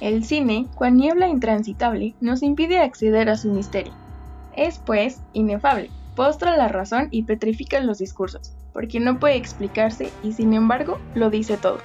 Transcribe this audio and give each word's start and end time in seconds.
El 0.00 0.24
cine, 0.24 0.66
cual 0.74 0.96
niebla 0.96 1.28
intransitable, 1.28 2.14
nos 2.22 2.42
impide 2.42 2.78
acceder 2.78 3.28
a 3.28 3.36
su 3.36 3.52
misterio. 3.52 3.92
Es, 4.56 4.78
pues, 4.78 5.20
inefable, 5.34 5.90
postra 6.16 6.56
la 6.56 6.68
razón 6.68 7.08
y 7.10 7.24
petrifica 7.24 7.80
los 7.80 7.98
discursos, 7.98 8.56
porque 8.72 8.98
no 8.98 9.18
puede 9.18 9.36
explicarse 9.36 10.10
y 10.22 10.32
sin 10.32 10.54
embargo 10.54 10.98
lo 11.14 11.28
dice 11.28 11.58
todo. 11.58 11.80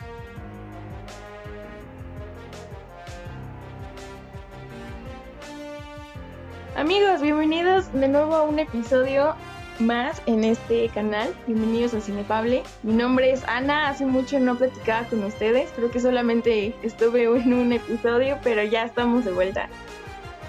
Amigos, 6.78 7.22
bienvenidos 7.22 7.92
de 7.92 8.08
nuevo 8.08 8.36
a 8.36 8.44
un 8.44 8.60
episodio 8.60 9.36
más 9.80 10.22
en 10.26 10.44
este 10.44 10.90
canal. 10.90 11.34
Bienvenidos 11.48 11.94
a 11.94 12.02
Cinefable. 12.02 12.64
Mi 12.84 12.94
nombre 12.94 13.32
es 13.32 13.44
Ana. 13.48 13.90
Hace 13.90 14.06
mucho 14.06 14.40
no 14.40 14.58
platicaba 14.58 15.08
con 15.08 15.24
ustedes. 15.24 15.70
Creo 15.76 15.92
que 15.92 16.00
solamente 16.00 16.76
estuve 16.84 17.24
en 17.24 17.54
un 17.54 17.74
episodio, 17.74 18.38
pero 18.44 18.64
ya 18.64 18.84
estamos 18.84 19.26
de 19.26 19.32
vuelta. 19.32 19.70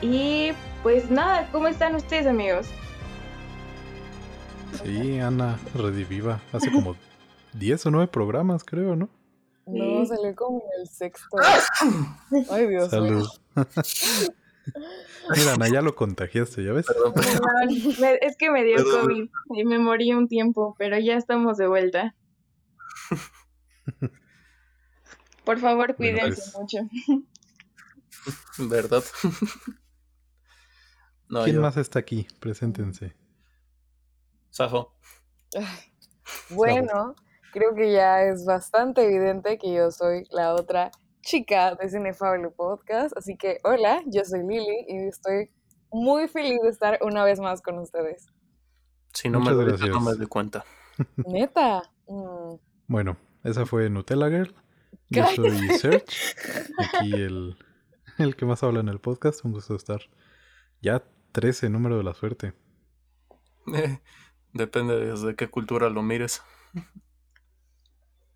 Y 0.00 0.50
pues 0.82 1.10
nada, 1.10 1.48
¿cómo 1.52 1.68
están 1.68 1.94
ustedes, 1.94 2.26
amigos? 2.26 2.66
Sí, 4.84 5.18
Ana, 5.18 5.58
rediviva. 5.74 6.40
Hace 6.52 6.70
como 6.70 6.96
10 7.54 7.86
o 7.86 7.90
9 7.90 8.08
programas, 8.08 8.64
creo, 8.64 8.96
¿no? 8.96 9.08
No, 9.66 10.06
salió 10.06 10.34
como 10.36 10.62
el 10.78 10.86
sexto. 10.88 11.36
Ay, 12.50 12.66
Dios 12.68 12.90
Salud. 12.90 13.26
Mira, 15.36 15.54
Ana, 15.54 15.68
ya 15.68 15.82
lo 15.82 15.94
contagiaste, 15.94 16.64
¿ya 16.64 16.72
ves? 16.72 16.86
Perdón, 16.86 17.14
es 18.20 18.36
que 18.36 18.50
me 18.50 18.64
dio 18.64 18.76
COVID 18.76 19.28
y 19.54 19.64
me 19.64 19.78
morí 19.78 20.12
un 20.12 20.28
tiempo, 20.28 20.74
pero 20.78 20.98
ya 20.98 21.16
estamos 21.16 21.56
de 21.56 21.66
vuelta. 21.66 22.14
Por 25.44 25.58
favor, 25.58 25.94
cuídense 25.96 26.42
pues. 26.52 26.54
mucho. 26.58 26.78
¿Verdad? 28.58 29.04
No, 31.28 31.44
¿Quién 31.44 31.60
más 31.60 31.76
está 31.76 31.98
aquí? 31.98 32.26
Preséntense. 32.40 33.14
Safo. 34.50 34.96
Bueno, 36.50 37.14
creo 37.52 37.74
que 37.74 37.92
ya 37.92 38.22
es 38.22 38.44
bastante 38.44 39.04
evidente 39.04 39.58
que 39.58 39.72
yo 39.74 39.90
soy 39.90 40.24
la 40.30 40.54
otra 40.54 40.90
chica 41.26 41.74
de 41.74 41.88
Cinefable 41.88 42.50
Podcast. 42.50 43.16
Así 43.16 43.36
que 43.36 43.58
hola, 43.64 44.00
yo 44.06 44.24
soy 44.24 44.40
Lili 44.40 44.86
y 44.88 45.08
estoy 45.08 45.50
muy 45.90 46.28
feliz 46.28 46.60
de 46.62 46.68
estar 46.68 46.98
una 47.02 47.24
vez 47.24 47.40
más 47.40 47.60
con 47.60 47.78
ustedes. 47.78 48.26
Si 49.12 49.28
no 49.28 49.40
Muchas 49.40 49.56
me 49.56 49.64
gracias. 49.64 49.88
no 49.90 50.00
me 50.00 50.14
doy 50.14 50.26
cuenta. 50.26 50.64
Neta. 51.16 51.82
Mm. 52.06 52.54
Bueno, 52.86 53.16
esa 53.42 53.66
fue 53.66 53.90
Nutella 53.90 54.28
Girl. 54.28 54.54
Yo 55.10 55.26
soy 55.34 55.50
Serge. 55.78 56.06
Aquí 56.78 57.12
el, 57.12 57.56
el 58.18 58.36
que 58.36 58.46
más 58.46 58.62
habla 58.62 58.80
en 58.80 58.88
el 58.88 59.00
podcast. 59.00 59.44
Un 59.44 59.52
gusto 59.52 59.74
estar. 59.74 60.02
Ya 60.80 61.02
13, 61.32 61.70
número 61.70 61.98
de 61.98 62.04
la 62.04 62.14
suerte. 62.14 62.54
Eh, 63.74 63.98
depende 64.52 64.96
desde 65.04 65.34
qué 65.34 65.48
cultura 65.48 65.90
lo 65.90 66.02
mires. 66.02 66.42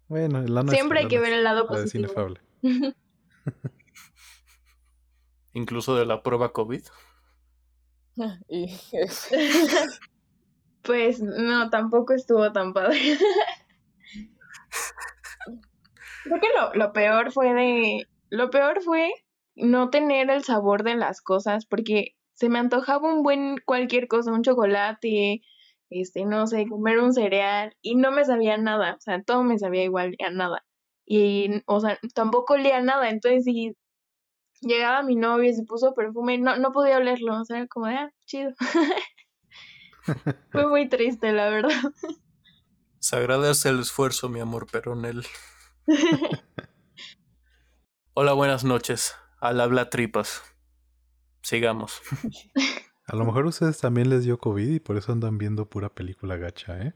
Bueno, 0.08 0.40
la 0.40 0.62
nuestra, 0.64 0.74
Siempre 0.74 0.98
hay 0.98 1.04
la 1.04 1.10
que 1.10 1.20
ver 1.20 1.32
el 1.34 1.44
lado 1.44 1.68
nuestra, 1.68 1.76
la 1.76 2.08
de 2.08 2.12
positivo. 2.14 2.49
Incluso 5.52 5.96
de 5.96 6.06
la 6.06 6.22
prueba 6.22 6.52
COVID. 6.52 6.84
Pues 10.82 11.20
no, 11.20 11.68
tampoco 11.68 12.14
estuvo 12.14 12.52
tan 12.52 12.72
padre. 12.72 12.98
Creo 16.24 16.40
que 16.40 16.48
lo, 16.56 16.72
lo 16.74 16.94
peor 16.94 17.32
fue 17.32 17.52
de. 17.52 18.06
Lo 18.30 18.48
peor 18.50 18.80
fue 18.82 19.12
no 19.56 19.90
tener 19.90 20.30
el 20.30 20.42
sabor 20.42 20.84
de 20.84 20.94
las 20.94 21.20
cosas, 21.20 21.66
porque 21.66 22.16
se 22.34 22.48
me 22.48 22.58
antojaba 22.58 23.12
un 23.12 23.22
buen 23.22 23.58
cualquier 23.64 24.08
cosa, 24.08 24.32
un 24.32 24.42
chocolate, 24.42 25.42
este, 25.90 26.24
no 26.24 26.46
sé, 26.46 26.66
comer 26.66 26.98
un 26.98 27.12
cereal, 27.12 27.76
y 27.82 27.96
no 27.96 28.10
me 28.12 28.24
sabía 28.24 28.56
nada, 28.56 28.94
o 28.94 29.00
sea, 29.00 29.22
todo 29.22 29.44
me 29.44 29.58
sabía 29.58 29.84
igual 29.84 30.16
a 30.24 30.30
nada. 30.30 30.64
Y, 31.12 31.64
o 31.66 31.80
sea, 31.80 31.98
tampoco 32.14 32.54
olía 32.54 32.80
nada, 32.80 33.08
entonces 33.08 33.42
si 33.42 33.76
llegaba 34.60 35.02
mi 35.02 35.16
novio 35.16 35.50
y 35.50 35.54
se 35.54 35.64
puso 35.64 35.92
perfume, 35.92 36.38
no, 36.38 36.56
no 36.56 36.70
podía 36.70 36.98
olerlo, 36.98 37.40
o 37.40 37.44
sea, 37.44 37.66
como 37.66 37.86
de, 37.88 37.94
ah, 37.94 38.12
chido. 38.26 38.52
Fue 40.52 40.68
muy 40.68 40.88
triste, 40.88 41.32
la 41.32 41.50
verdad. 41.50 41.80
Se 43.00 43.16
agradece 43.16 43.70
el 43.70 43.80
esfuerzo, 43.80 44.28
mi 44.28 44.38
amor, 44.38 44.68
pero 44.70 44.92
en 44.92 45.04
él. 45.04 45.26
Hola, 48.14 48.32
buenas 48.32 48.62
noches. 48.62 49.16
Al 49.40 49.60
habla 49.60 49.90
tripas. 49.90 50.44
Sigamos. 51.42 52.02
A 53.08 53.16
lo 53.16 53.24
mejor 53.24 53.46
a 53.46 53.48
ustedes 53.48 53.78
también 53.78 54.08
les 54.08 54.22
dio 54.22 54.38
COVID 54.38 54.68
y 54.68 54.78
por 54.78 54.96
eso 54.96 55.10
andan 55.10 55.36
viendo 55.36 55.68
pura 55.68 55.88
película 55.88 56.36
gacha, 56.36 56.80
¿eh? 56.80 56.94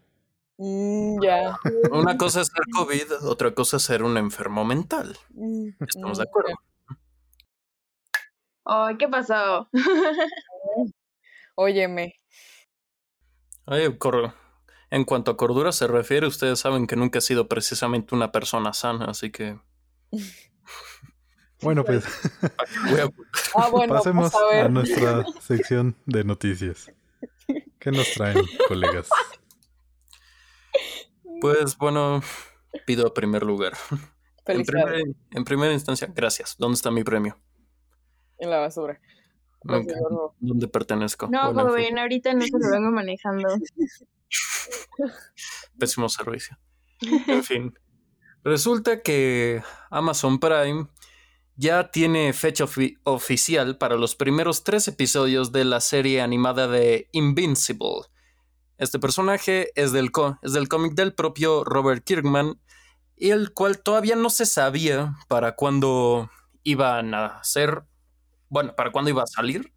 Mm, 0.59 1.23
ya. 1.23 1.57
Una 1.91 2.17
cosa 2.19 2.41
es 2.43 2.49
ser 2.49 2.63
COVID, 2.73 3.27
otra 3.27 3.55
cosa 3.55 3.77
es 3.79 3.83
ser 3.83 4.03
un 4.03 4.17
enfermo 4.17 4.65
mental. 4.65 5.17
Mm, 5.31 5.69
Estamos 5.87 6.19
mm, 6.19 6.21
de 6.21 6.29
acuerdo. 6.29 6.55
Ay, 8.65 8.97
¿qué 8.97 9.09
pasó? 9.09 9.69
Óyeme. 11.57 12.15
Oye, 13.67 13.97
en 14.91 15.05
cuanto 15.05 15.31
a 15.31 15.37
cordura 15.37 15.73
se 15.73 15.87
refiere, 15.87 16.27
ustedes 16.27 16.61
saben 16.61 16.87
que 16.87 16.97
nunca 16.97 17.19
he 17.19 17.23
sido 17.23 17.49
precisamente 17.49 18.15
una 18.15 18.31
persona 18.31 18.73
sana, 18.73 19.07
así 19.07 19.31
que 19.31 19.59
Bueno, 21.63 21.83
pues 21.85 22.05
voy 22.91 23.01
a- 23.01 23.11
Ah, 23.57 23.69
bueno, 23.71 23.95
pasemos 23.95 24.33
pues 24.33 24.43
a 24.43 24.47
ver. 24.49 24.67
a 24.67 24.69
nuestra 24.69 25.25
sección 25.41 25.97
de 26.07 26.25
noticias. 26.25 26.93
¿Qué 27.79 27.91
nos 27.91 28.13
traen, 28.13 28.45
colegas? 28.69 29.09
Pues 31.45 31.77
bueno, 31.77 32.23
pido 32.87 33.07
a 33.07 33.13
primer 33.13 33.43
lugar. 33.43 33.75
En 34.47 34.63
primera, 34.65 34.99
en 35.31 35.45
primera 35.45 35.73
instancia, 35.75 36.11
gracias. 36.15 36.57
¿Dónde 36.59 36.75
está 36.77 36.91
mi 36.91 37.03
premio? 37.05 37.39
En 38.39 38.49
la 38.51 38.59
basura. 38.59 38.99
¿Dónde 40.41 40.69
pertenezco? 40.69 41.29
No, 41.29 41.49
en 41.51 41.55
fin, 41.57 41.65
joven, 41.67 41.99
ahorita 41.99 42.33
no 42.35 42.41
se 42.43 42.51
lo 42.51 42.71
vengo 42.71 42.91
manejando. 42.91 43.49
pésimo 45.79 46.09
servicio. 46.11 46.59
En 47.27 47.43
fin, 47.43 47.75
resulta 48.43 49.01
que 49.03 49.63
Amazon 49.91 50.39
Prime 50.39 50.89
ya 51.57 51.91
tiene 51.91 52.33
fecha 52.35 52.65
ofi- 52.65 52.99
oficial 53.05 53.77
para 53.79 53.97
los 53.97 54.15
primeros 54.15 54.63
tres 54.65 54.89
episodios 54.89 55.53
de 55.53 55.65
la 55.67 55.81
serie 55.81 56.21
animada 56.23 56.69
de 56.69 57.09
Invincible. 57.13 58.03
Este 58.79 58.99
personaje 58.99 59.71
es 59.81 59.93
del, 59.93 60.11
es 60.43 60.53
del 60.53 60.69
cómic 60.69 60.95
del 60.95 61.15
propio 61.15 61.65
Robert 61.65 62.05
Kirkman, 62.05 62.59
y 63.17 63.31
el 63.31 63.53
cual 63.53 63.81
todavía 63.81 64.17
no 64.17 64.31
se 64.31 64.47
sabía 64.47 65.15
para 65.29 65.55
cuándo 65.55 66.31
iban 66.65 67.15
a 67.15 67.27
hacer, 67.39 67.85
bueno, 68.49 68.75
para 68.75 68.91
cuándo 68.91 69.11
iba 69.11 69.23
a 69.23 69.27
salir 69.27 69.73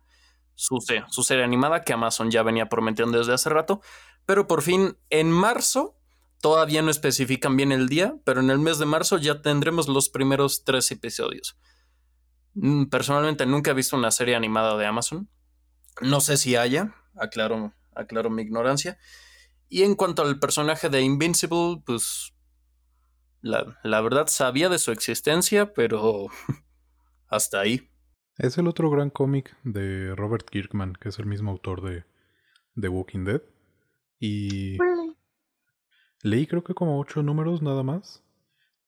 su, 0.55 0.79
su 1.09 1.23
serie 1.23 1.43
animada 1.43 1.83
que 1.83 1.93
Amazon 1.93 2.31
ya 2.31 2.41
venía 2.41 2.67
prometiendo 2.67 3.17
desde 3.19 3.33
hace 3.33 3.49
rato, 3.49 3.81
pero 4.25 4.47
por 4.47 4.63
fin 4.63 4.97
en 5.09 5.31
marzo, 5.31 5.95
todavía 6.41 6.81
no 6.81 6.89
especifican 6.89 7.55
bien 7.55 7.71
el 7.71 7.87
día, 7.87 8.15
pero 8.25 8.41
en 8.41 8.49
el 8.49 8.59
mes 8.59 8.79
de 8.79 8.85
marzo 8.85 9.17
ya 9.17 9.41
tendremos 9.41 9.87
los 9.87 10.09
primeros 10.09 10.63
tres 10.63 10.89
episodios. 10.91 11.57
Mm, 12.55 12.85
Personalmente 12.85 13.45
nunca 13.45 13.71
he 13.71 13.75
visto 13.75 13.95
una 13.95 14.11
serie 14.11 14.35
animada 14.35 14.77
de 14.77 14.85
Amazon. 14.85 15.29
No 16.01 16.21
sé 16.21 16.37
si 16.37 16.55
haya, 16.55 16.95
aclaro, 17.15 17.73
aclaro 17.97 18.29
mi 18.29 18.43
ignorancia. 18.43 18.97
Y 19.69 19.83
en 19.83 19.95
cuanto 19.95 20.21
al 20.21 20.39
personaje 20.39 20.89
de 20.89 21.01
Invincible, 21.01 21.81
pues 21.85 22.33
la, 23.41 23.79
la 23.83 24.01
verdad 24.01 24.27
sabía 24.27 24.69
de 24.69 24.79
su 24.79 24.91
existencia, 24.91 25.73
pero 25.73 26.27
hasta 27.27 27.59
ahí. 27.59 27.89
Es 28.37 28.57
el 28.57 28.67
otro 28.67 28.89
gran 28.89 29.09
cómic 29.09 29.57
de 29.63 30.15
Robert 30.15 30.47
Kirkman, 30.49 30.93
que 30.93 31.09
es 31.09 31.17
el 31.17 31.25
mismo 31.25 31.51
autor 31.51 31.81
de 31.81 32.05
The 32.79 32.87
Walking 32.87 33.25
Dead. 33.25 33.41
Y 34.19 34.77
leí 36.21 36.45
creo 36.47 36.63
que 36.63 36.73
como 36.73 36.99
ocho 36.99 37.23
números 37.23 37.61
nada 37.61 37.83
más. 37.83 38.23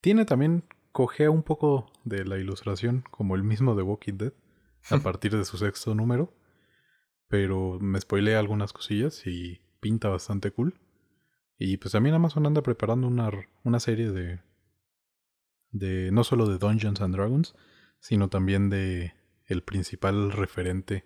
Tiene 0.01 0.25
también, 0.25 0.63
cojea 0.91 1.29
un 1.29 1.43
poco 1.43 1.91
de 2.03 2.25
la 2.25 2.37
ilustración, 2.37 3.03
como 3.11 3.35
el 3.35 3.43
mismo 3.43 3.75
de 3.75 3.83
Walking 3.83 4.17
Dead, 4.17 4.33
a 4.89 4.97
partir 5.03 5.35
de 5.35 5.45
su 5.45 5.57
sexto 5.57 5.95
número. 5.95 6.33
Pero 7.29 7.79
me 7.79 8.01
spoileé 8.01 8.35
algunas 8.35 8.73
cosillas 8.73 9.25
y 9.25 9.61
pinta 9.79 10.09
bastante 10.09 10.51
cool. 10.51 10.77
Y 11.57 11.77
pues 11.77 11.91
también 11.93 12.15
Amazon 12.15 12.45
anda 12.45 12.61
preparando 12.61 13.07
una, 13.07 13.29
una 13.63 13.79
serie 13.79 14.11
de, 14.11 14.41
de. 15.71 16.11
no 16.11 16.23
solo 16.23 16.47
de 16.47 16.57
Dungeons 16.57 17.01
and 17.01 17.15
Dragons, 17.15 17.55
sino 17.99 18.29
también 18.29 18.69
de 18.69 19.13
el 19.45 19.63
principal 19.63 20.31
referente 20.31 21.05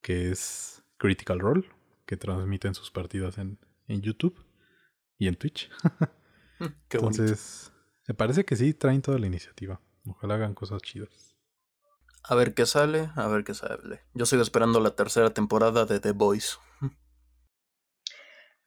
que 0.00 0.30
es 0.30 0.82
Critical 0.96 1.40
Role, 1.40 1.68
que 2.06 2.16
transmiten 2.16 2.74
sus 2.74 2.90
partidas 2.90 3.38
en, 3.38 3.58
en 3.88 4.02
YouTube 4.02 4.44
y 5.18 5.28
en 5.28 5.36
Twitch. 5.36 5.70
Qué. 6.88 6.98
Entonces, 6.98 7.72
me 8.06 8.14
parece 8.14 8.44
que 8.44 8.56
sí 8.56 8.74
traen 8.74 9.02
toda 9.02 9.18
la 9.18 9.26
iniciativa. 9.26 9.80
Ojalá 10.04 10.34
hagan 10.34 10.54
cosas 10.54 10.82
chidas. 10.82 11.31
A 12.24 12.34
ver 12.34 12.54
qué 12.54 12.66
sale, 12.66 13.10
a 13.16 13.26
ver 13.26 13.44
qué 13.44 13.54
sale. 13.54 14.00
Yo 14.14 14.26
sigo 14.26 14.42
esperando 14.42 14.80
la 14.80 14.94
tercera 14.94 15.30
temporada 15.30 15.86
de 15.86 16.00
The 16.00 16.12
Boys. 16.12 16.58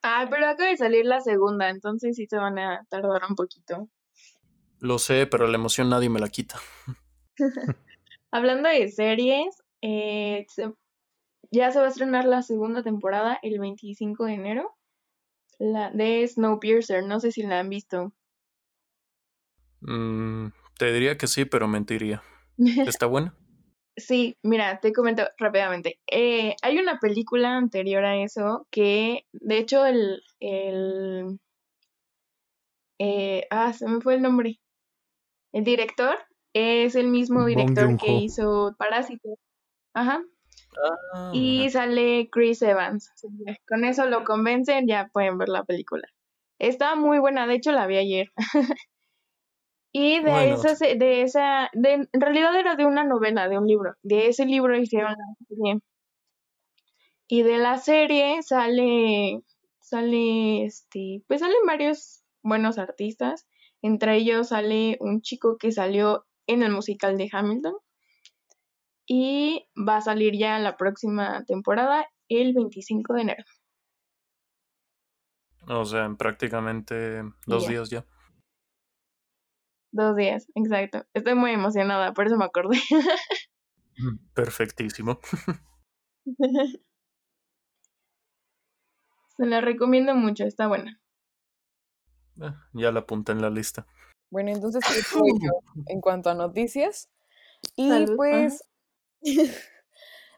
Ah, 0.07 0.27
pero 0.29 0.45
acaba 0.45 0.69
de 0.69 0.77
salir 0.77 1.03
la 1.03 1.19
segunda, 1.19 1.67
entonces 1.67 2.15
sí 2.15 2.27
se 2.27 2.37
van 2.37 2.59
a 2.59 2.85
tardar 2.91 3.23
un 3.27 3.35
poquito. 3.35 3.89
Lo 4.79 4.99
sé, 4.99 5.25
pero 5.25 5.47
la 5.47 5.55
emoción 5.55 5.89
nadie 5.89 6.09
me 6.09 6.19
la 6.19 6.29
quita. 6.29 6.59
Hablando 8.31 8.69
de 8.69 8.87
series, 8.91 9.63
eh, 9.81 10.45
ya 11.49 11.71
se 11.71 11.79
va 11.79 11.85
a 11.85 11.89
estrenar 11.89 12.25
la 12.25 12.43
segunda 12.43 12.83
temporada 12.83 13.39
el 13.41 13.57
25 13.57 14.25
de 14.25 14.33
enero. 14.33 14.77
La 15.57 15.89
de 15.89 16.27
Snowpiercer, 16.27 17.03
no 17.03 17.19
sé 17.19 17.31
si 17.31 17.41
la 17.41 17.59
han 17.59 17.69
visto. 17.69 18.13
Mm, 19.79 20.49
te 20.77 20.93
diría 20.93 21.17
que 21.17 21.25
sí, 21.25 21.45
pero 21.45 21.67
mentiría. 21.67 22.21
¿Está 22.85 23.07
buena? 23.07 23.33
Sí, 23.97 24.37
mira, 24.43 24.79
te 24.81 24.91
comento 24.91 25.23
rápidamente. 25.37 25.99
Eh, 26.07 26.55
hay 26.61 26.77
una 26.77 26.99
película 26.99 27.55
anterior 27.55 28.03
a 28.03 28.17
eso 28.17 28.67
que, 28.69 29.25
de 29.31 29.57
hecho, 29.57 29.85
el, 29.85 30.21
el 30.39 31.39
eh, 32.99 33.47
ah, 33.49 33.73
se 33.73 33.87
me 33.87 34.01
fue 34.01 34.15
el 34.15 34.21
nombre. 34.21 34.59
El 35.53 35.63
director 35.63 36.17
es 36.53 36.95
el 36.95 37.07
mismo 37.07 37.45
director 37.45 37.97
que 37.97 38.11
hizo 38.13 38.75
Parásito. 38.77 39.37
Ajá. 39.93 40.21
Ah, 41.13 41.31
y 41.33 41.69
sale 41.69 42.29
Chris 42.31 42.61
Evans. 42.61 43.11
Con 43.67 43.85
eso 43.85 44.05
lo 44.05 44.23
convencen, 44.23 44.87
ya 44.87 45.09
pueden 45.13 45.37
ver 45.37 45.49
la 45.49 45.63
película. 45.63 46.07
Está 46.59 46.95
muy 46.95 47.19
buena, 47.19 47.47
de 47.47 47.55
hecho 47.55 47.71
la 47.71 47.87
vi 47.87 47.97
ayer. 47.97 48.31
Y 49.97 50.19
de 50.19 50.51
esa, 50.51 50.73
de 50.73 51.21
esa, 51.21 51.69
de, 51.71 51.93
en 52.11 52.21
realidad 52.21 52.53
era 52.59 52.75
de 52.75 52.85
una 52.85 53.05
novela, 53.05 53.47
de 53.47 53.57
un 53.57 53.65
libro. 53.65 53.93
De 54.03 54.27
ese 54.27 54.45
libro 54.45 54.77
hicieron 54.77 55.13
la 55.13 55.45
serie. 55.47 55.79
Y 57.29 57.43
de 57.43 57.57
la 57.59 57.77
serie 57.77 58.43
sale, 58.43 59.41
sale, 59.79 60.65
este, 60.65 61.23
pues 61.29 61.39
salen 61.39 61.65
varios 61.65 62.25
buenos 62.43 62.77
artistas. 62.77 63.47
Entre 63.81 64.17
ellos 64.17 64.49
sale 64.49 64.97
un 64.99 65.21
chico 65.21 65.55
que 65.57 65.71
salió 65.71 66.25
en 66.45 66.61
el 66.61 66.73
musical 66.73 67.17
de 67.17 67.29
Hamilton. 67.31 67.75
Y 69.07 69.65
va 69.77 69.95
a 69.95 70.01
salir 70.01 70.37
ya 70.37 70.59
la 70.59 70.75
próxima 70.75 71.45
temporada 71.45 72.05
el 72.27 72.53
25 72.53 73.13
de 73.13 73.21
enero. 73.21 73.45
O 75.69 75.85
sea, 75.85 76.03
en 76.03 76.17
prácticamente 76.17 77.23
dos 77.47 77.69
días 77.69 77.89
ya. 77.89 78.03
Dos 79.95 80.15
días, 80.17 80.51
exacto. 80.55 81.05
Estoy 81.13 81.35
muy 81.35 81.51
emocionada, 81.51 82.13
por 82.13 82.27
eso 82.27 82.35
me 82.35 82.43
acordé. 82.43 82.77
Mm, 83.97 84.17
perfectísimo. 84.33 85.21
Se 89.37 89.45
la 89.45 89.61
recomiendo 89.61 90.13
mucho, 90.13 90.43
está 90.43 90.67
buena. 90.67 90.99
Eh, 92.41 92.51
ya 92.73 92.91
la 92.91 92.99
apunté 92.99 93.31
en 93.31 93.41
la 93.41 93.49
lista. 93.49 93.87
Bueno, 94.29 94.51
entonces 94.51 94.83
en 95.87 96.01
cuanto 96.01 96.29
a 96.29 96.33
noticias. 96.33 97.09
Y 97.77 98.05
pues, 98.17 98.65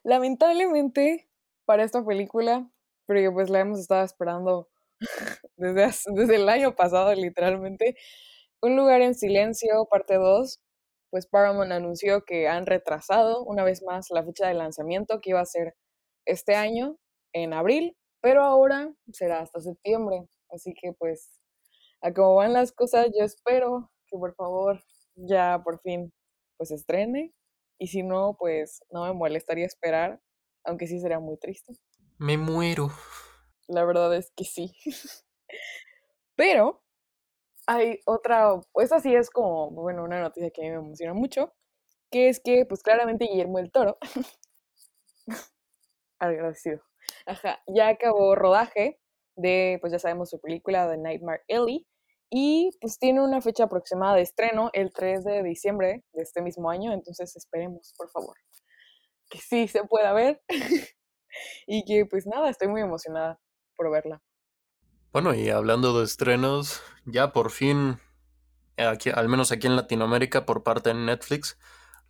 lamentablemente, 0.03 1.31
para 1.65 1.83
esta 1.83 2.05
película, 2.05 2.69
porque 3.07 3.31
pues 3.31 3.49
la 3.49 3.61
hemos 3.61 3.79
estado 3.79 4.05
esperando 4.05 4.69
desde, 5.55 6.11
desde 6.13 6.35
el 6.35 6.47
año 6.47 6.75
pasado, 6.75 7.15
literalmente, 7.15 7.95
un 8.61 8.75
lugar 8.75 9.01
en 9.01 9.15
silencio, 9.15 9.85
parte 9.89 10.15
2, 10.15 10.59
pues 11.09 11.27
Paramount 11.27 11.71
anunció 11.71 12.23
que 12.25 12.47
han 12.47 12.65
retrasado 12.65 13.43
una 13.43 13.63
vez 13.63 13.83
más 13.83 14.07
la 14.09 14.23
fecha 14.23 14.47
de 14.47 14.53
lanzamiento 14.53 15.21
que 15.21 15.31
iba 15.31 15.41
a 15.41 15.45
ser 15.45 15.75
este 16.25 16.55
año, 16.55 16.97
en 17.33 17.53
abril, 17.53 17.97
pero 18.21 18.43
ahora 18.43 18.93
será 19.11 19.41
hasta 19.41 19.61
septiembre. 19.61 20.27
Así 20.49 20.73
que 20.73 20.93
pues, 20.93 21.39
a 22.01 22.13
cómo 22.13 22.35
van 22.35 22.53
las 22.53 22.71
cosas, 22.71 23.07
yo 23.17 23.23
espero 23.23 23.91
que 24.07 24.17
por 24.17 24.35
favor 24.35 24.81
ya 25.15 25.61
por 25.63 25.79
fin 25.81 26.11
pues 26.57 26.71
estrene. 26.71 27.33
Y 27.79 27.87
si 27.87 28.01
no, 28.01 28.35
pues 28.39 28.83
no 28.89 29.05
me 29.05 29.13
molestaría 29.13 29.65
esperar, 29.65 30.19
aunque 30.63 30.87
sí 30.87 30.99
sería 30.99 31.19
muy 31.19 31.37
triste. 31.37 31.73
Me 32.17 32.37
muero. 32.37 32.89
La 33.67 33.85
verdad 33.85 34.15
es 34.15 34.31
que 34.35 34.45
sí. 34.45 34.75
Pero 36.35 36.83
hay 37.67 37.99
otra, 38.05 38.59
pues 38.71 38.91
así 38.93 39.13
es 39.13 39.29
como, 39.29 39.69
bueno, 39.71 40.03
una 40.03 40.21
noticia 40.21 40.49
que 40.51 40.61
a 40.61 40.65
mí 40.65 40.71
me 40.71 40.77
emociona 40.77 41.13
mucho, 41.13 41.53
que 42.11 42.29
es 42.29 42.39
que, 42.39 42.65
pues 42.65 42.81
claramente 42.83 43.25
Guillermo 43.25 43.59
el 43.59 43.71
Toro, 43.71 43.97
agradecido, 46.19 46.81
ajá, 47.25 47.61
ya 47.67 47.89
acabó 47.89 48.35
rodaje 48.35 48.99
de, 49.35 49.77
pues 49.81 49.93
ya 49.93 49.99
sabemos, 49.99 50.29
su 50.29 50.39
película 50.39 50.87
de 50.87 50.97
Nightmare 50.97 51.43
Ellie, 51.47 51.85
y 52.29 52.71
pues 52.81 52.99
tiene 52.99 53.21
una 53.21 53.41
fecha 53.41 53.65
aproximada 53.65 54.15
de 54.15 54.21
estreno 54.23 54.69
el 54.73 54.91
3 54.93 55.23
de 55.23 55.43
diciembre 55.43 56.03
de 56.13 56.23
este 56.23 56.41
mismo 56.41 56.69
año, 56.69 56.93
entonces 56.93 57.35
esperemos, 57.35 57.93
por 57.97 58.09
favor, 58.09 58.37
que 59.29 59.39
sí 59.39 59.67
se 59.67 59.83
pueda 59.83 60.13
ver, 60.13 60.41
y 61.67 61.83
que 61.85 62.05
pues 62.05 62.25
nada, 62.27 62.49
estoy 62.49 62.69
muy 62.69 62.81
emocionada 62.81 63.39
por 63.75 63.91
verla. 63.91 64.21
Bueno, 65.19 65.33
y 65.33 65.49
hablando 65.49 65.97
de 65.97 66.05
estrenos, 66.05 66.79
ya 67.05 67.33
por 67.33 67.49
fin, 67.49 67.99
al 68.77 69.29
menos 69.29 69.51
aquí 69.51 69.65
en 69.65 69.75
Latinoamérica, 69.75 70.45
por 70.45 70.61
parte 70.61 70.89
de 70.89 70.93
Netflix, 70.93 71.57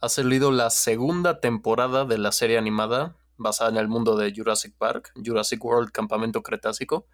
ha 0.01 0.09
salido 0.09 0.51
la 0.51 0.69
segunda 0.69 1.39
temporada 1.39 2.03
de 2.03 2.17
la 2.17 2.33
serie 2.33 2.57
animada 2.57 3.15
basada 3.37 3.69
en 3.69 3.77
el 3.77 3.87
mundo 3.87 4.17
de 4.17 4.33
Jurassic 4.35 4.75
Park, 4.77 5.13
Jurassic 5.25 5.63
World 5.63 5.91
Campamento 5.93 6.43
Cretácico, 6.43 7.07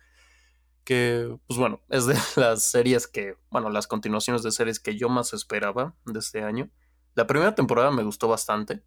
que, 0.84 1.38
pues 1.45 1.60
bueno, 1.60 1.80
es 1.90 2.07
de 2.07 2.18
las 2.38 2.63
series 2.63 3.06
que, 3.06 3.36
bueno, 3.51 3.69
las 3.69 3.86
continuaciones 3.86 4.42
de 4.42 4.50
series 4.50 4.79
que 4.79 4.98
yo 4.98 5.10
más 5.10 5.32
esperaba 5.34 5.94
de 6.06 6.18
este 6.18 6.41
año. 6.41 6.72
La 7.13 7.27
primera 7.27 7.53
temporada 7.53 7.91
me 7.91 8.01
gustó 8.01 8.27
bastante. 8.27 8.82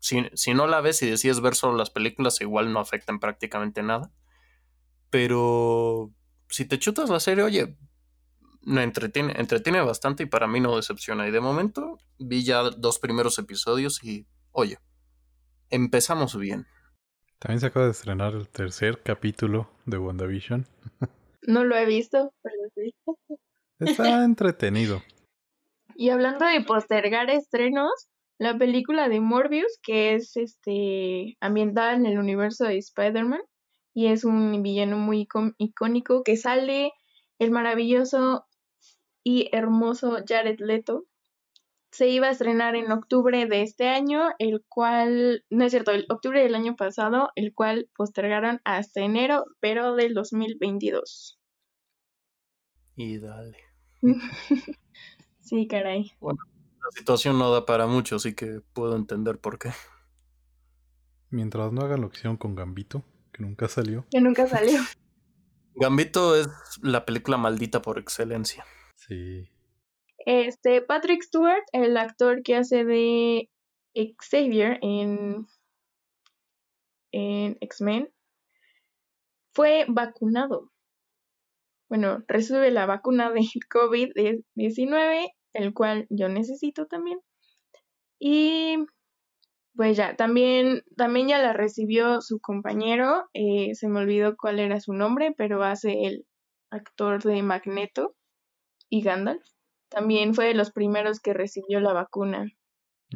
Si, 0.00 0.28
si 0.34 0.54
no 0.54 0.66
la 0.66 0.80
ves 0.80 1.02
y 1.02 1.08
decides 1.08 1.40
ver 1.40 1.54
solo 1.54 1.76
las 1.76 1.90
películas, 1.90 2.40
igual 2.40 2.72
no 2.72 2.80
afectan 2.80 3.20
prácticamente 3.20 3.84
nada. 3.84 4.10
Pero 5.10 6.12
si 6.48 6.66
te 6.66 6.78
chutas 6.78 7.10
la 7.10 7.20
serie, 7.20 7.44
oye, 7.44 7.76
me 8.62 8.82
entretiene, 8.82 9.34
entretiene 9.36 9.80
bastante 9.80 10.24
y 10.24 10.26
para 10.26 10.46
mí 10.46 10.60
no 10.60 10.76
decepciona. 10.76 11.26
Y 11.26 11.30
de 11.30 11.40
momento 11.40 11.98
vi 12.18 12.44
ya 12.44 12.62
dos 12.70 12.98
primeros 12.98 13.38
episodios 13.38 14.02
y, 14.02 14.26
oye, 14.52 14.78
empezamos 15.70 16.36
bien. 16.38 16.66
También 17.38 17.60
se 17.60 17.66
acaba 17.66 17.86
de 17.86 17.92
estrenar 17.92 18.34
el 18.34 18.48
tercer 18.48 19.02
capítulo 19.02 19.70
de 19.86 19.98
WandaVision. 19.98 20.66
No 21.42 21.64
lo 21.64 21.76
he 21.76 21.86
visto, 21.86 22.34
pero 22.42 22.56
sí. 22.74 22.94
Está 23.78 24.22
entretenido. 24.24 25.00
Y 25.94 26.10
hablando 26.10 26.44
de 26.44 26.60
postergar 26.60 27.30
estrenos, 27.30 27.90
la 28.38 28.58
película 28.58 29.08
de 29.08 29.20
Morbius, 29.20 29.78
que 29.82 30.14
es 30.14 30.36
este 30.36 31.36
ambientada 31.40 31.94
en 31.94 32.06
el 32.06 32.18
universo 32.18 32.64
de 32.64 32.76
Spider-Man, 32.76 33.40
y 33.98 34.06
es 34.06 34.22
un 34.22 34.62
villano 34.62 34.96
muy 34.96 35.26
icónico 35.58 36.22
que 36.22 36.36
sale 36.36 36.92
el 37.40 37.50
maravilloso 37.50 38.46
y 39.24 39.48
hermoso 39.50 40.18
Jared 40.24 40.60
Leto. 40.60 41.06
Se 41.90 42.06
iba 42.06 42.28
a 42.28 42.30
estrenar 42.30 42.76
en 42.76 42.92
octubre 42.92 43.46
de 43.46 43.62
este 43.62 43.88
año, 43.88 44.28
el 44.38 44.64
cual, 44.68 45.44
no 45.50 45.64
es 45.64 45.72
cierto, 45.72 45.90
el 45.90 46.06
octubre 46.10 46.40
del 46.40 46.54
año 46.54 46.76
pasado, 46.76 47.30
el 47.34 47.52
cual 47.52 47.90
postergaron 47.96 48.60
hasta 48.62 49.00
enero, 49.00 49.46
pero 49.58 49.96
del 49.96 50.14
2022. 50.14 51.40
Y 52.94 53.18
dale. 53.18 53.58
sí, 55.40 55.66
caray. 55.66 56.12
Bueno, 56.20 56.38
la 56.76 56.96
situación 56.96 57.36
no 57.36 57.50
da 57.50 57.66
para 57.66 57.88
mucho, 57.88 58.14
así 58.14 58.32
que 58.36 58.60
puedo 58.74 58.94
entender 58.94 59.40
por 59.40 59.58
qué. 59.58 59.70
Mientras 61.30 61.72
no 61.72 61.80
hagan 61.80 62.00
lo 62.00 62.10
que 62.10 62.18
hicieron 62.18 62.36
con 62.36 62.54
Gambito 62.54 63.02
nunca 63.38 63.68
salió. 63.68 64.06
Que 64.10 64.20
nunca 64.20 64.46
salió. 64.46 64.80
Gambito 65.74 66.34
es 66.34 66.48
la 66.82 67.04
película 67.04 67.36
maldita 67.36 67.82
por 67.82 67.98
excelencia. 67.98 68.64
Sí. 68.96 69.48
Este, 70.26 70.82
Patrick 70.82 71.22
Stewart, 71.22 71.62
el 71.72 71.96
actor 71.96 72.42
que 72.42 72.56
hace 72.56 72.84
de 72.84 73.48
Xavier 73.94 74.78
en, 74.82 75.46
en 77.12 77.56
X-Men, 77.60 78.12
fue 79.54 79.86
vacunado. 79.88 80.70
Bueno, 81.88 82.22
recibe 82.28 82.70
la 82.70 82.86
vacuna 82.86 83.30
de 83.30 83.40
COVID-19, 83.72 85.30
el 85.54 85.74
cual 85.74 86.06
yo 86.10 86.28
necesito 86.28 86.86
también. 86.86 87.20
Y 88.18 88.76
pues 89.78 89.96
ya, 89.96 90.16
también, 90.16 90.82
también 90.96 91.28
ya 91.28 91.38
la 91.38 91.52
recibió 91.52 92.20
su 92.20 92.40
compañero, 92.40 93.28
eh, 93.32 93.76
se 93.76 93.86
me 93.86 94.00
olvidó 94.00 94.36
cuál 94.36 94.58
era 94.58 94.80
su 94.80 94.92
nombre, 94.92 95.32
pero 95.38 95.62
hace 95.62 96.04
el 96.04 96.26
actor 96.68 97.22
de 97.22 97.44
Magneto 97.44 98.16
y 98.88 99.02
Gandalf. 99.02 99.44
También 99.88 100.34
fue 100.34 100.46
de 100.46 100.54
los 100.54 100.72
primeros 100.72 101.20
que 101.20 101.32
recibió 101.32 101.78
la 101.78 101.92
vacuna. 101.92 102.50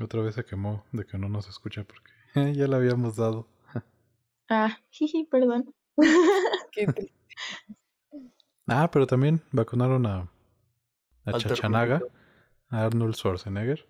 Otra 0.01 0.23
vez 0.23 0.37
se 0.37 0.45
quemó 0.45 0.85
de 0.93 1.05
que 1.05 1.19
no 1.19 1.29
nos 1.29 1.49
escucha 1.49 1.83
porque 1.83 2.13
ya 2.57 2.69
la 2.69 2.77
habíamos 2.77 3.17
dado. 3.17 3.49
ah, 4.49 4.79
jiji, 4.91 5.25
perdón. 5.25 5.75
ah, 8.69 8.89
pero 8.93 9.09
también 9.09 9.43
vacunaron 9.51 10.07
a, 10.07 10.31
a 11.25 11.33
Chachanaga, 11.39 12.03
a 12.69 12.85
Arnold 12.85 13.17
Schwarzenegger. 13.17 13.85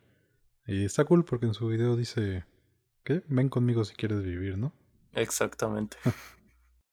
Y 0.67 0.87
está 0.87 1.05
cool 1.05 1.26
porque 1.26 1.45
en 1.45 1.52
su 1.52 1.67
video 1.67 1.97
dice 1.97 2.47
que 3.05 3.23
ven 3.29 3.49
conmigo 3.49 3.85
si 3.85 3.95
quieres 3.95 4.23
vivir, 4.23 4.59
¿no? 4.59 4.73
Exactamente. 5.13 5.97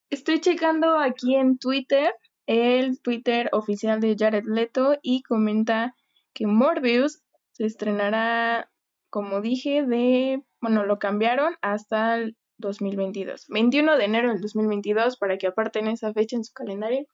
Estoy 0.10 0.42
checando 0.42 0.98
aquí 0.98 1.36
en 1.36 1.58
Twitter, 1.58 2.13
el 2.48 3.00
Twitter 3.01 3.50
oficial 3.51 4.00
de 4.00 4.16
Jared 4.18 4.46
Leto, 4.46 4.98
y 5.01 5.22
comenta 5.22 5.96
que 6.34 6.48
Morbius 6.48 7.22
se 7.51 7.66
estrenará, 7.66 8.72
como 9.10 9.42
dije, 9.42 9.84
de, 9.86 10.44
bueno, 10.62 10.86
lo 10.86 10.98
cambiaron 10.98 11.56
hasta 11.62 12.16
el 12.16 12.38
2022. 12.58 13.46
21 13.50 13.98
de 13.98 14.06
enero 14.06 14.30
del 14.30 14.42
2022 14.42 15.18
para 15.18 15.38
que 15.38 15.48
aparten 15.48 15.88
esa 15.88 16.13
fecha 16.13 16.36
en 16.36 16.44
su 16.44 16.54
calendario. 16.54 17.06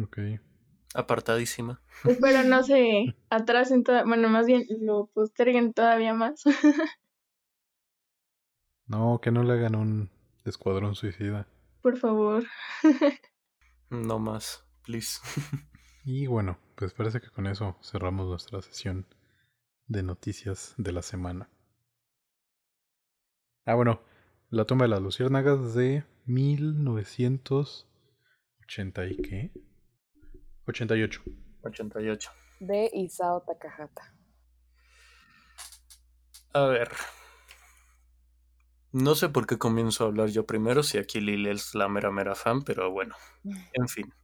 Ok. 0.00 0.18
Apartadísima. 0.94 1.80
Espero 2.04 2.44
no 2.44 2.62
se 2.62 3.16
atrasen, 3.28 3.82
bueno, 4.06 4.28
más 4.28 4.46
bien 4.46 4.64
lo 4.80 5.06
posterguen 5.12 5.72
todavía 5.72 6.14
más. 6.14 6.44
no, 8.86 9.20
que 9.22 9.30
no 9.30 9.42
le 9.42 9.54
hagan 9.54 9.74
un 9.74 10.10
escuadrón 10.44 10.94
suicida. 10.94 11.46
Por 11.82 11.96
favor. 11.96 12.44
no 13.90 14.18
más, 14.18 14.64
please. 14.84 15.20
y 16.04 16.26
bueno, 16.26 16.58
pues 16.76 16.92
parece 16.92 17.20
que 17.20 17.30
con 17.30 17.46
eso 17.46 17.76
cerramos 17.82 18.28
nuestra 18.28 18.60
sesión 18.62 19.06
de 19.86 20.02
noticias 20.02 20.74
de 20.76 20.92
la 20.92 21.02
semana. 21.02 21.48
Ah, 23.66 23.74
bueno, 23.74 24.02
la 24.50 24.66
toma 24.66 24.84
de 24.84 24.90
las 24.90 25.00
luciérnagas 25.00 25.74
de 25.74 26.04
1980 26.26 29.06
y 29.06 29.16
qué? 29.16 29.50
88. 30.66 31.22
88. 31.62 32.30
De 32.60 32.90
Isao 32.92 33.40
Takahata. 33.42 34.14
A 36.52 36.66
ver. 36.66 36.90
No 38.94 39.16
sé 39.16 39.28
por 39.28 39.48
qué 39.48 39.58
comienzo 39.58 40.04
a 40.04 40.06
hablar 40.06 40.28
yo 40.28 40.46
primero, 40.46 40.84
si 40.84 40.98
aquí 40.98 41.20
Lili 41.20 41.50
es 41.50 41.74
la 41.74 41.88
mera 41.88 42.12
mera 42.12 42.36
fan, 42.36 42.62
pero 42.62 42.92
bueno. 42.92 43.16
En 43.72 43.88
fin. 43.88 44.14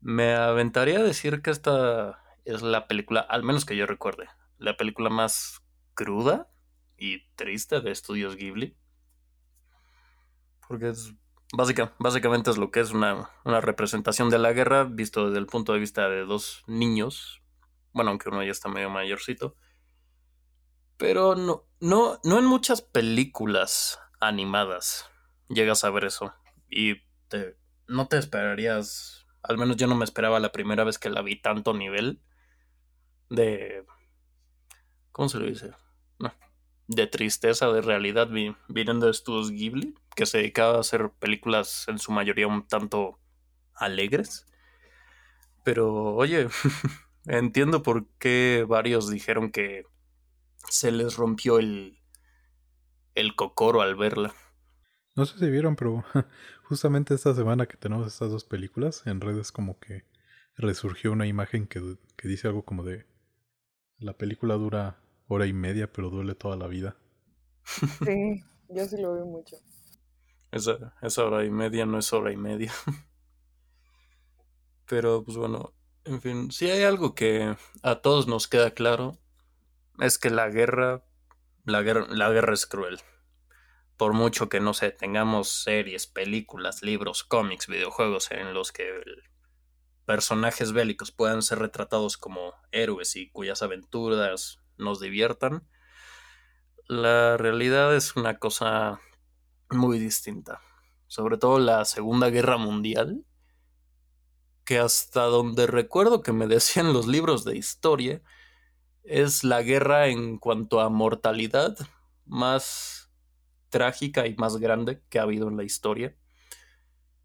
Me 0.00 0.34
aventaría 0.34 0.98
a 0.98 1.04
decir 1.04 1.42
que 1.42 1.50
esta 1.50 2.20
es 2.44 2.62
la 2.62 2.88
película, 2.88 3.20
al 3.20 3.44
menos 3.44 3.64
que 3.64 3.76
yo 3.76 3.86
recuerde, 3.86 4.26
la 4.58 4.76
película 4.76 5.10
más 5.10 5.62
cruda 5.94 6.50
y 6.96 7.28
triste 7.36 7.80
de 7.80 7.92
Estudios 7.92 8.34
Ghibli. 8.34 8.76
Porque 10.66 10.88
es 10.88 11.14
básicamente 11.52 12.50
es 12.50 12.58
lo 12.58 12.72
que 12.72 12.80
es 12.80 12.90
una, 12.90 13.30
representación 13.44 14.28
de 14.28 14.40
la 14.40 14.52
guerra 14.52 14.82
visto 14.82 15.26
desde 15.26 15.38
el 15.38 15.46
punto 15.46 15.72
de 15.72 15.78
vista 15.78 16.08
de 16.08 16.24
dos 16.24 16.64
niños. 16.66 17.44
Bueno, 17.92 18.10
aunque 18.10 18.28
uno 18.28 18.42
ya 18.42 18.50
está 18.50 18.68
medio 18.68 18.90
mayorcito. 18.90 19.54
Pero 20.96 21.34
no, 21.34 21.64
no, 21.80 22.20
no 22.24 22.38
en 22.38 22.46
muchas 22.46 22.80
películas 22.82 23.98
animadas 24.20 25.10
llegas 25.48 25.84
a 25.84 25.90
ver 25.90 26.04
eso. 26.04 26.34
Y 26.68 27.02
te, 27.28 27.56
no 27.86 28.08
te 28.08 28.18
esperarías, 28.18 29.26
al 29.42 29.58
menos 29.58 29.76
yo 29.76 29.86
no 29.86 29.94
me 29.94 30.04
esperaba 30.04 30.40
la 30.40 30.52
primera 30.52 30.84
vez 30.84 30.98
que 30.98 31.10
la 31.10 31.22
vi 31.22 31.40
tanto 31.40 31.74
nivel 31.74 32.20
de... 33.30 33.84
¿Cómo 35.12 35.28
se 35.28 35.38
lo 35.38 35.46
dice? 35.46 35.70
No, 36.18 36.32
de 36.88 37.06
tristeza, 37.06 37.68
de 37.68 37.80
realidad, 37.80 38.28
viniendo 38.68 39.06
de 39.06 39.52
Ghibli, 39.52 39.94
que 40.14 40.26
se 40.26 40.38
dedicaba 40.38 40.76
a 40.76 40.80
hacer 40.80 41.10
películas 41.18 41.86
en 41.88 41.98
su 41.98 42.12
mayoría 42.12 42.46
un 42.46 42.66
tanto 42.66 43.18
alegres. 43.74 44.46
Pero, 45.64 46.14
oye, 46.14 46.48
entiendo 47.26 47.82
por 47.82 48.06
qué 48.18 48.66
varios 48.68 49.10
dijeron 49.10 49.50
que 49.50 49.84
se 50.70 50.92
les 50.92 51.16
rompió 51.16 51.58
el, 51.58 51.98
el 53.16 53.34
cocoro 53.34 53.80
al 53.82 53.96
verla. 53.96 54.32
No 55.16 55.26
sé 55.26 55.38
si 55.38 55.50
vieron, 55.50 55.74
pero 55.74 56.04
justamente 56.64 57.14
esta 57.14 57.34
semana 57.34 57.66
que 57.66 57.76
tenemos 57.76 58.06
estas 58.06 58.30
dos 58.30 58.44
películas, 58.44 59.02
en 59.06 59.20
redes 59.20 59.50
como 59.50 59.78
que 59.80 60.04
resurgió 60.56 61.10
una 61.12 61.26
imagen 61.26 61.66
que, 61.66 61.96
que 62.16 62.28
dice 62.28 62.46
algo 62.48 62.64
como 62.64 62.84
de 62.84 63.04
la 63.98 64.14
película 64.18 64.54
dura 64.56 64.98
hora 65.28 65.46
y 65.46 65.52
media, 65.52 65.92
pero 65.92 66.10
duele 66.10 66.34
toda 66.34 66.56
la 66.56 66.68
vida. 66.68 66.96
Sí, 68.04 68.42
yo 68.68 68.86
sí 68.86 68.96
lo 69.00 69.14
veo 69.14 69.26
mucho. 69.26 69.56
Esa, 70.52 70.94
esa 71.02 71.24
hora 71.24 71.44
y 71.44 71.50
media 71.50 71.86
no 71.86 71.98
es 71.98 72.12
hora 72.12 72.32
y 72.32 72.36
media. 72.38 72.72
Pero, 74.86 75.24
pues 75.24 75.36
bueno, 75.36 75.74
en 76.04 76.20
fin, 76.20 76.50
si 76.50 76.70
hay 76.70 76.82
algo 76.84 77.14
que 77.14 77.56
a 77.82 77.96
todos 78.00 78.28
nos 78.28 78.46
queda 78.48 78.72
claro, 78.72 79.18
es 80.00 80.18
que 80.18 80.30
la 80.30 80.48
guerra, 80.48 81.04
la 81.64 81.82
guerra, 81.82 82.06
la 82.08 82.30
guerra 82.30 82.54
es 82.54 82.66
cruel. 82.66 83.00
Por 83.96 84.12
mucho 84.12 84.48
que 84.48 84.60
no 84.60 84.74
sé, 84.74 84.90
tengamos 84.90 85.48
series, 85.48 86.06
películas, 86.06 86.82
libros, 86.82 87.24
cómics, 87.24 87.66
videojuegos 87.66 88.30
en 88.30 88.52
los 88.52 88.72
que 88.72 88.90
personajes 90.06 90.72
bélicos 90.72 91.10
puedan 91.10 91.42
ser 91.42 91.58
retratados 91.58 92.16
como 92.16 92.54
héroes 92.70 93.16
y 93.16 93.28
cuyas 93.30 93.62
aventuras 93.62 94.60
nos 94.78 95.00
diviertan, 95.00 95.66
la 96.88 97.36
realidad 97.36 97.94
es 97.96 98.14
una 98.16 98.38
cosa 98.38 99.00
muy 99.70 99.98
distinta. 99.98 100.60
Sobre 101.08 101.36
todo 101.36 101.58
la 101.58 101.84
Segunda 101.84 102.30
Guerra 102.30 102.56
Mundial, 102.56 103.24
que 104.64 104.78
hasta 104.78 105.22
donde 105.22 105.66
recuerdo 105.66 106.22
que 106.22 106.32
me 106.32 106.46
decían 106.46 106.92
los 106.92 107.06
libros 107.06 107.44
de 107.44 107.56
historia, 107.56 108.22
es 109.06 109.44
la 109.44 109.62
guerra 109.62 110.08
en 110.08 110.38
cuanto 110.38 110.80
a 110.80 110.88
mortalidad 110.88 111.76
más 112.24 113.10
trágica 113.68 114.26
y 114.26 114.34
más 114.36 114.56
grande 114.56 115.02
que 115.08 115.18
ha 115.18 115.22
habido 115.22 115.48
en 115.48 115.56
la 115.56 115.64
historia. 115.64 116.16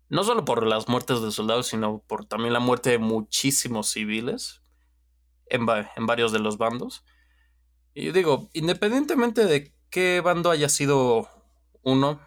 No 0.09 0.23
solo 0.23 0.45
por 0.45 0.65
las 0.65 0.87
muertes 0.89 1.21
de 1.21 1.31
soldados, 1.31 1.67
sino 1.67 2.03
por 2.07 2.25
también 2.25 2.53
la 2.53 2.59
muerte 2.59 2.91
de 2.91 2.97
muchísimos 2.97 3.89
civiles 3.89 4.61
en, 5.47 5.65
en 5.95 6.05
varios 6.05 6.31
de 6.31 6.39
los 6.39 6.57
bandos. 6.57 7.05
Y 7.93 8.11
digo, 8.11 8.49
independientemente 8.53 9.45
de 9.45 9.73
qué 9.89 10.21
bando 10.21 10.51
haya 10.51 10.69
sido 10.69 11.29
uno 11.81 12.21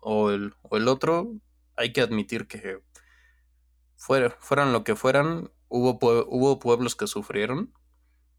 o 0.00 0.30
el, 0.30 0.54
o 0.62 0.76
el 0.76 0.88
otro, 0.88 1.32
hay 1.76 1.92
que 1.92 2.00
admitir 2.00 2.46
que 2.46 2.80
fueran 3.96 4.72
lo 4.72 4.84
que 4.84 4.94
fueran, 4.94 5.50
hubo, 5.68 5.98
hubo 6.28 6.58
pueblos 6.58 6.96
que 6.96 7.06
sufrieron, 7.06 7.72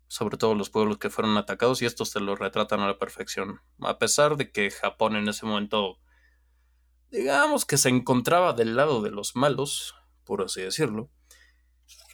sobre 0.08 0.38
todo 0.38 0.56
los 0.56 0.70
pueblos 0.70 0.98
que 0.98 1.10
fueron 1.10 1.38
atacados, 1.38 1.82
y 1.82 1.86
estos 1.86 2.10
se 2.10 2.20
lo 2.20 2.36
retratan 2.36 2.80
a 2.80 2.88
la 2.88 2.98
perfección. 2.98 3.62
A 3.82 3.98
pesar 3.98 4.38
de 4.38 4.52
que 4.52 4.72
Japón 4.72 5.16
en 5.16 5.28
ese 5.28 5.46
momento, 5.46 6.00
digamos 7.12 7.66
que 7.66 7.78
se 7.78 7.90
encontraba 7.90 8.54
del 8.54 8.76
lado 8.76 9.02
de 9.02 9.12
los 9.12 9.36
malos, 9.36 9.96
por 10.24 10.44
así 10.44 10.62
decirlo, 10.62 11.10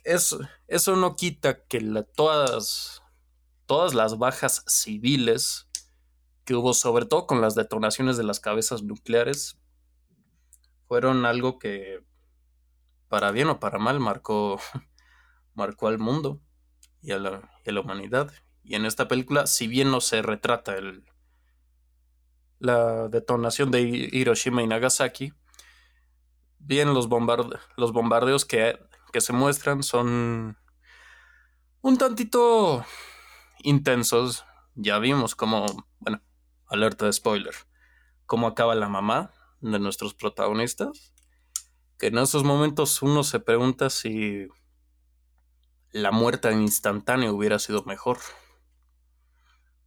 eso, 0.04 0.96
no 0.96 1.16
quita 1.16 1.66
que 1.66 1.80
todas 2.16 3.02
todas 3.66 3.94
las 3.94 4.18
bajas 4.18 4.64
civiles 4.68 5.70
que 6.44 6.56
hubo, 6.56 6.74
sobre 6.74 7.06
todo 7.06 7.26
con 7.26 7.40
las 7.42 7.56
detonaciones 7.56 8.18
de 8.18 8.24
las 8.24 8.40
cabezas 8.40 8.84
nucleares, 8.84 9.58
fueron 10.88 11.26
algo 11.26 11.58
que, 11.58 12.04
para 13.08 13.32
bien 13.32 13.48
o 13.48 13.60
para 13.60 13.80
mal, 13.80 14.00
marcó, 14.00 14.60
marcó 15.54 15.88
al 15.88 16.00
mundo 16.00 16.42
y 17.02 17.12
a, 17.12 17.20
la, 17.20 17.53
la 17.72 17.82
humanidad. 17.82 18.32
Y 18.64 18.76
en 18.76 18.86
esta 18.86 19.08
película, 19.08 19.48
si 19.48 19.68
bien 19.68 19.92
no 19.92 20.02
se 20.02 20.22
retrata 20.22 20.76
el, 20.76 21.04
la 22.60 23.08
detonación 23.10 23.72
de 23.72 23.82
Hiroshima 23.82 24.64
y 24.64 24.68
Nagasaki, 24.68 25.34
bien 26.60 26.94
los, 26.94 27.10
los 27.78 27.92
bombardeos 27.92 28.46
que, 28.46 28.80
que 29.12 29.22
se 29.22 29.34
muestran 29.34 29.84
son 29.84 30.58
un 31.82 31.98
tantito 31.98 32.86
intensos. 33.64 34.46
Ya 34.76 34.98
vimos 34.98 35.36
cómo, 35.36 35.66
bueno, 36.00 36.22
alerta 36.68 37.06
de 37.06 37.14
spoiler, 37.14 37.54
cómo 38.26 38.48
acaba 38.48 38.76
la 38.76 38.90
mamá 38.90 39.32
de 39.60 39.80
nuestros 39.80 40.14
protagonistas. 40.14 41.14
Que 42.00 42.08
en 42.08 42.18
esos 42.18 42.44
momentos 42.44 43.02
uno 43.02 43.24
se 43.24 43.40
pregunta 43.40 43.90
si 43.90 44.48
la 45.94 46.12
muerte 46.12 46.52
instantánea 46.52 47.32
hubiera 47.32 47.60
sido 47.60 47.84
mejor. 47.84 48.18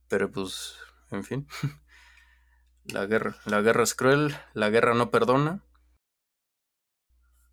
Pero 0.08 0.30
pues, 0.30 0.78
en 1.10 1.24
fin. 1.24 1.46
La 2.84 3.04
guerra, 3.06 3.34
la 3.46 3.62
guerra 3.62 3.82
es 3.82 3.96
cruel, 3.96 4.36
la 4.54 4.70
guerra 4.70 4.94
no 4.94 5.10
perdona. 5.10 5.64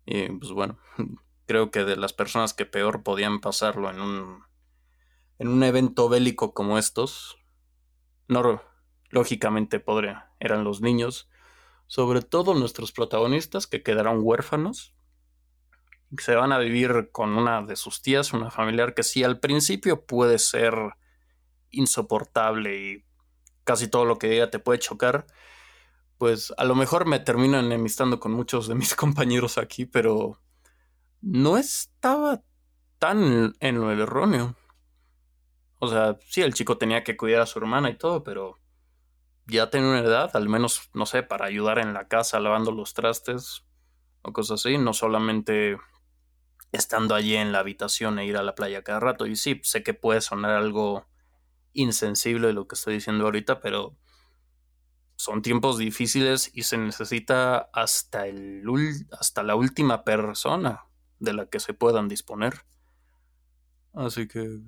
Y 0.06 0.28
pues 0.28 0.52
bueno, 0.52 0.78
creo 1.46 1.72
que 1.72 1.82
de 1.82 1.96
las 1.96 2.12
personas 2.12 2.54
que 2.54 2.66
peor 2.66 3.02
podían 3.02 3.40
pasarlo 3.40 3.90
en 3.90 4.00
un 4.00 4.44
en 5.38 5.48
un 5.48 5.62
evento 5.62 6.08
bélico 6.08 6.54
como 6.54 6.78
estos, 6.78 7.36
no, 8.28 8.62
lógicamente 9.10 9.80
podría, 9.80 10.30
eran 10.40 10.64
los 10.64 10.80
niños, 10.80 11.28
sobre 11.86 12.22
todo 12.22 12.54
nuestros 12.54 12.92
protagonistas 12.92 13.66
que 13.66 13.82
quedaron 13.82 14.20
huérfanos, 14.22 14.93
se 16.18 16.34
van 16.34 16.52
a 16.52 16.58
vivir 16.58 17.10
con 17.12 17.36
una 17.36 17.62
de 17.62 17.76
sus 17.76 18.02
tías, 18.02 18.32
una 18.32 18.50
familiar 18.50 18.94
que 18.94 19.02
sí 19.02 19.24
al 19.24 19.40
principio 19.40 20.04
puede 20.04 20.38
ser 20.38 20.74
insoportable 21.70 22.76
y 22.76 23.04
casi 23.64 23.88
todo 23.88 24.04
lo 24.04 24.18
que 24.18 24.28
diga 24.28 24.50
te 24.50 24.58
puede 24.58 24.78
chocar, 24.78 25.26
pues 26.18 26.52
a 26.56 26.64
lo 26.64 26.74
mejor 26.74 27.06
me 27.06 27.18
termino 27.18 27.58
enemistando 27.58 28.20
con 28.20 28.32
muchos 28.32 28.68
de 28.68 28.74
mis 28.74 28.94
compañeros 28.96 29.58
aquí, 29.58 29.86
pero 29.86 30.40
no 31.20 31.56
estaba 31.56 32.42
tan 32.98 33.54
en 33.60 33.80
lo 33.80 33.90
erróneo. 33.90 34.56
O 35.78 35.88
sea, 35.88 36.18
sí, 36.26 36.42
el 36.42 36.54
chico 36.54 36.78
tenía 36.78 37.04
que 37.04 37.16
cuidar 37.16 37.42
a 37.42 37.46
su 37.46 37.58
hermana 37.58 37.90
y 37.90 37.98
todo, 37.98 38.24
pero 38.24 38.58
ya 39.46 39.70
tenía 39.70 39.88
una 39.90 40.00
edad, 40.00 40.30
al 40.34 40.48
menos, 40.48 40.88
no 40.94 41.04
sé, 41.06 41.22
para 41.22 41.46
ayudar 41.46 41.78
en 41.78 41.92
la 41.92 42.08
casa 42.08 42.40
lavando 42.40 42.72
los 42.72 42.94
trastes 42.94 43.66
o 44.22 44.32
cosas 44.32 44.60
así, 44.60 44.78
no 44.78 44.94
solamente 44.94 45.76
estando 46.74 47.14
allí 47.14 47.36
en 47.36 47.52
la 47.52 47.60
habitación 47.60 48.18
e 48.18 48.26
ir 48.26 48.36
a 48.36 48.42
la 48.42 48.54
playa 48.54 48.82
cada 48.82 49.00
rato. 49.00 49.26
Y 49.26 49.36
sí, 49.36 49.60
sé 49.62 49.82
que 49.82 49.94
puede 49.94 50.20
sonar 50.20 50.50
algo 50.52 51.06
insensible 51.72 52.52
lo 52.52 52.66
que 52.66 52.74
estoy 52.74 52.94
diciendo 52.94 53.24
ahorita, 53.24 53.60
pero 53.60 53.96
son 55.16 55.42
tiempos 55.42 55.78
difíciles 55.78 56.50
y 56.52 56.64
se 56.64 56.76
necesita 56.76 57.70
hasta, 57.72 58.26
el, 58.26 58.62
hasta 59.18 59.42
la 59.42 59.54
última 59.54 60.04
persona 60.04 60.84
de 61.18 61.32
la 61.32 61.46
que 61.46 61.60
se 61.60 61.74
puedan 61.74 62.08
disponer. 62.08 62.62
Así 63.92 64.26
que 64.26 64.60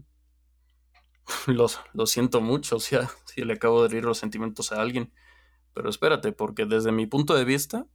los, 1.46 1.80
lo 1.92 2.06
siento 2.06 2.40
mucho 2.40 2.78
si, 2.78 2.96
si 3.24 3.42
le 3.42 3.54
acabo 3.54 3.82
de 3.82 3.88
herir 3.88 4.04
los 4.04 4.18
sentimientos 4.18 4.72
a 4.72 4.80
alguien. 4.80 5.12
Pero 5.74 5.90
espérate, 5.90 6.32
porque 6.32 6.64
desde 6.64 6.92
mi 6.92 7.06
punto 7.06 7.34
de 7.34 7.44
vista, 7.44 7.86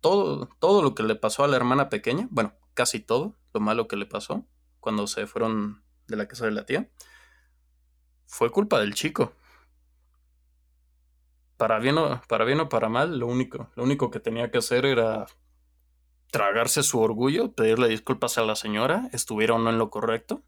todo, 0.00 0.48
todo 0.58 0.82
lo 0.82 0.94
que 0.94 1.02
le 1.02 1.14
pasó 1.14 1.44
a 1.44 1.48
la 1.48 1.56
hermana 1.56 1.88
pequeña, 1.88 2.28
bueno, 2.30 2.54
casi 2.74 3.00
todo 3.00 3.36
lo 3.52 3.60
malo 3.60 3.88
que 3.88 3.96
le 3.96 4.06
pasó 4.06 4.46
cuando 4.80 5.06
se 5.06 5.26
fueron 5.26 5.82
de 6.06 6.16
la 6.16 6.28
casa 6.28 6.46
de 6.46 6.52
la 6.52 6.66
tía, 6.66 6.90
fue 8.26 8.50
culpa 8.50 8.80
del 8.80 8.94
chico. 8.94 9.32
Para 11.56 11.78
bien 11.80 11.98
o 11.98 12.20
para, 12.28 12.44
bien 12.44 12.60
o 12.60 12.68
para 12.68 12.88
mal, 12.88 13.18
lo 13.18 13.26
único, 13.26 13.70
lo 13.74 13.82
único 13.82 14.10
que 14.10 14.20
tenía 14.20 14.50
que 14.50 14.58
hacer 14.58 14.86
era 14.86 15.26
tragarse 16.30 16.82
su 16.82 17.00
orgullo, 17.00 17.52
pedirle 17.52 17.88
disculpas 17.88 18.38
a 18.38 18.44
la 18.44 18.54
señora, 18.54 19.08
estuviera 19.12 19.54
o 19.54 19.58
no 19.58 19.70
en 19.70 19.78
lo 19.78 19.90
correcto, 19.90 20.42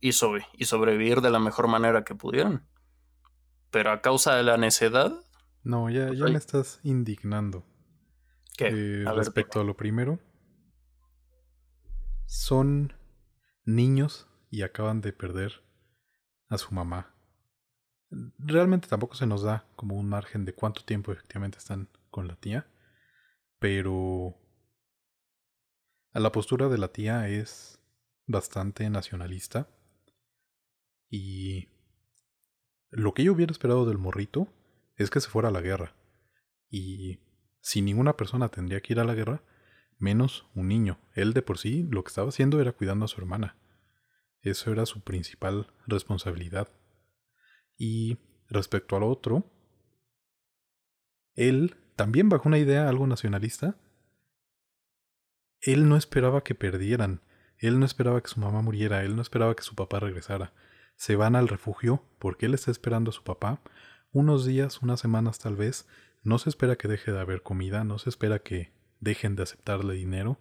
y, 0.00 0.12
sobre, 0.12 0.46
y 0.54 0.64
sobrevivir 0.64 1.20
de 1.20 1.30
la 1.30 1.40
mejor 1.40 1.68
manera 1.68 2.04
que 2.04 2.14
pudieran. 2.14 2.66
Pero 3.70 3.90
a 3.90 4.00
causa 4.00 4.36
de 4.36 4.44
la 4.44 4.56
necedad. 4.56 5.12
No, 5.64 5.90
ya, 5.90 6.12
ya 6.14 6.24
me 6.24 6.38
estás 6.38 6.80
indignando. 6.82 7.64
¿Qué? 8.58 8.66
Eh, 8.66 9.04
respecto 9.14 9.60
a 9.60 9.64
lo 9.64 9.76
primero, 9.76 10.18
son 12.26 12.92
niños 13.64 14.28
y 14.50 14.62
acaban 14.62 15.00
de 15.00 15.12
perder 15.12 15.62
a 16.48 16.58
su 16.58 16.74
mamá. 16.74 17.14
Realmente 18.10 18.88
tampoco 18.88 19.14
se 19.14 19.26
nos 19.26 19.42
da 19.42 19.64
como 19.76 19.94
un 19.94 20.08
margen 20.08 20.44
de 20.44 20.54
cuánto 20.54 20.82
tiempo 20.82 21.12
efectivamente 21.12 21.58
están 21.58 21.88
con 22.10 22.26
la 22.26 22.34
tía, 22.34 22.66
pero 23.60 24.34
a 26.12 26.18
la 26.18 26.32
postura 26.32 26.68
de 26.68 26.78
la 26.78 26.88
tía 26.88 27.28
es 27.28 27.80
bastante 28.26 28.90
nacionalista 28.90 29.68
y 31.08 31.68
lo 32.90 33.14
que 33.14 33.22
yo 33.22 33.34
hubiera 33.34 33.52
esperado 33.52 33.86
del 33.86 33.98
morrito 33.98 34.48
es 34.96 35.10
que 35.10 35.20
se 35.20 35.30
fuera 35.30 35.50
a 35.50 35.52
la 35.52 35.60
guerra 35.60 35.94
y 36.70 37.20
si 37.68 37.82
ninguna 37.82 38.16
persona 38.16 38.48
tendría 38.48 38.80
que 38.80 38.94
ir 38.94 39.00
a 39.00 39.04
la 39.04 39.14
guerra, 39.14 39.42
menos 39.98 40.48
un 40.54 40.68
niño. 40.68 40.98
Él 41.12 41.34
de 41.34 41.42
por 41.42 41.58
sí 41.58 41.86
lo 41.90 42.02
que 42.02 42.08
estaba 42.08 42.30
haciendo 42.30 42.62
era 42.62 42.72
cuidando 42.72 43.04
a 43.04 43.08
su 43.08 43.20
hermana. 43.20 43.58
Eso 44.40 44.72
era 44.72 44.86
su 44.86 45.02
principal 45.02 45.70
responsabilidad. 45.86 46.68
Y 47.76 48.16
respecto 48.48 48.96
al 48.96 49.02
otro, 49.02 49.52
él 51.34 51.76
también 51.94 52.30
bajo 52.30 52.48
una 52.48 52.56
idea 52.56 52.88
algo 52.88 53.06
nacionalista. 53.06 53.78
Él 55.60 55.90
no 55.90 55.98
esperaba 55.98 56.42
que 56.42 56.54
perdieran, 56.54 57.20
él 57.58 57.78
no 57.78 57.84
esperaba 57.84 58.22
que 58.22 58.30
su 58.30 58.40
mamá 58.40 58.62
muriera, 58.62 59.04
él 59.04 59.14
no 59.14 59.20
esperaba 59.20 59.54
que 59.54 59.62
su 59.62 59.74
papá 59.74 60.00
regresara. 60.00 60.54
Se 60.96 61.16
van 61.16 61.36
al 61.36 61.48
refugio 61.48 62.02
porque 62.18 62.46
él 62.46 62.54
está 62.54 62.70
esperando 62.70 63.10
a 63.10 63.12
su 63.12 63.24
papá 63.24 63.60
unos 64.10 64.46
días, 64.46 64.80
unas 64.80 65.00
semanas 65.00 65.38
tal 65.38 65.54
vez, 65.54 65.86
no 66.22 66.38
se 66.38 66.50
espera 66.50 66.76
que 66.76 66.88
deje 66.88 67.12
de 67.12 67.20
haber 67.20 67.42
comida, 67.42 67.84
no 67.84 67.98
se 67.98 68.10
espera 68.10 68.40
que 68.40 68.72
dejen 69.00 69.36
de 69.36 69.44
aceptarle 69.44 69.94
dinero. 69.94 70.38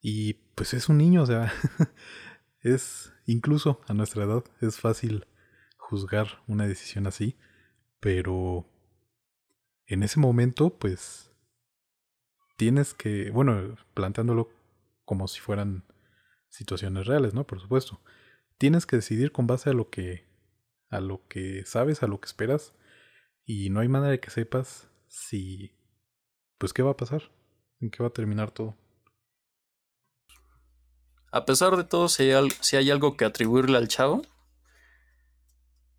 Y 0.00 0.34
pues 0.54 0.74
es 0.74 0.88
un 0.88 0.98
niño, 0.98 1.22
o 1.22 1.26
sea, 1.26 1.52
es 2.60 3.12
incluso 3.26 3.80
a 3.88 3.94
nuestra 3.94 4.24
edad 4.24 4.44
es 4.60 4.78
fácil 4.78 5.26
juzgar 5.76 6.42
una 6.46 6.66
decisión 6.66 7.06
así, 7.06 7.36
pero 8.00 8.68
en 9.86 10.02
ese 10.02 10.20
momento 10.20 10.70
pues 10.78 11.30
tienes 12.56 12.94
que, 12.94 13.30
bueno, 13.30 13.76
planteándolo 13.94 14.50
como 15.04 15.28
si 15.28 15.40
fueran 15.40 15.84
situaciones 16.48 17.06
reales, 17.06 17.34
¿no? 17.34 17.46
Por 17.46 17.60
supuesto. 17.60 18.00
Tienes 18.58 18.86
que 18.86 18.96
decidir 18.96 19.32
con 19.32 19.46
base 19.46 19.70
a 19.70 19.74
lo 19.74 19.90
que 19.90 20.26
a 20.88 21.00
lo 21.00 21.26
que 21.28 21.64
sabes, 21.66 22.02
a 22.02 22.06
lo 22.06 22.20
que 22.20 22.26
esperas 22.26 22.72
y 23.46 23.70
no 23.70 23.80
hay 23.80 23.88
manera 23.88 24.10
de 24.10 24.20
que 24.20 24.30
sepas 24.30 24.90
si 25.06 25.72
pues 26.58 26.72
qué 26.72 26.82
va 26.82 26.90
a 26.90 26.96
pasar, 26.96 27.30
en 27.80 27.90
qué 27.90 28.02
va 28.02 28.08
a 28.08 28.12
terminar 28.12 28.50
todo. 28.50 28.76
A 31.30 31.44
pesar 31.44 31.76
de 31.76 31.84
todo, 31.84 32.08
si 32.08 32.30
hay, 32.30 32.50
si 32.60 32.76
hay 32.76 32.90
algo 32.90 33.16
que 33.16 33.24
atribuirle 33.24 33.78
al 33.78 33.88
chavo, 33.88 34.22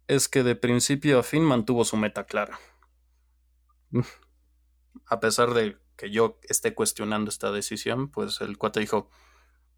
es 0.07 0.27
que 0.27 0.43
de 0.43 0.55
principio 0.55 1.19
a 1.19 1.23
fin 1.23 1.43
mantuvo 1.43 1.85
su 1.85 1.95
meta 1.97 2.25
clara. 2.25 2.59
A 5.09 5.21
pesar 5.21 5.53
de 5.53 5.77
que 5.95 6.09
yo 6.11 6.39
esté 6.43 6.73
cuestionando 6.73 7.29
esta 7.29 7.51
decisión, 7.51 8.09
pues 8.09 8.41
el 8.41 8.57
cuate 8.57 8.81
dijo, 8.81 9.09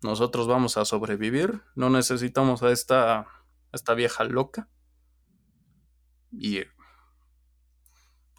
nosotros 0.02 0.48
vamos 0.48 0.78
a 0.78 0.86
sobrevivir, 0.86 1.62
no 1.76 1.90
necesitamos 1.90 2.64
a 2.64 2.72
esta, 2.72 3.20
a 3.20 3.28
esta 3.74 3.94
vieja 3.94 4.24
loca. 4.24 4.70
Y 6.32 6.62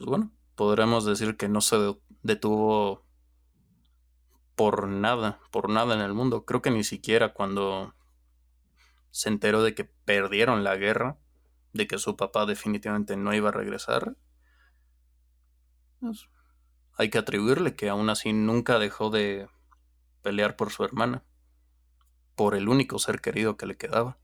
pues 0.00 0.08
bueno, 0.08 0.32
podremos 0.54 1.04
decir 1.04 1.36
que 1.36 1.46
no 1.46 1.60
se 1.60 1.94
detuvo 2.22 3.04
por 4.54 4.88
nada, 4.88 5.40
por 5.50 5.68
nada 5.68 5.94
en 5.94 6.00
el 6.00 6.14
mundo. 6.14 6.46
Creo 6.46 6.62
que 6.62 6.70
ni 6.70 6.84
siquiera 6.84 7.34
cuando 7.34 7.94
se 9.10 9.28
enteró 9.28 9.62
de 9.62 9.74
que 9.74 9.84
perdieron 9.84 10.64
la 10.64 10.76
guerra, 10.76 11.18
de 11.74 11.86
que 11.86 11.98
su 11.98 12.16
papá 12.16 12.46
definitivamente 12.46 13.18
no 13.18 13.34
iba 13.34 13.50
a 13.50 13.52
regresar, 13.52 14.16
pues, 16.00 16.30
hay 16.94 17.10
que 17.10 17.18
atribuirle 17.18 17.76
que 17.76 17.90
aún 17.90 18.08
así 18.08 18.32
nunca 18.32 18.78
dejó 18.78 19.10
de 19.10 19.50
pelear 20.22 20.56
por 20.56 20.70
su 20.70 20.82
hermana, 20.82 21.24
por 22.36 22.54
el 22.54 22.70
único 22.70 22.98
ser 22.98 23.20
querido 23.20 23.58
que 23.58 23.66
le 23.66 23.76
quedaba. 23.76 24.16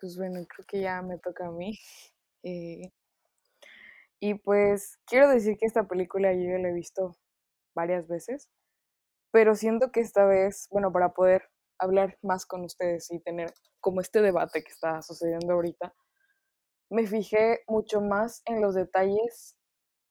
Pues 0.00 0.16
bueno, 0.16 0.40
creo 0.48 0.66
que 0.66 0.80
ya 0.80 1.02
me 1.02 1.18
toca 1.18 1.46
a 1.46 1.50
mí. 1.50 1.78
Eh, 2.42 2.90
y 4.18 4.32
pues 4.32 4.98
quiero 5.04 5.28
decir 5.28 5.58
que 5.58 5.66
esta 5.66 5.86
película 5.86 6.32
yo 6.32 6.56
la 6.56 6.70
he 6.70 6.72
visto 6.72 7.14
varias 7.74 8.08
veces, 8.08 8.48
pero 9.30 9.54
siento 9.54 9.92
que 9.92 10.00
esta 10.00 10.24
vez, 10.24 10.66
bueno, 10.70 10.90
para 10.90 11.12
poder 11.12 11.50
hablar 11.78 12.16
más 12.22 12.46
con 12.46 12.64
ustedes 12.64 13.10
y 13.10 13.20
tener 13.20 13.52
como 13.80 14.00
este 14.00 14.22
debate 14.22 14.62
que 14.62 14.70
está 14.70 15.02
sucediendo 15.02 15.52
ahorita, 15.52 15.94
me 16.90 17.06
fijé 17.06 17.62
mucho 17.68 18.00
más 18.00 18.40
en 18.46 18.62
los 18.62 18.74
detalles 18.74 19.58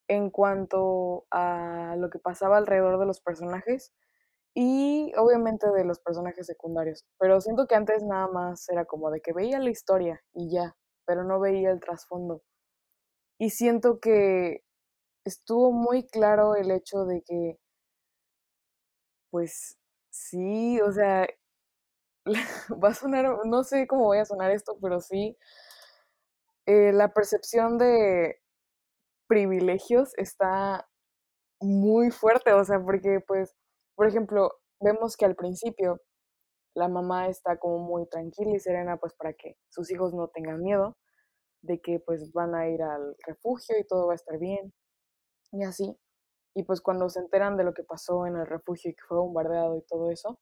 en 0.08 0.30
cuanto 0.30 1.25
a 1.32 1.95
lo 1.97 2.12
que 2.12 2.19
pasaba 2.19 2.58
alrededor 2.58 2.99
de 2.99 3.08
los 3.08 3.21
personajes 3.21 3.91
y 4.56 5.14
obviamente 5.18 5.68
de 5.72 5.86
los 5.86 6.00
personajes 6.00 6.48
secundarios. 6.48 7.06
Pero 7.20 7.42
siento 7.42 7.68
que 7.68 7.76
antes 7.76 8.04
nada 8.04 8.28
más 8.28 8.68
era 8.70 8.86
como 8.86 9.12
de 9.12 9.22
que 9.22 9.34
veía 9.34 9.60
la 9.60 9.70
historia 9.70 10.22
y 10.34 10.52
ya, 10.52 10.76
pero 11.06 11.24
no 11.24 11.40
veía 11.40 11.72
el 11.72 11.80
trasfondo. 11.80 12.42
Y 13.40 13.52
siento 13.52 14.00
que 14.00 14.64
estuvo 15.26 15.72
muy 15.72 16.08
claro 16.08 16.56
el 16.56 16.72
hecho 16.72 17.06
de 17.06 17.22
que, 17.24 17.60
pues 19.32 19.78
sí, 20.10 20.80
o 20.82 20.92
sea, 20.92 21.28
va 22.84 22.90
a 22.90 22.94
sonar, 22.94 23.46
no 23.46 23.64
sé 23.64 23.88
cómo 23.88 24.06
voy 24.06 24.20
a 24.20 24.26
sonar 24.26 24.52
esto, 24.52 24.78
pero 24.82 25.02
sí, 25.02 25.38
eh, 26.66 26.92
la 26.94 27.14
percepción 27.14 27.78
de 27.78 28.42
privilegios 29.28 30.14
está 30.18 30.88
muy 31.62 32.12
fuerte, 32.12 32.54
o 32.54 32.64
sea, 32.66 32.80
porque 32.82 33.22
pues, 33.28 33.56
por 34.00 34.08
ejemplo, 34.08 34.54
vemos 34.80 35.18
que 35.18 35.26
al 35.26 35.36
principio 35.36 36.00
la 36.74 36.88
mamá 36.88 37.28
está 37.28 37.58
como 37.58 37.80
muy 37.80 38.08
tranquila 38.08 38.56
y 38.56 38.60
serena 38.62 38.96
pues 38.96 39.14
para 39.14 39.34
que 39.34 39.58
sus 39.68 39.92
hijos 39.92 40.14
no 40.14 40.30
tengan 40.30 40.62
miedo 40.62 40.96
de 41.64 41.82
que 41.82 42.00
pues 42.00 42.32
van 42.32 42.56
a 42.56 42.70
ir 42.70 42.82
al 42.82 43.18
refugio 43.28 43.78
y 43.78 43.86
todo 43.86 44.08
va 44.08 44.14
a 44.14 44.16
estar 44.16 44.40
bien 44.40 44.74
y 45.52 45.66
así. 45.66 45.98
Y 46.56 46.64
pues 46.64 46.80
cuando 46.80 47.10
se 47.10 47.20
enteran 47.20 47.58
de 47.58 47.66
lo 47.66 47.74
que 47.74 47.84
pasó 47.84 48.26
en 48.26 48.38
el 48.38 48.48
refugio 48.48 48.90
y 48.90 48.96
que 48.96 49.04
fue 49.06 49.18
bombardeado 49.18 49.76
y 49.76 49.82
todo 49.82 50.12
eso, 50.12 50.40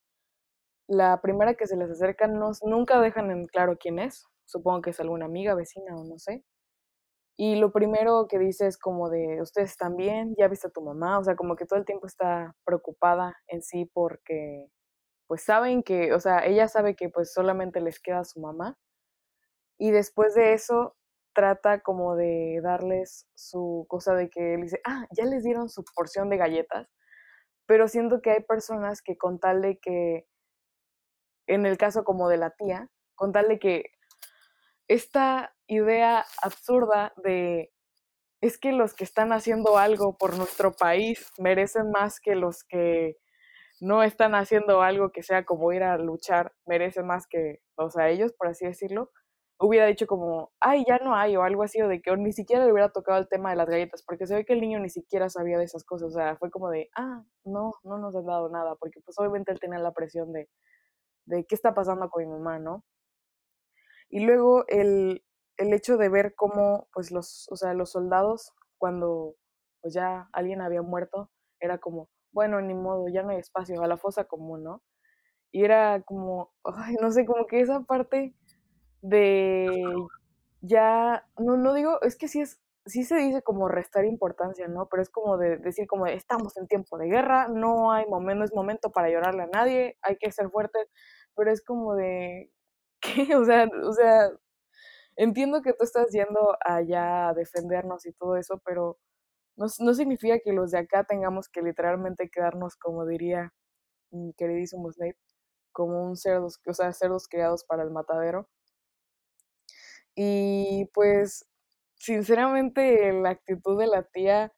la 0.88 1.20
primera 1.24 1.56
que 1.56 1.66
se 1.66 1.78
les 1.78 1.90
acerca 1.90 2.28
no, 2.28 2.52
nunca 2.62 3.02
dejan 3.02 3.32
en 3.32 3.48
claro 3.48 3.76
quién 3.80 3.98
es. 3.98 4.28
Supongo 4.46 4.84
que 4.84 4.92
es 4.92 5.00
alguna 5.00 5.26
amiga, 5.26 5.56
vecina 5.56 5.96
o 5.96 6.04
no 6.04 6.20
sé. 6.20 6.46
Y 7.38 7.56
lo 7.58 7.72
primero 7.72 8.28
que 8.28 8.40
dice 8.40 8.66
es 8.68 8.80
como 8.80 9.10
de, 9.10 9.42
ustedes 9.42 9.70
están 9.72 9.96
bien, 9.96 10.34
ya 10.38 10.48
viste 10.48 10.68
a 10.68 10.72
tu 10.72 10.82
mamá, 10.82 11.20
o 11.20 11.24
sea, 11.24 11.36
como 11.36 11.56
que 11.56 11.66
todo 11.68 11.78
el 11.80 11.86
tiempo 11.86 12.08
está 12.08 12.56
preocupada 12.66 13.36
en 13.48 13.62
sí 13.62 13.86
porque 13.94 14.68
pues 15.28 15.44
saben 15.44 15.84
que, 15.84 16.14
o 16.14 16.20
sea, 16.20 16.46
ella 16.46 16.68
sabe 16.68 16.96
que 16.96 17.10
pues 17.10 17.34
solamente 17.34 17.82
les 17.82 18.00
queda 18.00 18.24
su 18.24 18.40
mamá. 18.40 18.78
Y 19.78 19.92
después 19.92 20.34
de 20.36 20.54
eso 20.54 20.96
trata 21.34 21.82
como 21.82 22.16
de 22.16 22.60
darles 22.64 23.28
su 23.36 23.86
cosa 23.90 24.16
de 24.16 24.30
que 24.30 24.56
él 24.56 24.64
dice, 24.64 24.82
ah, 24.86 25.06
ya 25.12 25.26
les 25.26 25.44
dieron 25.44 25.70
su 25.70 25.84
porción 25.96 26.30
de 26.30 26.38
galletas, 26.38 26.88
pero 27.68 27.88
siento 27.88 28.22
que 28.22 28.32
hay 28.32 28.44
personas 28.44 29.02
que 29.04 29.18
con 29.18 29.40
tal 29.40 29.62
de 29.62 29.78
que, 29.80 30.28
en 31.48 31.66
el 31.68 31.78
caso 31.78 32.04
como 32.04 32.30
de 32.30 32.38
la 32.38 32.52
tía, 32.52 32.90
con 33.16 33.32
tal 33.34 33.50
de 33.50 33.60
que 33.60 33.86
esta 34.88 35.56
idea 35.68 36.26
absurda 36.42 37.14
de 37.24 37.72
es 38.42 38.60
que 38.60 38.72
los 38.72 38.94
que 38.94 39.04
están 39.04 39.34
haciendo 39.34 39.78
algo 39.78 40.18
por 40.18 40.38
nuestro 40.38 40.72
país 40.74 41.32
merecen 41.40 41.92
más 41.92 42.20
que 42.20 42.36
los 42.36 42.64
que 42.64 43.18
no 43.82 44.04
están 44.04 44.36
haciendo 44.36 44.82
algo 44.82 45.12
que 45.12 45.24
sea 45.24 45.46
como 45.46 45.72
ir 45.74 45.84
a 45.84 45.98
luchar, 45.98 46.54
merecen 46.66 47.08
más 47.08 47.28
que, 47.28 47.62
o 47.76 47.90
sea, 47.90 48.10
ellos, 48.10 48.34
por 48.34 48.48
así 48.48 48.66
decirlo 48.66 49.12
hubiera 49.60 49.88
dicho 49.88 50.08
como, 50.08 50.52
ay, 50.60 50.84
ya 50.88 51.00
no 51.00 51.16
hay, 51.16 51.36
o 51.36 51.44
algo 51.44 51.64
así, 51.64 51.82
o 51.82 51.88
de 51.88 52.02
que 52.02 52.16
ni 52.18 52.32
siquiera 52.32 52.66
le 52.66 52.72
hubiera 52.72 52.90
tocado 52.90 53.20
el 53.20 53.28
tema 53.28 53.50
de 53.50 53.56
las 53.56 53.68
galletas, 53.68 54.04
porque 54.04 54.28
se 54.28 54.36
ve 54.36 54.46
que 54.46 54.54
el 54.54 54.62
niño 54.62 54.80
ni 54.80 54.90
siquiera 54.90 55.30
sabía 55.30 55.58
de 55.58 55.66
esas 55.66 55.84
cosas, 55.84 56.10
o 56.10 56.12
sea, 56.12 56.38
fue 56.38 56.52
como 56.52 56.70
de, 56.70 56.90
ah, 56.96 57.24
no, 57.44 57.74
no 57.84 57.98
nos 57.98 58.16
han 58.16 58.26
dado 58.26 58.50
nada, 58.50 58.76
porque 58.76 59.02
pues 59.02 59.18
obviamente 59.20 59.52
él 59.52 59.60
tenía 59.60 59.80
la 59.80 59.94
presión 59.94 60.32
de, 60.32 60.50
de 61.26 61.46
qué 61.46 61.56
está 61.56 61.74
pasando 61.74 62.10
con 62.10 62.24
mi 62.24 62.30
mamá, 62.30 62.60
¿no? 62.60 62.84
Y 64.10 64.22
luego 64.26 64.66
el, 64.68 65.24
el 65.58 65.74
hecho 65.74 65.98
de 65.98 66.10
ver 66.10 66.36
cómo, 66.36 66.88
pues 66.94 67.12
los, 67.12 67.48
o 67.52 67.56
sea, 67.56 67.74
los 67.74 67.92
soldados, 67.92 68.54
cuando 68.78 69.36
pues 69.82 69.94
ya 69.94 70.30
alguien 70.34 70.62
había 70.62 70.82
muerto, 70.82 71.32
era 71.60 71.78
como, 71.80 72.10
bueno, 72.32 72.62
ni 72.62 72.74
modo, 72.74 73.08
ya 73.10 73.24
no 73.24 73.30
hay 73.30 73.38
espacio, 73.40 73.82
a 73.82 73.88
la 73.88 73.98
fosa 73.98 74.26
común, 74.26 74.64
¿no? 74.64 74.84
Y 75.52 75.64
era 75.64 76.02
como, 76.04 76.54
no 77.02 77.12
sé, 77.12 77.26
como 77.26 77.48
que 77.48 77.62
esa 77.62 77.82
parte 77.82 78.36
de 79.02 79.68
ya, 80.62 81.26
no, 81.38 81.58
no 81.58 81.74
digo, 81.74 82.02
es 82.02 82.18
que 82.18 82.28
sí 82.28 82.42
es, 82.42 82.60
sí 82.86 83.04
se 83.04 83.18
dice 83.18 83.42
como 83.44 83.68
restar 83.70 84.06
importancia, 84.06 84.68
¿no? 84.68 84.88
Pero 84.90 85.02
es 85.04 85.10
como 85.10 85.38
de 85.38 85.58
decir 85.58 85.88
como 85.88 86.08
estamos 86.08 86.58
en 86.58 86.68
tiempo 86.68 86.98
de 86.98 87.08
guerra, 87.08 87.48
no 87.48 87.92
hay 87.92 88.06
momento, 88.08 88.40
no 88.40 88.46
es 88.46 88.54
momento 88.54 88.92
para 88.92 89.10
llorarle 89.10 89.44
a 89.44 89.48
nadie, 89.48 89.98
hay 90.02 90.18
que 90.18 90.32
ser 90.32 90.50
fuertes, 90.50 90.88
pero 91.36 91.52
es 91.52 91.64
como 91.64 91.96
de, 91.96 92.52
¿qué? 93.02 93.36
O 93.36 93.46
sea, 93.46 93.68
o 93.84 93.94
sea, 93.94 94.32
entiendo 95.18 95.62
que 95.62 95.74
tú 95.74 95.84
estás 95.86 96.12
yendo 96.12 96.58
allá 96.66 97.30
a 97.30 97.34
defendernos 97.34 98.06
y 98.06 98.14
todo 98.14 98.38
eso, 98.38 98.62
pero 98.66 99.00
no, 99.58 99.68
no 99.80 99.96
significa 99.96 100.40
que 100.40 100.54
los 100.54 100.72
de 100.72 100.80
acá 100.80 101.06
tengamos 101.06 101.50
que 101.50 101.62
literalmente 101.64 102.30
quedarnos, 102.30 102.78
como 102.78 103.06
diría 103.08 103.54
mi 104.12 104.34
queridísimo 104.36 104.92
Snape, 104.94 105.18
como 105.74 106.06
un 106.06 106.18
cerdos, 106.18 106.62
o 106.68 106.74
sea, 106.74 106.94
cerdos 106.94 107.28
criados 107.30 107.66
para 107.66 107.84
el 107.84 107.92
matadero. 107.92 108.48
Y 110.16 110.86
pues, 110.94 111.46
sinceramente, 111.96 113.14
la 113.14 113.30
actitud 113.30 113.80
de 113.80 113.88
la 113.88 114.04
tía 114.04 114.52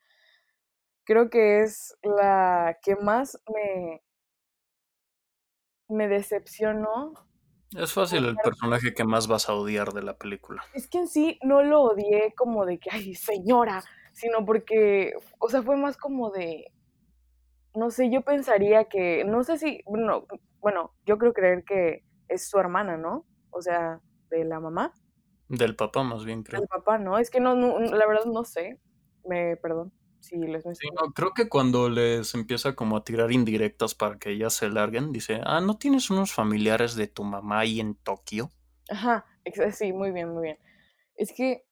creo 1.06 1.30
que 1.30 1.62
es 1.62 1.98
la 2.04 2.78
que 2.82 2.96
más 2.96 3.38
me, 3.54 4.02
me 5.90 6.08
decepcionó. 6.08 7.14
Es 7.76 7.94
fácil 7.94 8.26
el 8.26 8.36
personaje 8.36 8.94
que 8.94 9.04
más 9.04 9.28
vas 9.28 9.48
a 9.48 9.54
odiar 9.54 9.94
de 9.94 10.02
la 10.02 10.18
película. 10.18 10.64
Es 10.74 10.88
que 10.88 11.00
en 11.00 11.08
sí 11.08 11.40
no 11.44 11.62
lo 11.62 11.84
odié 11.84 12.34
como 12.36 12.66
de 12.66 12.80
que, 12.80 12.90
ay, 12.92 13.14
señora, 13.14 13.84
sino 14.14 14.46
porque, 14.46 15.14
o 15.38 15.50
sea, 15.50 15.62
fue 15.62 15.78
más 15.78 15.96
como 15.96 16.32
de, 16.32 16.72
no 17.76 17.92
sé, 17.92 18.10
yo 18.10 18.22
pensaría 18.22 18.86
que, 18.86 19.24
no 19.24 19.44
sé 19.44 19.58
si, 19.58 19.82
bueno, 19.86 20.26
bueno, 20.60 20.96
yo 21.06 21.18
creo 21.18 21.34
creer 21.34 21.64
que 21.64 22.04
es 22.28 22.50
su 22.50 22.58
hermana, 22.58 22.98
¿no? 22.98 23.26
O 23.52 23.62
sea, 23.62 24.02
de 24.30 24.46
la 24.46 24.60
mamá. 24.60 24.94
Del 25.48 25.76
papá, 25.76 26.04
más 26.04 26.26
bien, 26.26 26.44
creo. 26.44 26.62
Del 26.62 26.68
papá, 26.68 26.98
no, 26.98 27.18
es 27.18 27.30
que 27.30 27.40
no, 27.40 27.56
la 27.56 28.08
verdad 28.08 28.26
no 28.26 28.44
sé. 28.44 28.80
Me, 29.26 29.58
perdón, 29.58 29.92
si 30.20 30.38
les 30.38 30.64
sí, 30.64 30.90
no, 30.94 31.14
creo 31.14 31.34
que 31.34 31.50
cuando 31.50 31.90
les 31.90 32.34
empieza 32.34 32.76
como 32.76 32.98
a 32.98 33.04
tirar 33.04 33.32
indirectas 33.32 33.96
para 33.96 34.20
que 34.20 34.32
ellas 34.32 34.54
se 34.54 34.70
larguen, 34.70 35.12
dice, 35.12 35.42
ah, 35.44 35.62
¿no 35.62 35.78
tienes 35.78 36.10
unos 36.10 36.34
familiares 36.34 36.96
de 36.96 37.08
tu 37.08 37.24
mamá 37.24 37.60
ahí 37.60 37.80
en 37.80 37.96
Tokio? 37.96 38.52
Ajá, 38.90 39.26
sí, 39.72 39.94
muy 39.94 40.12
bien, 40.12 40.34
muy 40.34 40.44
bien. 40.44 40.60
Es 41.16 41.32
que, 41.32 41.66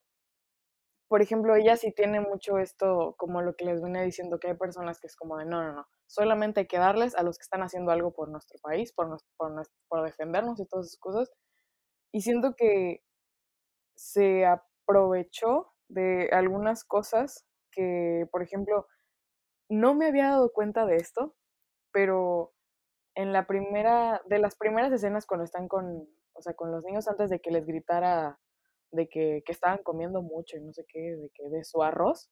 por 1.08 1.22
ejemplo, 1.22 1.56
ella 1.56 1.78
sí 1.78 1.92
tiene 1.92 2.20
mucho 2.20 2.58
esto, 2.58 3.16
como 3.18 3.42
lo 3.42 3.56
que 3.56 3.66
les 3.66 3.82
venía 3.82 4.02
diciendo, 4.02 4.40
que 4.40 4.50
hay 4.50 4.56
personas 4.56 5.00
que 5.00 5.08
es 5.08 5.16
como 5.16 5.38
de, 5.38 5.46
no, 5.46 5.64
no, 5.64 5.74
no, 5.74 5.88
solamente 6.06 6.62
hay 6.62 6.68
que 6.68 6.78
darles 6.78 7.16
a 7.16 7.24
los 7.24 7.38
que 7.38 7.44
están 7.44 7.64
haciendo 7.64 7.92
algo 7.92 8.14
por 8.14 8.30
nuestro 8.30 8.60
país, 8.60 8.94
por, 8.94 9.18
por, 9.38 9.68
por 9.88 10.04
defendernos 10.04 10.60
y 10.60 10.66
todas 10.66 10.88
esas 10.88 11.00
cosas. 11.00 11.32
Y 12.12 12.22
siento 12.22 12.56
que 12.56 13.04
se 13.96 14.46
aprovechó 14.46 15.74
de 15.90 16.30
algunas 16.32 16.84
cosas 16.84 17.47
que, 17.78 18.28
por 18.32 18.42
ejemplo, 18.42 18.88
no 19.70 19.94
me 19.94 20.08
había 20.08 20.30
dado 20.30 20.52
cuenta 20.52 20.86
de 20.88 20.96
esto, 20.96 21.36
pero 21.92 22.54
en 23.16 23.34
la 23.34 23.46
primera, 23.46 24.22
de 24.26 24.40
las 24.40 24.56
primeras 24.56 24.92
escenas 24.92 25.28
cuando 25.28 25.44
están 25.44 25.68
con, 25.68 26.10
o 26.34 26.42
sea, 26.42 26.54
con 26.56 26.72
los 26.72 26.84
niños 26.84 27.08
antes 27.08 27.30
de 27.30 27.40
que 27.40 27.52
les 27.52 27.66
gritara 27.68 28.40
de 28.92 29.08
que, 29.08 29.44
que 29.46 29.52
estaban 29.52 29.84
comiendo 29.84 30.24
mucho 30.24 30.58
y 30.58 30.62
no 30.62 30.74
sé 30.74 30.86
qué, 30.88 31.16
de 31.16 31.30
que 31.36 31.50
de 31.50 31.64
su 31.64 31.84
arroz, 31.84 32.32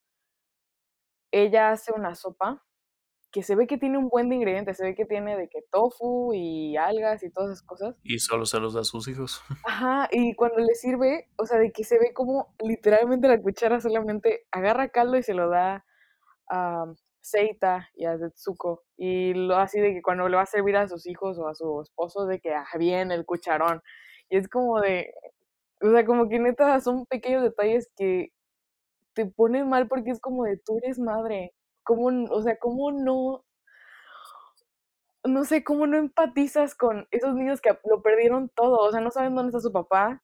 ella 1.30 1.70
hace 1.70 1.92
una 1.92 2.16
sopa 2.16 2.64
que 3.36 3.42
se 3.42 3.54
ve 3.54 3.66
que 3.66 3.76
tiene 3.76 3.98
un 3.98 4.08
buen 4.08 4.30
de 4.30 4.36
ingredientes, 4.36 4.78
se 4.78 4.82
ve 4.82 4.94
que 4.94 5.04
tiene 5.04 5.36
de 5.36 5.50
que 5.50 5.60
tofu 5.70 6.32
y 6.32 6.74
algas 6.78 7.22
y 7.22 7.30
todas 7.30 7.50
esas 7.50 7.62
cosas. 7.66 7.94
Y 8.02 8.18
solo 8.18 8.46
se 8.46 8.58
los 8.58 8.72
da 8.72 8.80
a 8.80 8.84
sus 8.84 9.08
hijos. 9.08 9.42
Ajá, 9.66 10.08
y 10.10 10.34
cuando 10.34 10.56
le 10.56 10.74
sirve, 10.74 11.28
o 11.36 11.44
sea, 11.44 11.58
de 11.58 11.70
que 11.70 11.84
se 11.84 11.98
ve 11.98 12.14
como 12.14 12.54
literalmente 12.64 13.28
la 13.28 13.38
cuchara 13.38 13.78
solamente 13.78 14.46
agarra 14.50 14.88
caldo 14.88 15.18
y 15.18 15.22
se 15.22 15.34
lo 15.34 15.50
da 15.50 15.84
a 16.48 16.86
Seita 17.20 17.90
y 17.94 18.06
a 18.06 18.16
Zetsuko. 18.16 18.84
Y 18.96 19.34
lo 19.34 19.56
así 19.56 19.80
de 19.80 19.92
que 19.92 20.00
cuando 20.00 20.30
le 20.30 20.36
va 20.36 20.44
a 20.44 20.46
servir 20.46 20.78
a 20.78 20.88
sus 20.88 21.06
hijos 21.06 21.38
o 21.38 21.46
a 21.46 21.54
su 21.54 21.82
esposo, 21.82 22.24
de 22.24 22.40
que 22.40 22.54
ah, 22.54 22.64
bien 22.78 23.12
el 23.12 23.26
cucharón. 23.26 23.82
Y 24.30 24.38
es 24.38 24.48
como 24.48 24.80
de, 24.80 25.12
o 25.82 25.90
sea, 25.90 26.06
como 26.06 26.30
que 26.30 26.38
neta 26.38 26.80
son 26.80 27.04
pequeños 27.04 27.42
detalles 27.42 27.90
que 27.98 28.32
te 29.12 29.26
ponen 29.26 29.68
mal 29.68 29.88
porque 29.88 30.10
es 30.10 30.20
como 30.20 30.44
de 30.44 30.56
tú 30.56 30.78
eres 30.82 30.98
madre 30.98 31.52
¿Cómo, 31.86 32.08
o 32.30 32.42
sea, 32.42 32.58
cómo 32.58 32.90
no, 32.90 33.44
no 35.24 35.44
sé, 35.44 35.62
cómo 35.64 35.86
no 35.86 35.96
empatizas 35.96 36.74
con 36.74 37.06
esos 37.12 37.34
niños 37.34 37.60
que 37.60 37.78
lo 37.84 38.02
perdieron 38.02 38.48
todo? 38.50 38.78
O 38.78 38.90
sea, 38.90 39.00
no 39.00 39.10
saben 39.12 39.36
dónde 39.36 39.50
está 39.50 39.60
su 39.60 39.72
papá, 39.72 40.20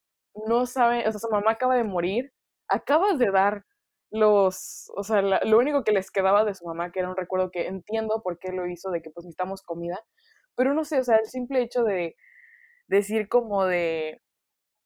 no 0.49 0.67
saben, 0.67 1.07
o 1.07 1.13
sea, 1.13 1.21
su 1.21 1.31
mamá 1.31 1.53
acaba 1.53 1.77
de 1.77 1.85
morir, 1.85 2.33
acabas 2.69 3.19
de 3.19 3.31
dar 3.31 3.65
los, 4.11 4.91
o 4.97 5.05
sea, 5.05 5.23
lo 5.23 5.59
único 5.59 5.85
que 5.85 5.93
les 5.93 6.11
quedaba 6.11 6.45
de 6.45 6.55
su 6.55 6.67
mamá, 6.67 6.91
que 6.91 6.99
era 7.01 7.11
un 7.11 7.17
recuerdo 7.17 7.51
que 7.53 7.69
entiendo 7.69 8.23
por 8.25 8.39
qué 8.41 8.51
lo 8.53 8.67
hizo, 8.67 8.91
de 8.91 9.03
que 9.03 9.11
pues 9.11 9.25
necesitamos 9.25 9.63
comida, 9.63 10.01
pero 10.57 10.75
no 10.75 10.85
sé, 10.85 10.99
o 10.99 11.05
sea, 11.05 11.17
el 11.19 11.27
simple 11.27 11.63
hecho 11.63 11.85
de 11.85 12.17
decir 12.89 13.29
como 13.29 13.67
de, 13.67 14.21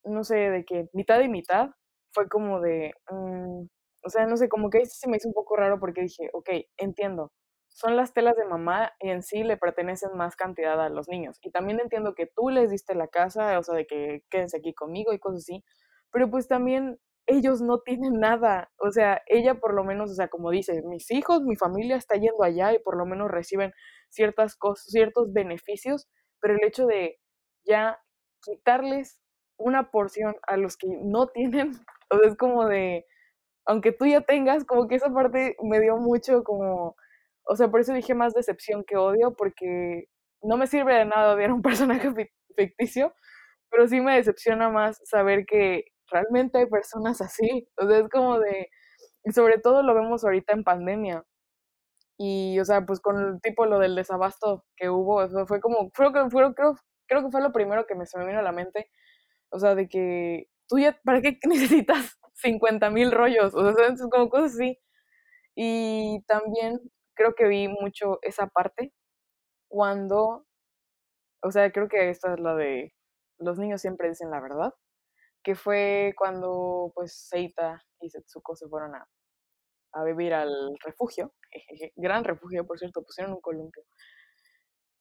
no 0.05 0.25
sé, 0.25 0.37
de 0.37 0.65
que 0.65 0.89
mitad 0.93 1.21
y 1.21 1.29
mitad, 1.29 1.71
fue 2.13 2.29
como 2.29 2.61
de, 2.61 2.95
mm, 3.11 3.67
o 4.07 4.09
sea, 4.09 4.25
no 4.27 4.37
sé, 4.37 4.49
como 4.49 4.71
que 4.71 4.87
se 4.87 5.09
me 5.09 5.17
hizo 5.17 5.27
un 5.27 5.35
poco 5.35 5.57
raro 5.57 5.81
porque 5.81 6.03
dije, 6.03 6.31
ok, 6.33 6.49
entiendo, 6.77 7.33
son 7.69 7.97
las 7.97 8.15
telas 8.15 8.37
de 8.37 8.45
mamá 8.45 8.93
y 9.01 9.11
en 9.11 9.23
sí 9.23 9.43
le 9.43 9.57
pertenecen 9.57 10.17
más 10.17 10.37
cantidad 10.37 10.81
a 10.81 10.89
los 10.89 11.09
niños. 11.09 11.39
Y 11.43 11.51
también 11.51 11.81
entiendo 11.81 12.15
que 12.15 12.27
tú 12.27 12.49
les 12.49 12.71
diste 12.71 12.95
la 12.95 13.09
casa, 13.09 13.59
o 13.59 13.63
sea, 13.65 13.75
de 13.75 13.87
que 13.87 14.23
quédense 14.31 14.59
aquí 14.59 14.75
conmigo 14.75 15.13
y 15.13 15.19
cosas 15.19 15.41
así, 15.41 15.65
pero 16.13 16.31
pues 16.31 16.47
también 16.47 17.01
ellos 17.27 17.61
no 17.63 17.81
tienen 17.81 18.21
nada. 18.21 18.71
O 18.79 18.93
sea, 18.93 19.23
ella 19.27 19.57
por 19.57 19.75
lo 19.75 19.83
menos, 19.83 20.13
o 20.13 20.15
sea, 20.15 20.29
como 20.29 20.51
dice, 20.51 20.83
mis 20.85 21.11
hijos, 21.11 21.43
mi 21.43 21.57
familia 21.57 21.97
está 21.97 22.15
yendo 22.15 22.45
allá 22.45 22.73
y 22.73 22.79
por 22.79 22.97
lo 22.97 23.07
menos 23.07 23.29
reciben 23.29 23.73
ciertas 24.09 24.55
cosas, 24.57 24.87
ciertos 24.87 25.33
beneficios, 25.33 26.09
pero 26.41 26.55
el 26.55 26.65
hecho 26.65 26.87
de 26.87 27.19
ya 27.65 28.01
quitarles 28.41 29.21
una 29.57 29.91
porción 29.91 30.37
a 30.47 30.57
los 30.57 30.77
que 30.77 30.87
no 31.03 31.27
tienen, 31.27 31.73
o 32.11 32.19
sea, 32.19 32.29
es 32.29 32.37
como 32.37 32.67
de, 32.67 33.05
aunque 33.67 33.93
tú 33.93 34.07
ya 34.07 34.23
tengas, 34.23 34.65
como 34.65 34.89
que 34.89 34.97
esa 34.97 35.13
parte 35.13 35.57
me 35.63 35.81
dio 35.81 35.97
mucho 35.99 36.45
como, 36.45 36.97
o 37.45 37.57
sea, 37.57 37.69
por 37.69 37.81
eso 37.81 37.93
dije 37.93 38.15
más 38.15 38.35
decepción 38.35 38.85
que 38.85 38.97
odio, 38.97 39.35
porque 39.35 40.09
no 40.43 40.57
me 40.57 40.67
sirve 40.69 40.95
de 40.95 41.05
nada 41.07 41.35
odiar 41.35 41.51
a 41.51 41.55
un 41.55 41.63
personaje 41.63 42.13
ficticio, 42.57 43.15
pero 43.71 43.89
sí 43.89 44.01
me 44.01 44.17
decepciona 44.17 44.71
más 44.71 45.01
saber 45.05 45.47
que 45.47 45.85
realmente 46.11 46.59
hay 46.59 46.67
personas 46.67 47.21
así. 47.21 47.69
O 47.77 47.87
sea, 47.89 47.99
es 47.99 48.09
como 48.11 48.39
de, 48.41 48.69
y 49.25 49.33
sobre 49.33 49.59
todo 49.59 49.83
lo 49.83 49.95
vemos 49.95 50.25
ahorita 50.25 50.53
en 50.55 50.65
pandemia. 50.65 51.25
Y, 52.19 52.59
o 52.61 52.65
sea, 52.65 52.87
pues 52.87 53.01
con 53.01 53.19
el 53.21 53.41
tipo 53.43 53.67
lo 53.67 53.79
del 53.79 53.95
desabasto 53.97 54.65
que 54.77 54.89
hubo, 54.91 55.23
eso 55.23 55.47
fue 55.47 55.61
como, 55.61 55.91
creo 55.91 56.13
que, 56.13 56.31
fue, 56.31 56.55
creo, 56.55 56.77
creo 57.07 57.25
que 57.25 57.31
fue 57.31 57.43
lo 57.43 57.53
primero 57.53 57.87
que 57.87 57.95
me, 57.95 58.07
se 58.07 58.19
me 58.19 58.27
vino 58.27 58.39
a 58.41 58.43
la 58.43 58.53
mente. 58.53 58.91
O 59.51 59.59
sea, 59.59 59.75
de 59.75 59.89
que 59.89 60.49
tú 60.69 60.79
ya, 60.79 60.99
¿para 61.05 61.23
qué 61.23 61.39
necesitas 61.49 62.19
50 62.37 62.91
mil 62.91 63.13
rollos? 63.13 63.55
O 63.55 63.73
sea, 63.75 63.89
es 63.89 64.03
como 64.11 64.29
cosas 64.31 64.55
así. 64.55 64.79
Y 65.57 66.23
también 66.27 66.81
creo 67.15 67.35
que 67.35 67.49
vi 67.49 67.69
mucho 67.69 68.19
esa 68.23 68.47
parte 68.49 68.93
cuando, 69.69 70.47
o 71.43 71.51
sea, 71.51 71.73
creo 71.73 71.89
que 71.89 72.11
esta 72.11 72.35
es 72.35 72.41
la 72.41 72.55
de 72.57 72.95
los 73.39 73.59
niños 73.59 73.81
siempre 73.81 74.09
dicen 74.09 74.31
la 74.31 74.41
verdad, 74.41 74.73
que 75.43 75.55
fue 75.55 76.15
cuando 76.19 76.93
pues 76.95 77.29
Seita 77.29 77.83
y 78.01 78.11
Setsuko 78.11 78.57
se 78.57 78.69
fueron 78.69 78.95
a, 78.95 79.09
a 79.95 80.05
vivir 80.05 80.35
al 80.35 80.77
refugio, 80.85 81.33
gran 81.97 82.25
refugio 82.25 82.67
por 82.67 82.79
cierto, 82.79 83.03
pusieron 83.03 83.35
un 83.35 83.41
columpio. 83.41 83.85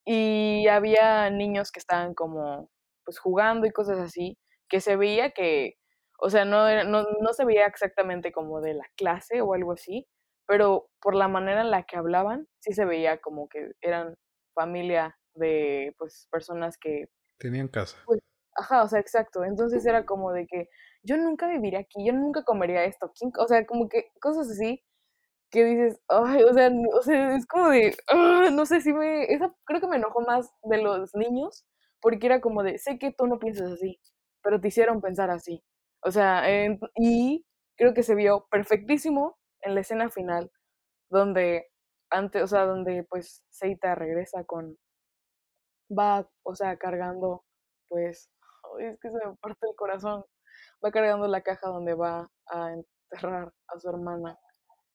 Y 0.05 0.67
había 0.67 1.29
niños 1.31 1.71
que 1.71 1.79
estaban 1.79 2.13
como 2.13 2.69
pues 3.03 3.19
jugando 3.19 3.67
y 3.67 3.71
cosas 3.71 3.99
así, 3.99 4.37
que 4.69 4.81
se 4.81 4.95
veía 4.95 5.31
que, 5.31 5.75
o 6.19 6.29
sea, 6.29 6.45
no, 6.45 6.83
no, 6.85 7.03
no 7.21 7.33
se 7.33 7.45
veía 7.45 7.65
exactamente 7.65 8.31
como 8.31 8.61
de 8.61 8.73
la 8.73 8.85
clase 8.95 9.41
o 9.41 9.53
algo 9.53 9.73
así, 9.73 10.07
pero 10.47 10.89
por 11.01 11.15
la 11.15 11.27
manera 11.27 11.61
en 11.61 11.71
la 11.71 11.83
que 11.83 11.97
hablaban, 11.97 12.47
sí 12.59 12.73
se 12.73 12.85
veía 12.85 13.19
como 13.19 13.47
que 13.49 13.71
eran 13.81 14.15
familia 14.53 15.17
de 15.33 15.93
pues 15.97 16.27
personas 16.31 16.77
que 16.77 17.05
tenían 17.37 17.67
casa. 17.67 17.97
Pues, 18.05 18.21
ajá, 18.55 18.83
o 18.83 18.87
sea, 18.87 18.99
exacto. 18.99 19.43
Entonces 19.43 19.85
era 19.85 20.05
como 20.05 20.31
de 20.31 20.47
que 20.47 20.69
yo 21.03 21.17
nunca 21.17 21.47
viviría 21.47 21.79
aquí, 21.79 22.05
yo 22.05 22.13
nunca 22.13 22.43
comería 22.43 22.85
esto. 22.85 23.11
O 23.37 23.47
sea, 23.47 23.65
como 23.65 23.89
que 23.89 24.11
cosas 24.19 24.49
así 24.49 24.83
que 25.51 25.63
dices, 25.63 26.01
ay, 26.07 26.43
o 26.43 26.53
sea, 26.53 26.71
o 26.97 27.01
sea 27.01 27.35
es 27.35 27.45
como 27.45 27.69
de, 27.69 27.95
ah, 28.09 28.49
no 28.51 28.65
sé 28.65 28.81
si 28.81 28.93
me, 28.93 29.25
esa 29.25 29.53
creo 29.65 29.79
que 29.79 29.87
me 29.87 29.97
enojó 29.97 30.21
más 30.21 30.51
de 30.63 30.81
los 30.81 31.13
niños, 31.15 31.65
porque 32.01 32.25
era 32.25 32.41
como 32.41 32.63
de, 32.63 32.77
sé 32.77 32.97
que 32.99 33.11
tú 33.11 33.27
no 33.27 33.39
piensas 33.39 33.71
así, 33.71 33.99
pero 34.41 34.59
te 34.59 34.67
hicieron 34.69 35.01
pensar 35.01 35.29
así. 35.29 35.63
O 36.05 36.11
sea, 36.11 36.43
y 36.95 37.45
creo 37.77 37.93
que 37.93 38.03
se 38.03 38.15
vio 38.15 38.47
perfectísimo 38.51 39.37
en 39.61 39.75
la 39.75 39.81
escena 39.81 40.09
final, 40.09 40.51
donde 41.11 41.67
antes, 42.11 42.43
o 42.43 42.47
sea, 42.47 42.65
donde 42.65 43.03
pues 43.09 43.43
Seita 43.51 43.95
regresa 43.95 44.45
con, 44.45 44.77
va, 45.89 46.27
o 46.43 46.55
sea, 46.55 46.77
cargando, 46.77 47.43
pues, 47.89 48.29
es 48.79 48.99
que 48.99 49.09
se 49.11 49.17
me 49.25 49.35
parte 49.37 49.67
el 49.69 49.75
corazón, 49.75 50.23
va 50.85 50.91
cargando 50.91 51.27
la 51.27 51.41
caja 51.41 51.69
donde 51.69 51.93
va 51.95 52.29
a 52.47 52.73
enterrar 52.73 53.53
a 53.69 53.79
su 53.79 53.89
hermana 53.89 54.37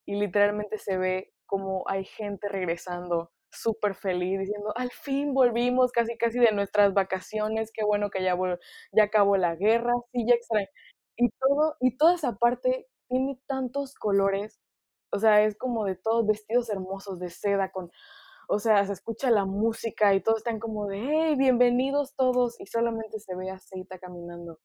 y 0.07 0.17
literalmente 0.21 0.79
se 0.79 0.99
ve 0.99 1.33
como 1.47 1.85
hay 1.89 2.05
gente 2.05 2.49
regresando 2.49 3.33
súper 3.53 3.95
feliz 3.97 4.41
diciendo 4.41 4.73
al 4.77 4.91
fin 4.93 5.35
volvimos 5.35 5.93
casi 5.93 6.17
casi 6.19 6.39
de 6.41 6.53
nuestras 6.53 6.95
vacaciones 6.95 7.71
qué 7.75 7.85
bueno 7.85 8.11
que 8.11 8.23
ya 8.25 8.37
ya 8.93 9.05
acabó 9.05 9.37
la 9.37 9.57
guerra 9.57 9.93
sí 10.13 10.27
ya 10.29 10.35
extraño 10.35 10.69
y 11.21 11.31
todo 11.41 11.77
y 11.81 11.97
toda 11.97 12.15
esa 12.15 12.37
parte 12.37 12.89
tiene 13.09 13.41
tantos 13.47 13.95
colores 13.95 14.61
o 15.13 15.19
sea, 15.19 15.43
es 15.45 15.57
como 15.57 15.85
de 15.87 15.97
todos 15.97 16.27
vestidos 16.27 16.71
hermosos 16.71 17.19
de 17.19 17.31
seda 17.31 17.71
con, 17.73 17.91
o 18.49 18.59
sea, 18.61 18.85
se 18.87 18.93
escucha 18.93 19.31
la 19.31 19.45
música 19.45 20.15
y 20.15 20.23
todos 20.23 20.39
están 20.39 20.61
como 20.61 20.87
de, 20.87 20.99
hey, 21.01 21.37
bienvenidos 21.37 22.15
todos 22.17 22.61
y 22.61 22.67
solamente 22.67 23.19
se 23.21 23.35
ve 23.37 23.51
a 23.51 23.59
Seita 23.59 23.99
caminando. 23.99 24.61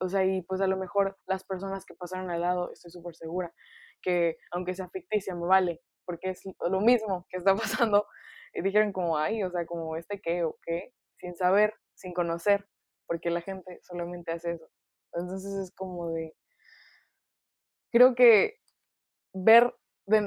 O 0.00 0.08
sea, 0.08 0.24
y 0.24 0.42
pues 0.42 0.60
a 0.60 0.66
lo 0.68 0.76
mejor 0.76 1.18
las 1.26 1.44
personas 1.44 1.84
que 1.86 1.94
pasaron 1.94 2.30
al 2.30 2.42
lado, 2.42 2.70
estoy 2.72 2.90
súper 2.90 3.14
segura, 3.16 3.52
que 4.02 4.36
aunque 4.52 4.74
sea 4.74 4.88
ficticia, 4.90 5.34
me 5.34 5.46
vale, 5.46 5.82
porque 6.06 6.30
es 6.30 6.42
lo 6.70 6.80
mismo 6.80 7.26
que 7.30 7.38
está 7.38 7.54
pasando. 7.90 8.06
Y 8.54 8.62
dijeron 8.62 8.92
como, 8.92 9.18
ay, 9.18 9.42
o 9.44 9.50
sea, 9.50 9.66
como 9.66 9.96
este 9.96 10.20
qué 10.20 10.44
o 10.44 10.58
qué, 10.64 10.92
sin 11.18 11.36
saber, 11.36 11.74
sin 11.94 12.12
conocer, 12.14 12.68
porque 13.06 13.30
la 13.30 13.40
gente 13.42 13.80
solamente 13.82 14.32
hace 14.32 14.52
eso. 14.52 14.66
Entonces 15.16 15.54
es 15.54 15.70
como 15.72 16.10
de, 16.10 16.34
creo 17.92 18.14
que 18.14 18.56
ver, 19.32 19.74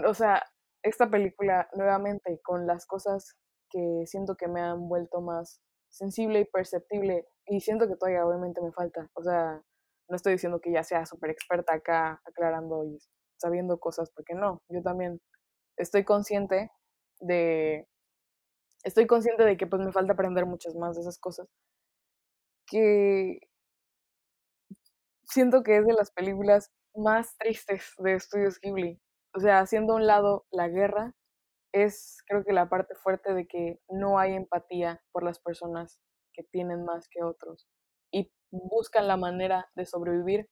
o 0.06 0.13
sea, 0.13 0.43
esta 0.84 1.10
película 1.10 1.69
nuevamente 1.73 2.39
con 2.43 2.67
las 2.67 2.86
cosas 2.86 3.36
que 3.69 4.04
siento 4.06 4.36
que 4.36 4.47
me 4.47 4.62
han 4.62 4.88
vuelto 4.88 5.21
más 5.21 5.62
sensible 5.89 6.41
y 6.41 6.45
perceptible 6.45 7.28
y 7.45 7.62
siento 7.62 7.88
que 7.88 7.95
todavía 7.95 8.25
obviamente 8.25 8.62
me 8.62 8.71
falta, 8.71 9.10
o 9.13 9.23
sea, 9.23 9.62
no 10.08 10.15
estoy 10.15 10.34
diciendo 10.34 10.60
que 10.62 10.71
ya 10.71 10.84
sea 10.84 11.06
súper 11.06 11.32
experta 11.32 11.73
acá 11.75 12.21
aclarando 12.25 12.86
y 12.86 12.97
sabiendo 13.38 13.80
cosas, 13.80 14.12
porque 14.12 14.34
no, 14.34 14.62
yo 14.69 14.82
también 14.84 15.19
estoy 15.78 16.04
consciente 16.04 16.71
de, 17.19 17.88
estoy 18.84 19.08
consciente 19.08 19.43
de 19.45 19.58
que 19.58 19.67
pues 19.67 19.82
me 19.82 19.91
falta 19.91 20.13
aprender 20.13 20.45
muchas 20.45 20.75
más 20.75 20.95
de 20.95 21.02
esas 21.02 21.17
cosas, 21.19 21.47
que 22.67 23.48
siento 25.29 25.63
que 25.63 25.77
es 25.77 25.85
de 25.85 25.93
las 25.93 26.11
películas 26.11 26.71
más 26.95 27.37
tristes 27.37 27.93
de 27.99 28.13
Estudios 28.13 28.59
Ghibli. 28.59 28.99
O 29.35 29.39
sea, 29.39 29.59
haciendo 29.59 29.93
a 29.93 29.95
un 29.97 30.07
lado 30.07 30.45
la 30.51 30.67
guerra, 30.67 31.15
es 31.71 32.23
creo 32.27 32.43
que 32.43 32.53
la 32.53 32.67
parte 32.67 32.95
fuerte 32.95 33.33
de 33.33 33.47
que 33.47 33.79
no 33.89 34.17
hay 34.17 34.33
empatía 34.33 35.03
por 35.11 35.23
las 35.23 35.39
personas 35.39 35.99
que 36.33 36.43
tienen 36.43 36.83
más 36.83 37.07
que 37.09 37.23
otros 37.23 37.67
y 38.11 38.31
buscan 38.51 39.07
la 39.07 39.17
manera 39.17 39.69
de 39.75 39.85
sobrevivir 39.85 40.49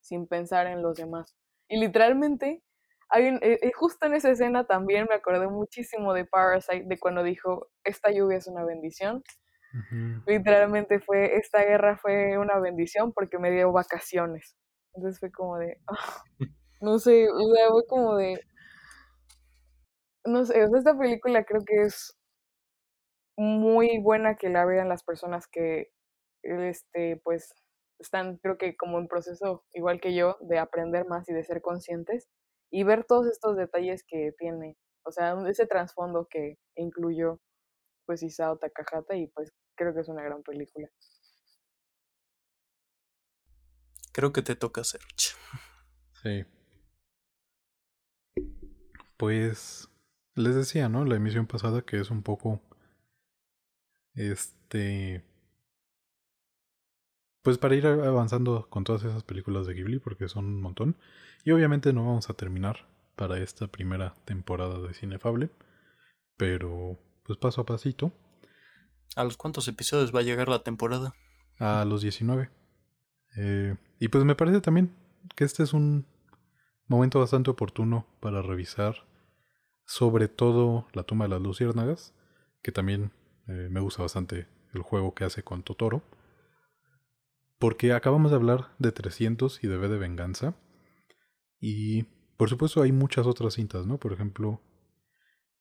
sin 0.00 0.26
pensar 0.26 0.66
en 0.66 0.82
los 0.82 0.96
demás. 0.96 1.36
Y 1.68 1.78
literalmente, 1.78 2.64
hay 3.08 3.26
eh, 3.26 3.38
eh, 3.62 3.72
justo 3.74 4.06
en 4.06 4.14
esa 4.14 4.30
escena 4.30 4.66
también 4.66 5.06
me 5.08 5.14
acordé 5.14 5.46
muchísimo 5.48 6.12
de 6.14 6.24
Parasite, 6.24 6.84
de 6.86 6.98
cuando 6.98 7.22
dijo, 7.22 7.68
esta 7.84 8.10
lluvia 8.10 8.38
es 8.38 8.48
una 8.48 8.64
bendición. 8.64 9.22
Literalmente 10.26 11.00
fue, 11.00 11.36
esta 11.36 11.62
guerra 11.62 11.96
fue 11.96 12.38
una 12.38 12.58
bendición 12.58 13.12
porque 13.12 13.38
me 13.38 13.50
dio 13.50 13.72
vacaciones. 13.72 14.56
Entonces 14.94 15.20
fue 15.20 15.30
como 15.30 15.58
de, 15.58 15.78
ah, 15.88 16.22
no 16.80 16.98
sé, 16.98 17.28
o 17.30 17.54
sea, 17.54 17.68
fue 17.70 17.86
como 17.88 18.16
de, 18.16 18.40
no 20.24 20.44
sé, 20.44 20.62
esta 20.62 20.96
película 20.98 21.44
creo 21.44 21.62
que 21.64 21.82
es 21.82 22.16
muy 23.36 23.98
buena 23.98 24.36
que 24.36 24.48
la 24.48 24.64
vean 24.64 24.88
las 24.88 25.04
personas 25.04 25.46
que, 25.46 25.90
este, 26.42 27.20
pues, 27.22 27.54
están, 27.98 28.38
creo 28.38 28.58
que 28.58 28.76
como 28.76 28.98
en 28.98 29.08
proceso, 29.08 29.64
igual 29.72 30.00
que 30.00 30.14
yo, 30.14 30.36
de 30.40 30.58
aprender 30.58 31.06
más 31.06 31.28
y 31.28 31.32
de 31.32 31.44
ser 31.44 31.60
conscientes 31.62 32.28
y 32.70 32.84
ver 32.84 33.04
todos 33.04 33.26
estos 33.26 33.56
detalles 33.56 34.04
que 34.06 34.32
tiene, 34.38 34.76
o 35.04 35.12
sea, 35.12 35.36
ese 35.48 35.66
trasfondo 35.66 36.26
que 36.30 36.56
incluyó, 36.76 37.40
pues, 38.06 38.22
Isao 38.22 38.56
Takahata 38.58 39.16
y 39.16 39.26
pues 39.28 39.52
creo 39.74 39.92
que 39.94 40.00
es 40.00 40.08
una 40.08 40.22
gran 40.22 40.42
película. 40.42 40.88
Creo 44.12 44.32
que 44.32 44.42
te 44.42 44.56
toca, 44.56 44.80
hacer 44.80 45.02
Sí. 46.22 46.46
Pues 49.18 49.90
les 50.34 50.54
decía, 50.54 50.88
¿no? 50.88 51.04
La 51.04 51.16
emisión 51.16 51.46
pasada 51.46 51.82
que 51.82 52.00
es 52.00 52.10
un 52.10 52.22
poco 52.22 52.62
este 54.14 55.22
pues 57.42 57.58
para 57.58 57.76
ir 57.76 57.86
avanzando 57.86 58.68
con 58.68 58.84
todas 58.84 59.04
esas 59.04 59.22
películas 59.22 59.66
de 59.66 59.74
Ghibli 59.74 59.98
porque 59.98 60.28
son 60.28 60.46
un 60.46 60.60
montón 60.60 60.96
y 61.44 61.52
obviamente 61.52 61.92
no 61.92 62.04
vamos 62.04 62.28
a 62.28 62.34
terminar 62.34 62.88
para 63.14 63.38
esta 63.38 63.68
primera 63.68 64.14
temporada 64.24 64.80
de 64.80 64.92
Cinefable, 64.94 65.50
pero 66.36 66.98
pues 67.26 67.38
paso 67.38 67.60
a 67.60 67.66
pasito. 67.66 68.12
¿A 69.16 69.24
los 69.24 69.36
cuántos 69.36 69.66
episodios 69.68 70.14
va 70.14 70.20
a 70.20 70.24
llegar 70.24 70.48
la 70.48 70.62
temporada? 70.62 71.14
A 71.58 71.84
los 71.84 72.02
19. 72.02 72.50
Eh, 73.36 73.76
y 73.98 74.08
pues 74.08 74.24
me 74.24 74.34
parece 74.34 74.60
también 74.60 74.94
que 75.34 75.44
este 75.44 75.62
es 75.62 75.72
un 75.72 76.06
momento 76.86 77.18
bastante 77.20 77.50
oportuno 77.50 78.06
para 78.20 78.42
revisar 78.42 79.06
sobre 79.84 80.28
todo 80.28 80.88
la 80.92 81.04
tumba 81.04 81.26
de 81.26 81.30
las 81.30 81.40
luciérnagas, 81.40 82.14
que 82.62 82.72
también 82.72 83.12
eh, 83.46 83.68
me 83.70 83.80
gusta 83.80 84.02
bastante 84.02 84.48
el 84.74 84.82
juego 84.82 85.14
que 85.14 85.24
hace 85.24 85.42
con 85.42 85.62
Totoro, 85.62 86.02
porque 87.58 87.92
acabamos 87.92 88.30
de 88.30 88.36
hablar 88.36 88.74
de 88.78 88.92
300 88.92 89.62
y 89.62 89.68
de 89.68 89.78
V 89.78 89.88
de 89.88 89.98
Venganza, 89.98 90.54
y 91.60 92.02
por 92.36 92.50
supuesto 92.50 92.82
hay 92.82 92.92
muchas 92.92 93.26
otras 93.26 93.54
cintas, 93.54 93.86
¿no? 93.86 93.98
Por 93.98 94.12
ejemplo, 94.12 94.60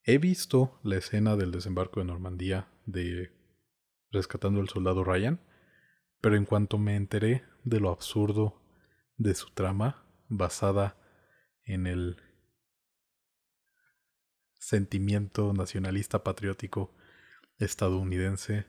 he 0.05 0.19
visto 0.19 0.79
la 0.83 0.97
escena 0.97 1.35
del 1.35 1.51
desembarco 1.51 1.99
de 1.99 2.05
Normandía 2.05 2.67
de 2.85 3.31
rescatando 4.11 4.61
al 4.61 4.69
soldado 4.69 5.03
Ryan, 5.03 5.41
pero 6.21 6.35
en 6.35 6.45
cuanto 6.45 6.77
me 6.77 6.95
enteré 6.95 7.43
de 7.63 7.79
lo 7.79 7.89
absurdo 7.89 8.61
de 9.17 9.33
su 9.33 9.49
trama 9.49 10.05
basada 10.29 10.97
en 11.63 11.87
el 11.87 12.17
sentimiento 14.59 15.53
nacionalista 15.53 16.23
patriótico 16.23 16.93
estadounidense. 17.57 18.67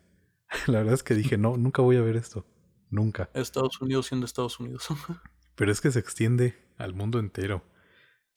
La 0.66 0.78
verdad 0.78 0.94
es 0.94 1.02
que 1.02 1.14
dije, 1.14 1.36
no, 1.36 1.58
nunca 1.58 1.82
voy 1.82 1.96
a 1.96 2.02
ver 2.02 2.16
esto. 2.16 2.46
Nunca. 2.88 3.30
Estados 3.34 3.80
Unidos 3.82 4.06
siendo 4.06 4.24
Estados 4.24 4.58
Unidos. 4.58 4.88
Pero 5.54 5.70
es 5.70 5.80
que 5.80 5.90
se 5.90 5.98
extiende 5.98 6.72
al 6.78 6.94
mundo 6.94 7.18
entero. 7.18 7.62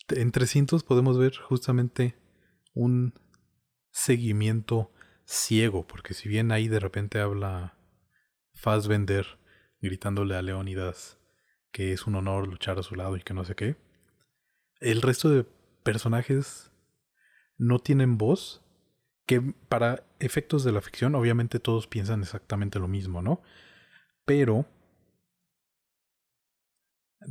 En 0.09 0.31
300 0.31 0.83
podemos 0.83 1.17
ver 1.17 1.35
justamente 1.37 2.18
un 2.79 3.13
seguimiento 3.91 4.91
ciego, 5.25 5.85
porque 5.85 6.13
si 6.13 6.29
bien 6.29 6.51
ahí 6.51 6.67
de 6.67 6.79
repente 6.79 7.19
habla 7.19 7.75
Fassbender 8.53 9.37
gritándole 9.81 10.35
a 10.35 10.41
Leónidas 10.41 11.17
que 11.71 11.93
es 11.93 12.07
un 12.07 12.15
honor 12.15 12.47
luchar 12.47 12.79
a 12.79 12.83
su 12.83 12.95
lado 12.95 13.15
y 13.17 13.21
que 13.21 13.33
no 13.33 13.43
sé 13.43 13.55
qué, 13.55 13.75
el 14.79 15.01
resto 15.01 15.29
de 15.29 15.45
personajes 15.83 16.71
no 17.57 17.79
tienen 17.79 18.17
voz, 18.17 18.63
que 19.25 19.53
para 19.67 20.03
efectos 20.19 20.63
de 20.63 20.71
la 20.71 20.81
ficción 20.81 21.13
obviamente 21.15 21.59
todos 21.59 21.85
piensan 21.85 22.21
exactamente 22.21 22.79
lo 22.79 22.87
mismo, 22.87 23.21
¿no? 23.21 23.41
Pero 24.25 24.65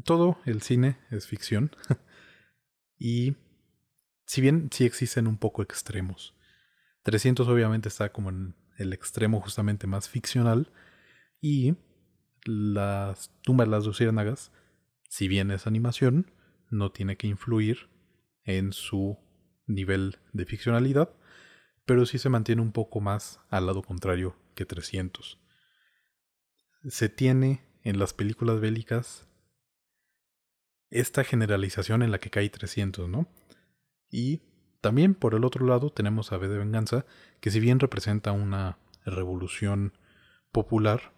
todo 0.05 0.39
el 0.45 0.63
cine 0.63 0.99
es 1.11 1.27
ficción 1.27 1.71
y 2.99 3.37
si 4.29 4.43
bien 4.43 4.69
sí 4.71 4.85
existen 4.85 5.27
un 5.27 5.39
poco 5.39 5.63
extremos, 5.63 6.35
300 7.05 7.49
obviamente 7.49 7.89
está 7.89 8.13
como 8.13 8.29
en 8.29 8.55
el 8.77 8.93
extremo 8.93 9.41
justamente 9.41 9.87
más 9.87 10.11
ficcional 10.11 10.71
y 11.41 11.77
las 12.45 13.33
tumbas 13.41 13.67
de 13.67 13.71
las 13.71 13.87
luciérnagas, 13.87 14.53
si 15.09 15.29
bien 15.29 15.51
es 15.51 15.67
animación, 15.67 16.31
no 16.69 16.93
tiene 16.93 17.17
que 17.17 17.27
influir 17.27 17.89
en 18.45 18.75
su 18.75 19.19
nivel 19.67 20.19
de 20.35 20.45
ficcionalidad, 20.45 21.11
pero 21.87 22.05
sí 22.05 22.19
se 22.19 22.29
mantiene 22.29 22.61
un 22.61 22.73
poco 22.73 23.01
más 23.01 23.41
al 23.49 23.65
lado 23.65 23.81
contrario 23.83 24.37
que 24.55 24.67
300. 24.67 25.41
Se 26.87 27.09
tiene 27.09 27.63
en 27.83 27.99
las 27.99 28.13
películas 28.13 28.61
bélicas 28.61 29.27
esta 30.91 31.25
generalización 31.25 32.03
en 32.03 32.11
la 32.11 32.19
que 32.19 32.29
cae 32.29 32.51
300, 32.51 33.09
¿no? 33.09 33.27
Y 34.11 34.43
también 34.81 35.15
por 35.15 35.35
el 35.35 35.45
otro 35.45 35.67
lado 35.67 35.91
tenemos 35.91 36.33
a 36.33 36.39
V 36.39 36.49
de 36.49 36.59
Venganza, 36.59 37.05
que 37.41 37.51
si 37.51 37.61
bien 37.61 37.81
representa 37.81 38.33
una 38.33 38.79
revolución 39.05 39.93
popular, 40.53 41.13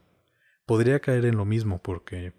podría 0.67 1.01
caer 1.01 1.25
en 1.25 1.37
lo 1.37 1.45
mismo 1.45 1.83
porque 1.83 2.33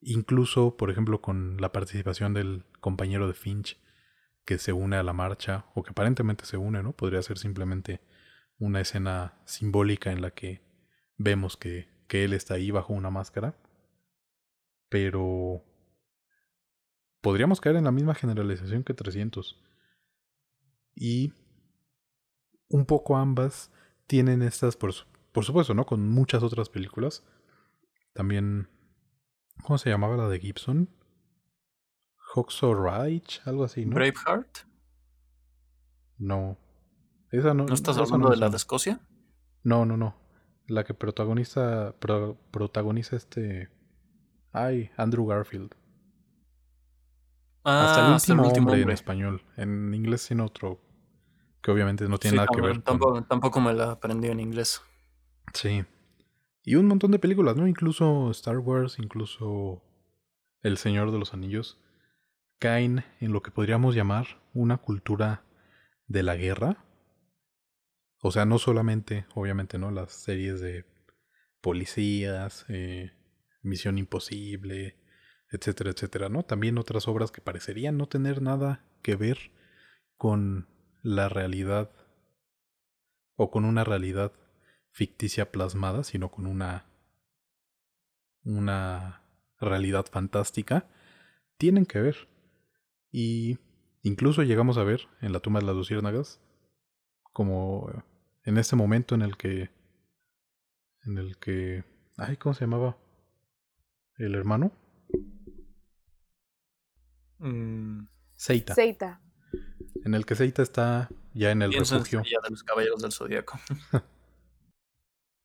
incluso, 0.00 0.76
por 0.76 0.90
ejemplo, 0.90 1.20
con 1.20 1.56
la 1.58 1.72
participación 1.72 2.34
del 2.34 2.64
compañero 2.80 3.26
de 3.26 3.34
Finch 3.34 3.78
que 4.44 4.58
se 4.58 4.72
une 4.72 4.96
a 4.96 5.02
la 5.02 5.12
marcha, 5.12 5.66
o 5.74 5.82
que 5.82 5.90
aparentemente 5.90 6.44
se 6.44 6.56
une, 6.56 6.82
¿no? 6.82 6.92
Podría 6.92 7.22
ser 7.22 7.38
simplemente 7.38 8.00
una 8.58 8.80
escena 8.80 9.40
simbólica 9.46 10.12
en 10.12 10.20
la 10.20 10.32
que 10.32 10.62
vemos 11.16 11.56
que, 11.56 11.88
que 12.08 12.24
él 12.24 12.32
está 12.34 12.54
ahí 12.54 12.70
bajo 12.70 12.92
una 12.92 13.10
máscara. 13.10 13.56
Pero 14.88 15.64
podríamos 17.24 17.62
caer 17.62 17.76
en 17.76 17.84
la 17.84 17.90
misma 17.90 18.14
generalización 18.14 18.84
que 18.84 18.92
300. 18.92 19.58
Y 20.94 21.32
un 22.68 22.84
poco 22.84 23.16
ambas 23.16 23.72
tienen 24.06 24.42
estas, 24.42 24.76
por, 24.76 24.92
por 25.32 25.44
supuesto, 25.44 25.72
¿no? 25.72 25.86
Con 25.86 26.10
muchas 26.10 26.42
otras 26.42 26.68
películas. 26.68 27.24
También, 28.12 28.68
¿cómo 29.62 29.78
se 29.78 29.88
llamaba 29.88 30.18
la 30.18 30.28
de 30.28 30.38
Gibson? 30.38 30.90
Hacksaw 32.34 32.74
Ridge, 32.74 33.40
algo 33.46 33.64
así, 33.64 33.86
¿no? 33.86 33.94
Braveheart. 33.94 34.58
No. 36.18 36.58
Esa 37.30 37.54
no. 37.54 37.64
¿No 37.64 37.74
estás 37.74 37.96
hablando 37.96 38.28
de 38.28 38.36
la 38.36 38.50
de 38.50 38.56
Escocia? 38.56 39.00
No, 39.62 39.86
no, 39.86 39.96
no. 39.96 40.14
La 40.66 40.84
que 40.84 40.92
protagoniza 40.92 41.94
protagoniza 41.98 43.16
este 43.16 43.70
ay, 44.52 44.90
Andrew 44.98 45.26
Garfield. 45.26 45.74
Hasta 47.64 48.06
el 48.06 48.12
último, 48.12 48.14
hasta 48.16 48.32
el 48.32 48.40
último 48.40 48.66
hombre, 48.68 48.82
en 48.82 48.90
español. 48.90 49.42
En 49.56 49.94
inglés 49.94 50.26
tiene 50.26 50.42
otro 50.42 50.80
que 51.62 51.70
obviamente 51.70 52.06
no 52.08 52.18
tiene 52.18 52.32
Sí, 52.32 52.36
nada 52.36 52.48
que 52.52 52.60
ver. 52.60 52.82
tampoco, 52.82 53.12
con... 53.14 53.28
tampoco 53.28 53.60
me 53.60 53.72
la 53.72 53.92
aprendí 53.92 54.28
en 54.28 54.40
inglés. 54.40 54.82
Sí. 55.54 55.84
Y 56.62 56.74
un 56.76 56.86
montón 56.86 57.10
de 57.10 57.18
películas, 57.18 57.56
¿no? 57.56 57.66
Incluso 57.66 58.30
Star 58.30 58.58
Wars, 58.58 58.98
incluso 58.98 59.82
El 60.62 60.76
Señor 60.78 61.10
de 61.10 61.18
los 61.18 61.32
Anillos, 61.34 61.80
caen 62.58 63.04
en 63.20 63.32
lo 63.32 63.42
que 63.42 63.50
podríamos 63.50 63.94
llamar 63.94 64.26
una 64.52 64.78
cultura 64.78 65.44
de 66.06 66.22
la 66.22 66.36
guerra. 66.36 66.84
O 68.22 68.30
sea, 68.30 68.44
no 68.46 68.58
solamente, 68.58 69.26
obviamente, 69.34 69.78
¿no? 69.78 69.90
Las 69.90 70.12
series 70.12 70.60
de 70.60 70.86
policías, 71.60 72.64
eh, 72.68 73.12
Misión 73.62 73.98
Imposible, 73.98 74.96
etcétera, 75.54 75.90
etcétera, 75.90 76.28
¿no? 76.28 76.42
También 76.42 76.78
otras 76.78 77.08
obras 77.08 77.30
que 77.30 77.40
parecerían 77.40 77.96
no 77.96 78.06
tener 78.06 78.42
nada 78.42 78.84
que 79.02 79.16
ver 79.16 79.52
con 80.16 80.68
la 81.02 81.28
realidad 81.28 81.90
o 83.36 83.50
con 83.50 83.64
una 83.64 83.84
realidad 83.84 84.32
ficticia 84.90 85.50
plasmada, 85.50 86.04
sino 86.04 86.30
con 86.30 86.46
una 86.46 86.86
una 88.44 89.22
realidad 89.58 90.06
fantástica, 90.10 90.86
tienen 91.56 91.86
que 91.86 92.00
ver. 92.00 92.28
Y 93.10 93.58
incluso 94.02 94.42
llegamos 94.42 94.76
a 94.76 94.84
ver 94.84 95.08
en 95.20 95.32
la 95.32 95.40
tumba 95.40 95.60
de 95.60 95.66
las 95.66 95.76
luciérnagas 95.76 96.40
como 97.32 98.04
en 98.44 98.58
este 98.58 98.76
momento 98.76 99.14
en 99.14 99.22
el 99.22 99.36
que 99.36 99.70
en 101.04 101.18
el 101.18 101.38
que 101.38 101.84
ay, 102.16 102.36
¿cómo 102.36 102.54
se 102.54 102.64
llamaba? 102.64 102.96
el 104.18 104.34
hermano 104.34 104.72
Mm, 107.44 108.08
Seita. 108.36 108.74
Seita. 108.74 109.20
En 110.04 110.14
el 110.14 110.24
que 110.24 110.34
Seita 110.34 110.62
está 110.62 111.10
ya 111.34 111.50
en 111.50 111.60
el 111.60 111.70
pienso 111.70 111.94
en 111.94 112.00
refugio 112.00 112.20
Estrella 112.20 112.40
de 112.42 112.50
los 112.50 112.64
Caballeros 112.64 113.02
del 113.02 113.12
Zodíaco. 113.12 113.60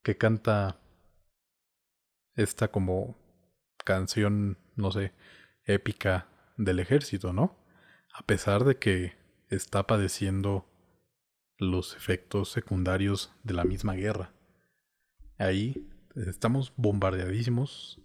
que 0.04 0.18
canta 0.18 0.80
esta 2.36 2.70
como 2.70 3.18
canción, 3.84 4.58
no 4.76 4.92
sé, 4.92 5.12
épica 5.66 6.28
del 6.58 6.80
ejército, 6.80 7.34
¿no? 7.34 7.58
A 8.14 8.26
pesar 8.26 8.64
de 8.64 8.78
que 8.78 9.18
está 9.50 9.86
padeciendo 9.86 10.66
los 11.58 11.98
efectos 11.98 12.50
secundarios 12.50 13.34
de 13.44 13.54
la 13.56 13.66
misma 13.66 13.94
guerra. 13.96 14.32
Ahí 15.38 15.90
estamos 16.16 16.74
bombardeadísimos. 16.78 18.02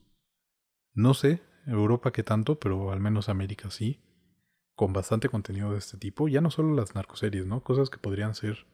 No 0.95 1.15
sé, 1.15 1.43
Europa 1.67 2.13
qué 2.13 2.23
tanto, 2.23 2.59
pero 2.59 2.93
al 2.93 3.01
menos 3.01 3.29
América 3.29 3.71
sí. 3.71 4.01
Con 4.75 4.93
bastante 4.93 5.29
contenido 5.29 5.73
de 5.73 5.79
este 5.79 5.99
tipo. 5.99 6.29
Ya 6.29 6.41
no 6.41 6.51
solo 6.51 6.75
las 6.75 6.95
narcoseries, 6.95 7.47
¿no? 7.47 7.63
Cosas 7.63 7.91
que 7.91 7.99
podrían 7.99 8.35
ser 8.35 8.67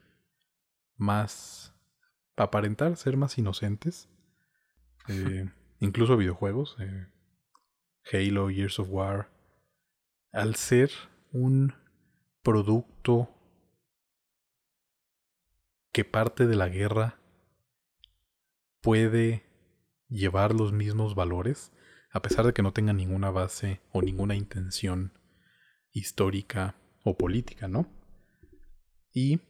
más 0.97 1.75
aparentar 2.43 2.97
ser 2.97 3.17
más 3.17 3.39
inocentes. 3.39 4.09
Eh, 5.09 5.49
incluso 5.79 6.17
videojuegos. 6.17 6.77
Eh, 6.81 7.07
Halo, 8.13 8.51
Years 8.51 8.79
of 8.79 8.89
War. 8.91 9.31
Al 10.33 10.55
ser 10.55 10.91
un 11.33 11.75
producto 12.43 13.29
que 15.93 16.05
parte 16.05 16.47
de 16.47 16.57
la 16.57 16.69
guerra 16.69 17.19
puede 18.81 19.45
llevar 20.09 20.55
los 20.55 20.73
mismos 20.73 21.15
valores, 21.15 21.73
a 22.13 22.23
pesar 22.23 22.45
de 22.47 22.53
que 22.53 22.63
no 22.63 22.73
tenga 22.73 22.93
ninguna 22.93 23.31
base 23.31 23.81
o 23.93 24.03
ninguna 24.03 24.35
intención 24.35 25.13
histórica 25.93 26.75
o 27.05 27.17
política, 27.17 27.69
¿no? 27.69 27.87
Y 29.13 29.41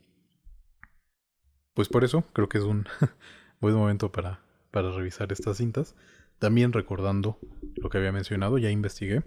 pues 1.74 1.88
por 1.88 2.04
eso 2.04 2.24
creo 2.32 2.48
que 2.48 2.58
es 2.58 2.64
un 2.64 2.86
buen 3.60 3.74
momento 3.74 4.12
para, 4.12 4.42
para 4.70 4.92
revisar 4.92 5.32
estas 5.32 5.58
cintas. 5.58 5.96
También 6.38 6.72
recordando 6.72 7.38
lo 7.76 7.90
que 7.90 7.98
había 7.98 8.12
mencionado, 8.12 8.58
ya 8.58 8.70
investigué. 8.70 9.22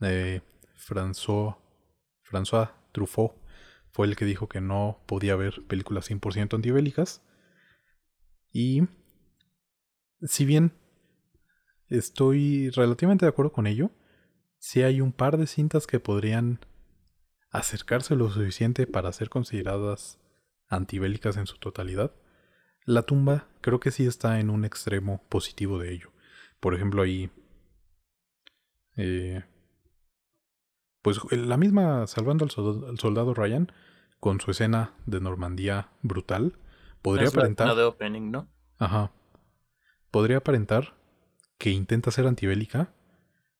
Eh, 0.00 0.40
François, 0.76 1.56
François 2.22 2.70
Truffaut 2.92 3.32
fue 3.92 4.06
el 4.08 4.16
que 4.16 4.24
dijo 4.24 4.48
que 4.48 4.60
no 4.60 5.00
podía 5.06 5.34
haber 5.34 5.64
películas 5.66 6.10
100% 6.10 6.54
antibélicas. 6.54 7.22
Y 8.52 8.82
si 10.22 10.44
bien 10.44 10.72
estoy 11.88 12.70
relativamente 12.70 13.26
de 13.26 13.30
acuerdo 13.30 13.52
con 13.52 13.66
ello, 13.66 13.90
sí 14.58 14.82
hay 14.82 15.00
un 15.00 15.12
par 15.12 15.36
de 15.36 15.46
cintas 15.46 15.86
que 15.86 16.00
podrían 16.00 16.60
acercarse 17.50 18.16
lo 18.16 18.30
suficiente 18.30 18.86
para 18.86 19.12
ser 19.12 19.28
consideradas 19.28 20.18
antibélicas 20.68 21.36
en 21.36 21.46
su 21.46 21.58
totalidad. 21.58 22.12
La 22.84 23.02
tumba 23.02 23.48
creo 23.60 23.80
que 23.80 23.90
sí 23.90 24.06
está 24.06 24.40
en 24.40 24.50
un 24.50 24.64
extremo 24.64 25.22
positivo 25.28 25.78
de 25.78 25.92
ello. 25.92 26.10
Por 26.60 26.74
ejemplo, 26.74 27.02
ahí... 27.02 27.30
Eh, 28.96 29.42
pues 31.02 31.20
la 31.30 31.56
misma 31.56 32.06
Salvando 32.06 32.44
al 32.44 32.98
Soldado, 32.98 33.34
Ryan, 33.34 33.70
con 34.20 34.40
su 34.40 34.50
escena 34.50 34.94
de 35.04 35.20
Normandía 35.20 35.90
brutal, 36.02 36.58
podría 37.02 37.28
aparentar... 37.28 37.74
de 37.76 37.82
opening, 37.82 38.30
¿no? 38.30 38.48
Ajá. 38.78 39.12
Podría 40.10 40.38
aparentar 40.38 40.94
que 41.58 41.70
intenta 41.70 42.10
ser 42.10 42.26
antibélica, 42.26 42.92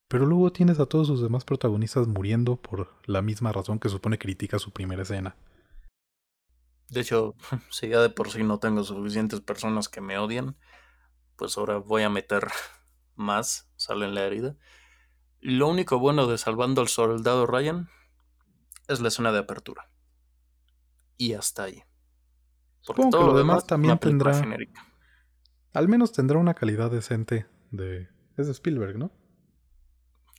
pero 0.07 0.25
luego 0.25 0.51
tienes 0.51 0.79
a 0.79 0.85
todos 0.85 1.07
sus 1.07 1.21
demás 1.21 1.45
protagonistas 1.45 2.07
muriendo 2.07 2.57
por 2.57 2.93
la 3.05 3.21
misma 3.21 3.51
razón 3.51 3.79
que 3.79 3.89
supone 3.89 4.17
critica 4.17 4.59
su 4.59 4.71
primera 4.71 5.01
escena. 5.01 5.35
De 6.89 7.01
hecho, 7.01 7.35
si 7.69 7.89
ya 7.89 8.01
de 8.01 8.09
por 8.09 8.29
sí 8.29 8.43
no 8.43 8.59
tengo 8.59 8.83
suficientes 8.83 9.41
personas 9.41 9.89
que 9.89 10.01
me 10.01 10.17
odian, 10.17 10.55
pues 11.35 11.57
ahora 11.57 11.77
voy 11.77 12.03
a 12.03 12.09
meter 12.09 12.47
más, 13.15 13.69
sale 13.75 14.05
en 14.05 14.15
la 14.15 14.23
herida. 14.23 14.55
Lo 15.39 15.67
único 15.67 15.99
bueno 15.99 16.27
de 16.27 16.37
Salvando 16.37 16.81
al 16.81 16.87
Soldado 16.87 17.45
Ryan 17.45 17.89
es 18.87 18.99
la 18.99 19.09
escena 19.09 19.31
de 19.31 19.39
apertura. 19.39 19.89
Y 21.17 21.33
hasta 21.33 21.63
ahí. 21.63 21.83
Porque 22.85 23.03
todo 23.09 23.27
lo 23.27 23.37
demás 23.37 23.65
también 23.65 23.97
tendrá. 23.97 24.39
Al 25.73 25.87
menos 25.87 26.11
tendrá 26.11 26.37
una 26.37 26.53
calidad 26.53 26.91
decente 26.91 27.47
de. 27.75 28.09
Es 28.37 28.47
de 28.47 28.51
Spielberg, 28.51 28.97
¿no? 28.97 29.11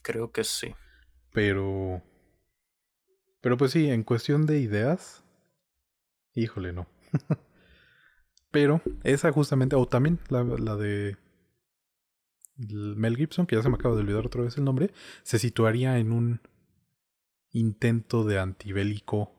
Creo 0.02 0.32
que 0.32 0.44
sí. 0.44 0.74
Pero. 1.32 2.02
Pero 3.40 3.56
pues 3.56 3.72
sí, 3.72 3.90
en 3.90 4.02
cuestión 4.02 4.46
de 4.46 4.60
ideas. 4.60 5.24
Híjole, 6.34 6.72
no. 6.72 6.86
Pero 8.50 8.80
esa 9.04 9.32
justamente. 9.32 9.76
O 9.76 9.86
también 9.86 10.18
la, 10.28 10.44
la 10.44 10.76
de 10.76 11.16
Mel 12.56 13.16
Gibson, 13.16 13.46
que 13.46 13.56
ya 13.56 13.62
se 13.62 13.68
me 13.68 13.76
acaba 13.76 13.94
de 13.94 14.00
olvidar 14.00 14.26
otra 14.26 14.42
vez 14.42 14.56
el 14.56 14.64
nombre, 14.64 14.92
se 15.22 15.38
situaría 15.38 15.98
en 15.98 16.12
un 16.12 16.40
intento 17.52 18.24
de 18.24 18.38
antibélico, 18.38 19.32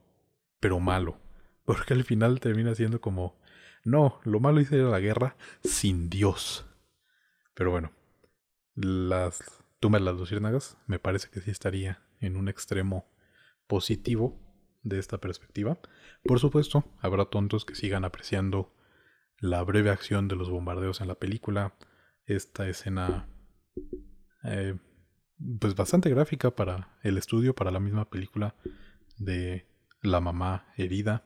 pero 0.59 0.79
malo. 0.79 1.19
Porque 1.65 1.93
al 1.93 2.03
final 2.03 2.39
termina 2.39 2.75
siendo 2.75 3.01
como, 3.01 3.39
no, 3.83 4.19
lo 4.23 4.39
malo 4.39 4.61
a 4.61 4.75
la 4.75 4.99
guerra 4.99 5.35
sin 5.63 6.09
Dios. 6.09 6.65
Pero 7.57 7.71
bueno, 7.71 7.91
las 8.75 9.41
tumbas 9.79 10.01
de 10.01 10.05
las 10.05 10.15
luciérnagas 10.15 10.77
me 10.85 10.99
parece 10.99 11.29
que 11.31 11.41
sí 11.41 11.49
estaría 11.49 12.03
en 12.19 12.37
un 12.37 12.49
extremo 12.49 13.11
positivo 13.65 14.39
de 14.83 14.99
esta 14.99 15.17
perspectiva. 15.17 15.79
Por 16.23 16.39
supuesto, 16.39 16.85
habrá 16.99 17.25
tontos 17.25 17.65
que 17.65 17.73
sigan 17.73 18.05
apreciando 18.05 18.75
la 19.39 19.63
breve 19.63 19.89
acción 19.89 20.27
de 20.27 20.35
los 20.35 20.51
bombardeos 20.51 21.01
en 21.01 21.07
la 21.07 21.15
película, 21.15 21.75
esta 22.27 22.69
escena 22.69 23.27
eh, 24.43 24.77
pues 25.59 25.73
bastante 25.73 26.11
gráfica 26.11 26.55
para 26.55 26.95
el 27.01 27.17
estudio, 27.17 27.55
para 27.55 27.71
la 27.71 27.79
misma 27.79 28.07
película 28.07 28.53
de 29.17 29.67
la 30.03 30.21
mamá 30.21 30.67
herida. 30.77 31.25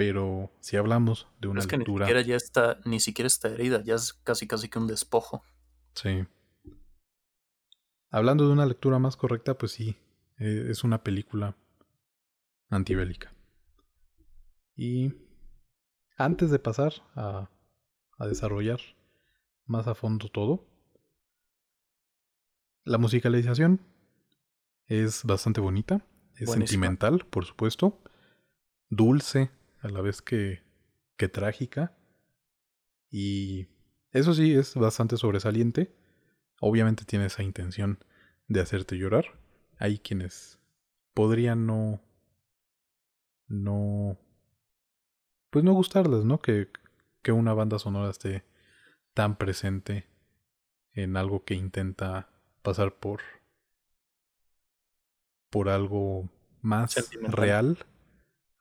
Pero 0.00 0.50
si 0.60 0.78
hablamos 0.78 1.28
de 1.42 1.48
una 1.48 1.60
es 1.60 1.66
que. 1.66 1.76
Ni 1.76 1.84
siquiera 1.84 2.22
ya 2.22 2.34
está, 2.34 2.80
ni 2.86 3.00
siquiera 3.00 3.26
está 3.26 3.48
herida, 3.48 3.82
ya 3.84 3.96
es 3.96 4.14
casi 4.14 4.46
casi 4.46 4.70
que 4.70 4.78
un 4.78 4.86
despojo. 4.86 5.44
Sí. 5.92 6.24
Hablando 8.10 8.46
de 8.46 8.52
una 8.54 8.64
lectura 8.64 8.98
más 8.98 9.18
correcta, 9.18 9.58
pues 9.58 9.72
sí, 9.72 9.98
eh, 10.38 10.68
es 10.70 10.84
una 10.84 11.04
película 11.04 11.54
antibélica. 12.70 13.34
Y 14.74 15.12
antes 16.16 16.50
de 16.50 16.58
pasar 16.58 16.94
a, 17.14 17.50
a 18.16 18.26
desarrollar 18.26 18.80
más 19.66 19.86
a 19.86 19.94
fondo 19.94 20.30
todo. 20.30 20.66
La 22.84 22.96
musicalización 22.96 23.82
es 24.86 25.24
bastante 25.24 25.60
bonita, 25.60 26.06
es 26.36 26.50
sentimental, 26.52 27.26
por 27.26 27.44
supuesto, 27.44 27.98
dulce 28.88 29.50
a 29.82 29.88
la 29.88 30.00
vez 30.00 30.22
que, 30.22 30.62
que 31.16 31.28
trágica 31.28 31.96
y 33.10 33.66
eso 34.12 34.34
sí 34.34 34.54
es 34.54 34.74
bastante 34.74 35.16
sobresaliente. 35.16 35.94
Obviamente 36.60 37.04
tiene 37.04 37.26
esa 37.26 37.42
intención 37.42 37.98
de 38.48 38.60
hacerte 38.60 38.96
llorar. 38.96 39.38
Hay 39.78 39.98
quienes 39.98 40.58
podrían 41.14 41.66
no 41.66 42.00
no 43.48 44.18
pues 45.50 45.64
no 45.64 45.72
gustarles, 45.72 46.24
¿no? 46.24 46.40
Que, 46.40 46.70
que 47.22 47.32
una 47.32 47.54
banda 47.54 47.78
sonora 47.78 48.10
esté 48.10 48.44
tan 49.14 49.36
presente 49.36 50.06
en 50.92 51.16
algo 51.16 51.44
que 51.44 51.54
intenta 51.54 52.28
pasar 52.62 52.94
por 52.94 53.20
por 55.50 55.68
algo 55.68 56.28
más 56.62 57.10
real, 57.22 57.78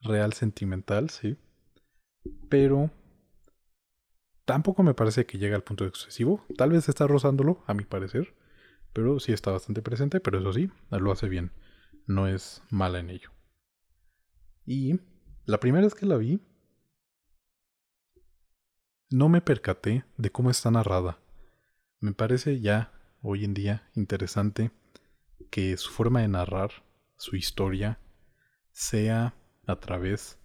real 0.01 0.33
sentimental, 0.33 1.09
sí. 1.09 1.37
Pero 2.49 2.91
tampoco 4.45 4.83
me 4.83 4.93
parece 4.93 5.25
que 5.25 5.37
llegue 5.37 5.55
al 5.55 5.63
punto 5.63 5.85
excesivo. 5.85 6.45
Tal 6.57 6.71
vez 6.71 6.89
está 6.89 7.07
rozándolo, 7.07 7.63
a 7.67 7.73
mi 7.73 7.83
parecer, 7.83 8.35
pero 8.93 9.19
sí 9.19 9.31
está 9.31 9.51
bastante 9.51 9.81
presente, 9.81 10.19
pero 10.19 10.39
eso 10.39 10.53
sí, 10.53 10.71
lo 10.89 11.11
hace 11.11 11.29
bien. 11.29 11.51
No 12.05 12.27
es 12.27 12.63
mala 12.69 12.99
en 12.99 13.09
ello. 13.09 13.31
Y 14.65 14.99
la 15.45 15.59
primera 15.59 15.85
vez 15.85 15.95
que 15.95 16.05
la 16.05 16.17
vi, 16.17 16.39
no 19.09 19.29
me 19.29 19.41
percaté 19.41 20.05
de 20.17 20.31
cómo 20.31 20.51
está 20.51 20.69
narrada. 20.69 21.19
Me 21.99 22.13
parece 22.13 22.59
ya, 22.61 22.93
hoy 23.21 23.43
en 23.45 23.53
día, 23.53 23.89
interesante 23.95 24.71
que 25.49 25.75
su 25.77 25.91
forma 25.91 26.21
de 26.21 26.27
narrar 26.27 26.71
su 27.17 27.35
historia 27.35 27.99
sea 28.71 29.33
a 29.69 29.79
través 29.79 30.39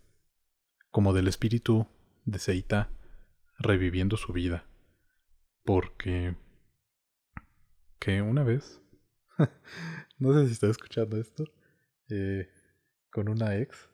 como 0.90 1.14
del 1.14 1.28
espíritu 1.28 1.86
de 2.24 2.38
Seita 2.38 2.90
reviviendo 3.58 4.16
su 4.16 4.32
vida. 4.32 4.66
Porque 5.64 6.36
que 7.98 8.20
una 8.20 8.44
vez, 8.44 8.82
no 10.18 10.34
sé 10.34 10.46
si 10.46 10.52
está 10.52 10.68
escuchando 10.68 11.18
esto, 11.18 11.44
eh, 12.10 12.50
con 13.10 13.28
una 13.28 13.56
ex, 13.56 13.88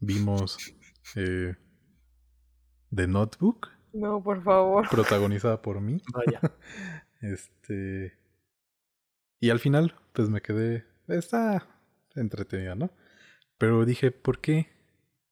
vimos 0.00 0.56
eh, 1.16 1.54
The 2.94 3.06
Notebook. 3.06 3.68
No, 3.92 4.22
por 4.22 4.42
favor. 4.42 4.88
Protagonizada 4.88 5.60
por 5.60 5.80
mí. 5.80 6.00
Vaya. 6.12 6.40
este. 7.20 8.18
Y 9.38 9.50
al 9.50 9.60
final, 9.60 9.94
pues 10.14 10.30
me 10.30 10.40
quedé. 10.40 10.86
Está 11.06 11.68
entretenida, 12.16 12.74
¿no? 12.74 12.90
Pero 13.64 13.86
dije, 13.86 14.10
¿por 14.10 14.40
qué 14.40 14.68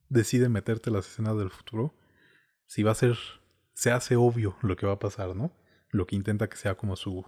decide 0.09 0.49
meterte 0.49 0.91
las 0.91 1.07
escenas 1.07 1.37
del 1.37 1.51
futuro? 1.51 1.95
Si 2.66 2.83
va 2.83 2.93
a 2.93 2.95
ser. 2.95 3.18
Se 3.74 3.91
hace 3.91 4.16
obvio 4.16 4.57
lo 4.62 4.74
que 4.76 4.87
va 4.87 4.95
a 4.95 4.99
pasar, 4.99 5.37
¿no? 5.37 5.53
Lo 5.91 6.07
que 6.07 6.16
intenta 6.16 6.49
que 6.49 6.57
sea 6.57 6.76
como 6.76 6.97
su. 6.97 7.26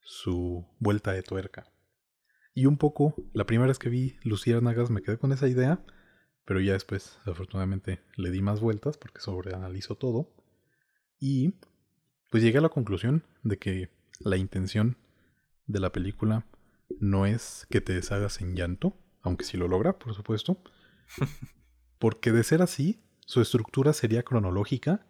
su 0.00 0.66
vuelta 0.80 1.12
de 1.12 1.22
tuerca. 1.22 1.72
Y 2.52 2.66
un 2.66 2.78
poco, 2.78 3.14
la 3.32 3.46
primera 3.46 3.68
vez 3.68 3.78
que 3.78 3.88
vi 3.88 4.18
Luciérnagas 4.22 4.90
me 4.90 5.02
quedé 5.02 5.18
con 5.18 5.30
esa 5.30 5.46
idea 5.46 5.84
pero 6.46 6.60
ya 6.60 6.74
después, 6.74 7.18
afortunadamente, 7.26 8.00
le 8.14 8.30
di 8.30 8.40
más 8.40 8.60
vueltas 8.60 8.96
porque 8.96 9.20
sobreanalizo 9.20 9.96
todo. 9.96 10.32
Y 11.18 11.54
pues 12.30 12.42
llegué 12.42 12.58
a 12.58 12.62
la 12.62 12.68
conclusión 12.68 13.24
de 13.42 13.58
que 13.58 13.90
la 14.20 14.36
intención 14.36 14.96
de 15.66 15.80
la 15.80 15.90
película 15.90 16.46
no 17.00 17.26
es 17.26 17.66
que 17.68 17.80
te 17.80 17.94
deshagas 17.94 18.40
en 18.40 18.54
llanto, 18.54 18.96
aunque 19.26 19.44
sí 19.44 19.56
lo 19.56 19.68
logra, 19.68 19.98
por 19.98 20.14
supuesto. 20.14 20.58
Porque 21.98 22.32
de 22.32 22.44
ser 22.44 22.62
así, 22.62 23.02
su 23.26 23.40
estructura 23.40 23.92
sería 23.92 24.22
cronológica 24.22 25.06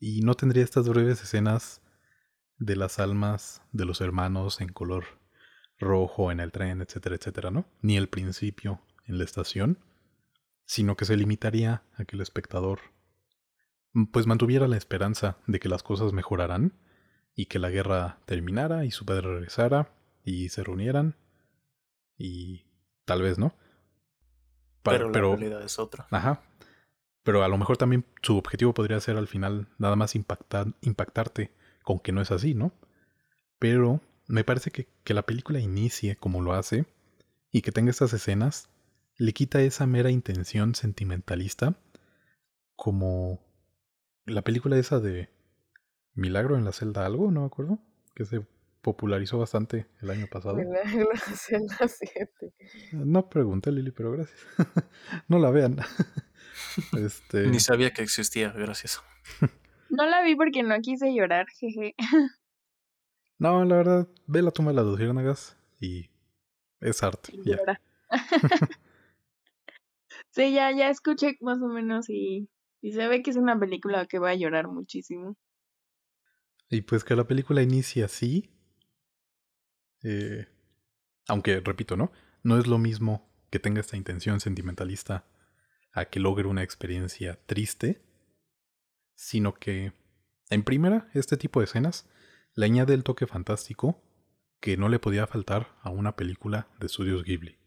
y 0.00 0.20
no 0.20 0.34
tendría 0.34 0.64
estas 0.64 0.88
breves 0.88 1.22
escenas 1.22 1.82
de 2.58 2.76
las 2.76 2.98
almas 2.98 3.62
de 3.72 3.84
los 3.84 4.00
hermanos 4.00 4.60
en 4.60 4.68
color 4.68 5.04
rojo 5.78 6.32
en 6.32 6.40
el 6.40 6.50
tren, 6.50 6.80
etcétera, 6.80 7.16
etcétera, 7.16 7.50
¿no? 7.50 7.66
Ni 7.82 7.96
el 7.96 8.08
principio 8.08 8.80
en 9.06 9.18
la 9.18 9.24
estación 9.24 9.78
sino 10.68 10.98
que 10.98 11.06
se 11.06 11.16
limitaría 11.16 11.82
a 11.96 12.04
que 12.04 12.14
el 12.14 12.20
espectador 12.20 12.80
mm, 13.94 14.04
pues 14.12 14.26
mantuviera 14.26 14.68
la 14.68 14.76
esperanza 14.76 15.38
de 15.46 15.58
que 15.58 15.68
las 15.70 15.82
cosas 15.82 16.12
mejorarán 16.12 16.74
y 17.34 17.46
que 17.46 17.58
la 17.58 17.70
guerra 17.70 18.20
terminara 18.26 18.84
y 18.84 18.90
su 18.90 19.06
padre 19.06 19.32
regresara 19.32 19.94
y 20.24 20.50
se 20.50 20.62
reunieran 20.62 21.16
y 22.18 22.66
tal 23.08 23.22
vez 23.22 23.38
no. 23.38 23.54
pero, 24.82 25.10
la 25.10 25.20
realidad 25.20 25.62
es 25.62 25.78
otra. 25.78 26.06
Ajá. 26.10 26.42
Pero 27.24 27.42
a 27.42 27.48
lo 27.48 27.56
mejor 27.56 27.78
también 27.78 28.04
su 28.22 28.36
objetivo 28.36 28.74
podría 28.74 29.00
ser 29.00 29.16
al 29.16 29.26
final 29.26 29.66
nada 29.78 29.96
más 29.96 30.14
impactar, 30.14 30.68
impactarte 30.82 31.50
con 31.82 31.98
que 31.98 32.12
no 32.12 32.20
es 32.20 32.30
así, 32.30 32.54
¿no? 32.54 32.72
Pero 33.58 34.02
me 34.26 34.44
parece 34.44 34.70
que, 34.70 34.88
que 35.04 35.14
la 35.14 35.22
película 35.22 35.58
inicie 35.58 36.16
como 36.16 36.42
lo 36.42 36.52
hace 36.52 36.84
y 37.50 37.62
que 37.62 37.72
tenga 37.72 37.90
estas 37.90 38.12
escenas 38.12 38.68
le 39.16 39.32
quita 39.32 39.62
esa 39.62 39.86
mera 39.86 40.10
intención 40.10 40.74
sentimentalista 40.74 41.74
como 42.76 43.40
la 44.26 44.42
película 44.42 44.76
esa 44.76 45.00
de 45.00 45.30
Milagro 46.12 46.56
en 46.58 46.64
la 46.64 46.72
celda 46.72 47.06
algo, 47.06 47.30
no 47.30 47.40
me 47.40 47.46
acuerdo, 47.46 47.78
que 48.14 48.26
se 48.26 48.46
popularizó 48.80 49.38
bastante 49.38 49.86
el 50.00 50.10
año 50.10 50.26
pasado. 50.30 50.56
Milagro 50.56 51.10
Zelda 51.34 51.88
7. 51.88 52.30
No 52.92 53.28
pregunté, 53.28 53.72
Lili, 53.72 53.90
pero 53.90 54.12
gracias. 54.12 54.40
no 55.28 55.38
la 55.38 55.50
vean. 55.50 55.76
este... 56.98 57.48
Ni 57.48 57.60
sabía 57.60 57.92
que 57.92 58.02
existía, 58.02 58.50
gracias. 58.50 59.02
No 59.90 60.06
la 60.06 60.22
vi 60.22 60.36
porque 60.36 60.62
no 60.62 60.78
quise 60.80 61.14
llorar, 61.14 61.46
jeje. 61.48 61.94
No, 63.38 63.64
la 63.64 63.76
verdad, 63.76 64.08
ve 64.26 64.42
la 64.42 64.50
tumba 64.50 64.72
de 64.72 64.76
las 64.76 64.86
luciérnagas 64.86 65.56
y 65.80 66.10
es 66.80 67.02
arte. 67.02 67.32
Ya. 67.44 67.56
Llora. 67.56 67.80
sí, 70.30 70.52
ya, 70.52 70.72
ya 70.72 70.90
escuché 70.90 71.36
más 71.40 71.60
o 71.62 71.68
menos 71.68 72.08
y, 72.08 72.48
y 72.80 72.92
se 72.92 73.06
ve 73.06 73.22
que 73.22 73.30
es 73.30 73.36
una 73.36 73.58
película 73.58 74.06
que 74.06 74.18
va 74.18 74.30
a 74.30 74.34
llorar 74.34 74.68
muchísimo. 74.68 75.36
Y 76.70 76.82
pues 76.82 77.04
que 77.04 77.16
la 77.16 77.26
película 77.26 77.62
inicia 77.62 78.06
así. 78.06 78.50
Eh, 80.02 80.46
aunque, 81.26 81.60
repito, 81.60 81.96
¿no? 81.96 82.12
No 82.42 82.58
es 82.58 82.66
lo 82.66 82.78
mismo 82.78 83.28
que 83.50 83.58
tenga 83.58 83.80
esta 83.80 83.96
intención 83.96 84.40
sentimentalista 84.40 85.24
a 85.92 86.06
que 86.06 86.20
logre 86.20 86.46
una 86.46 86.62
experiencia 86.62 87.38
triste, 87.46 88.02
sino 89.14 89.54
que, 89.54 89.92
en 90.50 90.62
primera, 90.62 91.08
este 91.14 91.36
tipo 91.36 91.60
de 91.60 91.64
escenas 91.64 92.08
le 92.54 92.66
añade 92.66 92.94
el 92.94 93.04
toque 93.04 93.26
fantástico 93.26 94.02
que 94.60 94.76
no 94.76 94.88
le 94.88 94.98
podía 94.98 95.26
faltar 95.26 95.76
a 95.82 95.90
una 95.90 96.16
película 96.16 96.68
de 96.80 96.86
estudios 96.86 97.22
Ghibli. 97.24 97.58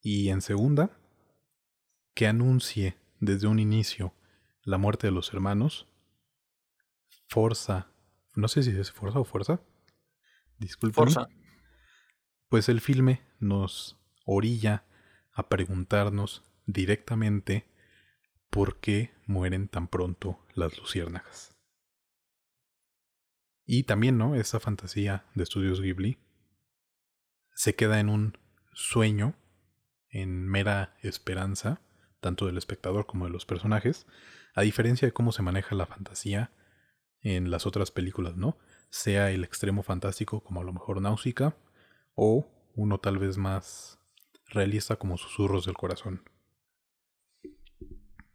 Y 0.00 0.28
en 0.30 0.40
segunda, 0.40 0.98
que 2.14 2.26
anuncie 2.26 2.96
desde 3.20 3.46
un 3.46 3.58
inicio 3.58 4.14
la 4.62 4.78
muerte 4.78 5.06
de 5.06 5.12
los 5.12 5.32
hermanos, 5.32 5.86
forza, 7.28 7.88
no 8.34 8.48
sé 8.48 8.62
si 8.62 8.70
es 8.70 8.90
fuerza 8.90 9.20
o 9.20 9.24
fuerza, 9.24 9.60
disculpen, 10.58 10.94
Forza. 10.94 11.28
Pues 12.48 12.68
el 12.68 12.80
filme 12.80 13.22
nos 13.38 13.98
orilla 14.24 14.84
a 15.32 15.48
preguntarnos 15.48 16.42
directamente 16.66 17.66
por 18.50 18.80
qué 18.80 19.12
mueren 19.26 19.68
tan 19.68 19.88
pronto 19.88 20.38
las 20.54 20.78
luciérnagas. 20.78 21.56
Y 23.64 23.82
también, 23.82 24.16
¿no? 24.16 24.36
Esa 24.36 24.60
fantasía 24.60 25.26
de 25.34 25.42
estudios 25.42 25.80
Ghibli 25.80 26.18
se 27.54 27.74
queda 27.74 27.98
en 27.98 28.08
un 28.08 28.38
sueño, 28.72 29.34
en 30.08 30.46
mera 30.46 30.96
esperanza, 31.02 31.80
tanto 32.20 32.46
del 32.46 32.58
espectador 32.58 33.06
como 33.06 33.26
de 33.26 33.32
los 33.32 33.44
personajes, 33.44 34.06
a 34.54 34.62
diferencia 34.62 35.06
de 35.06 35.12
cómo 35.12 35.32
se 35.32 35.42
maneja 35.42 35.74
la 35.74 35.86
fantasía 35.86 36.52
en 37.20 37.50
las 37.50 37.66
otras 37.66 37.90
películas, 37.90 38.36
¿no? 38.36 38.56
Sea 38.90 39.30
el 39.30 39.42
extremo 39.42 39.82
fantástico 39.82 40.42
como 40.44 40.60
a 40.60 40.64
lo 40.64 40.72
mejor 40.72 41.02
Náusica, 41.02 41.56
o 42.16 42.50
uno 42.74 42.98
tal 42.98 43.18
vez 43.18 43.38
más 43.38 44.00
realista 44.48 44.96
como 44.96 45.16
Susurros 45.16 45.66
del 45.66 45.76
Corazón. 45.76 46.24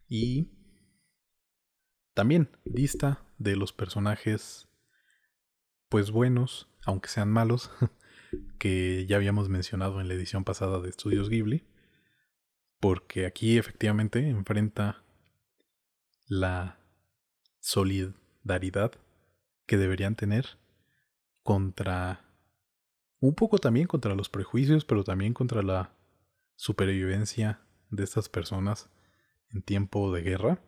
Y 0.07 0.49
también 2.13 2.49
dista 2.63 3.25
de 3.37 3.55
los 3.55 3.73
personajes 3.73 4.69
pues 5.89 6.11
buenos, 6.11 6.69
aunque 6.85 7.09
sean 7.09 7.29
malos, 7.29 7.69
que 8.59 9.05
ya 9.07 9.17
habíamos 9.17 9.49
mencionado 9.49 9.99
en 9.99 10.07
la 10.07 10.13
edición 10.13 10.45
pasada 10.45 10.79
de 10.79 10.89
Estudios 10.89 11.29
Ghibli, 11.29 11.67
porque 12.79 13.25
aquí 13.25 13.57
efectivamente 13.57 14.29
enfrenta 14.29 15.03
la 16.27 16.79
solidaridad 17.59 18.93
que 19.65 19.77
deberían 19.77 20.15
tener 20.15 20.57
contra 21.43 22.30
un 23.21 23.35
poco 23.35 23.59
también 23.59 23.87
contra 23.87 24.15
los 24.15 24.29
prejuicios, 24.29 24.83
pero 24.83 25.03
también 25.03 25.33
contra 25.33 25.61
la 25.61 25.95
supervivencia 26.55 27.61
de 27.89 28.03
estas 28.03 28.27
personas 28.29 28.89
en 29.51 29.61
tiempo 29.61 30.11
de 30.11 30.23
guerra. 30.23 30.59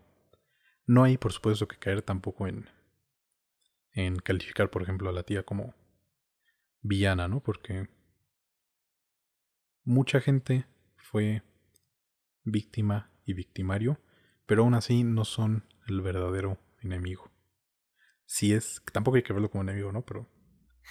No 0.85 1.03
hay, 1.03 1.17
por 1.17 1.33
supuesto, 1.33 1.67
que 1.67 1.77
caer 1.77 2.03
tampoco 2.03 2.47
en, 2.47 2.69
en 3.91 4.17
calificar, 4.17 4.69
por 4.69 4.83
ejemplo, 4.83 5.09
a 5.09 5.13
la 5.13 5.23
tía 5.23 5.43
como 5.43 5.73
villana, 6.81 7.27
¿no? 7.27 7.41
Porque 7.41 7.89
mucha 9.83 10.21
gente 10.21 10.67
fue 10.97 11.41
víctima 12.43 13.11
y 13.25 13.33
victimario, 13.33 13.99
pero 14.45 14.63
aún 14.63 14.75
así 14.75 15.03
no 15.03 15.25
son 15.25 15.65
el 15.87 16.01
verdadero 16.01 16.59
enemigo. 16.81 17.31
Si 18.25 18.53
es, 18.53 18.83
tampoco 18.91 19.17
hay 19.17 19.23
que 19.23 19.33
verlo 19.33 19.49
como 19.49 19.63
enemigo, 19.63 19.91
¿no? 19.91 20.05
Pero 20.05 20.29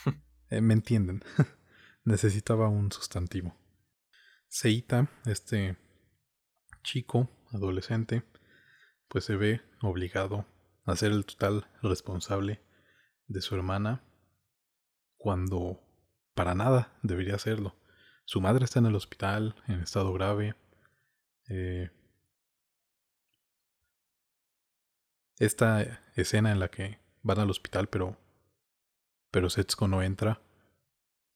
eh, 0.52 0.60
me 0.60 0.74
entienden. 0.74 1.24
Necesitaba 2.04 2.68
un 2.68 2.92
sustantivo. 2.92 3.56
Seita, 4.48 5.08
este 5.24 5.78
chico, 6.82 7.30
adolescente, 7.52 8.22
pues 9.08 9.24
se 9.24 9.36
ve 9.36 9.62
obligado 9.80 10.46
a 10.84 10.94
ser 10.94 11.12
el 11.12 11.24
total 11.24 11.66
responsable 11.82 12.60
de 13.28 13.40
su 13.40 13.54
hermana 13.54 14.04
cuando 15.16 15.80
para 16.34 16.54
nada 16.54 16.92
debería 17.02 17.36
hacerlo. 17.36 17.74
Su 18.26 18.42
madre 18.42 18.66
está 18.66 18.78
en 18.78 18.86
el 18.86 18.94
hospital 18.94 19.54
en 19.68 19.80
estado 19.80 20.12
grave. 20.12 20.54
Eh, 21.48 21.90
esta 25.38 26.02
escena 26.14 26.52
en 26.52 26.60
la 26.60 26.68
que 26.68 26.98
van 27.22 27.38
al 27.38 27.50
hospital 27.50 27.88
pero 27.88 28.21
pero 29.32 29.50
Setsuko 29.50 29.88
no 29.88 30.02
entra 30.02 30.40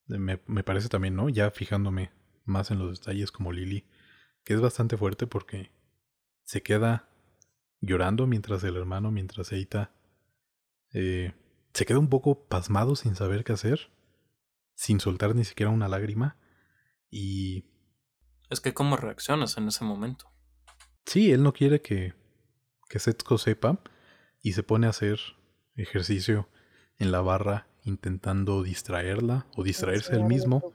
me, 0.07 0.41
me 0.47 0.63
parece 0.63 0.89
también, 0.89 1.17
¿no? 1.17 1.29
Ya 1.29 1.51
fijándome 1.51 2.13
más 2.45 2.71
en 2.71 2.79
los 2.79 2.99
detalles 2.99 3.33
como 3.33 3.53
Lily, 3.53 3.87
que 4.45 4.55
es 4.55 4.61
bastante 4.61 4.97
fuerte 4.97 5.27
porque 5.27 5.73
se 6.45 6.63
queda 6.63 7.09
llorando 7.81 8.27
mientras 8.27 8.63
el 8.65 8.77
hermano, 8.77 9.11
mientras 9.11 9.53
Eita, 9.53 9.93
eh, 10.93 11.35
se 11.75 11.85
queda 11.85 11.99
un 11.99 12.09
poco 12.09 12.47
pasmado 12.47 12.97
sin 12.97 13.17
saber 13.17 13.45
qué 13.45 13.53
hacer, 13.53 13.91
sin 14.75 15.01
soltar 15.01 15.35
ni 15.35 15.45
siquiera 15.45 15.71
una 15.71 15.89
lágrima. 15.89 16.39
Y 17.11 17.65
Es 18.49 18.61
que 18.61 18.75
cómo 18.75 18.97
reaccionas 18.97 19.59
en 19.59 19.69
ese 19.69 19.85
momento. 19.85 20.31
sí, 21.05 21.33
él 21.33 21.43
no 21.43 21.53
quiere 21.53 21.83
que, 21.83 22.15
que 22.89 22.99
Setsuko 22.99 23.39
sepa 23.39 23.81
y 24.41 24.53
se 24.53 24.63
pone 24.63 24.87
a 24.87 24.91
hacer 24.91 25.19
ejercicio 25.75 26.49
en 26.99 27.11
la 27.11 27.21
barra 27.21 27.67
intentando 27.87 28.63
distraerla 28.63 29.47
o 29.57 29.63
distraerse 29.63 30.15
él 30.15 30.25
mismo, 30.25 30.75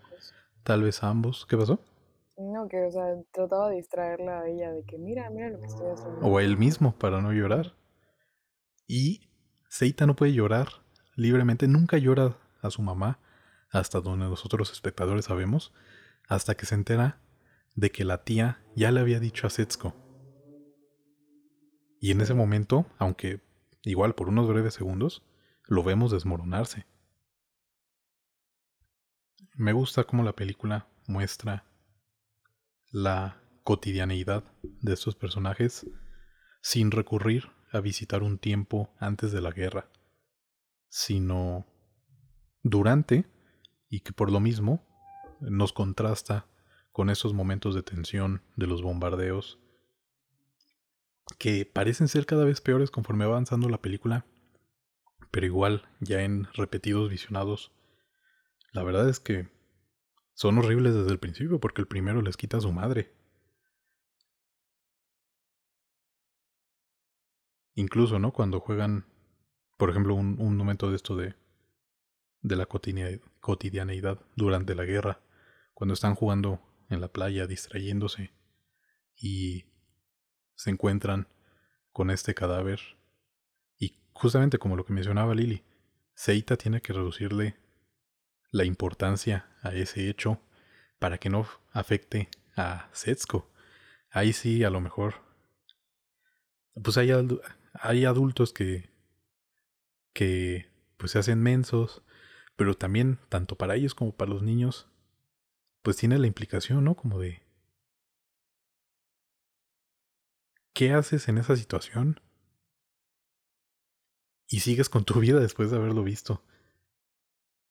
tal 0.64 0.84
vez 0.84 1.04
ambos. 1.04 1.46
¿Qué 1.46 1.58
pasó? 1.58 1.80
No, 2.38 2.68
que, 2.68 2.84
o 2.86 2.92
sea, 2.92 3.06
trataba 3.32 3.70
de 3.70 3.76
distraerla 3.76 4.42
a 4.42 4.50
ella 4.50 4.72
de 4.72 4.84
que 4.84 4.98
mira, 4.98 5.30
mira 5.30 5.50
lo 5.50 5.60
que 5.60 5.68
estoy 5.68 5.92
haciendo. 5.92 6.20
o 6.22 6.38
a 6.38 6.44
él 6.44 6.58
mismo 6.58 6.98
para 6.98 7.22
no 7.22 7.34
llorar. 7.34 7.76
Y 8.88 9.30
Seita 9.70 10.06
no 10.06 10.16
puede 10.16 10.34
llorar 10.34 10.68
libremente, 11.16 11.68
nunca 11.68 11.98
llora 11.98 12.38
a 12.62 12.72
su 12.72 12.82
mamá, 12.82 13.20
hasta 13.70 14.02
donde 14.02 14.26
nosotros 14.26 14.72
espectadores 14.72 15.26
sabemos, 15.26 15.74
hasta 16.28 16.56
que 16.56 16.66
se 16.66 16.76
entera 16.76 17.22
de 17.76 17.92
que 17.92 18.04
la 18.04 18.24
tía 18.24 18.64
ya 18.76 18.92
le 18.92 19.00
había 19.00 19.20
dicho 19.20 19.48
a 19.48 19.50
Setsuko. 19.50 19.96
Y 22.00 22.12
en 22.12 22.22
ese 22.22 22.34
momento, 22.34 22.86
aunque 22.98 23.42
igual 23.84 24.16
por 24.16 24.30
unos 24.30 24.48
breves 24.48 24.74
segundos, 24.74 25.24
lo 25.68 25.84
vemos 25.84 26.12
desmoronarse. 26.12 26.86
Me 29.56 29.74
gusta 29.74 30.06
cómo 30.06 30.24
la 30.24 30.34
película 30.34 30.88
muestra 31.08 31.66
la 32.92 33.42
cotidianeidad 33.64 34.44
de 34.64 34.94
estos 34.94 35.16
personajes 35.16 35.86
sin 36.62 36.92
recurrir 36.92 37.50
a 37.72 37.80
visitar 37.80 38.24
un 38.24 38.38
tiempo 38.38 38.94
antes 39.00 39.32
de 39.32 39.42
la 39.42 39.52
guerra, 39.52 39.90
sino 40.90 41.66
durante 42.64 43.26
y 43.90 44.02
que 44.02 44.14
por 44.14 44.32
lo 44.32 44.40
mismo 44.40 44.86
nos 45.42 45.74
contrasta 45.74 46.48
con 46.92 47.10
esos 47.10 47.34
momentos 47.34 47.76
de 47.76 47.84
tensión 47.84 48.42
de 48.56 48.68
los 48.68 48.82
bombardeos 48.82 49.60
que 51.38 51.66
parecen 51.66 52.08
ser 52.08 52.26
cada 52.26 52.46
vez 52.46 52.62
peores 52.62 52.92
conforme 52.92 53.26
va 53.26 53.32
avanzando 53.32 53.70
la 53.70 53.82
película, 53.82 54.26
pero 55.32 55.46
igual 55.46 55.88
ya 56.00 56.22
en 56.22 56.48
repetidos 56.54 57.10
visionados, 57.10 57.72
la 58.72 58.84
verdad 58.84 59.10
es 59.10 59.20
que 59.20 59.50
son 60.34 60.58
horribles 60.58 60.94
desde 60.94 61.12
el 61.12 61.20
principio 61.20 61.60
porque 61.60 61.82
el 61.82 61.88
primero 61.88 62.22
les 62.22 62.38
quita 62.38 62.58
a 62.58 62.62
su 62.62 62.72
madre. 62.72 63.14
Incluso, 67.76 68.20
¿no? 68.20 68.34
Cuando 68.34 68.60
juegan, 68.60 69.06
por 69.78 69.90
ejemplo, 69.90 70.16
un, 70.16 70.58
momento 70.58 70.90
de 70.90 70.96
esto 70.96 71.16
de, 71.16 71.36
de 72.42 72.56
la 72.56 72.66
cotidia- 72.66 73.22
cotidianeidad 73.40 74.20
durante 74.36 74.76
la 74.76 74.84
guerra, 74.84 75.22
cuando 75.74 75.94
están 75.94 76.16
jugando 76.16 76.62
en 76.90 77.02
la 77.02 77.08
playa, 77.08 77.48
distrayéndose, 77.48 78.34
y 79.16 79.66
se 80.56 80.70
encuentran 80.70 81.28
con 81.92 82.10
este 82.10 82.34
cadáver. 82.34 82.82
Y 83.78 83.98
justamente 84.14 84.58
como 84.58 84.76
lo 84.76 84.86
que 84.86 84.94
mencionaba 84.94 85.36
Lily, 85.36 85.64
Seita 86.14 86.58
tiene 86.58 86.82
que 86.82 86.94
reducirle 86.94 87.58
la 88.52 88.66
importancia 88.66 89.50
a 89.62 89.74
ese 89.74 90.10
hecho 90.10 90.42
para 91.00 91.18
que 91.18 91.30
no 91.30 91.48
afecte 91.72 92.30
a 92.56 92.90
Setsuko. 92.92 93.50
Ahí 94.12 94.34
sí, 94.34 94.64
a 94.64 94.70
lo 94.70 94.82
mejor. 94.82 95.16
Pues 96.84 96.98
hay, 96.98 97.12
hay 97.74 98.06
adultos 98.06 98.54
que. 98.54 98.90
que 100.14 100.70
pues 100.98 101.14
se 101.14 101.20
hacen 101.20 101.42
mensos. 101.42 102.04
Pero 102.56 102.76
también, 102.76 103.20
tanto 103.30 103.58
para 103.58 103.76
ellos 103.76 103.96
como 103.96 104.16
para 104.16 104.32
los 104.32 104.44
niños, 104.44 104.88
pues 105.82 105.98
tiene 105.98 106.20
la 106.20 106.28
implicación, 106.28 106.84
¿no? 106.84 106.96
Como 106.96 107.20
de. 107.20 107.42
¿Qué 110.74 110.94
haces 110.94 111.28
en 111.28 111.38
esa 111.38 111.56
situación? 111.56 112.22
Y 114.48 114.60
sigues 114.60 114.90
con 114.90 115.06
tu 115.06 115.20
vida 115.20 115.40
después 115.40 115.72
de 115.72 115.78
haberlo 115.78 116.04
visto. 116.04 116.44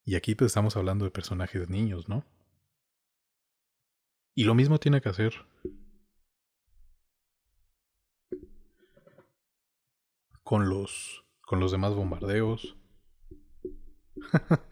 Y 0.04 0.16
aquí 0.16 0.34
pues 0.34 0.48
estamos 0.48 0.76
hablando 0.76 1.04
de 1.04 1.10
personajes 1.10 1.68
niños, 1.68 2.08
¿no? 2.08 2.24
Y 4.34 4.44
lo 4.44 4.54
mismo 4.54 4.78
tiene 4.78 5.00
que 5.00 5.08
hacer 5.08 5.34
con 10.42 10.68
los 10.68 11.24
con 11.42 11.60
los 11.60 11.72
demás 11.72 11.94
bombardeos. 11.94 12.76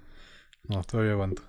no, 0.69 0.83
todavía 0.85 1.13
aguanto. 1.13 1.43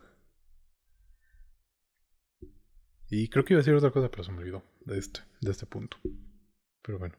Y 3.11 3.27
creo 3.29 3.43
que 3.43 3.53
iba 3.53 3.59
a 3.59 3.61
decir 3.61 3.73
otra 3.73 3.91
cosa, 3.91 4.09
pero 4.09 4.23
se 4.23 4.31
me 4.31 4.39
olvidó 4.39 4.63
de 4.81 4.99
este, 4.99 5.21
de 5.41 5.51
este 5.51 5.65
punto. 5.65 5.97
Pero 6.81 6.99
bueno. 6.99 7.15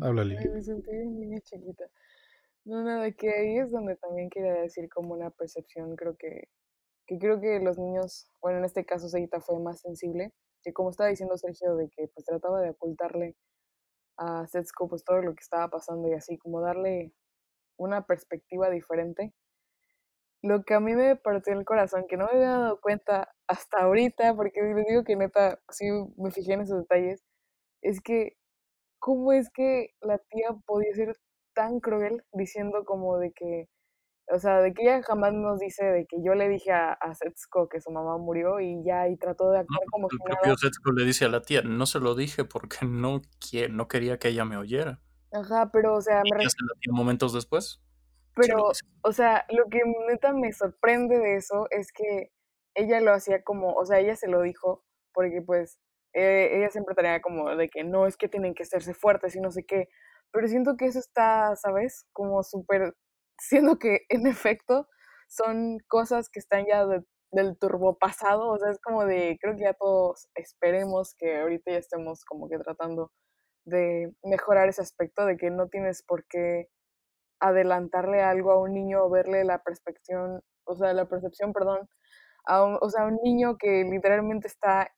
Habla 0.00 0.24
Lili. 0.24 0.44
No, 2.64 2.82
nada, 2.84 3.10
que 3.10 3.28
ahí 3.30 3.58
es 3.58 3.72
donde 3.72 3.96
también 3.96 4.30
quería 4.30 4.54
decir 4.54 4.88
como 4.88 5.14
una 5.14 5.30
percepción, 5.30 5.96
creo 5.96 6.16
que, 6.16 6.48
que 7.06 7.18
creo 7.18 7.40
que 7.40 7.60
los 7.60 7.78
niños, 7.78 8.28
bueno, 8.42 8.58
en 8.58 8.64
este 8.66 8.84
caso 8.86 9.08
Seita 9.08 9.40
fue 9.40 9.60
más 9.60 9.80
sensible, 9.80 10.32
que 10.64 10.72
como 10.72 10.90
estaba 10.90 11.10
diciendo 11.10 11.36
Sergio, 11.38 11.76
de 11.76 11.88
que 11.90 12.08
pues 12.08 12.26
trataba 12.26 12.60
de 12.62 12.70
ocultarle 12.70 13.36
a 14.18 14.46
Setsuko 14.48 14.88
pues 14.88 15.04
todo 15.04 15.22
lo 15.22 15.34
que 15.34 15.40
estaba 15.42 15.68
pasando 15.70 16.08
y 16.08 16.14
así, 16.14 16.38
como 16.38 16.60
darle 16.62 17.14
una 17.78 18.06
perspectiva 18.06 18.70
diferente. 18.70 19.32
Lo 20.42 20.64
que 20.64 20.74
a 20.74 20.80
mí 20.80 20.94
me 20.94 21.14
partió 21.16 21.52
el 21.56 21.64
corazón, 21.64 22.06
que 22.08 22.16
no 22.16 22.24
me 22.26 22.32
había 22.32 22.48
dado 22.50 22.80
cuenta 22.80 23.32
hasta 23.46 23.78
ahorita, 23.82 24.34
porque 24.34 24.60
les 24.60 24.86
digo 24.86 25.04
que 25.04 25.14
neta, 25.16 25.60
sí 25.70 25.86
me 26.16 26.32
fijé 26.32 26.54
en 26.54 26.62
esos 26.62 26.80
detalles, 26.80 27.22
es 27.82 28.00
que 28.00 28.36
cómo 29.00 29.32
es 29.32 29.50
que 29.50 29.90
la 30.02 30.18
tía 30.18 30.50
podía 30.66 30.94
ser 30.94 31.16
tan 31.54 31.80
cruel 31.80 32.22
diciendo 32.32 32.84
como 32.84 33.18
de 33.18 33.32
que, 33.32 33.68
o 34.32 34.38
sea, 34.38 34.60
de 34.60 34.72
que 34.72 34.82
ella 34.82 35.02
jamás 35.02 35.32
nos 35.32 35.58
dice 35.58 35.84
de 35.84 36.06
que 36.06 36.16
yo 36.24 36.34
le 36.34 36.48
dije 36.48 36.72
a, 36.72 36.92
a 36.92 37.14
Setsuko 37.14 37.68
que 37.68 37.80
su 37.80 37.90
mamá 37.90 38.18
murió 38.18 38.60
y 38.60 38.82
ya 38.84 39.08
y 39.08 39.16
trató 39.16 39.50
de 39.50 39.60
actuar 39.60 39.84
como 39.90 40.08
el 40.10 40.18
propio 40.18 40.56
Setsuko 40.56 40.92
le 40.92 41.04
dice 41.04 41.24
a 41.24 41.28
la 41.28 41.42
tía, 41.42 41.62
no 41.62 41.86
se 41.86 42.00
lo 42.00 42.14
dije 42.14 42.44
porque 42.44 42.78
no, 42.86 43.22
no 43.70 43.88
quería 43.88 44.18
que 44.18 44.28
ella 44.28 44.44
me 44.44 44.56
oyera. 44.56 45.00
Ajá, 45.32 45.70
pero 45.72 45.94
o 45.94 46.00
sea, 46.00 46.22
me 46.22 46.44
hace 46.44 46.56
la 46.60 46.74
tía 46.80 46.92
momentos 46.92 47.32
después? 47.32 47.80
Pero, 48.34 48.70
o 49.02 49.12
sea, 49.12 49.44
lo 49.50 49.68
que 49.68 49.80
neta 50.08 50.32
me 50.32 50.52
sorprende 50.52 51.18
de 51.18 51.36
eso 51.36 51.66
es 51.70 51.92
que 51.92 52.32
ella 52.74 53.00
lo 53.00 53.12
hacía 53.12 53.42
como, 53.42 53.74
o 53.74 53.84
sea, 53.84 53.98
ella 53.98 54.16
se 54.16 54.28
lo 54.28 54.40
dijo 54.40 54.84
porque 55.12 55.42
pues 55.42 55.78
eh, 56.14 56.56
ella 56.56 56.70
siempre 56.70 56.94
tenía 56.94 57.20
como 57.20 57.54
de 57.54 57.68
que 57.68 57.84
no 57.84 58.06
es 58.06 58.16
que 58.16 58.28
tienen 58.28 58.54
que 58.54 58.62
hacerse 58.62 58.94
fuertes 58.94 59.36
y 59.36 59.40
no 59.40 59.50
sé 59.50 59.64
qué, 59.64 59.88
pero 60.32 60.48
siento 60.48 60.76
que 60.76 60.86
eso 60.86 60.98
está, 60.98 61.54
¿sabes? 61.56 62.06
Como 62.12 62.42
súper, 62.42 62.94
siendo 63.38 63.78
que 63.78 64.00
en 64.08 64.26
efecto 64.26 64.88
son 65.28 65.78
cosas 65.88 66.28
que 66.30 66.40
están 66.40 66.66
ya 66.66 66.86
del 67.32 67.58
turbo 67.58 67.98
pasado, 67.98 68.50
o 68.50 68.58
sea, 68.58 68.70
es 68.70 68.80
como 68.80 69.06
de, 69.06 69.38
creo 69.40 69.56
que 69.56 69.62
ya 69.64 69.74
todos 69.74 70.28
esperemos 70.34 71.14
que 71.18 71.40
ahorita 71.40 71.72
ya 71.72 71.78
estemos 71.78 72.24
como 72.24 72.48
que 72.48 72.58
tratando 72.58 73.10
de 73.64 74.12
mejorar 74.24 74.68
ese 74.68 74.82
aspecto, 74.82 75.24
de 75.26 75.36
que 75.36 75.50
no 75.50 75.68
tienes 75.68 76.02
por 76.02 76.26
qué 76.28 76.68
adelantarle 77.40 78.22
algo 78.22 78.52
a 78.52 78.60
un 78.60 78.74
niño 78.74 79.04
o 79.04 79.10
verle 79.10 79.44
la 79.44 79.58
percepción, 79.62 80.42
o 80.64 80.76
sea, 80.76 80.92
la 80.94 81.08
percepción, 81.08 81.52
perdón, 81.52 81.88
a 82.46 82.64
un, 82.64 82.78
o 82.80 82.90
sea, 82.90 83.06
un 83.06 83.18
niño 83.24 83.56
que 83.58 83.84
literalmente 83.84 84.48
está, 84.48 84.92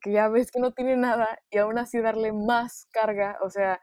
que 0.00 0.12
ya 0.12 0.28
ves 0.28 0.50
que 0.52 0.60
no 0.60 0.72
tiene 0.72 0.96
nada 0.96 1.38
y 1.50 1.58
aún 1.58 1.78
así 1.78 2.00
darle 2.00 2.32
más 2.32 2.86
carga, 2.92 3.38
o 3.42 3.50
sea, 3.50 3.80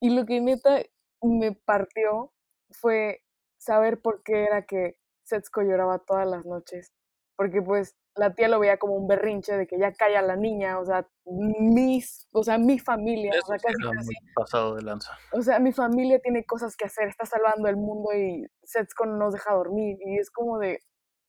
y 0.00 0.10
lo 0.10 0.26
que 0.26 0.40
neta 0.40 0.82
me 1.22 1.52
partió 1.52 2.32
fue 2.70 3.22
saber 3.58 4.00
por 4.00 4.22
qué 4.22 4.44
era 4.44 4.66
que 4.66 4.98
Setsuko 5.24 5.62
lloraba 5.62 5.98
todas 5.98 6.26
las 6.26 6.44
noches. 6.44 6.92
Porque 7.36 7.60
pues 7.60 7.96
la 8.14 8.34
tía 8.34 8.48
lo 8.48 8.58
veía 8.58 8.78
como 8.78 8.94
un 8.94 9.06
berrinche 9.06 9.56
de 9.56 9.66
que 9.66 9.78
ya 9.78 9.92
calla 9.92 10.22
la 10.22 10.36
niña, 10.36 10.78
o 10.78 10.84
sea, 10.86 11.06
mis, 11.26 12.26
o 12.32 12.42
sea, 12.42 12.56
mi 12.56 12.78
familia, 12.78 13.30
o 13.42 13.46
sea, 13.46 13.58
casi, 13.58 14.14
pasado 14.34 14.74
de 14.76 14.82
lanza. 14.82 15.12
O 15.32 15.42
sea, 15.42 15.58
mi 15.58 15.72
familia 15.72 16.18
tiene 16.20 16.44
cosas 16.44 16.76
que 16.76 16.86
hacer, 16.86 17.08
está 17.08 17.26
salvando 17.26 17.68
el 17.68 17.76
mundo 17.76 18.14
y 18.14 18.46
Setsuko 18.62 19.06
no 19.06 19.16
nos 19.18 19.34
deja 19.34 19.52
dormir 19.52 19.98
y 20.00 20.18
es 20.18 20.30
como 20.30 20.58
de, 20.58 20.80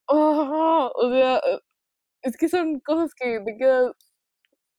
oh, 0.07 0.91
o 0.95 1.09
sea, 1.11 1.41
es 2.21 2.37
que 2.37 2.47
son 2.47 2.79
cosas 2.79 3.13
que 3.13 3.41
te 3.41 3.57
quedas, 3.57 3.91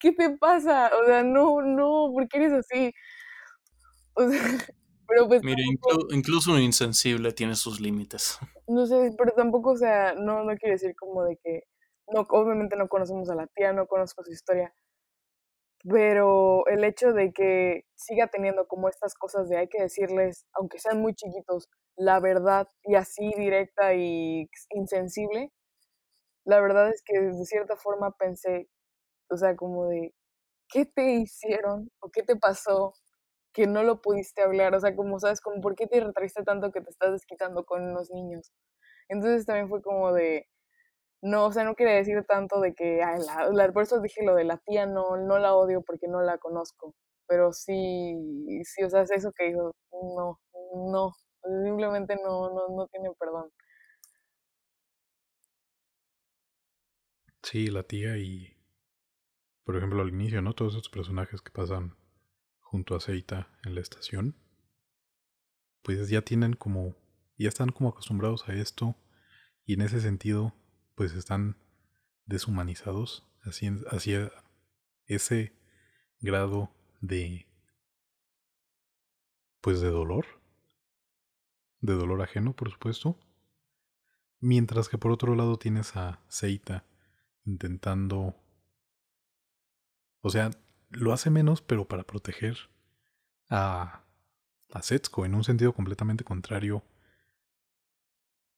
¿qué 0.01 0.13
te 0.13 0.31
pasa? 0.39 0.91
O 1.03 1.05
sea, 1.05 1.23
no, 1.23 1.61
no, 1.61 2.11
¿por 2.13 2.27
qué 2.29 2.39
eres 2.39 2.53
así? 2.53 2.93
pero 5.07 5.29
pues 5.29 5.43
Mire, 5.43 5.63
incluso 6.11 6.53
un 6.53 6.61
insensible 6.61 7.33
tiene 7.33 7.55
sus 7.55 7.81
límites. 7.81 8.39
No 8.71 8.85
sé, 8.85 9.15
pero 9.17 9.33
tampoco, 9.33 9.71
o 9.71 9.77
sea, 9.79 10.13
no, 10.15 10.45
no 10.45 10.55
quiere 10.59 10.75
decir 10.75 10.95
como 10.95 11.25
de 11.25 11.39
que, 11.43 11.63
no, 12.09 12.27
obviamente 12.29 12.77
no 12.77 12.87
conocemos 12.87 13.31
a 13.31 13.35
la 13.35 13.47
tía, 13.47 13.73
no 13.73 13.87
conozco 13.87 14.23
su 14.23 14.31
historia, 14.31 14.75
pero 15.85 16.67
el 16.67 16.85
hecho 16.85 17.15
de 17.15 17.33
que 17.33 17.87
siga 17.95 18.27
teniendo 18.27 18.67
como 18.69 18.91
estas 18.91 19.15
cosas 19.15 19.49
de 19.49 19.57
hay 19.57 19.69
que 19.69 19.81
decirles, 19.83 20.45
aunque 20.53 20.79
sean 20.79 21.01
muy 21.01 21.15
chiquitos, 21.15 21.71
la 21.97 22.21
verdad 22.21 22.69
y 22.85 22.95
así 22.95 23.33
directa 23.39 23.95
y 23.95 24.51
insensible, 24.75 25.51
la 26.45 26.61
verdad 26.61 26.91
es 26.91 27.03
que 27.05 27.19
de 27.21 27.45
cierta 27.47 27.77
forma 27.77 28.13
pensé, 28.19 28.69
o 29.31 29.37
sea, 29.37 29.57
como 29.57 29.87
de, 29.87 30.15
¿qué 30.69 30.87
te 30.87 31.15
hicieron 31.15 31.91
o 32.01 32.11
qué 32.11 32.23
te 32.23 32.37
pasó 32.37 32.95
que 33.53 33.67
no 33.67 33.83
lo 33.83 34.01
pudiste 34.03 34.43
hablar, 34.43 34.75
o 34.75 34.81
sea, 34.81 34.95
como 34.97 35.19
sabes, 35.21 35.41
como 35.41 35.61
por 35.61 35.75
qué 35.75 35.87
te 35.87 36.01
retrasiste 36.01 36.45
tanto 36.45 36.71
que 36.73 36.81
te 36.81 36.91
estás 36.91 37.13
desquitando 37.13 37.65
con 37.65 37.83
unos 37.83 38.11
niños. 38.11 38.53
Entonces 39.09 39.47
también 39.47 39.69
fue 39.69 39.83
como 39.83 40.13
de, 40.13 40.49
no, 41.23 41.47
o 41.47 41.53
sea, 41.53 41.65
no 41.65 41.75
quiere 41.75 41.95
decir 41.95 42.25
tanto 42.27 42.61
de 42.61 42.75
que, 42.75 43.03
ay, 43.03 43.21
la, 43.53 43.73
por 43.73 43.83
eso 43.83 44.01
dije 44.01 44.25
lo 44.25 44.35
de 44.35 44.45
la 44.45 44.59
tía, 44.59 44.87
no, 44.87 45.17
no 45.17 45.39
la 45.39 45.55
odio 45.57 45.83
porque 45.83 46.09
no 46.09 46.23
la 46.23 46.39
conozco, 46.39 46.95
pero 47.27 47.53
sí, 47.53 48.17
sí, 48.65 48.85
o 48.85 48.91
sea, 48.91 49.03
es 49.03 49.11
eso 49.13 49.33
que 49.33 49.47
dijo, 49.49 49.75
no, 49.93 50.41
no, 50.93 51.13
simplemente 51.65 52.17
no, 52.17 52.51
no, 52.51 52.69
no 52.77 52.87
tiene 52.89 53.11
perdón. 53.19 53.51
Sí, 57.43 57.67
la 57.69 57.83
tía 57.83 58.17
y, 58.19 58.57
por 59.65 59.77
ejemplo, 59.77 60.03
al 60.03 60.11
inicio, 60.11 60.43
¿no? 60.43 60.55
Todos 60.55 60.75
esos 60.75 60.89
personajes 60.89 61.41
que 61.41 61.51
pasan 61.51 61.97
junto 62.71 62.95
a 62.95 63.01
Seita 63.01 63.49
en 63.65 63.75
la 63.75 63.81
estación, 63.81 64.37
pues 65.83 66.11
ya 66.11 66.21
tienen 66.21 66.53
como, 66.53 66.95
ya 67.39 67.49
están 67.49 67.71
como 67.71 67.89
acostumbrados 67.89 68.47
a 68.47 68.53
esto 68.53 68.95
y 69.65 69.73
en 69.73 69.81
ese 69.81 70.03
sentido, 70.03 70.55
pues 70.95 71.15
están 71.15 71.57
deshumanizados 72.27 73.27
hacia, 73.43 74.31
ese 75.07 75.57
grado 76.21 76.71
de, 77.01 77.47
pues 79.63 79.81
de 79.81 79.89
dolor, 79.89 80.27
de 81.81 81.95
dolor 81.95 82.21
ajeno, 82.21 82.55
por 82.55 82.71
supuesto. 82.71 83.19
Mientras 84.41 84.91
que 84.91 84.99
por 84.99 85.11
otro 85.11 85.35
lado 85.35 85.59
tienes 85.59 85.97
a 85.97 86.21
Seita 86.29 86.85
intentando, 87.47 88.37
o 90.21 90.29
sea, 90.29 90.51
lo 90.91 91.13
hace 91.13 91.31
menos, 91.31 91.63
pero 91.63 91.87
para 91.87 92.05
proteger 92.05 92.57
a, 93.49 94.05
a 94.73 94.81
en 95.25 95.35
un 95.35 95.45
sentido 95.45 95.73
completamente 95.73 96.25
contrario 96.25 96.83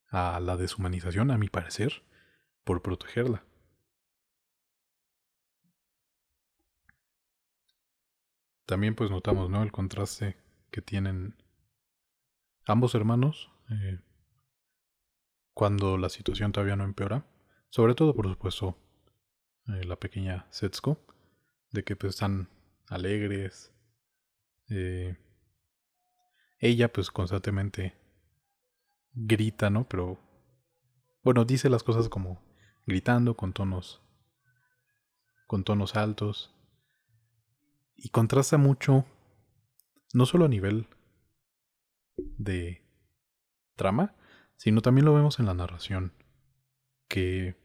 a 0.08 0.40
la 0.40 0.56
deshumanización, 0.56 1.30
a 1.30 1.38
mi 1.38 1.48
parecer, 1.48 2.02
por 2.64 2.82
protegerla. 2.82 3.44
También 8.66 8.94
pues 8.94 9.10
notamos, 9.10 9.50
¿no? 9.50 9.62
El 9.62 9.72
contraste 9.72 10.36
que 10.70 10.80
tienen 10.80 11.34
ambos 12.66 12.94
hermanos 12.94 13.50
eh, 13.68 13.98
cuando 15.54 15.98
la 15.98 16.08
situación 16.08 16.52
todavía 16.52 16.76
no 16.76 16.84
empeora. 16.84 17.24
Sobre 17.68 17.94
todo, 17.94 18.14
por 18.14 18.28
supuesto, 18.28 18.76
eh, 19.68 19.84
la 19.84 19.96
pequeña 19.96 20.46
Setsuko 20.50 20.98
de 21.72 21.84
que 21.84 21.96
pues 21.96 22.14
están 22.14 22.48
alegres. 22.88 23.72
Eh, 24.68 25.16
ella 26.58 26.92
pues 26.92 27.10
constantemente 27.10 27.94
grita, 29.12 29.70
¿no? 29.70 29.88
Pero 29.88 30.18
Bueno, 31.22 31.44
dice 31.44 31.68
las 31.68 31.82
cosas 31.82 32.08
como 32.08 32.40
gritando 32.86 33.36
con 33.36 33.52
tonos 33.52 34.02
con 35.46 35.64
tonos 35.64 35.96
altos 35.96 36.54
y 37.96 38.08
contrasta 38.10 38.56
mucho 38.56 39.04
no 40.14 40.26
solo 40.26 40.46
a 40.46 40.48
nivel 40.48 40.86
de 42.16 42.82
trama, 43.76 44.14
sino 44.56 44.80
también 44.80 45.04
lo 45.04 45.14
vemos 45.14 45.38
en 45.38 45.46
la 45.46 45.54
narración 45.54 46.12
que 47.08 47.56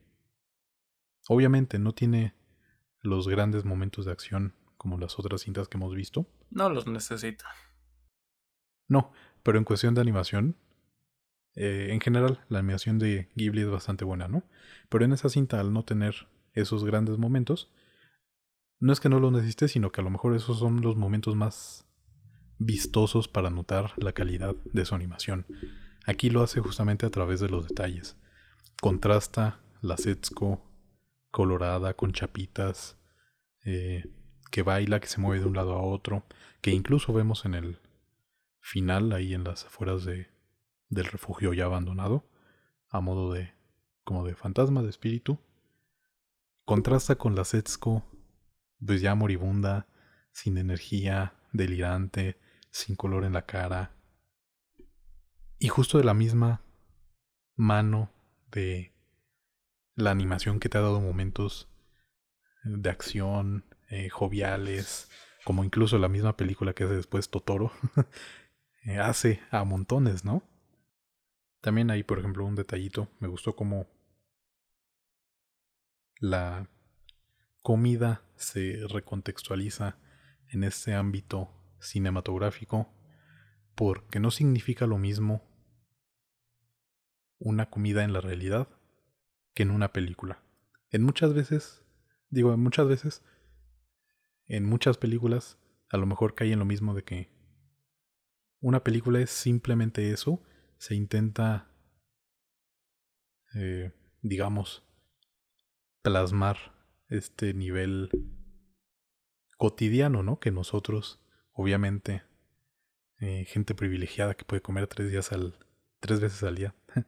obviamente 1.27 1.79
no 1.79 1.93
tiene 1.93 2.34
los 3.05 3.27
grandes 3.27 3.65
momentos 3.65 4.05
de 4.05 4.11
acción 4.11 4.53
como 4.77 4.97
las 4.97 5.17
otras 5.17 5.41
cintas 5.41 5.67
que 5.67 5.77
hemos 5.77 5.93
visto. 5.95 6.27
No 6.49 6.69
los 6.69 6.87
necesita. 6.87 7.45
No, 8.87 9.11
pero 9.43 9.57
en 9.57 9.63
cuestión 9.63 9.95
de 9.95 10.01
animación, 10.01 10.57
eh, 11.55 11.87
en 11.91 12.01
general 12.01 12.43
la 12.49 12.59
animación 12.59 12.99
de 12.99 13.29
Ghibli 13.35 13.61
es 13.61 13.69
bastante 13.69 14.05
buena, 14.05 14.27
¿no? 14.27 14.43
Pero 14.89 15.05
en 15.05 15.13
esa 15.13 15.29
cinta, 15.29 15.59
al 15.59 15.73
no 15.73 15.83
tener 15.83 16.27
esos 16.53 16.83
grandes 16.83 17.17
momentos, 17.17 17.71
no 18.79 18.93
es 18.93 18.99
que 18.99 19.09
no 19.09 19.19
lo 19.19 19.31
necesite, 19.31 19.67
sino 19.67 19.91
que 19.91 20.01
a 20.01 20.03
lo 20.03 20.09
mejor 20.09 20.35
esos 20.35 20.59
son 20.59 20.81
los 20.81 20.95
momentos 20.95 21.35
más 21.35 21.87
vistosos 22.57 23.27
para 23.27 23.49
notar 23.49 23.93
la 23.97 24.13
calidad 24.13 24.55
de 24.65 24.85
su 24.85 24.95
animación. 24.95 25.45
Aquí 26.05 26.29
lo 26.29 26.43
hace 26.43 26.59
justamente 26.61 27.05
a 27.05 27.09
través 27.09 27.39
de 27.39 27.49
los 27.49 27.67
detalles. 27.67 28.17
Contrasta 28.81 29.59
la 29.81 29.97
Setsuko 29.97 30.61
colorada 31.35 31.95
con 31.95 32.13
chapitas, 32.13 32.97
eh, 33.65 34.05
que 34.51 34.63
baila, 34.63 35.01
que 35.01 35.07
se 35.07 35.19
mueve 35.19 35.41
de 35.41 35.45
un 35.45 35.53
lado 35.53 35.73
a 35.73 35.81
otro, 35.81 36.23
que 36.61 36.71
incluso 36.71 37.11
vemos 37.11 37.43
en 37.43 37.55
el 37.55 37.81
final, 38.61 39.11
ahí 39.11 39.33
en 39.33 39.43
las 39.43 39.65
afueras 39.65 40.05
de, 40.05 40.29
del 40.87 41.03
refugio 41.03 41.51
ya 41.51 41.65
abandonado, 41.65 42.23
a 42.87 43.01
modo 43.01 43.33
de 43.33 43.53
como 44.05 44.25
de 44.25 44.33
fantasma, 44.33 44.81
de 44.81 44.89
espíritu. 44.89 45.37
Contrasta 46.63 47.15
con 47.15 47.35
la 47.35 47.43
Setsuko, 47.43 48.05
pues 48.79 49.01
ya 49.01 49.13
moribunda, 49.13 49.89
sin 50.31 50.57
energía, 50.57 51.35
delirante, 51.51 52.39
sin 52.71 52.95
color 52.95 53.25
en 53.25 53.33
la 53.33 53.45
cara. 53.45 53.93
Y 55.59 55.67
justo 55.67 55.97
de 55.97 56.05
la 56.05 56.13
misma 56.13 56.61
mano 57.57 58.09
de 58.51 58.94
la 59.95 60.11
animación 60.11 60.59
que 60.59 60.69
te 60.69 60.77
ha 60.77 60.81
dado 60.81 60.99
momentos 60.99 61.69
de 62.63 62.89
acción, 62.89 63.63
eh, 63.89 64.09
joviales, 64.09 65.09
como 65.43 65.63
incluso 65.63 65.97
la 65.97 66.09
misma 66.09 66.35
película 66.35 66.73
que 66.73 66.83
hace 66.83 66.95
después 66.95 67.29
Totoro, 67.29 67.71
eh, 68.85 68.99
hace 68.99 69.41
a 69.51 69.63
montones, 69.63 70.25
¿no? 70.25 70.43
También 71.61 71.89
hay, 71.91 72.03
por 72.03 72.19
ejemplo, 72.19 72.45
un 72.45 72.55
detallito, 72.55 73.09
me 73.19 73.27
gustó 73.27 73.55
como 73.55 73.87
la 76.19 76.69
comida 77.61 78.23
se 78.35 78.85
recontextualiza 78.87 79.97
en 80.49 80.63
este 80.63 80.93
ámbito 80.93 81.49
cinematográfico 81.79 82.93
porque 83.75 84.19
no 84.19 84.31
significa 84.31 84.85
lo 84.85 84.97
mismo 84.97 85.41
una 87.37 87.69
comida 87.69 88.03
en 88.03 88.13
la 88.13 88.21
realidad 88.21 88.67
que 89.55 89.63
en 89.63 89.71
una 89.71 89.91
película. 89.91 90.43
En 90.91 91.01
muchas 91.01 91.33
veces, 91.33 91.83
digo, 92.29 92.53
en 92.53 92.59
muchas 92.59 92.87
veces, 92.87 93.25
en 94.45 94.65
muchas 94.65 94.97
películas, 94.97 95.57
a 95.89 95.97
lo 95.97 96.05
mejor 96.05 96.35
cae 96.35 96.51
en 96.51 96.59
lo 96.59 96.65
mismo 96.65 96.93
de 96.93 97.03
que 97.03 97.33
una 98.59 98.83
película 98.83 99.19
es 99.19 99.31
simplemente 99.31 100.11
eso, 100.11 100.43
se 100.77 100.93
intenta, 100.95 101.71
eh, 103.55 103.91
digamos, 104.21 104.83
plasmar 106.01 106.57
este 107.07 107.53
nivel 107.53 108.09
cotidiano, 109.57 110.21
¿no? 110.21 110.39
Que 110.39 110.51
nosotros, 110.51 111.23
obviamente, 111.51 112.23
eh, 113.19 113.45
gente 113.45 113.73
privilegiada 113.73 114.35
que 114.35 114.45
puede 114.45 114.61
comer 114.61 114.87
tres 114.87 115.09
días 115.09 115.31
al, 115.31 115.57
tres 115.99 116.19
veces 116.19 116.43
al 116.43 116.55
día, 116.55 116.75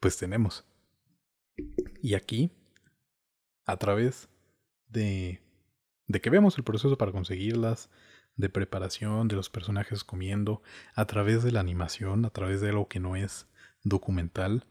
pues 0.00 0.16
tenemos. 0.18 0.66
Y 2.02 2.14
aquí, 2.14 2.52
a 3.64 3.76
través 3.76 4.28
de, 4.88 5.40
de 6.06 6.20
que 6.20 6.30
vemos 6.30 6.56
el 6.58 6.64
proceso 6.64 6.96
para 6.96 7.12
conseguirlas, 7.12 7.90
de 8.36 8.48
preparación, 8.48 9.28
de 9.28 9.36
los 9.36 9.50
personajes 9.50 10.04
comiendo, 10.04 10.62
a 10.94 11.06
través 11.06 11.42
de 11.42 11.52
la 11.52 11.60
animación, 11.60 12.24
a 12.24 12.30
través 12.30 12.60
de 12.60 12.68
algo 12.68 12.88
que 12.88 13.00
no 13.00 13.16
es 13.16 13.48
documental, 13.82 14.66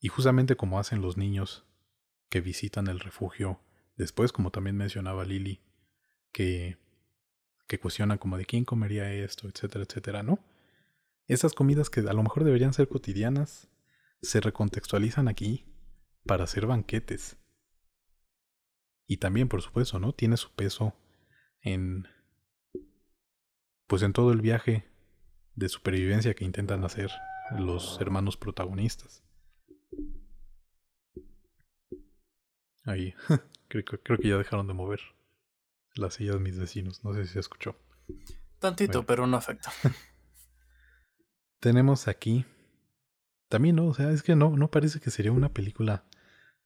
y 0.00 0.08
justamente 0.08 0.56
como 0.56 0.78
hacen 0.78 1.00
los 1.00 1.16
niños 1.16 1.64
que 2.28 2.40
visitan 2.40 2.86
el 2.86 3.00
refugio 3.00 3.60
después, 3.96 4.30
como 4.32 4.50
también 4.50 4.76
mencionaba 4.76 5.24
Lily, 5.24 5.62
que, 6.32 6.76
que 7.66 7.80
cuestionan 7.80 8.18
como 8.18 8.36
de 8.36 8.44
quién 8.44 8.64
comería 8.64 9.10
esto, 9.12 9.48
etcétera, 9.48 9.84
etcétera, 9.88 10.22
¿no? 10.22 10.38
Esas 11.26 11.54
comidas 11.54 11.88
que 11.88 12.00
a 12.00 12.12
lo 12.12 12.22
mejor 12.22 12.44
deberían 12.44 12.74
ser 12.74 12.88
cotidianas, 12.88 13.68
se 14.20 14.40
recontextualizan 14.40 15.28
aquí 15.28 15.64
para 16.26 16.44
hacer 16.44 16.66
banquetes. 16.66 17.38
Y 19.06 19.18
también, 19.18 19.48
por 19.48 19.62
supuesto, 19.62 19.98
¿no? 19.98 20.12
Tiene 20.12 20.36
su 20.36 20.50
peso 20.50 20.94
en. 21.60 22.08
Pues 23.86 24.02
en 24.02 24.12
todo 24.12 24.32
el 24.32 24.40
viaje 24.40 24.84
de 25.54 25.68
supervivencia 25.68 26.34
que 26.34 26.44
intentan 26.44 26.84
hacer 26.84 27.10
los 27.56 28.00
hermanos 28.00 28.36
protagonistas. 28.36 29.22
Ahí. 32.84 33.14
creo, 33.68 33.84
creo, 33.84 34.18
que 34.18 34.28
ya 34.28 34.36
dejaron 34.36 34.66
de 34.66 34.74
mover 34.74 35.00
las 35.94 36.14
sillas 36.14 36.40
mis 36.40 36.58
vecinos. 36.58 37.04
No 37.04 37.14
sé 37.14 37.26
si 37.26 37.34
se 37.34 37.40
escuchó. 37.40 37.76
Tantito, 38.58 39.06
pero 39.06 39.26
no 39.26 39.36
afecta. 39.36 39.72
Tenemos 41.60 42.08
aquí. 42.08 42.44
También, 43.48 43.76
¿no? 43.76 43.86
O 43.86 43.94
sea, 43.94 44.10
es 44.10 44.24
que 44.24 44.34
no, 44.34 44.56
no 44.56 44.70
parece 44.70 44.98
que 44.98 45.10
sería 45.10 45.30
una 45.30 45.52
película 45.52 46.04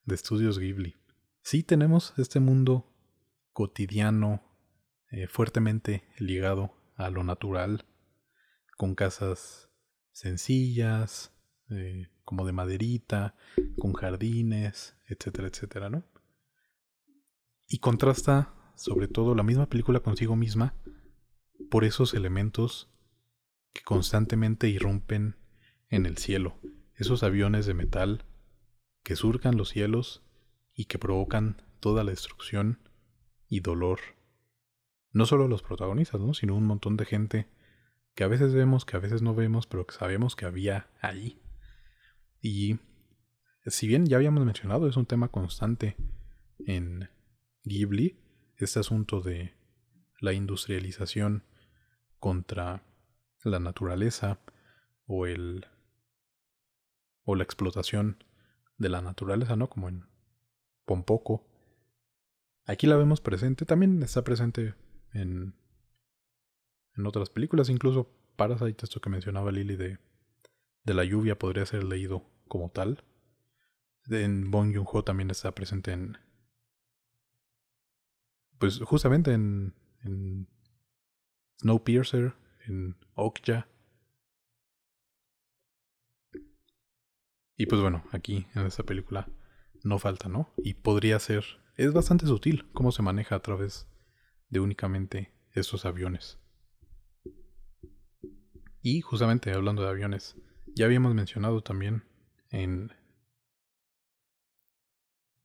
de 0.04 0.14
estudios 0.14 0.58
Ghibli. 0.58 0.96
Sí 1.42 1.62
tenemos 1.62 2.14
este 2.18 2.40
mundo 2.40 2.92
cotidiano, 3.52 4.42
eh, 5.10 5.26
fuertemente 5.26 6.04
ligado 6.18 6.72
a 6.96 7.10
lo 7.10 7.24
natural, 7.24 7.86
con 8.76 8.94
casas 8.94 9.70
sencillas, 10.12 11.32
eh, 11.70 12.08
como 12.24 12.46
de 12.46 12.52
maderita, 12.52 13.34
con 13.78 13.92
jardines, 13.92 14.96
etcétera, 15.06 15.48
etcétera, 15.48 15.90
¿no? 15.90 16.04
Y 17.66 17.78
contrasta 17.78 18.54
sobre 18.76 19.08
todo 19.08 19.34
la 19.34 19.42
misma 19.42 19.66
película 19.66 20.00
consigo 20.00 20.36
misma 20.36 20.74
por 21.70 21.84
esos 21.84 22.14
elementos 22.14 22.90
que 23.72 23.82
constantemente 23.82 24.68
irrumpen 24.68 25.36
en 25.88 26.06
el 26.06 26.18
cielo, 26.18 26.56
esos 26.94 27.22
aviones 27.22 27.66
de 27.66 27.74
metal 27.74 28.24
que 29.02 29.16
surcan 29.16 29.56
los 29.56 29.70
cielos 29.70 30.22
y 30.74 30.86
que 30.86 30.98
provocan 30.98 31.62
toda 31.80 32.04
la 32.04 32.10
destrucción 32.10 32.78
y 33.48 33.60
dolor. 33.60 34.00
No 35.12 35.26
solo 35.26 35.48
los 35.48 35.62
protagonistas, 35.62 36.20
¿no? 36.20 36.34
sino 36.34 36.54
un 36.54 36.66
montón 36.66 36.96
de 36.96 37.04
gente 37.04 37.48
que 38.14 38.24
a 38.24 38.28
veces 38.28 38.54
vemos, 38.54 38.84
que 38.84 38.96
a 38.96 39.00
veces 39.00 39.22
no 39.22 39.34
vemos, 39.34 39.66
pero 39.66 39.86
que 39.86 39.94
sabemos 39.94 40.36
que 40.36 40.46
había 40.46 40.90
ahí. 41.00 41.40
Y 42.40 42.78
si 43.66 43.86
bien 43.86 44.06
ya 44.06 44.16
habíamos 44.16 44.44
mencionado, 44.44 44.88
es 44.88 44.96
un 44.96 45.06
tema 45.06 45.28
constante 45.28 45.96
en 46.66 47.08
Ghibli, 47.64 48.18
este 48.56 48.80
asunto 48.80 49.20
de 49.20 49.54
la 50.20 50.32
industrialización 50.32 51.44
contra 52.18 52.82
la 53.42 53.58
naturaleza 53.58 54.40
o 55.06 55.26
el 55.26 55.66
o 57.24 57.34
la 57.34 57.42
explotación 57.42 58.22
de 58.80 58.88
la 58.88 59.02
naturaleza, 59.02 59.54
¿no? 59.54 59.68
Como 59.68 59.88
en 59.88 60.06
Pompoco. 60.86 61.46
Aquí 62.66 62.86
la 62.86 62.96
vemos 62.96 63.20
presente, 63.20 63.64
también 63.66 64.02
está 64.02 64.24
presente 64.24 64.74
en, 65.12 65.54
en 66.96 67.06
otras 67.06 67.30
películas, 67.30 67.68
incluso 67.68 68.10
Parasite, 68.36 68.84
esto 68.84 69.00
que 69.00 69.10
mencionaba 69.10 69.52
Lily 69.52 69.76
de, 69.76 69.98
de 70.84 70.94
la 70.94 71.04
lluvia, 71.04 71.38
podría 71.38 71.66
ser 71.66 71.84
leído 71.84 72.24
como 72.48 72.70
tal. 72.70 73.04
En 74.08 74.50
Bong 74.50 74.74
Joon-ho 74.74 75.04
también 75.04 75.30
está 75.30 75.54
presente 75.54 75.92
en. 75.92 76.16
Pues 78.58 78.78
justamente 78.78 79.32
en, 79.34 79.74
en 80.02 80.48
Snowpiercer, 81.60 82.34
en 82.66 82.96
Okja. 83.14 83.68
Y 87.60 87.66
pues 87.66 87.82
bueno, 87.82 88.02
aquí 88.10 88.46
en 88.54 88.64
esta 88.64 88.84
película 88.84 89.28
no 89.82 89.98
falta, 89.98 90.30
¿no? 90.30 90.50
Y 90.56 90.72
podría 90.72 91.18
ser, 91.18 91.44
es 91.76 91.92
bastante 91.92 92.24
sutil 92.24 92.64
cómo 92.72 92.90
se 92.90 93.02
maneja 93.02 93.34
a 93.34 93.42
través 93.42 93.86
de 94.48 94.60
únicamente 94.60 95.34
esos 95.52 95.84
aviones. 95.84 96.38
Y 98.80 99.02
justamente 99.02 99.52
hablando 99.52 99.82
de 99.82 99.90
aviones, 99.90 100.38
ya 100.74 100.86
habíamos 100.86 101.14
mencionado 101.14 101.60
también 101.60 102.04
en 102.48 102.94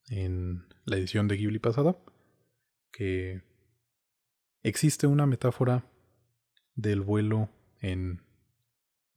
en 0.08 0.70
la 0.86 0.96
edición 0.96 1.28
de 1.28 1.36
Ghibli 1.36 1.60
pasada, 1.60 1.98
que 2.94 3.42
existe 4.64 5.06
una 5.06 5.26
metáfora 5.26 5.84
del 6.76 7.02
vuelo 7.02 7.50
en 7.82 8.22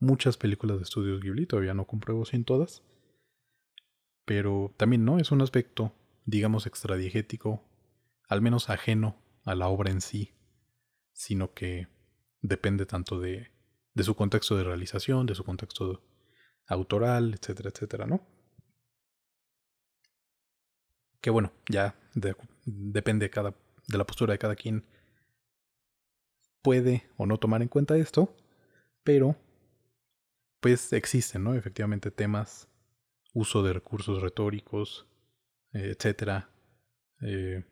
muchas 0.01 0.37
películas 0.37 0.79
de 0.79 0.83
estudios 0.83 1.21
Ghibli, 1.21 1.47
todavía 1.47 1.75
no 1.75 1.87
compruebo 1.87 2.25
si 2.25 2.35
en 2.35 2.45
todas, 2.45 2.83
pero 4.29 4.75
también 4.77 5.07
no 5.07 5.19
es 5.19 5.33
un 5.33 5.41
aspecto, 5.41 5.95
digamos, 6.27 6.67
extradiegético, 6.67 7.65
al 8.29 8.43
menos 8.43 8.69
ajeno 8.69 9.17
a 9.47 9.55
la 9.55 9.69
obra 9.69 9.91
en 9.91 10.03
sí, 10.03 10.35
sino 11.15 11.55
que 11.55 11.89
depende 12.43 12.85
tanto 12.85 13.19
de, 13.21 13.51
de 13.95 14.05
su 14.05 14.15
contexto 14.15 14.55
de 14.55 14.65
realización, 14.65 15.25
de 15.25 15.35
su 15.35 15.45
contexto 15.45 16.03
autoral, 16.67 17.39
etcétera, 17.41 17.71
etcétera, 17.71 18.07
¿no? 18.07 18.21
Que 21.23 21.31
bueno, 21.31 21.51
ya 21.67 21.99
depende 22.67 23.31
cada, 23.31 23.55
de 23.87 23.97
la 23.97 24.07
postura 24.07 24.33
de 24.33 24.39
cada 24.39 24.57
quien 24.57 24.85
puede 26.61 27.09
o 27.17 27.25
no 27.25 27.39
tomar 27.39 27.63
en 27.63 27.69
cuenta 27.69 27.97
esto, 27.97 28.37
pero 29.03 29.37
pues 30.61 30.93
existen, 30.93 31.45
¿no? 31.45 31.55
Efectivamente 31.55 32.11
temas, 32.11 32.69
uso 33.33 33.63
de 33.63 33.73
recursos 33.73 34.23
retóricos, 34.23 35.07
eh, 35.73 35.95
etcétera, 35.97 36.51
eh, 37.21 37.65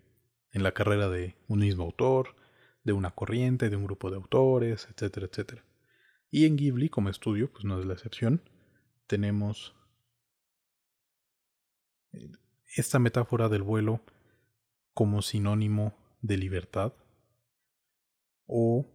en 0.53 0.63
la 0.63 0.73
carrera 0.73 1.09
de 1.09 1.37
un 1.49 1.61
mismo 1.61 1.85
autor, 1.85 2.37
de 2.83 2.93
una 2.93 3.11
corriente, 3.11 3.69
de 3.69 3.77
un 3.77 3.85
grupo 3.85 4.11
de 4.11 4.17
autores, 4.17 4.89
etcétera, 4.91 5.27
etcétera. 5.27 5.65
Y 6.31 6.47
en 6.47 6.57
Ghibli, 6.57 6.89
como 6.89 7.09
estudio, 7.09 7.51
pues 7.53 7.65
no 7.65 7.79
es 7.81 7.87
la 7.87 7.95
excepción, 7.95 8.43
tenemos 9.07 9.75
eh, 12.13 12.31
esta 12.77 12.99
metáfora 12.99 13.49
del 13.49 13.63
vuelo 13.63 14.03
como 14.93 15.23
sinónimo 15.23 15.95
de 16.21 16.37
libertad. 16.37 16.95
O 18.47 18.87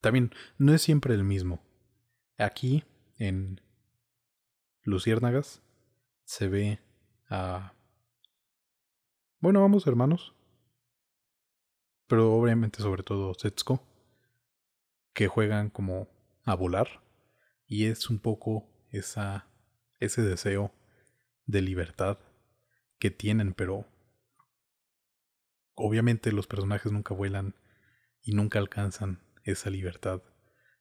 también 0.00 0.32
no 0.58 0.74
es 0.74 0.82
siempre 0.82 1.14
el 1.14 1.24
mismo. 1.24 1.62
Aquí, 2.36 2.84
en 3.16 3.60
Luciérnagas, 4.84 5.62
se 6.24 6.48
ve 6.48 6.80
a... 7.28 7.72
Bueno, 9.38 9.60
vamos 9.60 9.86
hermanos. 9.86 10.34
Pero 12.08 12.34
obviamente 12.34 12.82
sobre 12.82 13.02
todo 13.02 13.34
Setsuko. 13.34 13.80
Que 15.14 15.28
juegan 15.28 15.70
como 15.70 16.08
a 16.44 16.54
volar. 16.54 17.02
Y 17.66 17.86
es 17.86 18.10
un 18.10 18.18
poco 18.18 18.68
esa, 18.90 19.46
ese 20.00 20.22
deseo 20.22 20.72
de 21.46 21.62
libertad 21.62 22.18
que 22.98 23.10
tienen, 23.10 23.54
pero 23.54 23.86
obviamente 25.74 26.32
los 26.32 26.46
personajes 26.46 26.92
nunca 26.92 27.14
vuelan 27.14 27.54
y 28.20 28.32
nunca 28.32 28.58
alcanzan 28.58 29.20
esa 29.44 29.70
libertad 29.70 30.22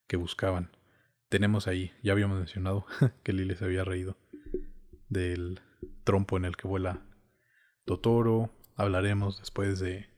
que 0.07 0.17
buscaban. 0.17 0.75
Tenemos 1.31 1.69
ahí, 1.69 1.93
ya 2.03 2.11
habíamos 2.11 2.39
mencionado 2.39 2.85
que 3.23 3.31
Lily 3.31 3.55
se 3.55 3.63
había 3.63 3.85
reído 3.85 4.17
del 5.07 5.61
trompo 6.03 6.35
en 6.35 6.43
el 6.43 6.57
que 6.57 6.67
vuela 6.67 7.05
Totoro. 7.85 8.51
Hablaremos 8.75 9.39
después 9.39 9.79
de, 9.79 10.09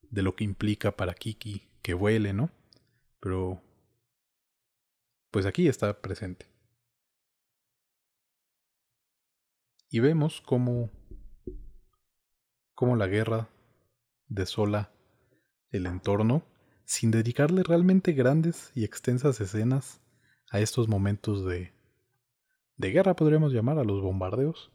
de 0.00 0.22
lo 0.22 0.34
que 0.34 0.44
implica 0.44 0.96
para 0.96 1.12
Kiki 1.12 1.68
que 1.82 1.92
vuele, 1.92 2.32
¿no? 2.32 2.50
Pero 3.20 3.60
pues 5.30 5.44
aquí 5.44 5.68
está 5.68 6.00
presente. 6.00 6.46
Y 9.90 10.00
vemos 10.00 10.40
cómo 10.40 10.90
cómo 12.74 12.96
la 12.96 13.08
guerra 13.08 13.50
desola 14.28 14.90
el 15.68 15.84
entorno 15.84 16.46
sin 16.86 17.10
dedicarle 17.10 17.62
realmente 17.62 18.14
grandes 18.14 18.72
y 18.74 18.84
extensas 18.84 19.38
escenas 19.42 20.00
a 20.54 20.60
estos 20.60 20.86
momentos 20.86 21.44
de, 21.44 21.72
de 22.76 22.90
guerra, 22.92 23.16
podríamos 23.16 23.52
llamar, 23.52 23.76
a 23.76 23.82
los 23.82 24.00
bombardeos. 24.00 24.70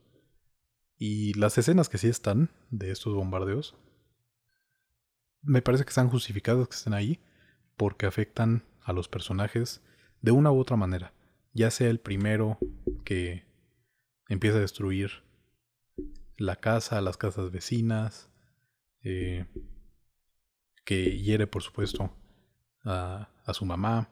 Y 0.98 1.34
las 1.36 1.58
escenas 1.58 1.88
que 1.88 1.98
sí 1.98 2.10
están 2.10 2.50
de 2.70 2.92
estos 2.92 3.16
bombardeos, 3.16 3.78
me 5.42 5.62
parece 5.62 5.86
que 5.86 5.92
están 5.92 6.10
justificadas 6.10 6.68
que 6.68 6.76
estén 6.76 6.94
ahí 6.94 7.22
porque 7.78 8.06
afectan 8.06 8.66
a 8.84 8.92
los 8.92 9.08
personajes 9.08 9.82
de 10.20 10.32
una 10.32 10.52
u 10.52 10.60
otra 10.60 10.76
manera. 10.76 11.14
Ya 11.54 11.72
sea 11.72 11.90
el 11.90 12.02
primero 12.02 12.58
que 13.06 13.46
empieza 14.28 14.58
a 14.58 14.62
destruir 14.62 15.24
la 16.36 16.58
casa, 16.58 17.00
las 17.00 17.16
casas 17.16 17.52
vecinas, 17.52 18.30
eh, 19.02 19.46
que 20.84 21.18
hiere 21.22 21.48
por 21.48 21.64
supuesto 21.64 22.12
a, 22.84 23.30
a, 23.46 23.54
su 23.54 23.64
mamá, 23.64 24.10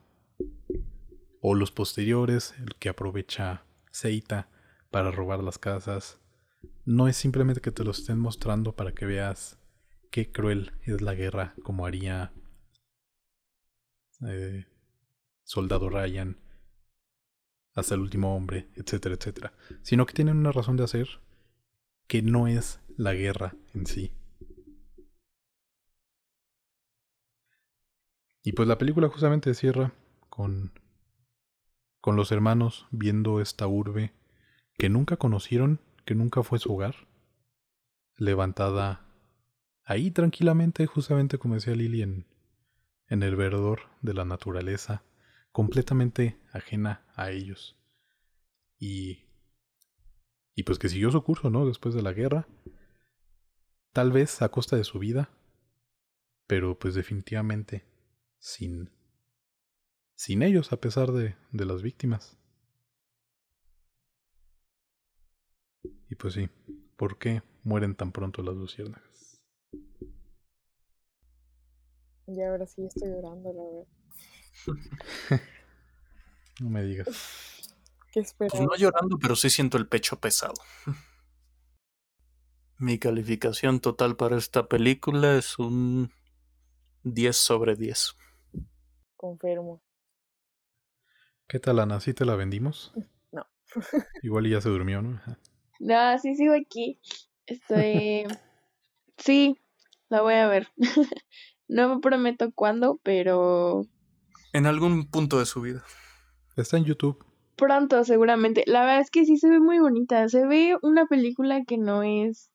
o 1.41 1.55
los 1.55 1.71
posteriores, 1.71 2.55
el 2.59 2.75
que 2.75 2.89
aprovecha 2.89 3.63
Seita 3.91 4.49
para 4.91 5.11
robar 5.11 5.43
las 5.43 5.57
casas. 5.57 6.19
No 6.85 7.07
es 7.07 7.17
simplemente 7.17 7.61
que 7.61 7.71
te 7.71 7.83
lo 7.83 7.91
estén 7.91 8.19
mostrando 8.19 8.75
para 8.75 8.93
que 8.93 9.05
veas 9.05 9.59
qué 10.11 10.31
cruel 10.31 10.73
es 10.83 11.01
la 11.01 11.15
guerra, 11.15 11.55
como 11.63 11.85
haría 11.85 12.31
eh, 14.27 14.65
Soldado 15.43 15.89
Ryan, 15.89 16.37
hasta 17.73 17.95
el 17.95 18.01
último 18.01 18.35
hombre, 18.35 18.67
etcétera, 18.75 19.15
etcétera, 19.15 19.53
sino 19.83 20.05
que 20.05 20.13
tienen 20.13 20.37
una 20.37 20.51
razón 20.51 20.77
de 20.77 20.83
hacer 20.83 21.07
que 22.07 22.21
no 22.21 22.47
es 22.47 22.79
la 22.95 23.13
guerra 23.13 23.55
en 23.73 23.85
sí. 23.85 24.13
Y 28.43 28.53
pues 28.53 28.67
la 28.67 28.77
película 28.77 29.09
justamente 29.09 29.53
cierra 29.53 29.93
con 30.29 30.71
con 32.01 32.15
los 32.15 32.31
hermanos 32.31 32.87
viendo 32.91 33.41
esta 33.41 33.67
urbe 33.67 34.13
que 34.77 34.89
nunca 34.89 35.17
conocieron, 35.17 35.79
que 36.05 36.15
nunca 36.15 36.43
fue 36.43 36.59
su 36.59 36.73
hogar, 36.73 36.95
levantada 38.15 39.05
ahí 39.83 40.11
tranquilamente, 40.11 40.85
justamente 40.85 41.37
como 41.37 41.55
decía 41.55 41.75
Lili 41.75 42.01
en, 42.01 42.25
en 43.07 43.23
el 43.23 43.35
verdor 43.35 43.81
de 44.01 44.13
la 44.13 44.25
naturaleza, 44.25 45.03
completamente 45.51 46.39
ajena 46.51 47.05
a 47.15 47.31
ellos. 47.31 47.75
Y 48.79 49.27
y 50.57 50.63
pues 50.63 50.79
que 50.79 50.89
siguió 50.89 51.11
su 51.11 51.21
curso, 51.21 51.51
¿no? 51.51 51.67
Después 51.67 51.93
de 51.93 52.01
la 52.01 52.13
guerra. 52.13 52.47
Tal 53.93 54.11
vez 54.11 54.41
a 54.41 54.49
costa 54.49 54.75
de 54.75 54.83
su 54.83 54.97
vida. 54.97 55.29
Pero 56.47 56.79
pues 56.79 56.95
definitivamente 56.95 57.85
sin... 58.39 58.89
sin 60.17 60.41
ellos, 60.41 60.73
a 60.73 60.77
pesar 60.77 61.11
de, 61.11 61.35
de 61.51 61.65
las 61.65 61.81
víctimas. 61.81 62.37
Y 66.09 66.15
pues 66.15 66.33
sí, 66.33 66.49
¿por 66.97 67.17
qué 67.17 67.43
mueren 67.63 67.95
tan 67.95 68.11
pronto 68.11 68.41
las 68.41 68.55
luciérnagas? 68.55 69.39
Y 72.27 72.41
ahora 72.41 72.65
sí 72.65 72.85
estoy 72.85 73.09
llorando, 73.09 73.53
la 73.53 73.63
verdad. 73.63 75.41
no 76.61 76.69
me 76.69 76.83
digas. 76.83 77.07
Pues 78.13 78.55
no 78.59 78.75
llorando, 78.75 79.19
pero 79.19 79.35
sí 79.35 79.51
siento 79.51 79.77
el 79.77 79.87
pecho 79.87 80.19
pesado. 80.19 80.55
Mi 82.79 82.97
calificación 82.97 83.79
total 83.79 84.15
para 84.15 84.37
esta 84.37 84.67
película 84.67 85.37
es 85.37 85.59
un 85.59 86.11
10 87.03 87.37
sobre 87.37 87.75
10. 87.75 88.15
Confirmo. 89.15 89.83
¿Qué 91.47 91.59
tal, 91.59 91.79
Ana? 91.79 91.99
¿Sí 91.99 92.13
te 92.13 92.25
la 92.25 92.35
vendimos? 92.35 92.93
No. 93.31 93.45
Igual 94.23 94.49
ya 94.49 94.61
se 94.61 94.69
durmió, 94.69 95.01
¿no? 95.01 95.21
No, 95.79 96.19
sí 96.19 96.35
sigo 96.35 96.53
aquí. 96.53 96.99
Estoy... 97.45 98.25
sí, 99.17 99.57
la 100.09 100.21
voy 100.21 100.35
a 100.35 100.47
ver. 100.47 100.67
no 101.67 101.95
me 101.95 102.01
prometo 102.01 102.51
cuándo, 102.53 102.99
pero... 103.03 103.85
En 104.53 104.65
algún 104.65 105.09
punto 105.09 105.39
de 105.39 105.45
su 105.45 105.61
vida. 105.61 105.83
Está 106.55 106.77
en 106.77 106.85
YouTube 106.85 107.23
pronto 107.57 108.03
seguramente. 108.05 108.63
La 108.67 108.81
verdad 108.81 109.01
es 109.01 109.11
que 109.11 109.25
sí 109.25 109.35
se 109.37 109.49
ve 109.49 109.59
muy 109.59 109.79
bonita. 109.79 110.29
Se 110.29 110.45
ve 110.45 110.77
una 110.81 111.07
película 111.07 111.65
que 111.65 111.77
no 111.77 112.03
es 112.03 112.49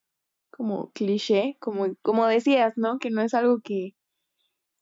como 0.51 0.91
cliché, 0.93 1.57
como, 1.61 1.95
como 2.03 2.27
decías, 2.27 2.75
¿no? 2.77 2.99
Que 2.99 3.11
no 3.11 3.21
es 3.21 3.35
algo 3.35 3.61
que, 3.63 3.95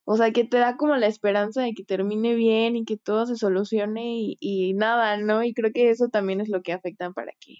o 0.05 0.17
sea, 0.17 0.31
que 0.31 0.43
te 0.43 0.57
da 0.57 0.77
como 0.77 0.95
la 0.97 1.07
esperanza 1.07 1.61
de 1.61 1.73
que 1.73 1.83
termine 1.83 2.35
bien 2.35 2.75
y 2.75 2.85
que 2.85 2.97
todo 2.97 3.25
se 3.25 3.35
solucione 3.35 4.17
y, 4.17 4.37
y 4.39 4.73
nada, 4.73 5.17
¿no? 5.17 5.43
Y 5.43 5.53
creo 5.53 5.71
que 5.71 5.89
eso 5.89 6.09
también 6.09 6.41
es 6.41 6.49
lo 6.49 6.61
que 6.61 6.73
afecta 6.73 7.11
para 7.11 7.31
que 7.39 7.55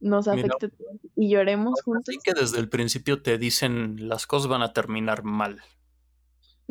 nos 0.00 0.28
afecte 0.28 0.70
y 1.16 1.30
lloremos 1.30 1.82
juntos. 1.82 2.08
Así 2.08 2.18
que 2.22 2.32
desde 2.32 2.58
el 2.58 2.68
principio 2.68 3.22
te 3.22 3.38
dicen 3.38 4.08
las 4.08 4.26
cosas 4.26 4.48
van 4.48 4.62
a 4.62 4.72
terminar 4.72 5.24
mal. 5.24 5.60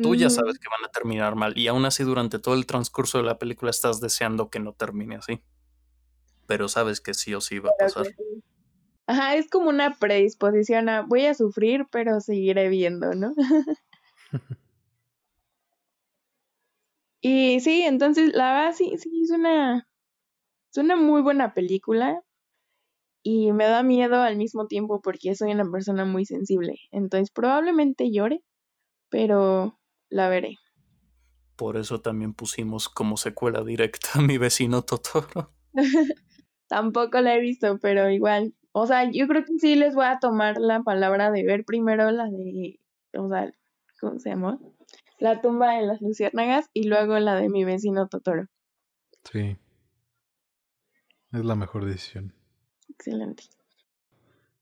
Tú 0.00 0.14
ya 0.14 0.30
sabes 0.30 0.60
que 0.60 0.68
van 0.70 0.88
a 0.88 0.92
terminar 0.92 1.34
mal 1.34 1.58
y 1.58 1.66
aún 1.66 1.84
así 1.84 2.04
durante 2.04 2.38
todo 2.38 2.54
el 2.54 2.66
transcurso 2.66 3.18
de 3.18 3.24
la 3.24 3.38
película 3.38 3.70
estás 3.70 4.00
deseando 4.00 4.48
que 4.48 4.60
no 4.60 4.72
termine 4.72 5.16
así. 5.16 5.42
Pero 6.46 6.68
sabes 6.68 7.00
que 7.00 7.14
sí 7.14 7.34
o 7.34 7.40
sí 7.40 7.58
va 7.58 7.70
a 7.70 7.84
pasar. 7.84 8.06
Ajá, 9.06 9.34
es 9.34 9.50
como 9.50 9.68
una 9.68 9.96
predisposición 9.98 10.88
a 10.88 11.02
voy 11.02 11.26
a 11.26 11.34
sufrir, 11.34 11.86
pero 11.90 12.20
seguiré 12.20 12.68
viendo, 12.68 13.14
¿no? 13.14 13.34
y 17.20 17.60
sí, 17.60 17.82
entonces 17.82 18.34
la 18.34 18.52
verdad 18.52 18.72
sí, 18.76 18.96
sí, 18.98 19.22
es 19.22 19.30
una, 19.30 19.88
es 20.72 20.78
una 20.78 20.96
muy 20.96 21.22
buena 21.22 21.54
película 21.54 22.22
y 23.22 23.52
me 23.52 23.64
da 23.64 23.82
miedo 23.82 24.22
al 24.22 24.36
mismo 24.36 24.66
tiempo 24.66 25.00
porque 25.00 25.34
soy 25.34 25.52
una 25.52 25.70
persona 25.70 26.04
muy 26.04 26.24
sensible. 26.24 26.76
Entonces 26.90 27.30
probablemente 27.30 28.10
llore, 28.10 28.42
pero 29.10 29.78
la 30.08 30.28
veré. 30.28 30.56
Por 31.56 31.76
eso 31.76 32.00
también 32.00 32.34
pusimos 32.34 32.88
como 32.88 33.16
secuela 33.16 33.64
directa 33.64 34.08
a 34.14 34.22
mi 34.22 34.38
vecino 34.38 34.82
Totoro. 34.82 35.52
Tampoco 36.68 37.20
la 37.20 37.34
he 37.34 37.40
visto, 37.40 37.78
pero 37.80 38.10
igual. 38.10 38.54
O 38.72 38.86
sea, 38.86 39.10
yo 39.10 39.26
creo 39.26 39.44
que 39.44 39.58
sí 39.58 39.74
les 39.74 39.94
voy 39.94 40.06
a 40.06 40.20
tomar 40.20 40.58
la 40.58 40.82
palabra 40.82 41.30
de 41.30 41.44
ver 41.44 41.64
primero 41.64 42.10
la 42.10 42.26
de, 42.26 42.78
o 43.18 43.28
sea, 43.28 43.52
¿cómo 43.98 44.18
se 44.18 44.30
llama? 44.30 44.58
La 45.18 45.40
tumba 45.40 45.72
de 45.74 45.86
las 45.86 46.00
luciérnagas 46.00 46.70
y 46.72 46.88
luego 46.88 47.18
la 47.18 47.34
de 47.34 47.48
mi 47.48 47.64
vecino 47.64 48.08
Totoro. 48.08 48.46
Sí. 49.24 49.58
Es 51.32 51.44
la 51.44 51.54
mejor 51.54 51.84
decisión. 51.84 52.34
Excelente. 52.88 53.44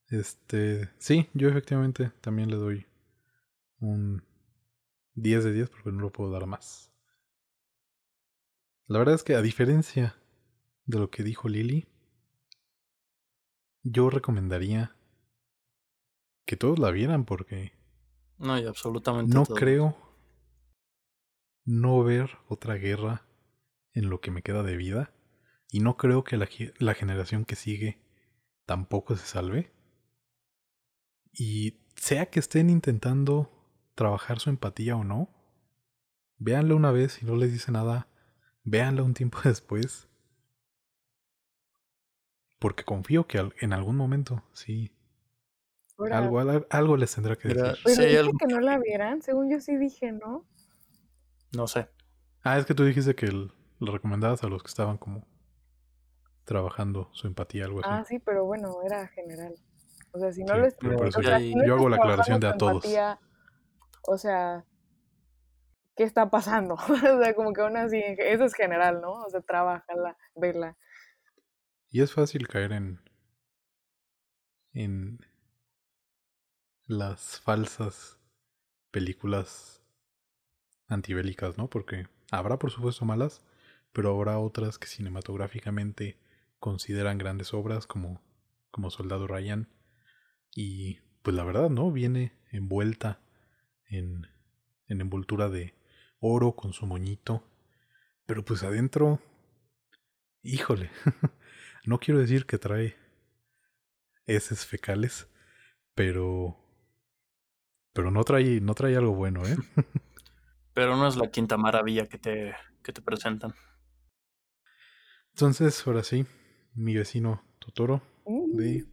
Este, 0.09 0.89
sí, 0.97 1.29
yo 1.33 1.49
efectivamente 1.49 2.11
también 2.21 2.49
le 2.49 2.55
doy 2.55 2.85
un 3.79 4.23
10 5.15 5.43
de 5.43 5.53
10 5.53 5.69
porque 5.69 5.91
no 5.91 6.01
lo 6.01 6.11
puedo 6.11 6.31
dar 6.31 6.45
más. 6.45 6.91
La 8.87 8.99
verdad 8.99 9.15
es 9.15 9.23
que 9.23 9.35
a 9.35 9.41
diferencia 9.41 10.15
de 10.85 10.99
lo 10.99 11.09
que 11.09 11.23
dijo 11.23 11.49
Lily, 11.49 11.87
yo 13.83 14.09
recomendaría 14.09 14.95
que 16.45 16.55
todos 16.55 16.79
la 16.79 16.91
vieran 16.91 17.25
porque 17.25 17.76
no, 18.37 18.53
hay 18.53 18.65
absolutamente 18.65 19.33
no 19.33 19.45
creo 19.45 19.95
no 21.65 22.01
ver 22.03 22.37
otra 22.47 22.75
guerra 22.75 23.25
en 23.93 24.09
lo 24.09 24.21
que 24.21 24.31
me 24.31 24.41
queda 24.41 24.63
de 24.63 24.77
vida 24.77 25.11
y 25.69 25.81
no 25.81 25.97
creo 25.97 26.23
que 26.23 26.37
la, 26.37 26.47
la 26.79 26.93
generación 26.93 27.43
que 27.45 27.55
sigue 27.55 27.99
tampoco 28.65 29.15
se 29.15 29.25
salve. 29.25 29.71
Y 31.33 31.79
sea 31.95 32.29
que 32.29 32.39
estén 32.39 32.69
intentando 32.69 33.51
trabajar 33.95 34.39
su 34.39 34.49
empatía 34.49 34.95
o 34.95 35.03
no, 35.03 35.29
véanla 36.37 36.75
una 36.75 36.91
vez 36.91 37.21
y 37.21 37.25
no 37.25 37.35
les 37.35 37.51
dice 37.51 37.71
nada, 37.71 38.07
véanla 38.63 39.03
un 39.03 39.13
tiempo 39.13 39.39
después. 39.43 40.07
Porque 42.59 42.83
confío 42.83 43.27
que 43.27 43.51
en 43.59 43.73
algún 43.73 43.97
momento, 43.97 44.43
sí. 44.53 44.96
Algo, 46.11 46.39
algo, 46.69 46.97
les 46.97 47.13
tendrá 47.13 47.35
que 47.35 47.49
decir. 47.49 47.77
Pero 47.83 48.31
que 48.37 48.47
no 48.47 48.59
la 48.59 48.77
vieran, 48.77 49.21
según 49.21 49.49
yo 49.51 49.59
sí 49.59 49.77
dije, 49.77 50.11
¿no? 50.11 50.45
No 51.53 51.67
sé. 51.67 51.89
Ah, 52.43 52.57
es 52.57 52.65
que 52.65 52.73
tú 52.73 52.83
dijiste 52.83 53.15
que 53.15 53.27
lo 53.27 53.91
recomendabas 53.91 54.43
a 54.43 54.47
los 54.47 54.63
que 54.63 54.69
estaban 54.69 54.97
como 54.97 55.25
trabajando 56.45 57.09
su 57.13 57.27
empatía, 57.27 57.65
algo 57.65 57.79
así. 57.79 57.89
Ah, 57.91 58.05
sí, 58.07 58.19
pero 58.19 58.45
bueno, 58.45 58.77
era 58.85 59.07
general. 59.07 59.55
O 60.11 60.19
sea, 60.19 60.31
si 60.31 60.43
no 60.43 60.57
lo 60.57 60.67
yo 61.65 61.75
hago 61.75 61.89
la 61.89 61.97
aclaración 61.97 62.39
de 62.39 62.47
a 62.47 62.57
todos. 62.57 62.85
o 64.07 64.17
sea, 64.17 64.65
¿qué 65.95 66.03
está 66.03 66.29
pasando? 66.29 66.75
o 66.89 67.23
sea, 67.23 67.33
como 67.35 67.53
que 67.53 67.61
aún 67.61 67.77
así, 67.77 68.01
eso 68.01 68.45
es 68.45 68.53
general, 68.53 69.01
¿no? 69.01 69.11
O 69.23 69.29
sea, 69.29 69.41
trabajala, 69.41 70.17
verla. 70.35 70.77
Y 71.89 72.01
es 72.01 72.13
fácil 72.13 72.47
caer 72.47 72.71
en. 72.71 72.99
en. 74.73 75.19
Las 76.87 77.41
falsas 77.41 78.17
películas 78.91 79.83
antibélicas, 80.87 81.57
¿no? 81.57 81.69
Porque 81.69 82.07
habrá, 82.31 82.57
por 82.57 82.71
supuesto, 82.71 83.05
malas, 83.05 83.45
pero 83.91 84.15
habrá 84.15 84.39
otras 84.39 84.79
que 84.79 84.87
cinematográficamente 84.87 86.17
consideran 86.59 87.17
grandes 87.17 87.53
obras 87.53 87.87
como, 87.87 88.23
como 88.71 88.89
Soldado 88.89 89.27
Ryan. 89.27 89.67
Y 90.55 90.99
pues 91.23 91.35
la 91.35 91.43
verdad, 91.43 91.69
¿no? 91.69 91.91
Viene 91.91 92.31
envuelta 92.51 93.19
en, 93.89 94.27
en 94.87 95.01
envoltura 95.01 95.49
de 95.49 95.75
oro 96.19 96.55
con 96.55 96.71
su 96.71 96.85
moñito. 96.85 97.43
Pero 98.25 98.45
pues 98.45 98.63
adentro, 98.63 99.19
híjole, 100.41 100.89
no 101.85 101.99
quiero 101.99 102.19
decir 102.19 102.45
que 102.45 102.57
trae 102.57 102.95
heces 104.25 104.65
fecales, 104.65 105.29
pero 105.93 106.57
pero 107.97 108.11
no 108.11 108.23
trae 108.23 108.61
no 108.61 108.75
trae 108.75 108.95
algo 108.95 109.15
bueno, 109.15 109.43
¿eh? 109.47 109.57
pero 110.75 110.95
no 110.95 111.07
es 111.07 111.15
la 111.15 111.31
quinta 111.31 111.57
maravilla 111.57 112.05
que 112.05 112.19
te 112.19 112.53
que 112.83 112.93
te 112.93 113.01
presentan. 113.01 113.55
Entonces, 115.33 115.85
ahora 115.87 116.03
sí, 116.03 116.23
mi 116.75 116.95
vecino 116.95 117.41
Totoro 117.57 118.03
de 118.53 118.85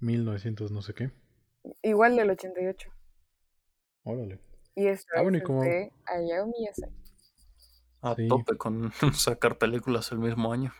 1900 0.00 0.70
mm. 0.70 0.74
no 0.74 0.82
sé 0.82 0.92
qué. 0.92 1.10
Igual 1.82 2.16
del 2.16 2.32
88. 2.32 2.90
Órale. 4.02 4.38
Y 4.74 4.88
esto 4.88 5.14
ah, 5.16 5.22
es 5.22 5.42
como... 5.42 5.62
de 5.62 5.90
Hayao 6.04 6.46
Miyazaki. 6.46 7.02
A 8.02 8.14
tope 8.28 8.58
con 8.58 8.92
sacar 9.14 9.56
películas 9.56 10.12
el 10.12 10.18
mismo 10.18 10.52
año. 10.52 10.74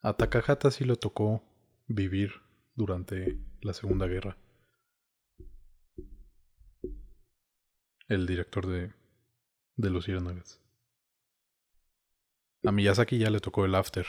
A 0.00 0.16
Takahata 0.16 0.72
sí 0.72 0.84
lo 0.84 0.96
tocó 0.96 1.44
vivir 1.86 2.32
durante 2.74 3.38
la 3.60 3.74
Segunda 3.74 4.08
Guerra. 4.08 4.36
El 8.12 8.26
director 8.26 8.66
de, 8.66 8.92
de 9.78 9.88
Los 9.88 10.04
Ciérnagas. 10.04 10.60
A 12.62 12.70
Miyazaki 12.70 13.16
ya 13.16 13.30
le 13.30 13.40
tocó 13.40 13.64
el 13.64 13.74
After. 13.74 14.04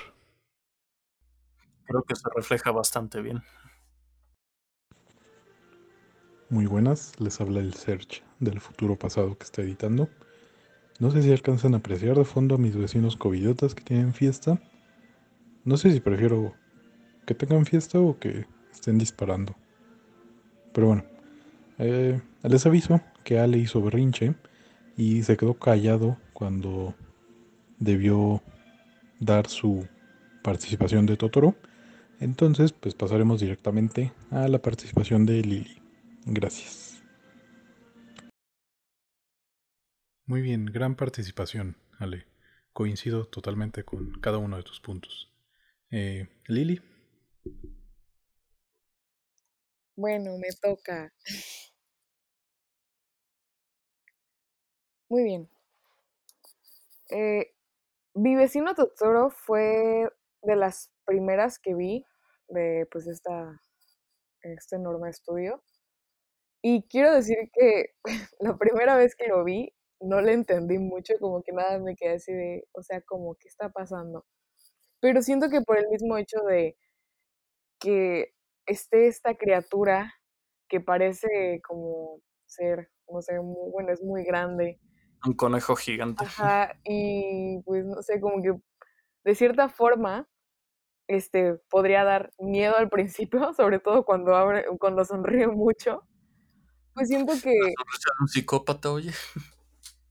Creo 1.86 2.04
que 2.04 2.14
se 2.14 2.28
refleja 2.36 2.72
bastante 2.72 3.22
bien. 3.22 3.41
Muy 6.49 6.66
buenas, 6.66 7.18
les 7.22 7.39
habla 7.39 7.62
el 7.62 7.76
Search 7.76 8.22
del 8.41 8.60
futuro 8.60 8.99
pasado 8.99 9.38
que 9.38 9.45
está 9.45 9.62
editando. 9.62 10.10
No 10.99 11.10
sé 11.10 11.22
si 11.22 11.32
alcanzan 11.32 11.74
a 11.74 11.78
apreciar 11.78 12.18
de 12.18 12.26
fondo 12.26 12.56
a 12.56 12.58
mis 12.58 12.76
vecinos 12.76 13.16
covidiotas 13.16 13.74
que 13.74 13.86
tienen 13.86 14.14
fiesta. 14.14 14.62
No 15.64 15.78
sé 15.78 15.93
si 15.93 16.01
prefiero 16.01 16.54
que 17.26 17.36
tengan 17.36 17.66
fiesta 17.66 17.99
o 17.99 18.20
que 18.20 18.47
estén 18.70 18.97
disparando. 18.97 19.56
Pero 20.74 20.88
bueno, 20.88 21.06
eh, 21.78 22.22
les 22.43 22.66
aviso 22.66 22.99
que 23.24 23.39
Ale 23.39 23.57
hizo 23.57 23.82
berrinche 23.82 24.36
y 24.97 25.24
se 25.24 25.38
quedó 25.38 25.55
callado 25.55 26.17
cuando 26.34 26.93
debió 27.80 28.41
dar 29.19 29.47
su 29.47 29.88
participación 30.43 31.05
de 31.05 31.17
Totoro. 31.17 31.55
Entonces, 32.19 32.71
pues 32.74 32.93
pasaremos 32.93 33.39
directamente 33.41 34.11
a 34.32 34.47
la 34.47 34.59
participación 34.59 35.26
de 35.26 35.41
Lili. 35.41 35.82
Gracias. 36.26 37.03
Muy 40.26 40.41
bien, 40.41 40.65
gran 40.65 40.95
participación, 40.95 41.76
Ale. 41.99 42.26
Coincido 42.71 43.26
totalmente 43.26 43.84
con 43.84 44.13
cada 44.21 44.38
uno 44.38 44.57
de 44.57 44.63
tus 44.63 44.80
puntos. 44.80 45.32
Eh, 45.91 46.28
Lili. 46.47 46.82
Bueno, 49.95 50.38
me 50.39 50.47
toca. 50.61 51.13
Muy 55.14 55.24
bien. 55.26 55.47
Eh, 57.11 57.53
mi 58.16 58.36
vecino 58.36 58.76
Totoro 58.76 59.30
fue 59.30 60.09
de 60.41 60.55
las 60.55 60.91
primeras 61.05 61.59
que 61.59 61.76
vi 61.76 62.05
de 62.49 62.88
pues 62.91 63.07
esta, 63.07 63.61
este 64.43 64.78
enorme 64.78 65.09
estudio. 65.09 65.64
Y 66.64 66.84
quiero 66.88 67.14
decir 67.14 67.38
que 67.53 67.93
la 68.39 68.57
primera 68.57 68.97
vez 68.97 69.16
que 69.16 69.28
lo 69.28 69.43
vi 69.43 69.74
no 69.99 70.22
le 70.22 70.34
entendí 70.34 70.80
mucho, 70.80 71.14
como 71.20 71.43
que 71.43 71.51
nada 71.53 71.80
me 71.80 71.95
quedé 71.95 72.16
así 72.16 72.34
de, 72.34 72.68
o 72.74 72.82
sea, 72.84 73.01
como, 73.01 73.36
¿qué 73.36 73.47
está 73.47 73.70
pasando? 73.70 74.26
Pero 75.01 75.22
siento 75.22 75.49
que 75.49 75.61
por 75.61 75.78
el 75.80 75.89
mismo 75.89 76.18
hecho 76.18 76.39
de 76.41 76.78
que 77.80 78.34
esté 78.66 79.07
esta 79.07 79.36
criatura 79.36 80.14
que 80.70 80.80
parece 80.80 81.61
como 81.68 82.20
ser, 82.45 82.89
no 83.09 83.22
sé, 83.22 83.38
bueno, 83.39 83.91
es 83.91 84.01
muy 84.01 84.24
grande. 84.24 84.80
Un 85.26 85.34
conejo 85.34 85.76
gigante. 85.76 86.24
Ajá, 86.26 86.78
y 86.84 87.61
pues 87.65 87.86
no 87.86 88.01
sé, 88.01 88.19
como 88.19 88.41
que 88.41 88.53
de 89.24 89.36
cierta 89.36 89.69
forma 89.69 90.28
este, 91.07 91.55
podría 91.69 92.03
dar 92.03 92.32
miedo 92.39 92.78
al 92.78 92.89
principio, 92.89 93.53
sobre 93.53 93.80
todo 93.80 94.05
cuando 94.05 94.36
abre, 94.36 94.65
cuando 94.80 95.05
sonríe 95.05 95.47
mucho. 95.47 96.03
Pues 96.93 97.07
siento 97.07 97.34
que. 97.41 97.53
un 98.19 98.28
psicópata, 98.28 98.91
oye. 98.91 99.11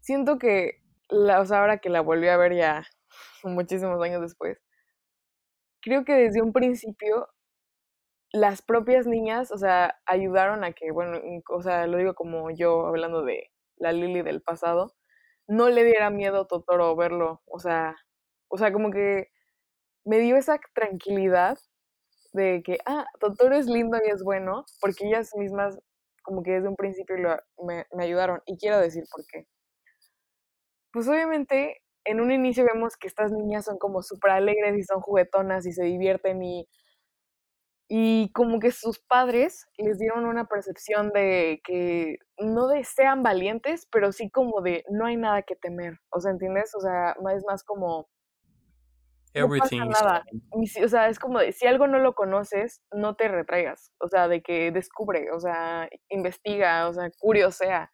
Siento 0.01 0.37
que 0.37 0.83
la, 1.09 1.41
o 1.41 1.47
sea, 1.47 1.61
ahora 1.61 1.79
que 1.79 1.89
la 1.89 2.01
volví 2.01 2.27
a 2.27 2.37
ver 2.37 2.57
ya 2.57 2.85
muchísimos 3.45 4.03
años 4.03 4.21
después, 4.21 4.59
creo 5.81 6.05
que 6.05 6.15
desde 6.15 6.43
un 6.43 6.53
principio 6.53 7.29
las 8.33 8.63
propias 8.63 9.07
niñas, 9.07 9.53
o 9.53 9.59
sea, 9.59 10.01
ayudaron 10.07 10.65
a 10.65 10.73
que, 10.73 10.91
bueno, 10.91 11.21
o 11.51 11.63
sea, 11.63 11.87
lo 11.87 11.99
digo 11.99 12.15
como 12.15 12.51
yo 12.51 12.87
hablando 12.87 13.23
de 13.23 13.53
la 13.77 13.93
Lily 13.93 14.23
del 14.23 14.43
pasado, 14.43 14.95
no 15.49 15.69
le 15.69 15.85
diera 15.85 16.11
miedo 16.11 16.43
a 16.43 16.47
Totoro 16.49 16.95
verlo, 16.97 17.43
o 17.47 17.59
sea, 17.59 17.97
o 18.49 18.59
sea, 18.59 18.73
como 18.73 18.91
que 18.91 19.29
me 20.05 20.19
dio 20.21 20.37
esa 20.37 20.61
tranquilidad 20.75 21.59
de 22.33 22.63
que, 22.65 22.79
ah, 22.87 23.07
Totoro 23.21 23.57
es 23.57 23.67
lindo 23.67 23.99
y 24.05 24.11
es 24.11 24.23
bueno, 24.25 24.65
porque 24.81 25.09
ellas 25.09 25.31
mismas 25.37 25.79
como 26.25 26.43
que 26.43 26.53
desde 26.53 26.69
un 26.69 26.77
principio 26.77 27.17
me, 27.65 27.87
me 27.93 28.05
ayudaron, 28.05 28.43
y 28.47 28.57
quiero 28.59 28.79
decir 28.81 29.05
por 29.13 29.25
qué. 29.27 29.47
Pues 30.93 31.09
obviamente 31.09 31.83
en 32.05 32.21
un 32.21 32.31
inicio 32.31 32.65
vemos 32.67 32.97
que 32.97 33.09
estas 33.09 33.33
niñas 33.33 33.65
son 33.65 33.79
como 33.79 34.03
súper 34.03 34.33
alegres 34.33 34.77
y 34.77 34.83
son 34.83 35.01
juguetonas 35.01 35.67
y 35.67 35.73
se 35.73 35.85
divierten 35.85 36.43
y 36.43 36.69
y 37.95 38.33
como 38.33 38.59
que 38.59 38.71
sus 38.71 39.01
padres 39.01 39.69
les 39.77 39.99
dieron 39.99 40.25
una 40.25 40.47
percepción 40.47 41.11
de 41.11 41.61
que 41.63 42.17
no 42.39 42.67
de 42.69 42.85
sean 42.85 43.23
valientes, 43.23 43.87
pero 43.93 44.13
sí 44.13 44.31
como 44.31 44.63
de 44.63 44.83
no 44.89 45.05
hay 45.05 45.19
nada 45.19 45.43
que 45.43 45.57
temer. 45.57 45.99
O 46.11 46.19
sea, 46.19 46.31
¿entiendes? 46.31 46.75
O 46.75 46.81
sea, 46.81 47.15
es 47.37 47.45
más 47.47 47.63
como 47.63 48.09
no 49.35 49.47
pasa 49.59 49.85
nada. 49.85 50.25
O 50.83 50.89
sea, 50.89 51.09
es 51.11 51.19
como 51.19 51.39
de 51.41 51.53
si 51.53 51.67
algo 51.67 51.87
no 51.87 51.99
lo 51.99 52.15
conoces, 52.15 52.81
no 52.93 53.15
te 53.15 53.29
retraigas. 53.29 53.93
O 53.99 54.09
sea, 54.09 54.27
de 54.27 54.41
que 54.43 54.73
descubre, 54.73 55.31
o 55.31 55.39
sea, 55.39 55.87
investiga, 56.09 56.89
o 56.89 56.95
sea, 56.95 57.11
curiosea. 57.19 57.91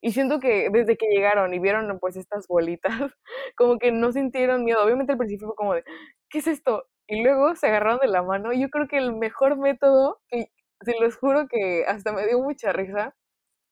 Y 0.00 0.10
siento 0.10 0.40
que 0.40 0.68
desde 0.72 0.96
que 0.96 1.06
llegaron 1.06 1.54
y 1.54 1.60
vieron 1.60 1.96
pues 2.00 2.16
estas 2.16 2.48
bolitas, 2.48 2.90
como 3.56 3.78
que 3.78 3.92
no 3.92 4.10
sintieron 4.10 4.64
miedo. 4.64 4.82
Obviamente 4.84 5.12
al 5.12 5.18
principio 5.18 5.46
fue 5.46 5.54
como 5.54 5.74
de, 5.74 5.84
¿qué 6.28 6.38
es 6.38 6.48
esto? 6.48 6.88
Y 7.08 7.22
luego 7.22 7.56
se 7.56 7.66
agarraron 7.68 7.98
de 8.00 8.08
la 8.08 8.22
mano. 8.22 8.52
Yo 8.52 8.68
creo 8.68 8.86
que 8.86 8.98
el 8.98 9.16
mejor 9.16 9.58
método, 9.58 10.20
que 10.28 10.52
se 10.82 10.94
los 11.00 11.16
juro 11.16 11.48
que 11.48 11.84
hasta 11.86 12.12
me 12.12 12.26
dio 12.26 12.38
mucha 12.38 12.72
risa, 12.72 13.16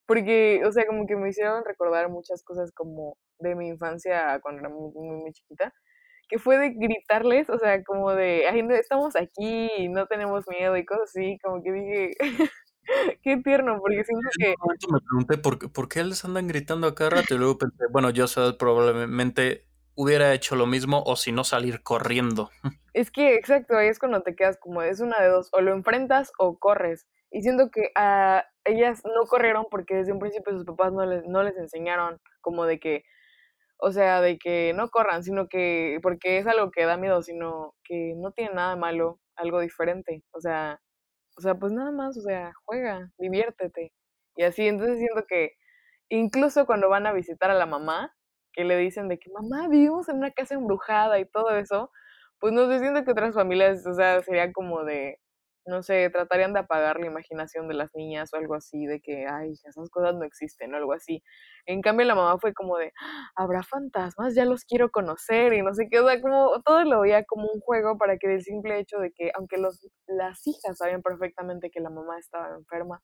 porque, 0.06 0.62
o 0.64 0.72
sea, 0.72 0.86
como 0.86 1.06
que 1.06 1.16
me 1.16 1.28
hicieron 1.28 1.64
recordar 1.64 2.08
muchas 2.08 2.42
cosas 2.42 2.72
como 2.72 3.18
de 3.38 3.54
mi 3.54 3.68
infancia 3.68 4.40
cuando 4.40 4.60
era 4.60 4.70
muy, 4.70 4.90
muy, 4.94 5.32
chiquita, 5.32 5.74
que 6.28 6.38
fue 6.38 6.58
de 6.58 6.70
gritarles, 6.70 7.50
o 7.50 7.58
sea, 7.58 7.84
como 7.84 8.12
de, 8.12 8.46
ay, 8.48 8.62
no, 8.62 8.74
estamos 8.74 9.16
aquí 9.16 9.70
y 9.76 9.88
no 9.88 10.06
tenemos 10.06 10.44
miedo 10.48 10.76
y 10.76 10.86
cosas 10.86 11.10
así, 11.10 11.38
como 11.42 11.62
que 11.62 11.72
dije, 11.72 12.10
qué 13.22 13.36
tierno, 13.38 13.78
porque 13.80 14.02
siento 14.04 14.28
que... 14.38 14.54
me 14.92 15.00
pregunté 15.00 15.38
¿por, 15.38 15.72
por 15.72 15.88
qué 15.88 16.04
les 16.04 16.24
andan 16.24 16.48
gritando 16.48 16.86
acá 16.86 17.10
rato 17.10 17.34
y 17.34 17.38
luego 17.38 17.58
pensé, 17.58 17.84
bueno, 17.90 18.10
yo 18.10 18.26
sé 18.28 18.40
probablemente 18.58 19.65
hubiera 19.96 20.32
hecho 20.32 20.54
lo 20.54 20.66
mismo 20.66 21.02
o 21.04 21.16
si 21.16 21.32
no 21.32 21.44
salir 21.44 21.82
corriendo. 21.82 22.50
Es 22.92 23.10
que 23.10 23.34
exacto, 23.34 23.76
ahí 23.76 23.88
es 23.88 23.98
cuando 23.98 24.22
te 24.22 24.34
quedas 24.34 24.56
como 24.56 24.80
es 24.80 25.00
una 25.00 25.20
de 25.20 25.28
dos, 25.28 25.50
o 25.52 25.60
lo 25.60 25.72
enfrentas 25.74 26.32
o 26.38 26.58
corres. 26.58 27.06
Y 27.30 27.42
siento 27.42 27.70
que 27.70 27.90
a 27.94 28.46
ellas 28.64 29.02
no 29.04 29.26
corrieron 29.26 29.66
porque 29.70 29.96
desde 29.96 30.12
un 30.12 30.18
principio 30.18 30.54
sus 30.54 30.64
papás 30.64 30.94
no 30.94 31.04
les, 31.04 31.22
no 31.26 31.42
les 31.42 31.58
enseñaron 31.58 32.18
como 32.40 32.64
de 32.64 32.78
que, 32.80 33.04
o 33.78 33.92
sea, 33.92 34.22
de 34.22 34.38
que 34.38 34.72
no 34.74 34.88
corran, 34.88 35.22
sino 35.22 35.46
que, 35.46 35.98
porque 36.02 36.38
es 36.38 36.46
algo 36.46 36.70
que 36.70 36.86
da 36.86 36.96
miedo, 36.96 37.20
sino 37.20 37.74
que 37.84 38.14
no 38.16 38.32
tiene 38.32 38.54
nada 38.54 38.76
malo, 38.76 39.20
algo 39.36 39.60
diferente. 39.60 40.24
O 40.32 40.40
sea, 40.40 40.80
o 41.36 41.42
sea, 41.42 41.54
pues 41.56 41.72
nada 41.72 41.90
más, 41.90 42.16
o 42.16 42.22
sea, 42.22 42.52
juega, 42.64 43.10
diviértete. 43.18 43.92
Y 44.36 44.44
así, 44.44 44.66
entonces 44.66 44.98
siento 44.98 45.26
que 45.28 45.52
incluso 46.08 46.64
cuando 46.64 46.88
van 46.88 47.06
a 47.06 47.12
visitar 47.12 47.50
a 47.50 47.54
la 47.54 47.66
mamá, 47.66 48.14
que 48.56 48.64
le 48.64 48.76
dicen 48.78 49.08
de 49.08 49.18
que 49.18 49.30
mamá 49.30 49.68
vivimos 49.68 50.08
en 50.08 50.16
una 50.18 50.32
casa 50.32 50.54
embrujada 50.54 51.20
y 51.20 51.26
todo 51.26 51.50
eso, 51.56 51.90
pues 52.40 52.52
no 52.54 52.66
sé, 52.68 52.80
que 53.04 53.10
otras 53.12 53.34
familias, 53.34 53.86
o 53.86 53.94
sea, 53.94 54.22
sería 54.22 54.52
como 54.52 54.84
de, 54.84 55.18
no 55.66 55.82
sé, 55.82 56.08
tratarían 56.10 56.52
de 56.54 56.60
apagar 56.60 56.98
la 57.00 57.06
imaginación 57.06 57.68
de 57.68 57.74
las 57.74 57.90
niñas 57.94 58.32
o 58.32 58.36
algo 58.38 58.54
así, 58.54 58.86
de 58.86 59.00
que, 59.00 59.26
ay, 59.28 59.52
esas 59.52 59.90
cosas 59.90 60.14
no 60.14 60.24
existen 60.24 60.72
o 60.74 60.76
algo 60.78 60.92
así. 60.94 61.22
En 61.66 61.82
cambio, 61.82 62.06
la 62.06 62.14
mamá 62.14 62.38
fue 62.38 62.54
como 62.54 62.78
de, 62.78 62.92
habrá 63.36 63.62
fantasmas, 63.62 64.34
ya 64.34 64.44
los 64.46 64.64
quiero 64.64 64.90
conocer 64.90 65.52
y 65.54 65.62
no 65.62 65.74
sé 65.74 65.88
qué, 65.90 66.00
o 66.00 66.08
sea, 66.08 66.20
como 66.20 66.62
todo 66.62 66.84
lo 66.84 67.00
veía 67.02 67.24
como 67.24 67.48
un 67.52 67.60
juego 67.60 67.98
para 67.98 68.16
que 68.18 68.32
el 68.34 68.42
simple 68.42 68.78
hecho 68.78 68.98
de 68.98 69.12
que, 69.12 69.32
aunque 69.34 69.58
los, 69.58 69.86
las 70.06 70.46
hijas 70.46 70.78
sabían 70.78 71.02
perfectamente 71.02 71.70
que 71.70 71.80
la 71.80 71.90
mamá 71.90 72.18
estaba 72.18 72.54
enferma 72.56 73.02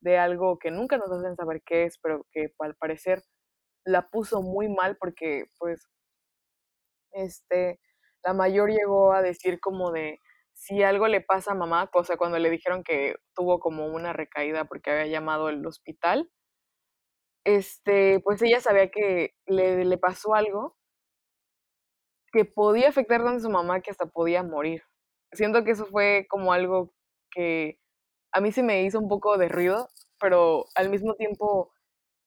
de 0.00 0.18
algo 0.18 0.58
que 0.58 0.70
nunca 0.70 0.98
nos 0.98 1.10
hacen 1.12 1.36
saber 1.36 1.62
qué 1.64 1.84
es, 1.84 1.98
pero 2.02 2.26
que 2.32 2.52
al 2.60 2.74
parecer 2.76 3.22
la 3.84 4.08
puso 4.10 4.42
muy 4.42 4.68
mal 4.68 4.96
porque 4.98 5.46
pues 5.58 5.88
este 7.12 7.80
la 8.24 8.32
mayor 8.34 8.70
llegó 8.70 9.12
a 9.12 9.22
decir 9.22 9.60
como 9.60 9.90
de 9.92 10.18
si 10.54 10.82
algo 10.82 11.08
le 11.08 11.20
pasa 11.20 11.52
a 11.52 11.54
mamá, 11.56 11.88
cosa 11.88 12.16
cuando 12.16 12.38
le 12.38 12.50
dijeron 12.50 12.84
que 12.84 13.16
tuvo 13.34 13.58
como 13.58 13.86
una 13.86 14.12
recaída 14.12 14.64
porque 14.64 14.90
había 14.92 15.06
llamado 15.06 15.48
al 15.48 15.66
hospital, 15.66 16.30
este, 17.44 18.20
pues 18.20 18.40
ella 18.42 18.60
sabía 18.60 18.90
que 18.90 19.34
le, 19.46 19.84
le 19.84 19.98
pasó 19.98 20.34
algo 20.34 20.76
que 22.32 22.44
podía 22.44 22.88
afectar 22.88 23.22
tanto 23.22 23.36
a 23.38 23.40
su 23.40 23.50
mamá 23.50 23.80
que 23.80 23.90
hasta 23.90 24.06
podía 24.06 24.42
morir. 24.42 24.82
Siento 25.32 25.64
que 25.64 25.72
eso 25.72 25.86
fue 25.86 26.26
como 26.28 26.52
algo 26.52 26.92
que 27.30 27.78
a 28.32 28.40
mí 28.42 28.52
se 28.52 28.62
me 28.64 28.84
hizo 28.84 29.00
un 29.00 29.08
poco 29.08 29.38
de 29.38 29.48
ruido, 29.48 29.88
pero 30.20 30.66
al 30.76 30.90
mismo 30.90 31.14
tiempo 31.16 31.71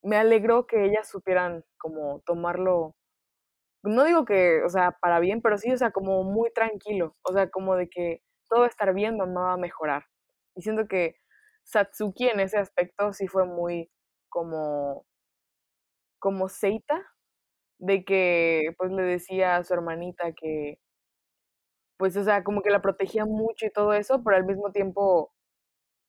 me 0.05 0.17
alegró 0.17 0.67
que 0.67 0.85
ellas 0.85 1.09
supieran 1.09 1.65
como 1.79 2.21
tomarlo, 2.25 2.95
no 3.83 4.03
digo 4.05 4.25
que, 4.25 4.63
o 4.63 4.69
sea, 4.69 4.91
para 5.01 5.19
bien, 5.19 5.41
pero 5.41 5.57
sí, 5.57 5.71
o 5.71 5.77
sea, 5.77 5.91
como 5.91 6.23
muy 6.23 6.51
tranquilo, 6.53 7.15
o 7.23 7.33
sea, 7.33 7.49
como 7.49 7.75
de 7.75 7.89
que 7.89 8.21
todo 8.49 8.61
va 8.61 8.65
a 8.67 8.69
estar 8.69 8.93
bien, 8.93 9.17
mamá 9.17 9.41
va 9.49 9.53
a 9.53 9.57
mejorar. 9.57 10.05
Y 10.55 10.61
siento 10.63 10.87
que 10.87 11.15
Satsuki 11.63 12.29
en 12.29 12.39
ese 12.41 12.57
aspecto 12.59 13.13
sí 13.13 13.27
fue 13.27 13.45
muy 13.45 13.91
como, 14.29 15.05
como 16.19 16.49
Seita, 16.49 17.01
de 17.79 18.05
que 18.05 18.73
pues 18.77 18.91
le 18.91 19.03
decía 19.03 19.57
a 19.57 19.63
su 19.65 19.73
hermanita 19.75 20.33
que, 20.33 20.79
pues, 21.97 22.17
o 22.17 22.23
sea, 22.23 22.43
como 22.43 22.61
que 22.61 22.69
la 22.71 22.81
protegía 22.81 23.25
mucho 23.25 23.65
y 23.65 23.71
todo 23.71 23.93
eso, 23.93 24.21
pero 24.23 24.35
al 24.37 24.45
mismo 24.45 24.71
tiempo 24.71 25.31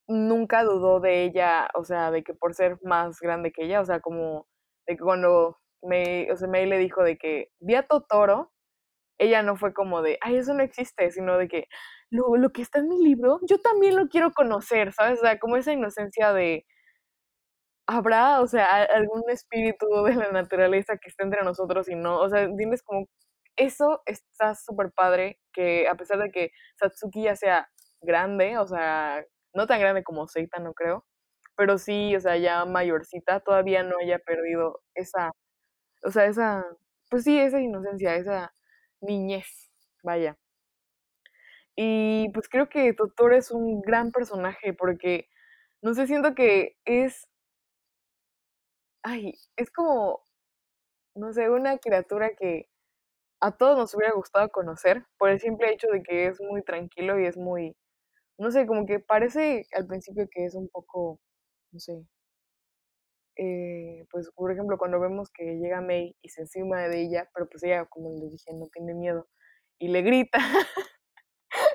nunca 0.09 0.63
dudó 0.65 1.01
de 1.01 1.25
ella, 1.25 1.69
o 1.75 1.85
sea, 1.85 2.11
de 2.11 2.23
que 2.25 2.35
por 2.35 2.55
ser 2.55 2.79
más 2.83 3.21
grande 3.21 3.53
que 3.53 3.65
ella, 3.65 3.81
o 3.81 3.85
sea, 3.85 4.01
como 4.01 4.47
de 4.87 4.97
que 4.97 5.03
cuando 5.03 5.59
me, 5.83 6.31
o 6.33 6.37
sea, 6.37 6.49
May 6.49 6.67
le 6.67 6.79
dijo 6.79 7.03
de 7.03 7.19
que 7.19 7.51
vi 7.61 7.75
a 7.75 7.83
Totoro, 7.87 8.53
ella 9.19 9.43
no 9.43 9.57
fue 9.57 9.75
como 9.75 10.03
de, 10.03 10.19
ay, 10.23 10.37
eso 10.37 10.55
no 10.55 10.63
existe, 10.63 11.11
sino 11.13 11.39
de 11.39 11.49
que 11.49 11.69
lo, 12.11 12.37
lo 12.37 12.51
que 12.53 12.63
está 12.63 12.81
en 12.81 12.89
mi 12.89 13.03
libro, 13.03 13.41
yo 13.49 13.61
también 13.61 13.97
lo 13.97 14.09
quiero 14.09 14.33
conocer, 14.33 14.93
¿sabes? 14.93 15.21
O 15.21 15.23
sea, 15.23 15.39
como 15.39 15.57
esa 15.57 15.73
inocencia 15.73 16.33
de, 16.33 16.67
habrá, 17.87 18.41
o 18.41 18.47
sea, 18.47 18.83
algún 18.85 19.23
espíritu 19.31 19.87
de 20.05 20.15
la 20.17 20.31
naturaleza 20.33 20.99
que 20.99 21.09
esté 21.09 21.23
entre 21.25 21.43
nosotros 21.45 21.89
y 21.89 21.95
no, 21.95 22.19
o 22.21 22.29
sea, 22.29 22.43
entiendes 22.43 22.83
como, 22.83 23.07
eso 23.57 24.03
está 24.07 24.55
súper 24.55 24.93
padre, 24.93 25.41
que 25.53 25.89
a 25.89 25.95
pesar 25.97 26.19
de 26.19 26.31
que 26.31 26.51
Satsuki 26.79 27.25
ya 27.25 27.37
sea 27.37 27.69
grande, 28.03 28.59
o 28.59 28.67
sea, 28.67 29.25
no 29.57 29.67
tan 29.69 29.81
grande 29.81 30.05
como 30.05 30.29
Seita, 30.29 30.61
no 30.61 30.75
creo, 30.75 31.07
pero 31.57 31.79
sí, 31.79 32.17
o 32.17 32.21
sea, 32.21 32.37
ya 32.39 32.65
mayorcita, 32.67 33.41
todavía 33.41 33.83
no 33.85 33.99
haya 34.03 34.19
perdido 34.21 34.83
esa, 34.95 35.33
o 36.05 36.11
sea, 36.13 36.27
esa, 36.27 36.65
pues 37.11 37.25
sí, 37.25 37.39
esa 37.41 37.61
inocencia, 37.61 38.17
esa 38.17 38.55
niñez, 39.03 39.47
vaya. 40.05 40.37
Y 41.77 42.29
pues 42.35 42.49
creo 42.49 42.69
que 42.69 42.93
Totoro 42.95 43.37
es 43.37 43.51
un 43.51 43.81
gran 43.83 44.11
personaje 44.13 44.73
porque, 44.73 45.29
no 45.83 45.95
sé, 45.95 46.07
siento 46.07 46.35
que 46.35 46.77
es, 46.85 47.29
ay, 49.03 49.33
es 49.57 49.71
como, 49.71 50.23
no 51.17 51.33
sé, 51.33 51.51
una 51.51 51.79
criatura 51.79 52.31
que 52.37 52.69
a 53.41 53.53
todos 53.57 53.79
nos 53.79 53.95
hubiera 53.95 54.15
gustado 54.15 54.51
conocer 54.51 55.07
por 55.19 55.31
el 55.31 55.41
simple 55.41 55.73
hecho 55.73 55.89
de 55.89 56.03
que 56.03 56.29
es 56.29 56.41
muy 56.41 56.63
tranquilo 56.65 57.21
y 57.21 57.27
es 57.27 57.37
muy 57.39 57.77
no 58.39 58.51
sé, 58.51 58.67
como 58.67 58.87
que 58.87 59.01
parece 59.01 59.67
al 59.73 59.87
principio 59.87 60.27
que 60.31 60.45
es 60.47 60.55
un 60.55 60.69
poco, 60.69 61.21
no 61.73 61.79
sé, 61.81 62.07
eh, 63.39 64.07
pues 64.11 64.31
por 64.35 64.51
ejemplo 64.51 64.79
cuando 64.79 64.99
vemos 64.99 65.31
que 65.31 65.45
llega 65.59 65.83
May 65.83 66.17
y 66.23 66.29
se 66.31 66.43
encima 66.43 66.89
de 66.89 67.03
ella, 67.03 67.29
pero 67.35 67.49
pues 67.49 67.63
ella, 67.65 67.85
como 67.87 68.11
les 68.19 68.33
dije, 68.33 68.53
no 68.55 68.67
tiene 68.73 68.95
miedo 68.95 69.29
y 69.79 69.89
le 69.89 70.03
grita. 70.03 70.39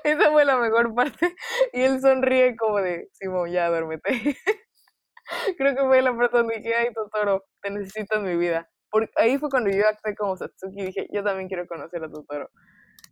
Esa 0.04 0.30
fue 0.30 0.44
la 0.44 0.56
mejor 0.58 0.94
parte. 0.94 1.34
Y 1.72 1.82
él 1.82 2.00
sonríe 2.00 2.56
como 2.56 2.78
de, 2.78 3.08
Simón, 3.12 3.50
ya 3.50 3.68
duérmete. 3.68 4.10
Creo 5.58 5.74
que 5.76 5.82
fue 5.82 6.02
la 6.02 6.16
parte 6.16 6.38
donde 6.38 6.56
dije, 6.56 6.74
ay, 6.74 6.92
Totoro, 6.92 7.44
te 7.62 7.70
necesito 7.70 8.16
en 8.16 8.24
mi 8.24 8.36
vida. 8.36 8.68
Porque 8.90 9.10
ahí 9.16 9.38
fue 9.38 9.48
cuando 9.50 9.70
yo 9.70 9.86
actué 9.88 10.14
como 10.14 10.36
Satsuki 10.36 10.80
y 10.80 10.86
dije, 10.86 11.06
yo 11.12 11.24
también 11.24 11.48
quiero 11.48 11.66
conocer 11.66 12.02
a 12.04 12.10
Totoro. 12.10 12.50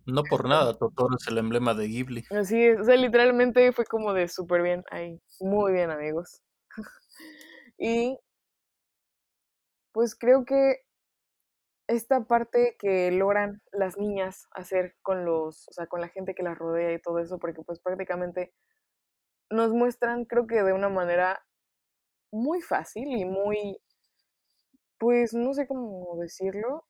No 0.06 0.22
por 0.24 0.48
nada, 0.48 0.76
Totoro 0.76 1.16
es 1.16 1.26
el 1.28 1.38
emblema 1.38 1.74
de 1.74 1.86
Ghibli. 1.88 2.24
Así 2.30 2.62
es, 2.62 2.80
o 2.80 2.84
sea, 2.84 2.96
literalmente 2.96 3.72
fue 3.72 3.84
como 3.84 4.12
de 4.12 4.28
súper 4.28 4.62
bien 4.62 4.84
ahí. 4.90 5.20
Muy 5.40 5.72
bien, 5.72 5.90
amigos. 5.90 6.42
y 7.78 8.18
pues 9.92 10.14
creo 10.14 10.44
que 10.44 10.76
esta 11.88 12.24
parte 12.24 12.76
que 12.78 13.10
logran 13.10 13.60
las 13.72 13.98
niñas 13.98 14.46
hacer 14.52 14.94
con 15.02 15.24
los, 15.24 15.68
o 15.68 15.72
sea, 15.72 15.86
con 15.86 16.00
la 16.00 16.08
gente 16.08 16.34
que 16.34 16.44
las 16.44 16.56
rodea 16.56 16.92
y 16.92 17.00
todo 17.00 17.18
eso, 17.18 17.38
porque 17.38 17.62
pues 17.62 17.80
prácticamente 17.80 18.52
nos 19.50 19.72
muestran, 19.72 20.24
creo 20.24 20.46
que 20.46 20.62
de 20.62 20.72
una 20.72 20.88
manera 20.88 21.44
muy 22.30 22.60
fácil 22.62 23.08
y 23.08 23.24
muy, 23.24 23.80
pues 24.98 25.34
no 25.34 25.52
sé 25.52 25.66
cómo 25.66 26.16
decirlo. 26.20 26.84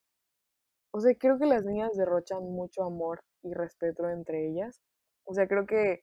O 0.92 1.00
sea, 1.00 1.14
creo 1.16 1.38
que 1.38 1.46
las 1.46 1.64
niñas 1.64 1.96
derrochan 1.96 2.42
mucho 2.42 2.84
amor 2.84 3.22
y 3.42 3.54
respeto 3.54 4.08
entre 4.08 4.48
ellas. 4.48 4.80
O 5.24 5.34
sea, 5.34 5.46
creo 5.48 5.66
que, 5.66 6.02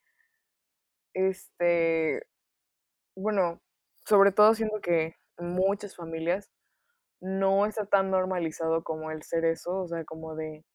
este, 1.14 2.22
bueno, 3.16 3.62
sobre 4.06 4.32
todo 4.32 4.54
siento 4.56 4.82
que 4.82 5.16
en 5.38 5.50
muchas 5.52 5.96
familias 5.96 6.52
no 7.22 7.66
está 7.66 7.86
tan 7.86 8.12
normalizado 8.12 8.84
como 8.84 9.12
el 9.12 9.24
ser 9.24 9.46
eso, 9.46 9.82
o 9.84 9.88
sea, 9.88 10.06
como 10.06 10.36
de, 10.36 10.66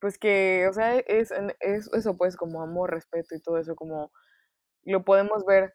pues 0.00 0.18
que, 0.18 0.66
o 0.68 0.72
sea, 0.74 0.96
es, 0.98 1.32
es 1.60 1.92
eso 1.94 2.16
pues 2.16 2.36
como 2.36 2.62
amor, 2.62 2.92
respeto 2.92 3.34
y 3.34 3.40
todo 3.40 3.58
eso, 3.58 3.76
como 3.76 4.12
lo 4.84 5.04
podemos 5.04 5.44
ver 5.46 5.74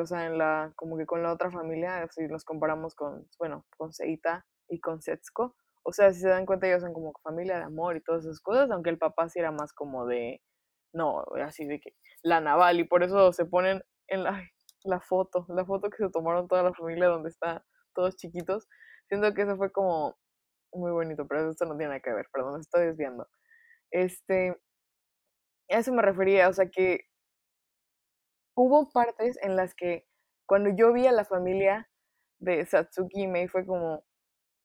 o 0.00 0.06
sea, 0.06 0.26
en 0.26 0.38
la, 0.38 0.72
como 0.76 0.96
que 0.96 1.06
con 1.06 1.22
la 1.22 1.32
otra 1.32 1.50
familia, 1.50 2.06
si 2.10 2.26
nos 2.28 2.44
comparamos 2.44 2.94
con, 2.94 3.28
bueno, 3.38 3.66
con 3.76 3.92
Seita 3.92 4.46
y 4.68 4.80
con 4.80 5.02
Setsuko, 5.02 5.54
o 5.88 5.92
sea, 5.92 6.12
si 6.12 6.20
se 6.20 6.28
dan 6.28 6.44
cuenta 6.44 6.66
ellos 6.66 6.82
son 6.82 6.92
como 6.92 7.12
familia 7.22 7.56
de 7.56 7.64
amor 7.64 7.96
y 7.96 8.02
todas 8.02 8.24
esas 8.24 8.40
cosas, 8.40 8.70
aunque 8.70 8.90
el 8.90 8.98
papá 8.98 9.28
sí 9.30 9.38
era 9.38 9.52
más 9.52 9.72
como 9.72 10.06
de, 10.06 10.42
no, 10.92 11.24
así 11.42 11.66
de 11.66 11.80
que 11.80 11.92
la 12.22 12.42
naval 12.42 12.78
y 12.80 12.84
por 12.84 13.02
eso 13.02 13.32
se 13.32 13.46
ponen 13.46 13.82
en 14.08 14.24
la, 14.24 14.42
la 14.84 15.00
foto, 15.00 15.46
la 15.48 15.64
foto 15.64 15.88
que 15.88 15.96
se 15.96 16.10
tomaron 16.10 16.46
toda 16.46 16.62
la 16.62 16.74
familia 16.74 17.06
donde 17.08 17.30
está 17.30 17.64
todos 17.94 18.16
chiquitos, 18.16 18.68
siento 19.08 19.32
que 19.32 19.42
eso 19.42 19.56
fue 19.56 19.72
como 19.72 20.18
muy 20.74 20.92
bonito, 20.92 21.26
pero 21.26 21.50
esto 21.50 21.64
no 21.64 21.76
tiene 21.78 21.88
nada 21.88 22.00
que 22.00 22.12
ver, 22.12 22.26
perdón, 22.32 22.54
me 22.54 22.60
estoy 22.60 22.86
desviando. 22.86 23.26
Este, 23.90 24.50
a 25.70 25.78
eso 25.78 25.92
me 25.94 26.02
refería, 26.02 26.50
o 26.50 26.52
sea 26.52 26.68
que 26.68 27.00
hubo 28.54 28.90
partes 28.90 29.38
en 29.42 29.56
las 29.56 29.74
que 29.74 30.06
cuando 30.46 30.68
yo 30.76 30.92
vi 30.92 31.06
a 31.06 31.12
la 31.12 31.24
familia 31.24 31.88
de 32.40 32.66
Satsuki 32.66 33.22
y 33.22 33.26
Mei 33.26 33.48
fue 33.48 33.64
como, 33.64 34.04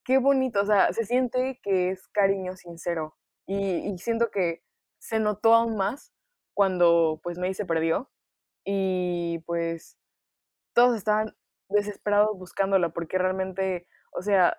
qué 0.05 0.17
bonito, 0.17 0.61
o 0.61 0.65
sea, 0.65 0.91
se 0.93 1.05
siente 1.05 1.59
que 1.63 1.91
es 1.91 2.07
cariño 2.09 2.55
sincero 2.55 3.15
y, 3.47 3.97
siento 3.97 4.31
que 4.31 4.63
se 4.99 5.19
notó 5.19 5.53
aún 5.53 5.77
más 5.77 6.13
cuando 6.53 7.19
pues 7.23 7.38
Mei 7.38 7.53
se 7.53 7.65
perdió 7.65 8.09
y 8.65 9.39
pues 9.45 9.97
todos 10.73 10.95
estaban 10.97 11.35
desesperados 11.69 12.38
buscándola 12.38 12.89
porque 12.89 13.17
realmente, 13.17 13.88
o 14.13 14.21
sea, 14.21 14.57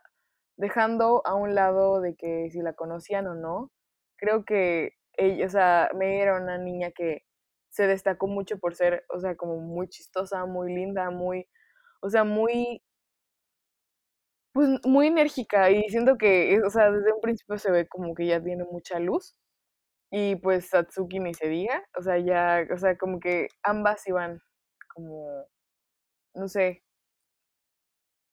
dejando 0.57 1.23
a 1.27 1.35
un 1.35 1.55
lado 1.55 2.01
de 2.01 2.17
que 2.17 2.51
si 2.51 2.61
la 2.63 2.75
conocían 2.75 3.27
o 3.27 3.35
no, 3.35 3.73
creo 4.17 4.45
que 4.45 4.93
ella, 5.15 5.47
o 5.47 5.51
sea, 5.51 5.91
Mei 5.95 6.21
era 6.21 6.41
una 6.41 6.59
niña 6.59 6.91
que 6.93 7.25
se 7.71 7.87
destacó 7.87 8.27
mucho 8.29 8.59
por 8.59 8.75
ser, 8.77 9.05
o 9.09 9.21
sea, 9.21 9.37
como 9.37 9.59
muy 9.59 9.89
chistosa, 9.89 10.47
muy 10.47 10.73
linda, 10.75 11.11
muy, 11.11 11.49
o 12.01 12.11
sea, 12.11 12.25
muy, 12.25 12.83
pues 14.55 14.71
muy 14.87 15.09
enérgica 15.09 15.71
y 15.73 15.89
siento 15.91 16.19
que, 16.19 16.61
o 16.67 16.71
sea, 16.71 16.91
desde 16.93 17.13
un 17.15 17.21
principio 17.23 17.59
se 17.59 17.73
ve 17.73 17.89
como 17.89 18.15
que 18.15 18.27
ya 18.27 18.43
tiene 18.43 18.65
mucha 18.65 19.01
luz 19.01 19.37
y 20.13 20.37
pues 20.37 20.71
Satsuki 20.71 21.21
ni 21.21 21.35
se 21.35 21.49
diga, 21.49 21.85
o 21.99 22.03
sea, 22.03 22.19
ya, 22.19 22.67
o 22.75 22.79
sea, 22.79 22.99
como 22.99 23.21
que 23.21 23.49
ambas 23.65 24.07
iban 24.09 24.41
como, 24.95 25.47
no 26.35 26.49
sé, 26.49 26.83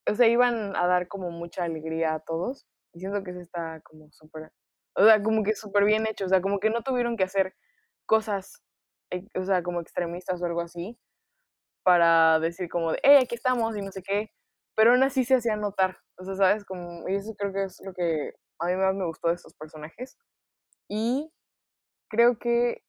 o 0.08 0.16
sea, 0.16 0.28
iban 0.28 0.76
a 0.76 0.88
dar 0.88 1.08
como 1.08 1.32
mucha 1.32 1.64
alegría 1.64 2.16
a 2.16 2.20
todos 2.20 2.66
y 2.94 3.00
siento 3.00 3.24
que 3.24 3.32
eso 3.32 3.40
está 3.42 3.82
como 3.82 4.12
súper, 4.12 4.52
o 4.96 5.06
sea, 5.06 5.22
como 5.24 5.44
que 5.44 5.56
súper 5.56 5.86
bien 5.86 6.06
hecho, 6.08 6.26
o 6.26 6.30
sea, 6.30 6.42
como 6.42 6.60
que 6.60 6.70
no 6.70 6.82
tuvieron 6.84 7.18
que 7.18 7.24
hacer 7.24 7.54
cosas 8.06 8.64
eh, 9.12 9.28
o 9.36 9.46
sea, 9.46 9.64
como 9.64 9.82
extremistas 9.82 10.42
o 10.42 10.46
algo 10.48 10.62
así, 10.62 11.00
para 11.84 12.40
decir 12.40 12.70
como 12.70 12.94
de, 12.94 13.00
hey, 13.04 13.20
aquí 13.24 13.36
estamos 13.36 13.78
y 13.78 13.82
no 13.82 13.92
sé 13.92 14.04
qué, 14.04 14.32
pero 14.76 14.92
aún 14.92 15.04
así 15.04 15.24
se 15.26 15.36
hacía 15.36 15.56
notar, 15.56 15.98
o 16.18 16.26
sea, 16.26 16.36
¿sabes? 16.36 16.66
Como, 16.66 17.08
y 17.10 17.16
eso 17.16 17.34
creo 17.38 17.54
que 17.54 17.64
es 17.66 17.82
lo 17.86 17.94
que 17.94 18.34
a 18.60 18.68
mí 18.68 18.76
más 18.76 18.96
me 18.96 19.06
gustó 19.06 19.30
de 19.30 19.36
estos 19.36 19.54
personajes. 19.56 20.18
Y 20.88 21.32
creo 22.10 22.38
que 22.38 22.84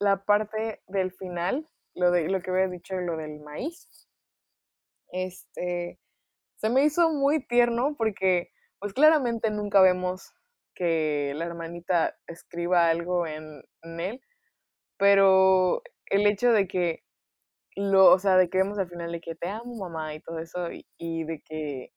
la 0.00 0.24
parte 0.24 0.82
del 0.88 1.12
final, 1.12 1.68
lo, 1.94 2.10
de, 2.10 2.28
lo 2.28 2.40
que 2.40 2.50
había 2.50 2.68
dicho, 2.68 2.96
lo 2.96 3.16
del 3.16 3.40
maíz, 3.40 3.88
este, 5.12 5.98
se 6.56 6.70
me 6.70 6.84
hizo 6.84 7.10
muy 7.10 7.46
tierno 7.46 7.94
porque, 7.96 8.50
pues 8.78 8.92
claramente 8.92 9.50
nunca 9.50 9.80
vemos 9.80 10.32
que 10.74 11.32
la 11.36 11.44
hermanita 11.46 12.16
escriba 12.26 12.88
algo 12.88 13.26
en, 13.26 13.62
en 13.82 14.00
él, 14.00 14.20
pero 14.98 15.82
el 16.06 16.26
hecho 16.26 16.52
de 16.52 16.66
que 16.66 17.04
lo, 17.76 18.10
o 18.12 18.18
sea, 18.18 18.36
de 18.36 18.48
que 18.50 18.58
vemos 18.58 18.78
al 18.78 18.88
final 18.88 19.12
de 19.12 19.20
que 19.20 19.34
te 19.34 19.48
amo 19.48 19.76
mamá 19.76 20.14
y 20.14 20.20
todo 20.20 20.38
eso 20.38 20.68
y, 20.98 21.24
de 21.24 21.42
que 21.44 21.90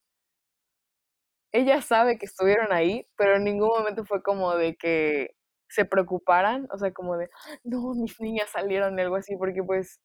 ella 1.53 1.81
sabe 1.81 2.17
que 2.17 2.25
estuvieron 2.25 2.71
ahí, 2.73 3.07
pero 3.17 3.37
en 3.37 3.45
ningún 3.45 3.69
momento 3.69 4.05
fue 4.05 4.21
como 4.21 4.55
de 4.55 4.75
que 4.75 5.29
se 5.69 5.85
preocuparan, 5.85 6.67
o 6.71 6.77
sea, 6.77 6.91
como 6.93 7.17
de, 7.17 7.29
no, 7.63 7.93
mis 7.95 8.19
niñas 8.19 8.49
salieron, 8.51 8.99
algo 8.99 9.15
así, 9.15 9.35
porque 9.37 9.63
pues 9.63 9.99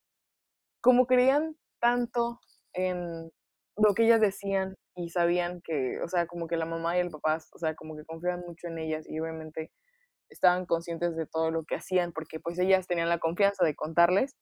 como 0.82 1.06
creían 1.06 1.56
tanto 1.80 2.38
en 2.74 3.30
lo 3.76 3.94
que 3.94 4.04
ellas 4.04 4.20
decían 4.20 4.76
y 4.96 5.10
sabían 5.10 5.60
que, 5.64 6.00
o 6.02 6.08
sea, 6.08 6.26
como 6.26 6.46
que 6.48 6.56
la 6.56 6.66
mamá 6.66 6.96
y 6.96 7.00
el 7.00 7.10
papá, 7.10 7.38
o 7.54 7.58
sea, 7.58 7.74
como 7.74 7.96
que 7.96 8.04
confiaban 8.04 8.42
mucho 8.46 8.68
en 8.68 8.78
ellas 8.78 9.06
y 9.08 9.20
obviamente 9.20 9.70
estaban 10.30 10.66
conscientes 10.66 11.16
de 11.16 11.26
todo 11.26 11.50
lo 11.50 11.64
que 11.64 11.76
hacían, 11.76 12.12
porque 12.12 12.40
pues 12.40 12.58
ellas 12.58 12.86
tenían 12.86 13.08
la 13.08 13.18
confianza 13.18 13.64
de 13.64 13.74
contarles. 13.74 14.36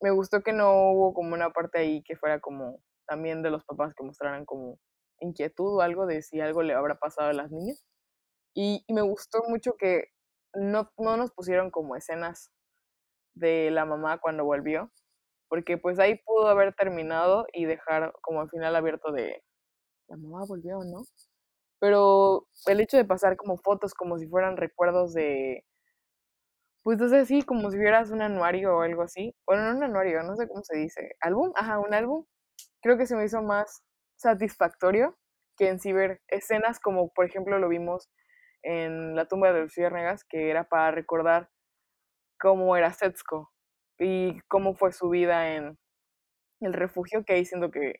Me 0.00 0.10
gustó 0.10 0.42
que 0.42 0.52
no 0.52 0.90
hubo 0.92 1.14
como 1.14 1.34
una 1.34 1.50
parte 1.50 1.78
ahí 1.78 2.02
que 2.02 2.16
fuera 2.16 2.40
como 2.40 2.82
también 3.06 3.42
de 3.42 3.50
los 3.50 3.64
papás 3.64 3.94
que 3.94 4.04
mostraran 4.04 4.44
como 4.44 4.78
inquietud 5.20 5.78
o 5.78 5.80
algo 5.80 6.06
de 6.06 6.22
si 6.22 6.40
algo 6.40 6.62
le 6.62 6.74
habrá 6.74 6.98
pasado 6.98 7.30
a 7.30 7.32
las 7.32 7.50
niñas. 7.50 7.84
Y, 8.54 8.84
me 8.88 9.02
gustó 9.02 9.42
mucho 9.48 9.76
que 9.76 10.08
no, 10.54 10.90
no 10.98 11.16
nos 11.16 11.32
pusieron 11.32 11.70
como 11.70 11.96
escenas 11.96 12.50
de 13.34 13.70
la 13.70 13.84
mamá 13.84 14.18
cuando 14.18 14.44
volvió, 14.44 14.90
porque 15.48 15.78
pues 15.78 15.98
ahí 15.98 16.20
pudo 16.24 16.48
haber 16.48 16.74
terminado 16.74 17.46
y 17.52 17.66
dejar 17.66 18.12
como 18.22 18.40
al 18.40 18.50
final 18.50 18.74
abierto 18.76 19.12
de 19.12 19.42
la 20.08 20.16
mamá 20.16 20.44
volvió, 20.48 20.78
¿no? 20.84 21.02
Pero 21.80 22.48
el 22.66 22.80
hecho 22.80 22.96
de 22.96 23.04
pasar 23.04 23.36
como 23.36 23.58
fotos 23.58 23.94
como 23.94 24.18
si 24.18 24.26
fueran 24.28 24.56
recuerdos 24.56 25.12
de, 25.12 25.64
pues 26.86 27.00
sé, 27.10 27.26
sí, 27.26 27.42
como 27.42 27.68
si 27.72 27.78
vieras 27.78 28.12
un 28.12 28.22
anuario 28.22 28.76
o 28.76 28.82
algo 28.82 29.02
así. 29.02 29.34
Bueno, 29.44 29.64
no 29.64 29.76
un 29.78 29.82
anuario, 29.82 30.22
no 30.22 30.36
sé 30.36 30.46
cómo 30.46 30.62
se 30.62 30.76
dice. 30.78 31.16
¿Álbum? 31.20 31.50
Ajá, 31.56 31.80
un 31.80 31.92
álbum. 31.92 32.24
Creo 32.80 32.96
que 32.96 33.06
se 33.06 33.16
me 33.16 33.24
hizo 33.24 33.42
más 33.42 33.82
satisfactorio 34.14 35.18
que 35.56 35.68
en 35.68 35.80
sí 35.80 35.92
ver 35.92 36.20
escenas 36.28 36.78
como, 36.78 37.10
por 37.12 37.26
ejemplo, 37.26 37.58
lo 37.58 37.68
vimos 37.68 38.08
en 38.62 39.16
la 39.16 39.26
tumba 39.26 39.52
de 39.52 39.62
los 39.62 39.74
que 40.28 40.48
era 40.48 40.68
para 40.68 40.92
recordar 40.92 41.50
cómo 42.38 42.76
era 42.76 42.92
Setsuko 42.92 43.50
y 43.98 44.40
cómo 44.42 44.76
fue 44.76 44.92
su 44.92 45.08
vida 45.08 45.56
en 45.56 45.76
el 46.60 46.72
refugio, 46.72 47.24
que 47.24 47.32
ahí 47.32 47.44
siento 47.44 47.72
que 47.72 47.96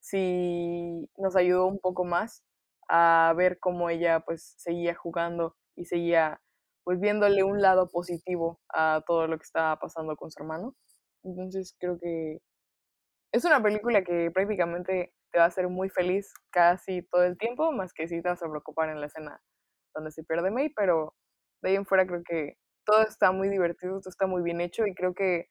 sí 0.00 1.08
nos 1.16 1.36
ayudó 1.36 1.66
un 1.66 1.78
poco 1.78 2.04
más 2.04 2.42
a 2.88 3.32
ver 3.36 3.60
cómo 3.60 3.88
ella 3.88 4.20
pues 4.20 4.54
seguía 4.58 4.96
jugando 4.96 5.56
y 5.76 5.84
seguía 5.84 6.40
pues 6.86 7.00
viéndole 7.00 7.42
un 7.42 7.60
lado 7.60 7.88
positivo 7.88 8.60
a 8.72 9.02
todo 9.04 9.26
lo 9.26 9.36
que 9.38 9.42
estaba 9.42 9.76
pasando 9.76 10.14
con 10.14 10.30
su 10.30 10.40
hermano. 10.40 10.76
Entonces 11.24 11.74
creo 11.80 11.98
que 12.00 12.38
es 13.32 13.44
una 13.44 13.60
película 13.60 14.04
que 14.04 14.30
prácticamente 14.30 15.12
te 15.32 15.38
va 15.38 15.46
a 15.46 15.48
hacer 15.48 15.68
muy 15.68 15.90
feliz 15.90 16.32
casi 16.50 17.02
todo 17.10 17.24
el 17.24 17.36
tiempo, 17.38 17.72
más 17.72 17.92
que 17.92 18.06
si 18.06 18.22
te 18.22 18.28
vas 18.28 18.40
a 18.40 18.48
preocupar 18.48 18.90
en 18.90 19.00
la 19.00 19.06
escena 19.06 19.42
donde 19.96 20.12
se 20.12 20.22
pierde 20.22 20.52
May, 20.52 20.68
pero 20.76 21.16
de 21.60 21.70
ahí 21.70 21.74
en 21.74 21.86
fuera 21.86 22.06
creo 22.06 22.22
que 22.22 22.56
todo 22.84 23.02
está 23.02 23.32
muy 23.32 23.48
divertido, 23.48 23.98
todo 23.98 24.10
está 24.10 24.28
muy 24.28 24.44
bien 24.44 24.60
hecho 24.60 24.86
y 24.86 24.94
creo 24.94 25.12
que 25.12 25.48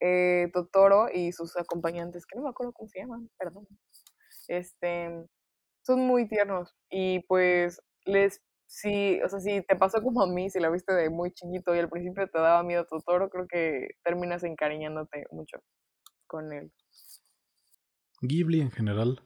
eh, 0.00 0.50
Totoro 0.52 1.08
y 1.10 1.32
sus 1.32 1.56
acompañantes, 1.56 2.26
que 2.26 2.36
no 2.36 2.44
me 2.44 2.50
acuerdo 2.50 2.74
cómo 2.74 2.90
se 2.90 2.98
llaman, 2.98 3.30
perdón, 3.38 3.66
este, 4.48 5.24
son 5.86 6.00
muy 6.00 6.28
tiernos 6.28 6.76
y 6.90 7.20
pues 7.20 7.80
les, 8.04 8.42
si, 8.70 9.20
o 9.22 9.28
sea, 9.28 9.40
si 9.40 9.62
te 9.62 9.74
pasó 9.74 10.00
como 10.00 10.22
a 10.22 10.28
mí, 10.28 10.48
si 10.48 10.60
la 10.60 10.70
viste 10.70 10.94
de 10.94 11.10
muy 11.10 11.32
chiquito 11.32 11.74
y 11.74 11.80
al 11.80 11.90
principio 11.90 12.28
te 12.28 12.38
daba 12.38 12.62
miedo 12.62 12.86
Totoro, 12.86 13.28
creo 13.28 13.48
que 13.48 13.96
terminas 14.04 14.44
encariñándote 14.44 15.24
mucho 15.32 15.58
con 16.28 16.52
él. 16.52 16.72
Ghibli 18.22 18.60
en 18.60 18.70
general 18.70 19.22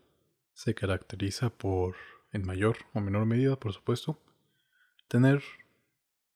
se 0.54 0.74
caracteriza 0.74 1.50
por, 1.50 1.94
en 2.32 2.46
mayor 2.46 2.78
o 2.94 3.00
menor 3.00 3.26
medida, 3.26 3.56
por 3.56 3.74
supuesto, 3.74 4.18
tener 5.08 5.42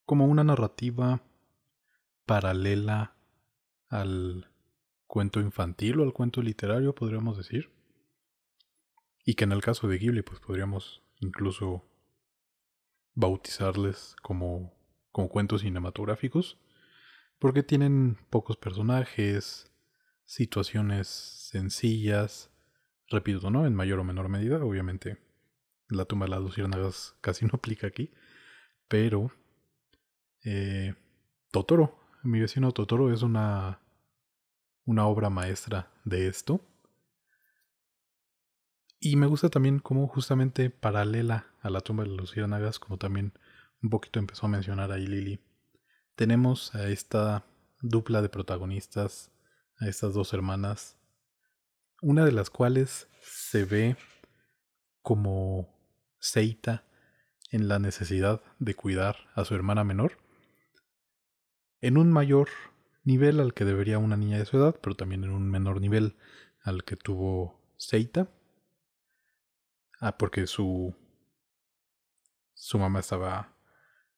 como 0.05 0.27
una 0.27 0.45
narrativa 0.45 1.23
paralela 2.27 3.17
al 3.89 4.53
cuento 5.07 5.41
infantil 5.41 6.01
o 6.01 6.03
al 6.03 6.13
cuento 6.13 6.43
literario, 6.43 6.95
podríamos 6.95 7.39
decir. 7.39 7.71
Y 9.25 9.33
que 9.33 9.45
en 9.45 9.53
el 9.53 9.63
caso 9.63 9.89
de 9.89 9.97
Ghibli, 9.97 10.21
pues 10.21 10.41
podríamos 10.41 11.03
incluso 11.21 11.88
bautizarles 13.19 14.15
como, 14.23 14.73
como 15.11 15.29
cuentos 15.29 15.63
cinematográficos. 15.63 16.57
Porque 17.41 17.63
tienen 17.63 18.17
pocos 18.31 18.57
personajes, 18.57 19.73
situaciones 20.25 21.09
sencillas, 21.09 22.51
repito, 23.09 23.51
¿no? 23.51 23.67
En 23.67 23.75
mayor 23.75 23.99
o 23.99 24.05
menor 24.05 24.29
medida, 24.29 24.63
obviamente 24.65 25.19
la 25.89 26.05
tumba 26.05 26.27
de 26.27 26.31
las 26.31 26.41
luciérnagas 26.41 27.17
casi 27.21 27.45
no 27.45 27.53
aplica 27.55 27.87
aquí, 27.87 28.13
pero 28.89 29.33
eh, 30.45 30.95
Totoro, 31.51 31.99
mi 32.23 32.41
vecino 32.41 32.73
Totoro 32.73 33.13
es 33.13 33.23
una, 33.23 33.81
una 34.85 35.07
obra 35.07 35.29
maestra 35.29 35.91
de 36.05 36.29
esto. 36.29 36.61
Y 39.01 39.17
me 39.17 39.27
gusta 39.27 39.49
también 39.49 39.79
como 39.79 40.09
justamente 40.09 40.71
paralela 40.71 41.48
a 41.61 41.71
la 41.71 41.81
tumba 41.81 42.05
de 42.05 42.11
las 42.11 42.19
luciérnagas, 42.19 42.79
como 42.79 42.99
también 42.99 43.33
un 43.83 43.91
poquito 43.91 44.19
empezó 44.19 44.47
a 44.47 44.51
mencionar 44.51 44.93
ahí 44.93 45.07
Lily. 45.07 45.41
Tenemos 46.15 46.75
a 46.75 46.89
esta 46.89 47.45
dupla 47.81 48.23
de 48.23 48.29
protagonistas, 48.29 49.31
a 49.79 49.87
estas 49.87 50.15
dos 50.15 50.33
hermanas, 50.33 50.97
una 52.01 52.25
de 52.25 52.33
las 52.33 52.51
cuales 52.51 53.09
se 53.23 53.65
ve 53.65 53.97
como 55.03 55.69
Seita 56.21 56.85
en 57.51 57.69
la 57.69 57.79
necesidad 57.79 58.43
de 58.59 58.75
cuidar 58.75 59.17
a 59.35 59.45
su 59.45 59.55
hermana 59.55 59.85
menor, 59.85 60.19
en 61.81 61.97
un 61.97 62.11
mayor 62.11 62.49
nivel 63.05 63.41
al 63.41 63.55
que 63.55 63.65
debería 63.65 63.99
una 63.99 64.17
niña 64.17 64.39
de 64.39 64.45
su 64.45 64.57
edad, 64.57 64.77
pero 64.83 64.97
también 64.97 65.25
en 65.25 65.31
un 65.31 65.49
menor 65.49 65.81
nivel 65.81 66.17
al 66.63 66.85
que 66.85 66.97
tuvo 66.97 67.59
Seita. 67.77 68.29
Ah, 70.01 70.19
porque 70.19 70.47
su 70.47 70.95
su 72.59 72.77
mamá 72.77 72.99
estaba 72.99 73.57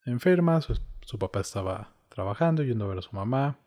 enferma, 0.06 0.62
su, 0.62 0.80
su, 1.02 1.18
papá 1.18 1.40
estaba 1.40 1.94
trabajando, 2.08 2.62
yendo 2.62 2.86
a 2.86 2.88
ver 2.88 2.98
a 2.98 3.02
su 3.02 3.14
mamá, 3.14 3.60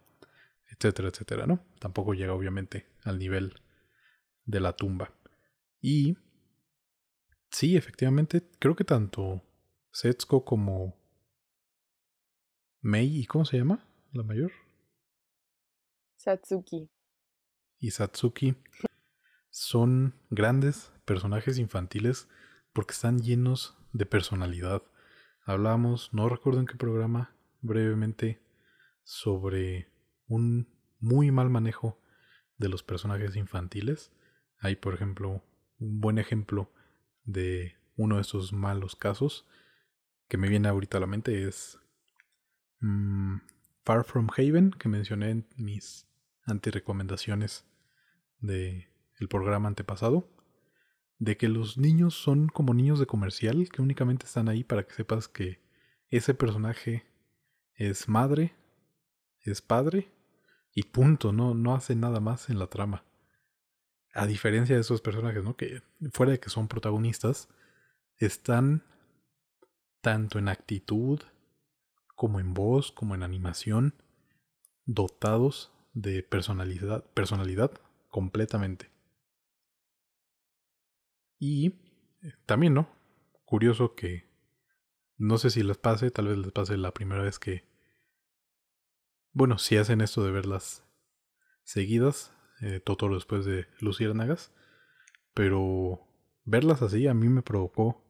etcétera, 0.68 1.10
etcétera, 1.10 1.46
¿no? 1.46 1.64
Tampoco 1.80 2.14
llega 2.14 2.34
obviamente 2.34 2.88
al 3.04 3.20
nivel 3.20 3.62
de 4.46 4.60
la 4.60 4.76
tumba. 4.76 5.14
Y 5.80 6.18
sí, 7.52 7.78
efectivamente, 7.78 8.50
creo 8.60 8.76
que 8.76 8.84
tanto 8.84 9.44
Setsuko 9.92 10.44
como 10.44 10.96
Mei, 12.82 13.20
¿y 13.20 13.26
cómo 13.28 13.46
se 13.46 13.58
llama? 13.58 13.88
La 14.12 14.24
mayor. 14.24 14.52
Satsuki. 16.18 16.90
Y 17.80 17.92
Satsuki 17.92 18.56
son 19.52 20.16
grandes 20.32 20.92
personajes 21.06 21.60
infantiles 21.60 22.28
porque 22.74 22.94
están 22.94 23.20
llenos 23.20 23.78
de 23.94 24.06
personalidad. 24.06 24.84
Hablamos, 25.46 26.14
no 26.14 26.30
recuerdo 26.30 26.60
en 26.60 26.66
qué 26.66 26.76
programa, 26.76 27.36
brevemente, 27.62 28.42
sobre 29.04 29.92
un 30.28 30.68
muy 31.00 31.32
mal 31.32 31.50
manejo 31.50 32.00
de 32.58 32.70
los 32.70 32.84
personajes 32.84 33.36
infantiles. 33.36 34.12
Hay, 34.60 34.76
por 34.76 34.94
ejemplo, 34.94 35.44
un 35.80 36.02
buen 36.02 36.18
ejemplo 36.18 36.72
de 37.26 37.76
uno 37.96 38.16
de 38.16 38.22
esos 38.22 38.54
malos 38.54 38.96
casos 38.96 39.46
que 40.28 40.38
me 40.38 40.50
viene 40.50 40.68
ahorita 40.68 40.98
a 40.98 41.02
la 41.02 41.08
mente 41.08 41.48
es 41.48 41.78
mm, 42.80 43.38
Far 43.84 44.04
From 44.04 44.30
Haven, 44.36 44.72
que 44.72 44.90
mencioné 44.90 45.30
en 45.30 45.48
mis 45.58 46.08
antirecomendaciones 46.46 47.66
del 48.40 48.88
el 49.20 49.28
programa 49.28 49.68
antepasado, 49.68 50.28
de 51.20 51.38
que 51.38 51.48
los 51.48 51.78
niños 51.78 52.16
son 52.16 52.48
como 52.48 52.74
niños 52.74 53.00
de 53.00 53.06
comercial, 53.06 53.70
que 53.70 53.82
únicamente 53.82 54.26
están 54.26 54.50
ahí 54.50 54.64
para 54.64 54.84
que 54.84 54.94
sepas 54.94 55.28
que 55.28 55.62
ese 56.10 56.34
personaje 56.34 57.06
es 57.76 58.08
madre, 58.08 58.56
es 59.42 59.62
padre, 59.62 60.12
y 60.76 60.84
punto, 60.84 61.32
no, 61.32 61.54
no 61.54 61.76
hace 61.76 61.96
nada 61.96 62.20
más 62.20 62.50
en 62.50 62.60
la 62.60 62.68
trama. 62.68 63.04
A 64.14 64.26
diferencia 64.26 64.76
de 64.76 64.82
esos 64.82 65.02
personajes, 65.02 65.44
¿no? 65.44 65.56
Que 65.56 65.82
fuera 66.12 66.32
de 66.32 66.40
que 66.40 66.50
son 66.50 66.68
protagonistas, 66.68 67.50
están 68.18 68.84
tanto 70.02 70.40
en 70.40 70.50
actitud, 70.50 71.22
como 72.16 72.40
en 72.40 72.54
voz, 72.54 72.92
como 72.92 73.16
en 73.16 73.24
animación, 73.24 73.96
dotados 74.86 75.72
de 75.94 76.24
personalidad, 76.24 77.04
personalidad 77.14 77.72
completamente. 78.10 78.93
Y 81.40 81.68
eh, 82.22 82.34
también, 82.46 82.74
¿no? 82.74 82.90
Curioso 83.46 83.96
que 83.96 84.30
no 85.18 85.38
sé 85.38 85.50
si 85.50 85.64
les 85.64 85.78
pase, 85.78 86.12
tal 86.12 86.28
vez 86.28 86.38
les 86.38 86.52
pase 86.52 86.78
la 86.78 86.94
primera 86.94 87.24
vez 87.24 87.40
que... 87.40 87.68
Bueno, 89.32 89.58
si 89.58 89.78
hacen 89.78 90.02
esto 90.02 90.24
de 90.24 90.32
verlas 90.32 90.84
seguidas, 91.64 92.34
eh, 92.62 92.80
Totoro 92.80 93.16
después 93.16 93.46
de 93.46 93.68
Luciérnagas, 93.80 94.52
pero 95.34 96.08
verlas 96.46 96.82
así 96.82 97.08
a 97.08 97.14
mí 97.14 97.30
me 97.30 97.42
provocó 97.42 98.04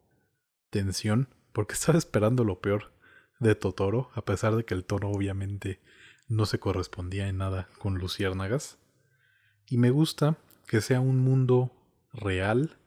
tensión 0.70 1.30
porque 1.54 1.74
estaba 1.76 1.98
esperando 1.98 2.44
lo 2.44 2.60
peor 2.60 2.94
de 3.40 3.56
Totoro, 3.56 4.10
a 4.16 4.26
pesar 4.26 4.56
de 4.56 4.66
que 4.66 4.74
el 4.74 4.86
tono 4.86 5.10
obviamente 5.10 5.82
no 6.28 6.45
se 6.45 6.60
correspondía 6.60 7.28
en 7.28 7.38
nada 7.38 7.68
con 7.78 7.98
Luciérnagas. 7.98 8.80
Y 9.68 9.78
me 9.78 9.91
gusta 9.91 10.38
que 10.68 10.82
sea 10.82 11.00
un 11.00 11.20
mundo 11.20 11.72
real, 12.12 12.78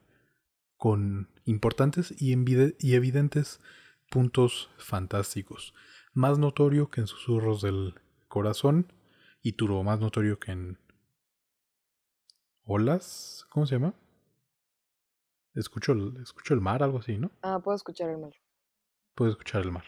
con 0.76 1.28
importantes 1.44 2.14
y, 2.20 2.34
y 2.78 2.94
evidentes 2.94 3.60
puntos 4.10 4.70
fantásticos, 4.78 5.74
más 6.12 6.38
notorio 6.38 6.90
que 6.90 7.00
en 7.00 7.06
Susurros 7.06 7.62
del 7.62 7.94
Corazón 8.28 8.92
y 9.42 9.52
turbo 9.52 9.82
más 9.84 10.00
notorio 10.00 10.38
que 10.38 10.52
en 10.52 10.78
Olas, 12.64 13.46
¿cómo 13.50 13.66
se 13.66 13.76
llama? 13.76 13.94
Escucho 15.54 15.92
el, 15.92 16.16
escucho 16.20 16.52
el 16.52 16.60
mar, 16.60 16.82
algo 16.82 16.98
así, 16.98 17.16
¿no? 17.16 17.30
Ah, 17.42 17.60
puedo 17.62 17.76
escuchar 17.76 18.10
el 18.10 18.18
mar. 18.18 18.32
Puedo 19.14 19.30
escuchar 19.30 19.62
el 19.62 19.70
mar. 19.70 19.84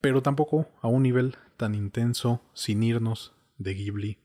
Pero 0.00 0.22
tampoco 0.22 0.68
a 0.80 0.88
un 0.88 1.02
nivel 1.02 1.36
tan 1.56 1.74
intenso, 1.74 2.40
sin 2.54 2.82
irnos 2.82 3.34
de 3.58 3.74
Ghibli, 3.74 4.22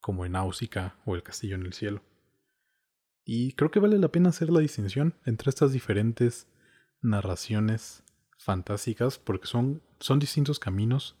como 0.00 0.26
en 0.26 0.32
Náusica 0.32 0.96
o 1.04 1.14
El 1.14 1.22
Castillo 1.22 1.54
en 1.54 1.62
el 1.62 1.72
Cielo. 1.72 2.02
Y 3.24 3.52
creo 3.52 3.70
que 3.70 3.80
vale 3.80 3.98
la 3.98 4.08
pena 4.08 4.30
hacer 4.30 4.50
la 4.50 4.60
distinción 4.60 5.14
entre 5.24 5.50
estas 5.50 5.72
diferentes 5.72 6.48
narraciones 7.02 8.02
fantásticas 8.38 9.18
porque 9.18 9.46
son, 9.46 9.82
son 9.98 10.18
distintos 10.18 10.58
caminos 10.58 11.16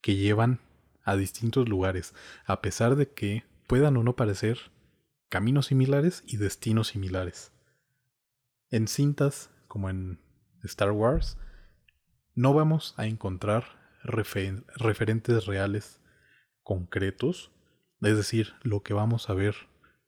que 0.00 0.16
llevan 0.16 0.60
a 1.02 1.16
distintos 1.16 1.68
lugares, 1.68 2.14
a 2.44 2.60
pesar 2.60 2.96
de 2.96 3.08
que 3.08 3.44
puedan 3.66 3.96
o 3.96 4.02
no 4.02 4.16
parecer 4.16 4.58
caminos 5.28 5.66
similares 5.66 6.22
y 6.26 6.36
destinos 6.36 6.88
similares. 6.88 7.52
En 8.70 8.88
cintas, 8.88 9.50
como 9.68 9.90
en 9.90 10.20
Star 10.64 10.90
Wars, 10.90 11.38
no 12.34 12.52
vamos 12.52 12.94
a 12.96 13.06
encontrar 13.06 13.64
referentes 14.02 15.46
reales 15.46 16.00
concretos, 16.62 17.52
es 18.02 18.16
decir, 18.16 18.54
lo 18.62 18.82
que 18.82 18.94
vamos 18.94 19.30
a 19.30 19.34
ver 19.34 19.54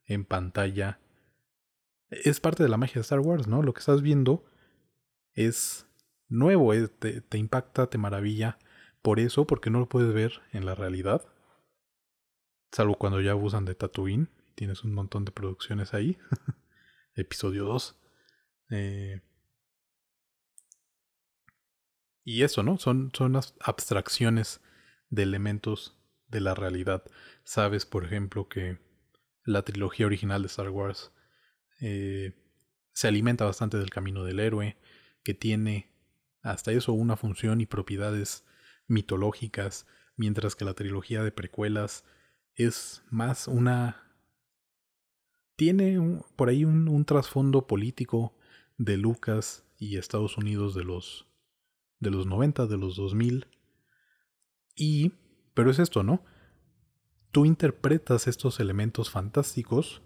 en 0.05 0.25
pantalla 0.25 0.99
es 2.09 2.39
parte 2.39 2.63
de 2.63 2.69
la 2.69 2.77
magia 2.77 2.95
de 2.95 3.01
Star 3.01 3.19
Wars, 3.19 3.47
¿no? 3.47 3.61
Lo 3.63 3.73
que 3.73 3.79
estás 3.79 4.01
viendo 4.01 4.45
es 5.33 5.87
nuevo, 6.27 6.73
eh, 6.73 6.87
te, 6.87 7.21
te 7.21 7.37
impacta, 7.37 7.87
te 7.87 7.97
maravilla 7.97 8.57
por 9.01 9.19
eso, 9.19 9.45
porque 9.45 9.69
no 9.69 9.79
lo 9.79 9.89
puedes 9.89 10.13
ver 10.13 10.41
en 10.51 10.65
la 10.65 10.75
realidad, 10.75 11.25
salvo 12.71 12.95
cuando 12.95 13.21
ya 13.21 13.31
abusan 13.31 13.65
de 13.65 13.75
Tatooine 13.75 14.29
tienes 14.59 14.83
un 14.83 14.93
montón 14.93 15.23
de 15.23 15.31
producciones 15.31 15.93
ahí. 15.93 16.17
Episodio 17.15 17.63
2. 17.63 17.95
Eh, 18.71 19.21
y 22.25 22.43
eso, 22.43 22.61
¿no? 22.61 22.77
Son, 22.77 23.09
son 23.13 23.39
abstracciones 23.61 24.59
de 25.09 25.23
elementos 25.23 25.97
de 26.27 26.41
la 26.41 26.55
realidad. 26.55 27.05
Sabes, 27.45 27.85
por 27.85 28.03
ejemplo, 28.03 28.49
que 28.49 28.79
la 29.45 29.61
trilogía 29.63 30.07
original 30.07 30.41
de 30.41 30.47
Star 30.47 30.71
Wars 30.71 31.13
eh, 31.79 32.33
se 32.93 33.07
alimenta 33.07 33.45
bastante 33.45 33.77
del 33.77 33.89
camino 33.89 34.23
del 34.23 34.39
héroe, 34.39 34.77
que 35.23 35.33
tiene 35.33 35.89
hasta 36.41 36.71
eso 36.71 36.93
una 36.93 37.15
función 37.15 37.61
y 37.61 37.65
propiedades 37.65 38.45
mitológicas, 38.87 39.87
mientras 40.15 40.55
que 40.55 40.65
la 40.65 40.73
trilogía 40.73 41.23
de 41.23 41.31
precuelas 41.31 42.03
es 42.55 43.03
más 43.09 43.47
una 43.47 44.09
tiene 45.55 46.21
por 46.37 46.47
ahí 46.47 46.63
un, 46.63 47.03
trasfondo 47.03 47.67
político 47.67 48.33
de 48.77 48.95
Lucas 48.95 49.65
y 49.77 49.97
Estados 49.97 50.37
Unidos 50.37 50.73
de 50.73 50.85
los 50.85 51.27
de 51.99 52.11
los 52.11 52.25
90, 52.25 52.65
de 52.67 52.77
los 52.77 52.95
2000. 52.95 53.45
Y 54.73 55.11
pero 55.53 55.69
es 55.69 55.79
esto, 55.79 56.01
¿no? 56.01 56.23
Tú 57.31 57.45
interpretas 57.45 58.27
estos 58.27 58.61
elementos 58.61 59.09
fantásticos 59.09 60.01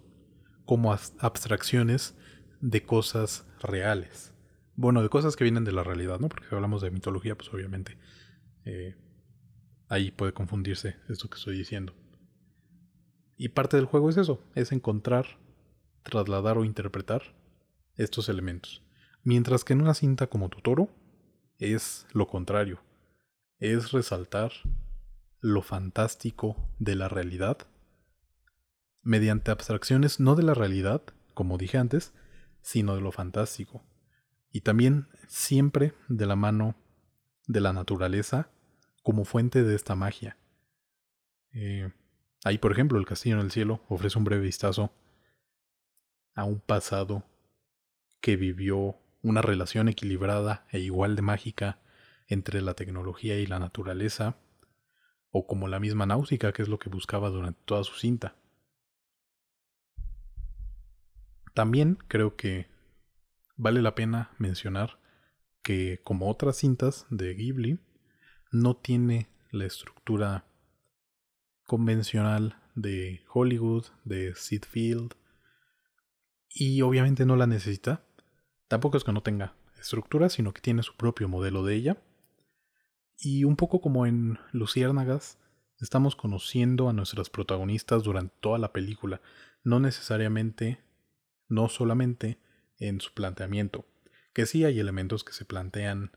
como 0.65 0.93
abstracciones 0.93 2.15
de 2.61 2.83
cosas 2.83 3.45
reales. 3.61 4.33
Bueno, 4.75 5.01
de 5.01 5.09
cosas 5.09 5.35
que 5.35 5.43
vienen 5.43 5.65
de 5.65 5.71
la 5.71 5.83
realidad, 5.83 6.19
¿no? 6.19 6.29
Porque 6.29 6.47
si 6.47 6.55
hablamos 6.55 6.81
de 6.81 6.91
mitología, 6.91 7.35
pues 7.35 7.53
obviamente 7.53 7.97
eh, 8.65 8.95
ahí 9.87 10.11
puede 10.11 10.33
confundirse 10.33 10.95
esto 11.09 11.29
que 11.29 11.37
estoy 11.37 11.57
diciendo. 11.57 11.93
Y 13.37 13.49
parte 13.49 13.77
del 13.77 13.85
juego 13.85 14.09
es 14.09 14.17
eso, 14.17 14.41
es 14.55 14.71
encontrar, 14.71 15.25
trasladar 16.03 16.57
o 16.57 16.65
interpretar 16.65 17.35
estos 17.95 18.29
elementos. 18.29 18.81
Mientras 19.23 19.63
que 19.63 19.73
en 19.73 19.81
una 19.81 19.93
cinta 19.93 20.27
como 20.27 20.49
Totoro 20.49 20.89
es 21.59 22.07
lo 22.13 22.27
contrario, 22.27 22.81
es 23.59 23.91
resaltar 23.91 24.51
lo 25.39 25.61
fantástico 25.61 26.55
de 26.79 26.95
la 26.95 27.09
realidad 27.09 27.57
mediante 29.03 29.51
abstracciones 29.51 30.19
no 30.19 30.35
de 30.35 30.43
la 30.43 30.53
realidad, 30.53 31.03
como 31.33 31.57
dije 31.57 31.77
antes, 31.77 32.13
sino 32.61 32.95
de 32.95 33.01
lo 33.01 33.11
fantástico. 33.11 33.83
Y 34.51 34.61
también 34.61 35.07
siempre 35.27 35.93
de 36.07 36.25
la 36.25 36.35
mano 36.35 36.75
de 37.47 37.61
la 37.61 37.73
naturaleza 37.73 38.49
como 39.03 39.25
fuente 39.25 39.63
de 39.63 39.75
esta 39.75 39.95
magia. 39.95 40.37
Eh, 41.51 41.91
ahí, 42.43 42.57
por 42.57 42.71
ejemplo, 42.71 42.97
el 42.97 43.05
Castillo 43.05 43.35
en 43.35 43.41
el 43.41 43.51
Cielo 43.51 43.83
ofrece 43.89 44.17
un 44.17 44.23
breve 44.23 44.43
vistazo 44.43 44.93
a 46.35 46.45
un 46.45 46.59
pasado 46.59 47.23
que 48.21 48.37
vivió 48.37 48.97
una 49.21 49.41
relación 49.41 49.89
equilibrada 49.89 50.65
e 50.71 50.79
igual 50.79 51.15
de 51.15 51.21
mágica 51.21 51.79
entre 52.27 52.61
la 52.61 52.73
tecnología 52.73 53.37
y 53.37 53.45
la 53.45 53.59
naturaleza, 53.59 54.37
o 55.29 55.45
como 55.45 55.67
la 55.67 55.79
misma 55.79 56.05
náusica, 56.05 56.53
que 56.53 56.61
es 56.61 56.69
lo 56.69 56.79
que 56.79 56.89
buscaba 56.89 57.29
durante 57.29 57.59
toda 57.65 57.83
su 57.83 57.95
cinta. 57.95 58.35
También 61.53 61.97
creo 62.07 62.35
que 62.35 62.67
vale 63.55 63.81
la 63.81 63.95
pena 63.95 64.31
mencionar 64.37 64.99
que, 65.61 66.01
como 66.03 66.29
otras 66.29 66.57
cintas 66.57 67.05
de 67.09 67.33
Ghibli, 67.33 67.79
no 68.51 68.75
tiene 68.75 69.29
la 69.51 69.65
estructura 69.65 70.45
convencional 71.65 72.57
de 72.75 73.23
Hollywood, 73.33 73.85
de 74.03 74.35
Sid 74.35 74.63
y 76.49 76.81
obviamente 76.81 77.25
no 77.25 77.35
la 77.35 77.47
necesita. 77.47 78.03
Tampoco 78.67 78.97
es 78.97 79.03
que 79.03 79.11
no 79.11 79.23
tenga 79.23 79.55
estructura, 79.79 80.29
sino 80.29 80.53
que 80.53 80.61
tiene 80.61 80.83
su 80.83 80.95
propio 80.95 81.27
modelo 81.27 81.63
de 81.63 81.75
ella. 81.75 81.97
Y 83.17 83.43
un 83.43 83.55
poco 83.55 83.81
como 83.81 84.05
en 84.05 84.39
Luciérnagas, 84.51 85.39
estamos 85.79 86.15
conociendo 86.15 86.89
a 86.89 86.93
nuestras 86.93 87.29
protagonistas 87.29 88.03
durante 88.03 88.35
toda 88.39 88.57
la 88.57 88.73
película, 88.73 89.21
no 89.63 89.79
necesariamente 89.79 90.79
no 91.53 91.69
solamente 91.69 92.39
en 92.79 92.99
su 92.99 93.13
planteamiento, 93.13 93.85
que 94.33 94.45
sí 94.45 94.65
hay 94.65 94.79
elementos 94.79 95.23
que 95.23 95.33
se 95.33 95.45
plantean 95.45 96.11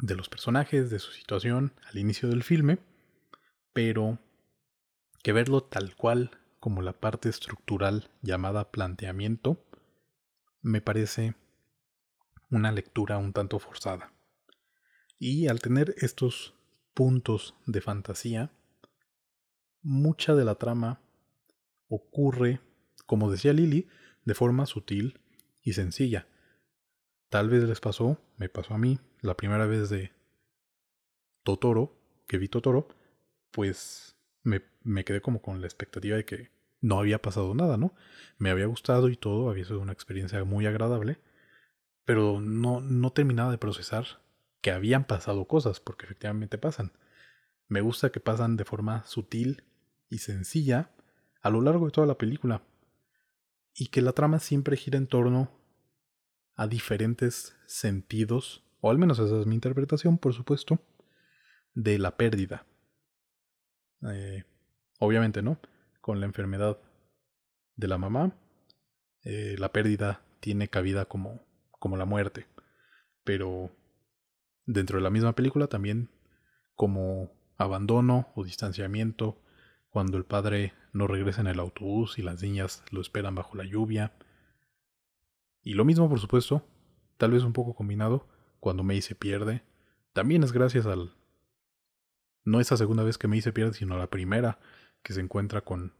de 0.00 0.14
los 0.14 0.28
personajes, 0.28 0.90
de 0.90 0.98
su 0.98 1.12
situación 1.12 1.72
al 1.88 1.98
inicio 1.98 2.28
del 2.28 2.42
filme, 2.42 2.78
pero 3.72 4.18
que 5.22 5.32
verlo 5.32 5.62
tal 5.62 5.94
cual 5.94 6.30
como 6.58 6.82
la 6.82 6.92
parte 6.92 7.28
estructural 7.28 8.10
llamada 8.22 8.70
planteamiento 8.70 9.64
me 10.60 10.80
parece 10.80 11.34
una 12.50 12.72
lectura 12.72 13.18
un 13.18 13.32
tanto 13.32 13.58
forzada. 13.58 14.12
Y 15.18 15.46
al 15.46 15.60
tener 15.60 15.94
estos 15.98 16.54
puntos 16.94 17.54
de 17.66 17.80
fantasía, 17.80 18.50
mucha 19.82 20.34
de 20.34 20.44
la 20.44 20.56
trama 20.56 21.00
ocurre 21.88 22.60
como 23.08 23.30
decía 23.30 23.54
Lily, 23.54 23.88
de 24.26 24.34
forma 24.34 24.66
sutil 24.66 25.18
y 25.62 25.72
sencilla. 25.72 26.28
Tal 27.30 27.48
vez 27.48 27.64
les 27.64 27.80
pasó, 27.80 28.20
me 28.36 28.50
pasó 28.50 28.74
a 28.74 28.78
mí, 28.78 29.00
la 29.22 29.34
primera 29.34 29.64
vez 29.64 29.88
de 29.88 30.12
Totoro, 31.42 31.98
que 32.26 32.36
vi 32.36 32.48
Totoro, 32.48 32.86
pues 33.50 34.18
me, 34.42 34.60
me 34.82 35.06
quedé 35.06 35.22
como 35.22 35.40
con 35.40 35.62
la 35.62 35.66
expectativa 35.66 36.18
de 36.18 36.26
que 36.26 36.50
no 36.82 36.98
había 36.98 37.22
pasado 37.22 37.54
nada, 37.54 37.78
¿no? 37.78 37.94
Me 38.36 38.50
había 38.50 38.66
gustado 38.66 39.08
y 39.08 39.16
todo, 39.16 39.48
había 39.48 39.64
sido 39.64 39.80
una 39.80 39.94
experiencia 39.94 40.44
muy 40.44 40.66
agradable, 40.66 41.18
pero 42.04 42.42
no, 42.42 42.82
no 42.82 43.10
terminaba 43.14 43.50
de 43.50 43.58
procesar 43.58 44.20
que 44.60 44.70
habían 44.70 45.06
pasado 45.06 45.46
cosas, 45.46 45.80
porque 45.80 46.04
efectivamente 46.04 46.58
pasan. 46.58 46.92
Me 47.68 47.80
gusta 47.80 48.10
que 48.10 48.20
pasan 48.20 48.58
de 48.58 48.66
forma 48.66 49.02
sutil 49.06 49.64
y 50.10 50.18
sencilla 50.18 50.90
a 51.40 51.48
lo 51.48 51.62
largo 51.62 51.86
de 51.86 51.92
toda 51.92 52.06
la 52.06 52.18
película, 52.18 52.64
y 53.74 53.88
que 53.88 54.02
la 54.02 54.12
trama 54.12 54.38
siempre 54.38 54.76
gira 54.76 54.98
en 54.98 55.06
torno 55.06 55.50
a 56.54 56.66
diferentes 56.66 57.56
sentidos, 57.66 58.64
o 58.80 58.90
al 58.90 58.98
menos 58.98 59.18
esa 59.18 59.40
es 59.40 59.46
mi 59.46 59.54
interpretación, 59.54 60.18
por 60.18 60.34
supuesto, 60.34 60.80
de 61.74 61.98
la 61.98 62.16
pérdida. 62.16 62.66
Eh, 64.10 64.44
obviamente, 64.98 65.42
¿no? 65.42 65.60
Con 66.00 66.20
la 66.20 66.26
enfermedad 66.26 66.78
de 67.76 67.88
la 67.88 67.98
mamá, 67.98 68.36
eh, 69.22 69.56
la 69.58 69.72
pérdida 69.72 70.24
tiene 70.40 70.68
cabida 70.68 71.04
como, 71.04 71.40
como 71.70 71.96
la 71.96 72.04
muerte, 72.04 72.46
pero 73.24 73.70
dentro 74.66 74.98
de 74.98 75.04
la 75.04 75.10
misma 75.10 75.34
película 75.34 75.66
también 75.66 76.10
como 76.74 77.32
abandono 77.56 78.32
o 78.34 78.44
distanciamiento, 78.44 79.42
cuando 79.90 80.16
el 80.16 80.24
padre 80.24 80.74
no 80.92 81.06
regresa 81.06 81.40
en 81.40 81.46
el 81.46 81.60
autobús 81.60 82.18
y 82.18 82.22
las 82.22 82.42
niñas 82.42 82.82
lo 82.90 83.00
esperan 83.00 83.34
bajo 83.34 83.56
la 83.56 83.64
lluvia. 83.64 84.12
Y 85.62 85.74
lo 85.74 85.84
mismo, 85.84 86.08
por 86.08 86.20
supuesto, 86.20 86.66
tal 87.16 87.32
vez 87.32 87.42
un 87.42 87.52
poco 87.52 87.74
combinado, 87.74 88.26
cuando 88.60 88.82
Mei 88.82 89.02
se 89.02 89.14
pierde, 89.14 89.62
también 90.12 90.42
es 90.42 90.52
gracias 90.52 90.86
al... 90.86 91.14
No 92.44 92.60
esa 92.60 92.76
segunda 92.76 93.02
vez 93.02 93.18
que 93.18 93.28
Mei 93.28 93.40
se 93.40 93.52
pierde, 93.52 93.74
sino 93.74 93.98
la 93.98 94.08
primera 94.08 94.58
que 95.02 95.12
se 95.12 95.20
encuentra 95.20 95.60
con 95.60 95.92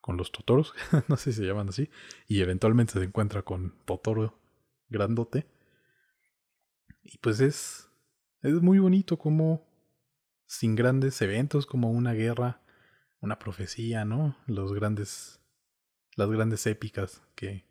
con 0.00 0.16
los 0.16 0.32
Totoros, 0.32 0.72
no 1.08 1.16
sé 1.16 1.32
si 1.32 1.40
se 1.40 1.46
llaman 1.46 1.68
así, 1.68 1.90
y 2.26 2.40
eventualmente 2.40 2.94
se 2.94 3.04
encuentra 3.04 3.42
con 3.42 3.74
Totoro 3.84 4.38
grandote. 4.88 5.46
Y 7.02 7.18
pues 7.18 7.40
es 7.40 7.90
es 8.42 8.54
muy 8.62 8.78
bonito 8.78 9.18
como 9.18 9.66
sin 10.46 10.74
grandes 10.74 11.20
eventos 11.22 11.66
como 11.66 11.90
una 11.90 12.12
guerra 12.12 12.62
una 13.20 13.38
profecía, 13.38 14.04
¿no? 14.04 14.36
Los 14.46 14.72
grandes, 14.72 15.40
las 16.16 16.30
grandes 16.30 16.66
épicas 16.66 17.22
que 17.34 17.66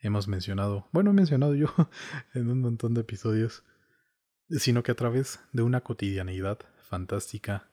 hemos 0.00 0.28
mencionado, 0.28 0.88
bueno, 0.92 1.10
he 1.10 1.14
mencionado 1.14 1.54
yo 1.54 1.68
en 2.34 2.50
un 2.50 2.60
montón 2.60 2.94
de 2.94 3.00
episodios, 3.02 3.64
sino 4.50 4.82
que 4.82 4.92
a 4.92 4.96
través 4.96 5.40
de 5.52 5.62
una 5.62 5.82
cotidianidad 5.82 6.58
fantástica, 6.82 7.70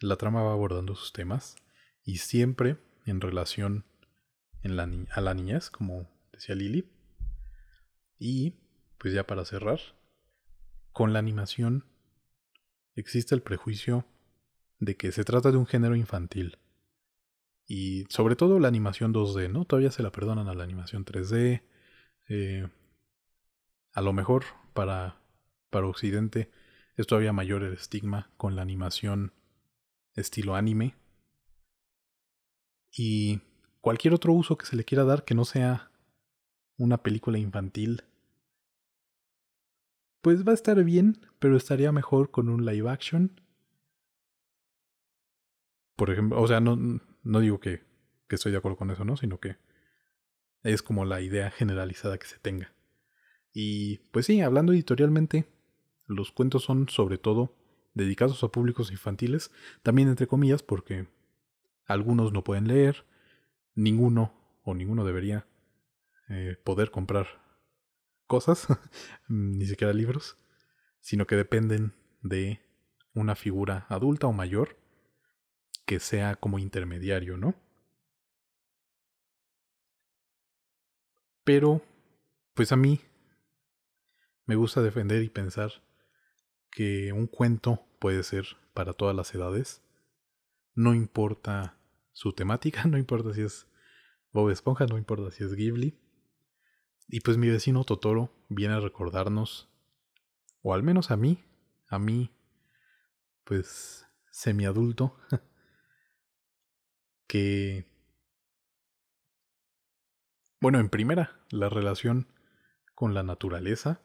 la 0.00 0.16
trama 0.16 0.42
va 0.42 0.52
abordando 0.52 0.94
sus 0.94 1.12
temas 1.12 1.56
y 2.02 2.18
siempre 2.18 2.78
en 3.04 3.20
relación 3.20 3.84
en 4.62 4.76
la 4.76 4.88
a 5.12 5.20
la 5.20 5.34
niñez, 5.34 5.70
como 5.70 6.08
decía 6.32 6.54
Lily. 6.54 6.90
Y, 8.18 8.54
pues 8.98 9.14
ya 9.14 9.26
para 9.26 9.44
cerrar, 9.44 9.80
con 10.92 11.12
la 11.12 11.18
animación 11.18 11.84
existe 12.94 13.34
el 13.34 13.42
prejuicio 13.42 14.06
de 14.80 14.96
que 14.96 15.12
se 15.12 15.24
trata 15.24 15.52
de 15.52 15.58
un 15.58 15.66
género 15.66 15.94
infantil. 15.94 16.58
Y 17.66 18.06
sobre 18.08 18.34
todo 18.34 18.58
la 18.58 18.68
animación 18.68 19.14
2D, 19.14 19.50
¿no? 19.50 19.64
Todavía 19.64 19.92
se 19.92 20.02
la 20.02 20.10
perdonan 20.10 20.48
a 20.48 20.54
la 20.54 20.64
animación 20.64 21.04
3D. 21.04 21.62
Eh, 22.28 22.68
a 23.92 24.00
lo 24.00 24.12
mejor 24.12 24.44
para, 24.72 25.20
para 25.70 25.86
Occidente 25.86 26.50
es 26.96 27.06
todavía 27.06 27.32
mayor 27.32 27.62
el 27.62 27.74
estigma 27.74 28.30
con 28.36 28.56
la 28.56 28.62
animación 28.62 29.32
estilo 30.14 30.56
anime. 30.56 30.96
Y 32.90 33.40
cualquier 33.80 34.14
otro 34.14 34.32
uso 34.32 34.58
que 34.58 34.66
se 34.66 34.76
le 34.76 34.84
quiera 34.84 35.04
dar 35.04 35.24
que 35.24 35.34
no 35.34 35.44
sea 35.44 35.92
una 36.76 37.02
película 37.02 37.38
infantil, 37.38 38.02
pues 40.22 40.46
va 40.46 40.52
a 40.52 40.54
estar 40.54 40.82
bien, 40.82 41.20
pero 41.38 41.56
estaría 41.56 41.92
mejor 41.92 42.30
con 42.30 42.48
un 42.48 42.64
live 42.64 42.90
action 42.90 43.39
por 46.00 46.08
ejemplo, 46.08 46.40
o 46.40 46.48
sea, 46.48 46.60
no, 46.60 46.78
no 47.24 47.40
digo 47.40 47.60
que, 47.60 47.82
que 48.26 48.36
estoy 48.36 48.52
de 48.52 48.56
acuerdo 48.56 48.78
con 48.78 48.90
eso, 48.90 49.04
¿no? 49.04 49.18
Sino 49.18 49.38
que 49.38 49.58
es 50.62 50.80
como 50.80 51.04
la 51.04 51.20
idea 51.20 51.50
generalizada 51.50 52.16
que 52.16 52.26
se 52.26 52.38
tenga. 52.38 52.72
Y 53.52 53.98
pues 54.10 54.24
sí, 54.24 54.40
hablando 54.40 54.72
editorialmente, 54.72 55.44
los 56.06 56.32
cuentos 56.32 56.62
son 56.62 56.88
sobre 56.88 57.18
todo 57.18 57.54
dedicados 57.92 58.42
a 58.42 58.48
públicos 58.48 58.90
infantiles, 58.90 59.52
también 59.82 60.08
entre 60.08 60.26
comillas, 60.26 60.62
porque 60.62 61.06
algunos 61.84 62.32
no 62.32 62.44
pueden 62.44 62.66
leer, 62.66 63.04
ninguno 63.74 64.32
o 64.62 64.72
ninguno 64.72 65.04
debería 65.04 65.46
eh, 66.30 66.56
poder 66.64 66.90
comprar 66.90 67.26
cosas, 68.26 68.68
ni 69.28 69.66
siquiera 69.66 69.92
libros, 69.92 70.38
sino 71.00 71.26
que 71.26 71.36
dependen 71.36 71.92
de 72.22 72.62
una 73.12 73.34
figura 73.34 73.84
adulta 73.90 74.28
o 74.28 74.32
mayor 74.32 74.79
que 75.90 75.98
sea 75.98 76.36
como 76.36 76.60
intermediario, 76.60 77.36
¿no? 77.36 77.56
Pero, 81.42 81.82
pues 82.54 82.70
a 82.70 82.76
mí 82.76 83.00
me 84.46 84.54
gusta 84.54 84.82
defender 84.82 85.20
y 85.24 85.30
pensar 85.30 85.72
que 86.70 87.12
un 87.12 87.26
cuento 87.26 87.84
puede 87.98 88.22
ser 88.22 88.46
para 88.72 88.92
todas 88.92 89.16
las 89.16 89.34
edades. 89.34 89.82
No 90.76 90.94
importa 90.94 91.76
su 92.12 92.34
temática, 92.34 92.84
no 92.86 92.96
importa 92.96 93.34
si 93.34 93.42
es 93.42 93.66
Bob 94.30 94.50
Esponja, 94.50 94.86
no 94.86 94.96
importa 94.96 95.32
si 95.32 95.42
es 95.42 95.54
Ghibli. 95.54 95.98
Y 97.08 97.18
pues 97.18 97.36
mi 97.36 97.48
vecino 97.48 97.82
Totoro 97.82 98.30
viene 98.48 98.74
a 98.74 98.80
recordarnos, 98.80 99.68
o 100.62 100.72
al 100.72 100.84
menos 100.84 101.10
a 101.10 101.16
mí, 101.16 101.42
a 101.88 101.98
mí, 101.98 102.30
pues 103.42 104.06
semiadulto, 104.30 105.18
que... 107.30 107.86
Bueno, 110.60 110.80
en 110.80 110.88
primera, 110.88 111.38
la 111.50 111.68
relación 111.68 112.26
con 112.96 113.14
la 113.14 113.22
naturaleza 113.22 114.02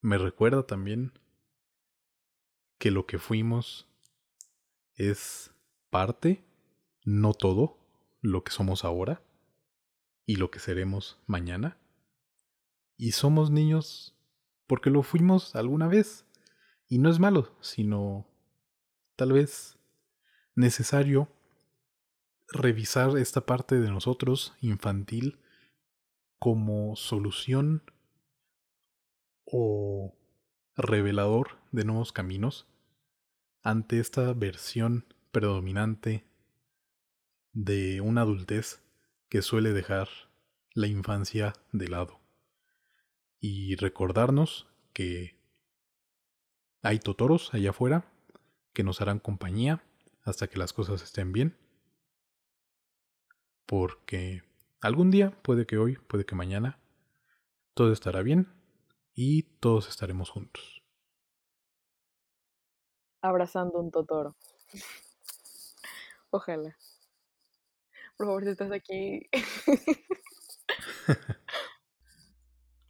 me 0.00 0.16
recuerda 0.16 0.66
también 0.66 1.12
que 2.78 2.90
lo 2.90 3.04
que 3.04 3.18
fuimos 3.18 3.86
es 4.94 5.50
parte, 5.90 6.42
no 7.04 7.34
todo, 7.34 7.76
lo 8.22 8.42
que 8.42 8.52
somos 8.52 8.86
ahora 8.86 9.20
y 10.24 10.36
lo 10.36 10.50
que 10.50 10.60
seremos 10.60 11.20
mañana. 11.26 11.76
Y 12.96 13.12
somos 13.12 13.50
niños 13.50 14.16
porque 14.66 14.88
lo 14.88 15.02
fuimos 15.02 15.54
alguna 15.54 15.88
vez. 15.88 16.24
Y 16.88 17.00
no 17.00 17.10
es 17.10 17.18
malo, 17.18 17.54
sino 17.60 18.26
tal 19.14 19.32
vez 19.32 19.78
necesario 20.54 21.28
revisar 22.50 23.16
esta 23.18 23.42
parte 23.42 23.78
de 23.80 23.90
nosotros 23.90 24.54
infantil 24.60 25.38
como 26.38 26.96
solución 26.96 27.82
o 29.44 30.14
revelador 30.76 31.58
de 31.72 31.84
nuevos 31.84 32.12
caminos 32.12 32.66
ante 33.62 33.98
esta 33.98 34.32
versión 34.32 35.04
predominante 35.32 36.24
de 37.52 38.00
una 38.00 38.22
adultez 38.22 38.82
que 39.28 39.42
suele 39.42 39.72
dejar 39.72 40.08
la 40.72 40.86
infancia 40.86 41.54
de 41.72 41.88
lado. 41.88 42.20
Y 43.40 43.76
recordarnos 43.76 44.66
que 44.92 45.36
hay 46.82 46.98
totoros 46.98 47.52
allá 47.52 47.70
afuera 47.70 48.04
que 48.72 48.84
nos 48.84 49.00
harán 49.00 49.18
compañía 49.18 49.82
hasta 50.22 50.46
que 50.46 50.58
las 50.58 50.72
cosas 50.72 51.02
estén 51.02 51.32
bien. 51.32 51.56
Porque 53.68 54.42
algún 54.80 55.10
día, 55.10 55.30
puede 55.42 55.66
que 55.66 55.76
hoy, 55.76 55.98
puede 55.98 56.24
que 56.24 56.34
mañana, 56.34 56.80
todo 57.74 57.92
estará 57.92 58.22
bien 58.22 58.48
y 59.14 59.42
todos 59.60 59.90
estaremos 59.90 60.30
juntos. 60.30 60.82
Abrazando 63.20 63.78
un 63.78 63.90
totoro. 63.90 64.34
Ojalá. 66.30 66.74
Por 68.16 68.26
favor, 68.26 68.44
si 68.44 68.50
estás 68.50 68.72
aquí. 68.72 69.28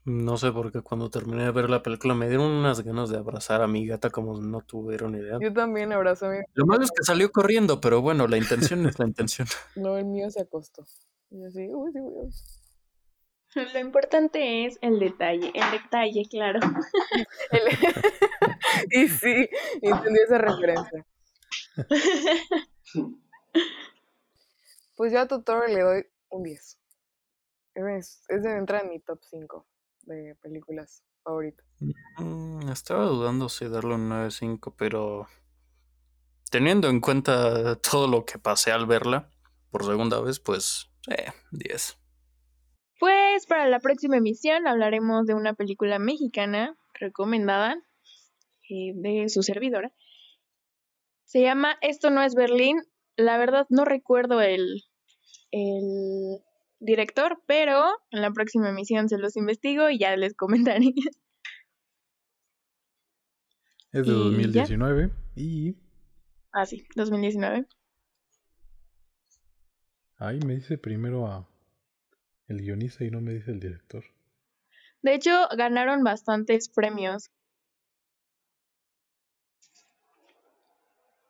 No 0.09 0.39
sé 0.39 0.51
por 0.52 0.72
qué 0.72 0.80
cuando 0.80 1.10
terminé 1.10 1.44
de 1.44 1.51
ver 1.51 1.68
la 1.68 1.82
película 1.82 2.14
me 2.14 2.28
dieron 2.28 2.47
unas 2.51 2.80
ganas 2.80 3.10
de 3.10 3.18
abrazar 3.18 3.60
a 3.60 3.66
mi 3.68 3.86
gata 3.86 4.09
como 4.09 4.40
no 4.40 4.62
tuvieron 4.62 5.14
idea. 5.14 5.36
Yo 5.39 5.52
también 5.52 5.93
abrazo 5.93 6.24
a 6.26 6.30
mi 6.30 6.39
Lo 6.55 6.64
malo 6.64 6.82
es 6.82 6.90
que 6.90 7.05
salió 7.05 7.30
corriendo, 7.30 7.78
pero 7.78 8.01
bueno, 8.01 8.26
la 8.26 8.39
intención 8.39 8.86
es 8.86 8.98
la 8.98 9.05
intención. 9.06 9.47
No, 9.76 9.98
el 9.98 10.06
mío 10.06 10.30
se 10.30 10.40
acostó. 10.40 10.86
Y 11.30 11.44
así, 11.44 11.68
uy, 11.74 11.93
sí, 11.93 11.98
uy. 12.01 12.30
Lo 13.74 13.78
importante 13.80 14.64
es 14.64 14.78
el 14.80 14.98
detalle, 14.98 15.52
el 15.55 15.70
detalle, 15.72 16.22
claro. 16.30 16.60
El- 17.51 17.78
y 19.05 19.09
sí, 19.09 19.47
entendí 19.82 20.20
esa 20.24 20.39
referencia. 20.39 21.06
Pues 24.97 25.12
yo 25.12 25.20
a 25.20 25.28
Totoro 25.28 25.66
le 25.66 25.80
doy 25.82 26.06
un 26.30 26.44
10. 26.44 26.78
Es, 27.74 28.22
es 28.28 28.43
de 28.43 28.56
entrar 28.56 28.85
en 28.85 28.90
mi 28.90 29.01
top 29.01 29.20
5 29.22 29.66
de 30.09 30.35
películas 30.43 31.05
favoritas. 31.22 31.64
Mm, 32.18 32.68
estaba 32.70 33.05
dudando 33.05 33.48
si 33.48 33.68
darle 33.68 33.94
un 33.94 34.09
9.5, 34.10 34.74
pero 34.76 35.28
teniendo 36.51 36.89
en 36.89 37.01
cuenta 37.01 37.76
todo 37.76 38.09
lo 38.09 38.24
que 38.24 38.39
pasé 38.39 38.72
al 38.72 38.86
verla 38.86 39.30
por 39.70 39.85
segunda 39.85 40.20
vez, 40.20 40.40
pues 40.40 40.90
eh, 41.09 41.32
10. 41.52 41.98
Pues 42.98 43.47
para 43.47 43.68
la 43.68 43.78
próxima 43.78 44.16
emisión 44.16 44.66
hablaremos 44.66 45.26
de 45.26 45.35
una 45.35 45.55
película 45.55 45.98
mexicana 45.98 46.76
recomendada 46.94 47.76
eh, 48.68 48.93
de 48.94 49.28
su 49.28 49.43
servidora. 49.43 49.93
Se 51.24 51.43
llama 51.43 51.76
Esto 51.80 52.10
no 52.10 52.22
es 52.22 52.35
Berlín. 52.35 52.82
La 53.16 53.36
verdad 53.36 53.66
no 53.68 53.85
recuerdo 53.85 54.40
el, 54.40 54.82
el 55.51 56.40
director, 56.80 57.42
pero 57.46 57.84
en 58.10 58.22
la 58.22 58.30
próxima 58.32 58.68
emisión 58.70 59.09
se 59.09 59.18
los 59.18 59.36
investigo 59.36 59.90
y 59.90 59.98
ya 59.98 60.16
les 60.16 60.34
comentaré. 60.34 60.92
Es 63.92 64.06
de 64.06 64.12
Y 64.12 64.52
ya. 64.52 64.62
2019 64.62 65.10
y... 65.34 65.76
ah, 66.52 66.66
sí, 66.66 66.86
2019. 66.94 67.66
Ahí 70.18 70.40
me 70.40 70.55
dice 70.56 70.76
primero 70.78 71.26
a 71.26 71.48
el 72.48 72.60
guionista 72.60 73.05
y 73.05 73.10
no 73.10 73.20
me 73.20 73.32
dice 73.32 73.50
el 73.52 73.60
director. 73.60 74.05
De 75.02 75.14
hecho, 75.14 75.30
ganaron 75.56 76.02
bastantes 76.02 76.68
premios. 76.68 77.30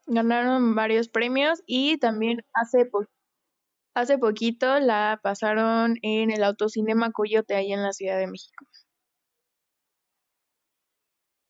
Ganaron 0.06 0.74
varios 0.74 1.08
premios 1.08 1.62
y 1.66 1.98
también 1.98 2.42
hace, 2.54 2.86
po- 2.86 3.06
hace 3.98 4.16
poquito 4.16 4.78
la 4.78 5.20
pasaron 5.22 5.96
en 6.02 6.30
el 6.30 6.44
Autocinema 6.44 7.10
Coyote 7.10 7.54
ahí 7.56 7.72
en 7.72 7.82
la 7.82 7.92
Ciudad 7.92 8.18
de 8.18 8.28
México. 8.28 8.64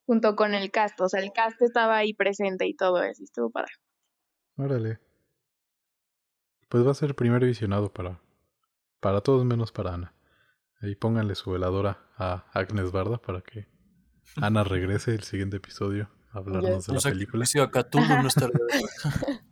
Junto 0.06 0.34
con 0.34 0.54
el 0.54 0.70
cast, 0.70 0.98
o 1.00 1.08
sea, 1.08 1.20
el 1.20 1.32
cast 1.32 1.60
estaba 1.60 1.98
ahí 1.98 2.14
presente 2.14 2.66
y 2.66 2.74
todo 2.74 3.02
eso, 3.02 3.22
y 3.22 3.24
estuvo 3.24 3.50
padre. 3.50 3.72
Órale. 4.56 4.98
Pues 6.70 6.86
va 6.86 6.92
a 6.92 6.94
ser 6.94 7.10
el 7.10 7.14
primer 7.14 7.44
visionado 7.44 7.92
para, 7.92 8.20
para 9.00 9.20
todos 9.20 9.44
menos 9.44 9.70
para 9.70 9.92
Ana. 9.92 10.14
Ahí 10.80 10.94
pónganle 10.94 11.34
su 11.34 11.50
veladora 11.50 12.08
a 12.16 12.46
Agnes 12.54 12.92
Barda 12.92 13.18
para 13.18 13.42
que 13.42 13.68
Ana 14.36 14.64
regrese 14.64 15.14
el 15.14 15.22
siguiente 15.22 15.58
episodio 15.58 16.08
a 16.32 16.38
hablarnos 16.38 16.86
de 16.86 16.94
la 16.94 17.00
película. 17.00 17.44
si 17.46 17.58
a 17.58 17.70
Cthulhu 17.70 18.22
no 18.22 18.28
estaría 18.28 18.58
de 18.66 18.80
vuelta. 18.80 19.44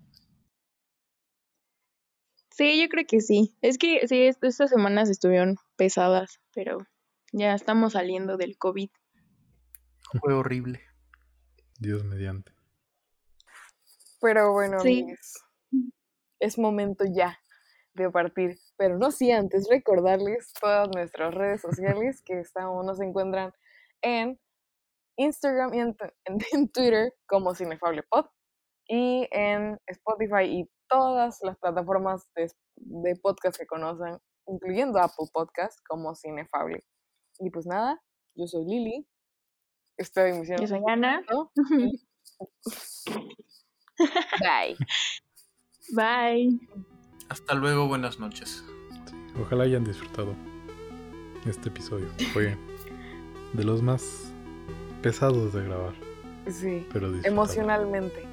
Sí, 2.57 2.81
yo 2.81 2.89
creo 2.89 3.05
que 3.07 3.21
sí. 3.21 3.55
Es 3.61 3.77
que 3.77 4.07
sí, 4.09 4.23
est- 4.23 4.43
estas 4.43 4.71
semanas 4.71 5.11
estuvieron 5.11 5.57
pesadas, 5.77 6.41
pero 6.55 6.79
ya 7.33 7.55
estamos 7.55 7.93
saliendo 7.93 8.37
del 8.39 8.57
COVID. 8.57 8.89
Fue 10.21 10.33
horrible. 10.33 10.81
Dios 11.79 12.05
mediante. 12.05 12.53
Pero 14.21 14.53
bueno, 14.53 14.81
Sí. 14.81 15.07
es 16.41 16.59
momento 16.59 17.05
ya 17.05 17.39
de 17.95 18.11
partir. 18.11 18.59
Pero 18.79 18.99
no 18.99 19.11
si 19.11 19.31
antes 19.33 19.69
recordarles 19.71 20.53
todas 20.59 20.89
nuestras 20.95 21.35
redes 21.35 21.61
sociales 21.61 22.23
que 22.23 22.41
estamos, 22.41 22.85
nos 22.87 23.01
encuentran 23.01 23.53
en 24.01 24.39
Instagram 25.17 25.75
y 25.75 25.81
en, 25.81 25.97
en- 26.25 26.39
en 26.53 26.69
Twitter 26.71 27.13
como 27.27 27.55
CinefablePod 27.55 28.27
y 28.89 29.27
en 29.31 29.79
Spotify 29.87 30.45
y 30.45 30.71
todas 30.89 31.39
las 31.43 31.57
plataformas 31.59 32.29
de, 32.37 32.51
de 32.77 33.17
podcast 33.17 33.59
que 33.59 33.67
conocen, 33.67 34.19
incluyendo 34.47 34.99
Apple 35.01 35.27
Podcast 35.33 35.79
como 35.89 36.15
Cinefable. 36.15 36.85
Y 37.41 37.51
pues 37.51 37.67
nada, 37.67 38.01
yo 38.35 38.47
soy 38.47 38.65
Lili. 38.65 39.07
Estoy 39.99 40.31
Yo 40.31 40.37
emisión. 40.37 40.69
soy 40.69 40.81
Ana. 40.89 41.23
Bye. 44.41 44.77
Bye. 45.95 46.61
Hasta 47.29 47.55
luego, 47.55 47.89
buenas 47.89 48.19
noches. 48.21 48.65
Ojalá 49.41 49.65
hayan 49.65 49.85
disfrutado 49.85 50.35
este 51.47 51.69
episodio. 51.69 52.07
Fue 52.33 52.57
de 53.53 53.65
los 53.65 53.83
más 53.83 54.33
pesados 55.03 55.53
de 55.53 55.65
grabar, 55.65 55.95
Sí. 56.49 56.87
pero 56.93 57.09
emocionalmente. 57.25 58.25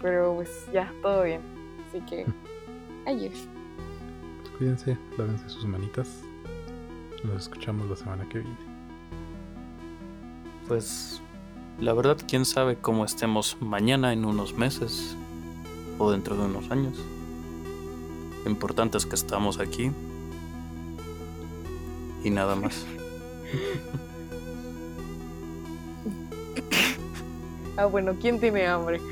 Pero 0.00 0.34
pues 0.34 0.66
ya, 0.72 0.92
todo 1.02 1.24
bien. 1.24 1.40
Así 1.88 2.00
que, 2.02 2.26
adiós. 3.06 3.34
Cuídense, 4.58 4.96
lávense 5.18 5.48
sus 5.48 5.64
manitas. 5.64 6.22
Nos 7.24 7.42
escuchamos 7.42 7.88
la 7.88 7.96
semana 7.96 8.28
que 8.28 8.38
viene. 8.38 8.56
Pues 10.68 11.20
la 11.78 11.92
verdad, 11.92 12.16
quién 12.26 12.44
sabe 12.44 12.76
cómo 12.76 13.04
estemos 13.04 13.56
mañana, 13.60 14.12
en 14.12 14.24
unos 14.24 14.54
meses 14.54 15.16
o 15.98 16.10
dentro 16.10 16.36
de 16.36 16.44
unos 16.44 16.70
años. 16.70 16.98
Lo 18.44 18.50
importante 18.50 18.96
es 18.96 19.06
que 19.06 19.14
estamos 19.14 19.58
aquí 19.58 19.90
y 22.24 22.30
nada 22.30 22.56
más. 22.56 22.84
Ah, 27.78 27.84
bueno, 27.84 28.14
¿quién 28.18 28.40
tiene 28.40 28.66
hambre? 28.66 29.02